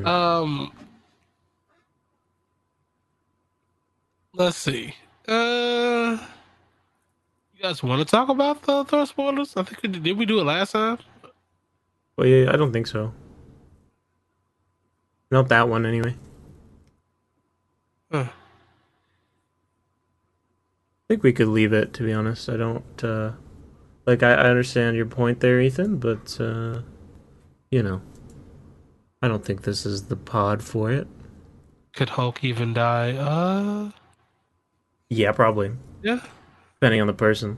Um 0.05 0.73
Let's 4.33 4.57
see. 4.57 4.95
Uh 5.29 6.19
You 6.19 6.44
guys 7.65 7.83
want 7.83 7.99
to 7.99 8.05
talk 8.05 8.29
about 8.29 8.61
the 8.63 8.85
Thor 8.85 9.07
spoilers? 9.07 9.57
I 9.57 9.63
think 9.63 9.83
we 9.83 9.89
did, 9.89 10.03
did 10.03 10.19
we 10.19 10.27
do 10.27 10.39
it 10.39 10.45
last 10.45 10.73
time? 10.73 10.99
Well, 12.15 12.27
yeah, 12.27 12.53
I 12.53 12.57
don't 12.57 12.75
think 12.75 12.87
so. 12.87 13.15
Not 15.31 15.49
that 15.49 15.67
one, 15.67 15.87
anyway. 15.87 16.15
Huh. 18.13 18.27
I 18.29 18.33
think 21.09 21.23
we 21.23 21.33
could 21.33 21.49
leave 21.49 21.73
it. 21.73 21.95
To 21.95 22.03
be 22.03 22.13
honest, 22.13 22.51
I 22.51 22.59
don't. 22.59 23.03
uh 23.03 23.33
Like, 24.07 24.23
I, 24.23 24.33
I 24.35 24.51
understand 24.51 24.97
your 24.97 25.07
point 25.07 25.41
there, 25.41 25.59
Ethan, 25.59 25.97
but 25.97 26.39
uh 26.39 26.83
you 27.71 27.83
know, 27.83 28.03
I 29.23 29.29
don't 29.29 29.45
think 29.45 29.63
this 29.63 29.87
is 29.87 30.05
the 30.09 30.17
pod 30.17 30.63
for 30.63 30.93
it. 30.93 31.09
Could 31.97 32.11
Hulk 32.11 32.45
even 32.45 32.75
die? 32.75 33.17
Uh 33.17 33.91
Yeah, 35.09 35.33
probably, 35.33 35.73
yeah. 36.03 36.21
Depending 36.85 37.01
on 37.01 37.07
the 37.07 37.15
person. 37.15 37.57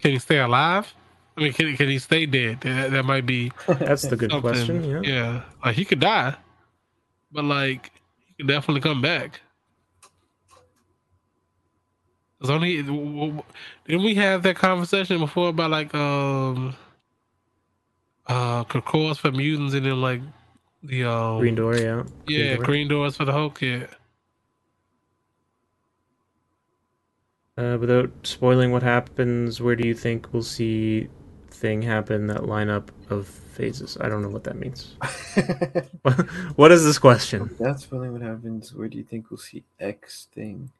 Can 0.00 0.12
he 0.12 0.18
stay 0.18 0.38
alive? 0.38 0.94
I 1.36 1.42
mean, 1.42 1.52
can, 1.52 1.76
can 1.76 1.90
he 1.90 1.98
stay 1.98 2.24
dead? 2.24 2.62
That, 2.62 2.92
that 2.92 3.04
might 3.04 3.26
be 3.26 3.52
That's 3.66 4.08
the 4.08 4.16
good 4.16 4.30
something. 4.30 4.40
question. 4.40 4.84
Yeah. 4.84 5.00
yeah. 5.02 5.42
Like 5.62 5.76
he 5.76 5.84
could 5.84 6.00
die, 6.00 6.34
but 7.30 7.44
like 7.44 7.92
he 8.26 8.32
could 8.38 8.48
definitely 8.48 8.80
come 8.80 9.02
back. 9.02 9.42
There's 12.40 12.48
only 12.48 12.76
didn't 12.76 13.44
we 14.02 14.14
have 14.14 14.42
that 14.44 14.56
conversation 14.56 15.18
before 15.18 15.50
about 15.50 15.70
like 15.70 15.94
um 15.94 16.74
uh 18.28 18.64
cause 18.64 19.18
for 19.18 19.30
mutants 19.30 19.74
and 19.74 19.84
then 19.84 20.00
like 20.00 20.22
the 20.82 21.04
um 21.04 21.38
Green 21.38 21.54
Door, 21.54 21.76
yeah. 21.76 22.02
yeah 22.26 22.56
Door. 22.56 22.64
green 22.64 22.88
doors 22.88 23.16
for 23.16 23.26
the 23.26 23.32
Hulk 23.32 23.60
yeah 23.60 23.86
Uh, 27.56 27.76
without 27.78 28.10
spoiling 28.24 28.72
what 28.72 28.82
happens, 28.82 29.60
where 29.60 29.76
do 29.76 29.86
you 29.86 29.94
think 29.94 30.32
we'll 30.32 30.42
see 30.42 31.08
thing 31.50 31.80
happen 31.82 32.26
that 32.26 32.42
lineup 32.42 32.88
of 33.10 33.28
phases? 33.28 33.96
I 34.00 34.08
don't 34.08 34.22
know 34.22 34.28
what 34.28 34.42
that 34.44 34.56
means. 34.56 34.96
what 36.56 36.72
is 36.72 36.84
this 36.84 36.98
question? 36.98 37.54
That's 37.60 37.90
really 37.92 38.10
what 38.10 38.22
happens. 38.22 38.74
Where 38.74 38.88
do 38.88 38.98
you 38.98 39.04
think 39.04 39.30
we'll 39.30 39.38
see 39.38 39.62
X 39.78 40.26
thing? 40.34 40.72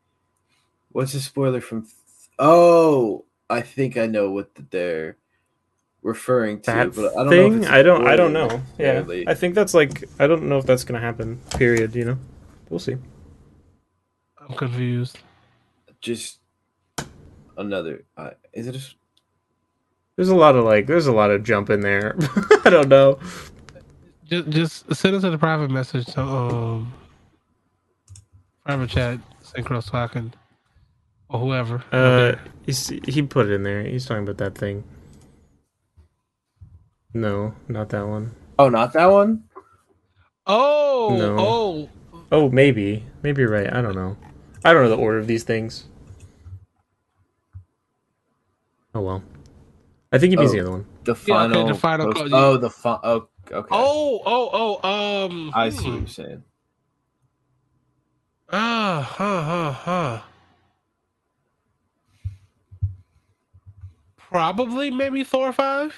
What's 0.91 1.15
a 1.15 1.21
spoiler 1.21 1.61
from? 1.61 1.87
Oh, 2.41 3.25
I 3.49 3.61
think 3.61 3.97
I 3.97 4.07
know 4.07 4.31
what 4.31 4.51
they're 4.71 5.17
referring 6.03 6.61
to, 6.63 6.71
That 6.73 6.95
but 6.95 7.13
I 7.13 7.25
don't 7.25 7.27
know. 7.27 7.31
Thing, 7.31 7.63
it's 7.63 7.69
I 7.69 7.83
don't, 7.83 8.07
I 8.07 8.17
don't 8.17 8.33
know. 8.33 8.49
Yeah, 8.79 8.95
necessarily. 8.95 9.29
I 9.29 9.35
think 9.35 9.55
that's 9.55 9.75
like, 9.75 10.05
I 10.19 10.27
don't 10.27 10.49
know 10.49 10.59
if 10.59 10.67
that's 10.67 10.83
gonna 10.83 11.01
happen. 11.01 11.41
Period. 11.57 11.95
You 11.95 12.05
know, 12.05 12.19
we'll 12.69 12.81
see. 12.81 12.97
I'm 14.39 14.57
confused. 14.57 15.19
just 16.01 16.39
another. 17.57 18.05
Uh, 18.17 18.31
is 18.53 18.67
it 18.67 18.75
a 18.75 18.79
s- 18.79 18.95
There's 20.17 20.29
a 20.29 20.35
lot 20.35 20.57
of 20.57 20.65
like, 20.65 20.87
there's 20.87 21.07
a 21.07 21.13
lot 21.13 21.31
of 21.31 21.43
jump 21.45 21.71
in 21.71 21.81
there. 21.81 22.17
I 22.65 22.71
don't 22.71 22.89
know. 22.89 23.19
Just 24.25 24.49
just 24.51 24.95
send 24.95 25.17
us 25.17 25.25
a 25.25 25.37
private 25.39 25.71
message 25.71 26.07
to 26.15 26.21
um 26.23 26.93
private 28.65 28.89
chat 28.91 29.19
Syncro 29.45 29.83
so 29.83 29.99
I 29.99 30.07
can 30.07 30.33
or 31.29 31.41
whoever. 31.41 31.83
Uh, 31.93 32.37
he's, 32.65 32.89
he 32.89 33.23
put 33.23 33.47
it 33.47 33.53
in 33.53 33.63
there. 33.63 33.83
He's 33.83 34.07
talking 34.07 34.23
about 34.23 34.39
that 34.39 34.57
thing. 34.57 34.85
No, 37.13 37.55
not 37.69 37.91
that 37.91 38.07
one. 38.07 38.33
Oh, 38.59 38.69
not 38.69 38.93
that 38.95 39.07
one. 39.07 39.45
oh 40.47 41.17
No. 41.19 41.37
oh 41.39 41.89
Oh, 42.33 42.49
maybe, 42.51 43.05
maybe 43.23 43.43
you're 43.43 43.51
right. 43.51 43.73
I 43.73 43.81
don't 43.83 43.95
know. 43.95 44.17
I 44.65 44.73
don't 44.73 44.83
know 44.85 44.89
the 44.89 44.97
order 44.97 45.19
of 45.19 45.27
these 45.27 45.45
things. 45.45 45.85
Oh 48.95 49.01
well. 49.01 49.23
I 50.13 50.19
think 50.19 50.31
he 50.31 50.37
means 50.37 50.51
Oh. 50.51 50.55
the 50.55 50.61
other 50.61 50.71
one. 50.71 50.87
The 51.05 51.13
Yeah, 51.13 51.17
okay, 51.17 51.27
final. 51.55 51.67
the 51.67 51.75
final 51.75 52.07
post- 52.07 52.19
code, 52.19 52.31
Oh, 52.33 52.57
the 52.57 52.71
fi- 52.71 53.01
Oh, 53.03 53.29
okay. 53.51 53.69
oh 53.73 54.21
oh 54.25 54.79
oh 54.83 55.25
um 55.27 55.51
I 55.55 55.69
see 55.71 55.77
what 55.85 55.85
hmm. 55.93 55.99
you're 55.99 56.07
saying. 56.07 56.45
Ah, 58.53 59.01
huh, 59.17 59.43
huh, 59.43 59.73
huh. 59.73 60.21
Probably 64.17 64.91
maybe 64.91 65.23
Thor 65.25 65.53
five, 65.53 65.95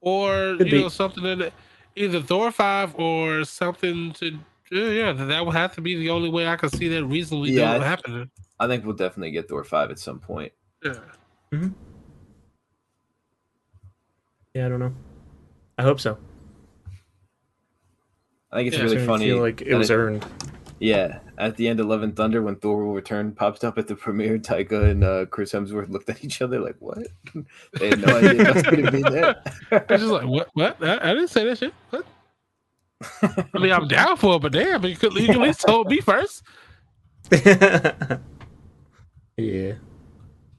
or 0.00 0.56
Could 0.58 0.66
you 0.66 0.72
be. 0.72 0.82
know 0.82 0.88
something 0.88 1.24
in 1.24 1.40
it, 1.42 1.52
either 1.94 2.20
Thor 2.20 2.50
five 2.50 2.94
or 2.96 3.44
something 3.44 4.12
to 4.14 4.38
yeah, 4.72 4.88
yeah. 4.88 5.12
That 5.12 5.46
would 5.46 5.54
have 5.54 5.74
to 5.76 5.80
be 5.80 5.96
the 5.96 6.10
only 6.10 6.28
way 6.28 6.48
I 6.48 6.56
could 6.56 6.72
see 6.74 6.88
that 6.88 7.04
reasonably 7.04 7.52
Yeah, 7.52 7.76
yeah, 7.76 7.82
I- 7.82 7.86
happening. 7.86 8.30
I 8.58 8.66
think 8.66 8.84
we'll 8.84 8.96
definitely 8.96 9.30
get 9.32 9.48
Thor 9.48 9.62
five 9.64 9.90
at 9.90 9.98
some 9.98 10.18
point. 10.18 10.52
Yeah. 10.84 10.94
Yeah, 14.54 14.66
I 14.66 14.68
don't 14.70 14.80
know. 14.80 14.94
I 15.78 15.82
hope 15.82 16.00
so. 16.00 16.18
I 18.52 18.56
think 18.56 18.68
it's 18.68 18.76
Yeah, 18.76 18.84
really 18.84 18.96
So 18.96 19.02
I 19.02 19.06
funny. 19.06 19.26
feel 19.26 19.38
like 19.40 19.62
it 19.62 19.70
that 19.72 19.78
was 19.78 19.90
earned. 19.90 20.26
Yeah, 20.78 21.20
at 21.38 21.56
the 21.56 21.68
end 21.68 21.80
of 21.80 21.86
Love 21.86 22.02
and 22.02 22.14
Thunder, 22.14 22.42
when 22.42 22.56
Thor 22.56 22.84
Will 22.84 22.94
Return 22.94 23.32
popped 23.34 23.64
up 23.64 23.78
at 23.78 23.88
the 23.88 23.96
premiere, 23.96 24.38
Taika 24.40 24.90
and 24.90 25.04
uh, 25.04 25.26
Chris 25.26 25.52
Hemsworth 25.52 25.90
looked 25.90 26.10
at 26.10 26.24
each 26.24 26.42
other 26.42 26.60
like, 26.60 26.76
"What?" 26.80 27.08
they 27.78 27.88
had 27.88 27.98
no 28.00 28.14
idea 28.14 28.42
that's 28.42 28.62
going 28.64 28.82
to 28.82 28.88
be 28.88 29.02
there. 29.04 29.36
It's 29.90 30.02
just 30.02 30.12
like 30.12 30.26
what? 30.28 30.50
What? 30.54 30.82
I, 30.82 30.96
I 31.10 31.14
didn't 31.14 31.28
say 31.28 31.44
that 31.46 31.58
shit. 31.58 31.74
What? 31.90 32.06
I 33.54 33.58
mean, 33.58 33.72
I'm 33.72 33.88
down 33.88 34.16
for 34.18 34.36
it, 34.36 34.42
but 34.42 34.52
damn, 34.52 34.84
you 34.84 34.96
could 34.96 35.14
you 35.14 35.30
at 35.30 35.40
least 35.40 35.62
told 35.62 35.88
me 35.90 36.00
first. 36.00 36.42
yeah. 39.36 39.74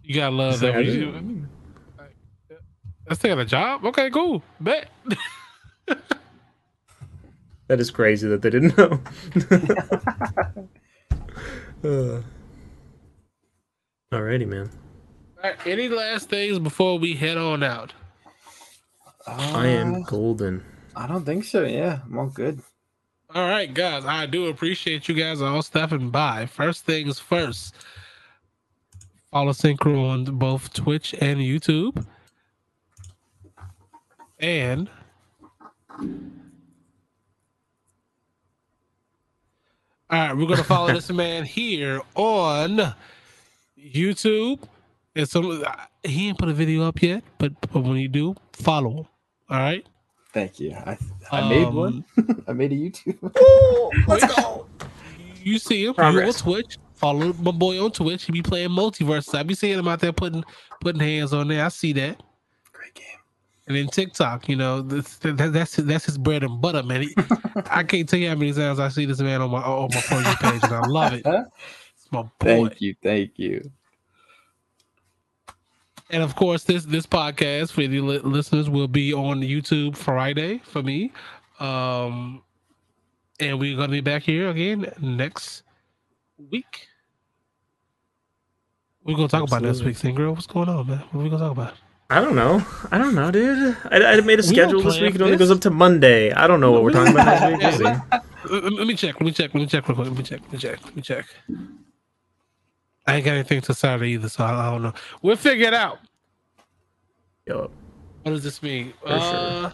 You 0.07 0.15
gotta 0.15 0.33
love 0.35 0.51
It's 0.53 0.61
that. 0.61 0.67
like, 0.67 0.75
I 0.75 0.77
when 0.77 0.85
didn't- 0.85 1.27
you- 1.37 1.47
Let's 3.09 3.21
a 3.39 3.45
job. 3.45 3.85
Okay, 3.85 4.09
cool. 4.09 4.41
Bet. 4.59 4.89
That 7.69 7.81
is 7.81 7.91
crazy 7.91 8.29
that 8.29 8.41
they 8.41 8.49
didn't 8.49 8.77
know. 8.77 9.01
Uh. 11.83 12.21
Alrighty, 14.11 14.47
man. 14.47 14.69
All 15.43 15.49
right, 15.51 15.67
any 15.67 15.89
last 15.89 16.29
things 16.29 16.57
before 16.59 16.97
we 16.97 17.13
head 17.13 17.37
on 17.37 17.61
out? 17.61 17.93
I 19.27 19.67
am 19.67 19.95
Uh, 19.95 19.99
golden. 19.99 20.63
I 20.95 21.05
don't 21.07 21.23
think 21.25 21.43
so. 21.43 21.63
Yeah, 21.65 21.99
I'm 22.05 22.17
all 22.17 22.27
good. 22.27 22.61
All 23.35 23.47
right, 23.47 23.71
guys, 23.71 24.05
I 24.05 24.25
do 24.25 24.47
appreciate 24.47 25.07
you 25.09 25.13
guys 25.15 25.41
all 25.41 25.61
stepping 25.61 26.09
by. 26.09 26.45
First 26.47 26.85
things 26.85 27.19
first, 27.19 27.75
follow 29.37 29.51
Syncro 29.51 30.09
on 30.09 30.23
both 30.39 30.73
Twitch 30.73 31.13
and 31.21 31.39
YouTube. 31.39 32.03
And 34.39 34.89
all 40.09 40.17
right, 40.19 40.35
we're 40.35 40.47
gonna 40.47 40.63
follow 40.63 40.91
this 40.91 41.11
man 41.11 41.43
here 41.43 42.01
on 42.15 42.95
YouTube. 43.79 44.63
And 45.15 45.29
some 45.29 45.63
he 46.03 46.29
ain't 46.29 46.39
put 46.39 46.49
a 46.49 46.53
video 46.53 46.87
up 46.87 46.99
yet, 47.03 47.23
but, 47.37 47.53
but 47.61 47.81
when 47.81 47.97
you 47.97 48.07
do, 48.07 48.33
follow 48.53 48.89
him. 48.89 49.05
All 49.51 49.59
right. 49.59 49.85
Thank 50.33 50.59
you. 50.59 50.71
I 50.73 50.97
I 51.31 51.47
made 51.47 51.67
Um, 51.67 51.75
one. 51.75 52.05
I 52.47 52.53
made 52.53 52.71
a 52.71 52.75
YouTube. 52.75 53.19
Let's 54.07 54.35
go. 54.41 54.65
You 55.43 55.59
see 55.59 55.85
him. 55.85 55.93
Progress. 55.93 56.43
You 56.43 56.53
on 56.53 56.53
Twitch. 56.63 56.77
Follow 56.97 57.31
my 57.33 57.51
boy 57.51 57.83
on 57.83 57.91
Twitch. 57.91 58.25
He 58.25 58.31
be 58.31 58.41
playing 58.41 58.69
multiverse. 58.69 59.33
I 59.37 59.43
be 59.43 59.53
seeing 59.53 59.77
him 59.77 59.87
out 59.87 59.99
there 59.99 60.11
putting 60.11 60.43
putting 60.81 60.99
hands 60.99 61.31
on 61.31 61.47
there. 61.47 61.63
I 61.63 61.69
see 61.69 61.93
that. 61.93 62.21
Great 62.73 62.95
game. 62.95 63.05
And 63.67 63.77
then 63.77 63.87
TikTok, 63.87 64.49
you 64.49 64.55
know, 64.55 64.81
that's 64.81 65.17
that's 65.17 65.75
his, 65.75 65.85
that's 65.85 66.05
his 66.05 66.17
bread 66.17 66.43
and 66.43 66.59
butter, 66.59 66.81
man. 66.81 67.03
He- 67.03 67.15
I 67.69 67.83
can't 67.83 68.09
tell 68.09 68.17
you 68.17 68.29
how 68.29 68.35
many 68.35 68.51
times 68.51 68.79
I 68.79 68.89
see 68.89 69.05
this 69.05 69.19
man 69.19 69.41
on 69.41 69.51
my 69.51 69.61
on 69.61 69.89
my 69.93 70.01
for 70.01 70.43
page, 70.43 70.63
and 70.63 70.73
I 70.73 70.87
love 70.87 71.13
it. 71.13 71.25
It's 71.99 72.11
my 72.11 72.21
boy. 72.21 72.29
Thank 72.39 72.81
you. 72.81 72.95
Thank 73.03 73.31
you. 73.37 73.69
And 76.09 76.23
of 76.23 76.35
course, 76.35 76.63
this 76.63 76.85
this 76.85 77.05
podcast 77.05 77.73
for 77.73 77.81
the 77.81 77.99
li- 77.99 78.19
listeners 78.19 78.69
will 78.69 78.87
be 78.87 79.13
on 79.13 79.41
YouTube 79.41 79.97
Friday 79.97 80.59
for 80.59 80.81
me. 80.81 81.11
Um, 81.59 82.41
and 83.39 83.59
we're 83.59 83.75
gonna 83.75 83.91
be 83.91 84.01
back 84.01 84.23
here 84.23 84.49
again 84.49 84.91
next 84.99 85.63
week. 86.49 86.87
We're 89.03 89.15
gonna 89.15 89.27
talk 89.27 89.43
about 89.43 89.61
next 89.61 89.69
Absolutely. 89.69 89.89
week's 89.91 90.01
thing, 90.01 90.15
girl. 90.15 90.33
What's 90.33 90.47
going 90.47 90.69
on, 90.69 90.87
man? 90.87 90.99
What 91.11 91.21
are 91.21 91.23
we 91.23 91.29
gonna 91.29 91.43
talk 91.43 91.51
about? 91.51 91.73
I 92.09 92.21
don't 92.21 92.35
know. 92.35 92.65
I 92.91 92.97
don't 92.97 93.15
know, 93.15 93.31
dude. 93.31 93.75
I, 93.91 93.97
I 93.97 94.21
made 94.21 94.21
a 94.21 94.23
We 94.25 94.35
don't 94.35 94.43
schedule 94.43 94.81
this 94.81 94.99
week. 94.99 95.15
It 95.15 95.21
only 95.21 95.35
goes 95.37 95.51
up 95.51 95.59
to 95.61 95.69
Monday. 95.69 96.31
I 96.31 96.47
don't 96.47 96.61
know 96.61 96.71
what 96.71 96.83
we're 96.83 96.91
talking 96.91 97.13
about 97.13 97.59
next 97.59 97.79
week. 97.79 97.97
Let, 98.49 98.73
let 98.73 98.87
me 98.87 98.95
check. 98.95 99.15
Let 99.15 99.25
me 99.25 99.31
check. 99.31 99.53
Let 99.53 99.59
me 99.59 99.65
check. 99.67 99.89
Let 99.89 99.97
me 99.97 100.23
check. 100.23 100.39
Let 100.41 100.51
me 100.53 100.57
check. 100.57 100.85
Let 100.85 100.95
me 100.95 101.01
check. 101.01 101.25
I 103.05 103.15
ain't 103.15 103.25
got 103.25 103.33
anything 103.33 103.59
to 103.61 103.73
Saturday 103.73 104.11
either, 104.11 104.29
so 104.29 104.45
I, 104.45 104.67
I 104.67 104.71
don't 104.71 104.83
know. 104.83 104.93
We'll 105.21 105.35
figure 105.35 105.67
it 105.67 105.73
out. 105.73 105.99
Yo, 107.45 107.69
What 108.23 108.31
does 108.31 108.43
this 108.43 108.63
mean? 108.63 108.93
For 109.01 109.09
uh, 109.09 109.71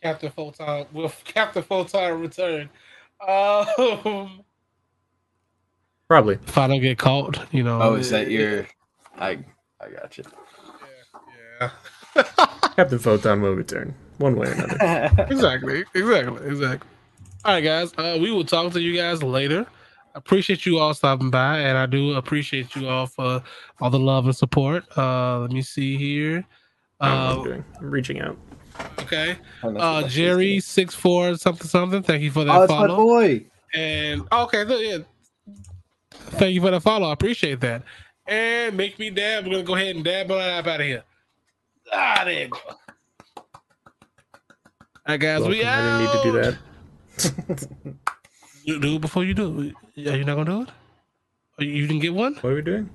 Captain 0.00 0.30
Photon 0.30 0.86
will 0.92 1.12
Captain 1.24 1.62
Photon 1.62 2.20
return. 2.20 2.70
Um, 3.26 4.44
probably. 6.08 6.34
if 6.46 6.58
I 6.58 6.66
don't 6.66 6.80
get 6.80 6.98
caught, 6.98 7.38
you 7.52 7.62
know. 7.62 7.80
Oh, 7.80 7.94
is 7.94 8.10
that 8.10 8.30
your? 8.30 8.66
I 9.18 9.38
I 9.80 9.88
got 9.90 10.16
you. 10.18 10.24
Yeah. 11.60 11.70
Captain 12.76 12.98
Photon 12.98 13.42
will 13.42 13.54
return 13.54 13.94
one 14.18 14.36
way 14.36 14.48
or 14.48 14.52
another. 14.52 15.26
exactly. 15.30 15.84
Exactly. 15.94 16.46
Exactly. 16.46 16.88
All 17.44 17.54
right, 17.54 17.60
guys. 17.62 17.92
Uh, 17.96 18.18
we 18.20 18.30
will 18.30 18.44
talk 18.44 18.72
to 18.72 18.80
you 18.80 18.96
guys 18.96 19.22
later. 19.22 19.66
I 20.14 20.18
appreciate 20.18 20.66
you 20.66 20.78
all 20.78 20.94
stopping 20.94 21.30
by, 21.30 21.58
and 21.58 21.76
I 21.78 21.86
do 21.86 22.14
appreciate 22.14 22.74
you 22.74 22.88
all 22.88 23.06
for 23.06 23.42
all 23.80 23.90
the 23.90 23.98
love 23.98 24.24
and 24.24 24.34
support. 24.36 24.84
Uh, 24.96 25.40
let 25.40 25.50
me 25.52 25.62
see 25.62 25.96
here. 25.96 26.44
I 27.00 27.08
don't 27.08 27.16
know 27.18 27.26
what 27.26 27.32
I'm 27.34 27.38
Uh, 27.40 27.44
doing. 27.44 27.64
I'm 27.80 27.90
reaching 27.90 28.20
out. 28.20 28.36
okay. 29.00 29.36
Oh, 29.62 29.76
Uh, 29.76 30.08
Jerry 30.08 30.56
is. 30.56 30.64
six 30.64 30.94
four 30.94 31.36
something 31.36 31.68
something. 31.68 32.02
Thank 32.02 32.22
you 32.22 32.30
for 32.32 32.44
that 32.44 32.56
Oh, 32.56 32.62
it's 32.62 32.70
my 32.72 32.86
follow. 32.88 32.96
boy. 32.96 33.44
And 33.74 34.22
okay, 34.32 34.64
th- 34.64 34.88
yeah. 34.90 35.04
Thank 36.32 36.54
you 36.54 36.60
for 36.60 36.70
the 36.70 36.80
follow. 36.80 37.08
I 37.08 37.12
appreciate 37.12 37.60
that. 37.60 37.82
And 38.26 38.76
make 38.76 38.98
me 38.98 39.10
dab. 39.10 39.44
We're 39.46 39.52
gonna 39.52 39.62
go 39.64 39.74
ahead 39.74 39.96
and 39.96 40.04
dab 40.04 40.28
my 40.28 40.38
app 40.38 40.66
out 40.66 40.80
of 40.80 40.86
here. 40.86 41.04
Ah, 41.92 42.22
there 42.24 42.42
you 42.42 42.48
go. 42.48 42.58
All 42.66 42.74
right, 45.06 45.20
guys, 45.20 45.46
we 45.46 45.64
out. 45.64 45.78
I 45.78 45.98
didn't 45.98 46.00
need 46.04 46.12
to 46.12 46.22
do 46.22 46.32
that. 46.42 47.96
You 48.64 48.78
do 48.78 48.96
it 48.96 49.00
before 49.00 49.24
you 49.24 49.32
do 49.32 49.72
it. 49.96 50.06
Are 50.06 50.16
you 50.16 50.24
not 50.24 50.36
gonna 50.36 50.66
do 50.66 50.70
it? 51.58 51.66
You 51.66 51.86
didn't 51.86 52.02
get 52.02 52.12
one? 52.12 52.34
What 52.34 52.52
are 52.52 52.56
we 52.56 52.62
doing? 52.62 52.90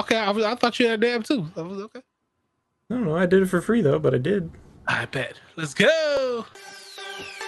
Okay, 0.00 0.16
I, 0.16 0.30
was, 0.30 0.44
I 0.44 0.54
thought 0.54 0.80
you 0.80 0.86
had 0.88 1.02
a 1.02 1.06
dab 1.06 1.24
too. 1.24 1.46
I 1.54 1.60
was 1.60 1.80
okay. 1.82 2.00
I 2.90 2.94
don't 2.94 3.04
know. 3.04 3.14
I 3.16 3.26
did 3.26 3.42
it 3.42 3.46
for 3.46 3.60
free 3.60 3.82
though, 3.82 3.98
but 3.98 4.14
I 4.14 4.18
did. 4.18 4.50
I 4.86 5.04
bet. 5.04 5.38
Let's 5.56 5.74
go. 5.74 6.46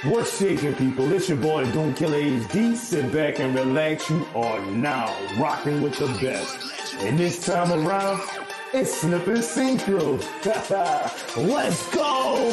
What's 0.05 0.39
shaking, 0.39 0.75
people? 0.77 1.13
It's 1.13 1.29
your 1.29 1.37
boy 1.37 1.71
Doom 1.73 1.93
Killer 1.93 2.17
HD. 2.19 2.75
Sit 2.75 3.13
back 3.13 3.39
and 3.39 3.55
relax. 3.55 4.09
You 4.09 4.27
are 4.35 4.59
now 4.71 5.15
rocking 5.39 5.83
with 5.83 5.99
the 5.99 6.07
best. 6.23 6.57
And 7.01 7.19
this 7.19 7.45
time 7.45 7.71
around, 7.71 8.23
it's 8.73 9.03
Snippet 9.03 9.41
Syncro. 9.41 10.19
Let's 11.37 11.95
go! 11.95 12.51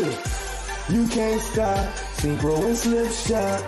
You 0.89 1.07
can't 1.07 1.41
stop. 1.41 1.87
Syncro 2.17 2.65
and 2.65 2.77
Slip 2.77 3.09
Shock. 3.13 3.63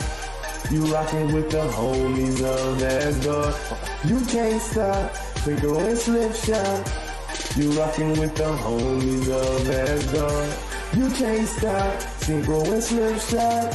You 0.70 0.84
rocking 0.94 1.32
with 1.32 1.50
the 1.50 1.62
homies 1.70 2.44
of 2.44 2.84
Asgard. 2.84 3.56
You 4.04 4.20
can't 4.26 4.62
stop. 4.62 5.14
Syncro 5.36 5.88
and 5.88 5.98
Slip 5.98 6.36
Shock. 6.36 7.56
You 7.56 7.72
rocking 7.80 8.20
with 8.20 8.36
the 8.36 8.44
homies 8.44 9.30
of 9.30 9.70
Asgard. 9.70 10.69
You 10.94 11.08
can't 11.12 11.48
stop. 11.48 11.94
Syncro 12.20 12.66
and 12.74 12.84
Slip 12.84 13.20
Shock. 13.20 13.74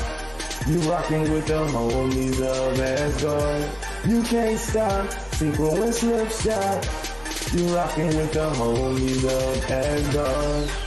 You 0.66 0.78
rocking 0.91 1.32
with 1.32 1.47
the 1.47 1.65
homies 1.66 2.41
of 2.43 2.81
Asgard. 2.81 3.70
You 4.05 4.23
can't 4.24 4.59
stop. 4.59 5.07
Syncro 5.36 5.81
and 5.81 5.95
Slip 5.95 6.28
Shock. 6.31 6.85
You 7.55 7.74
rocking 7.74 8.09
with 8.09 8.32
the 8.32 8.51
homies 8.51 9.24
of 9.24 9.70
Asgard. 9.70 10.84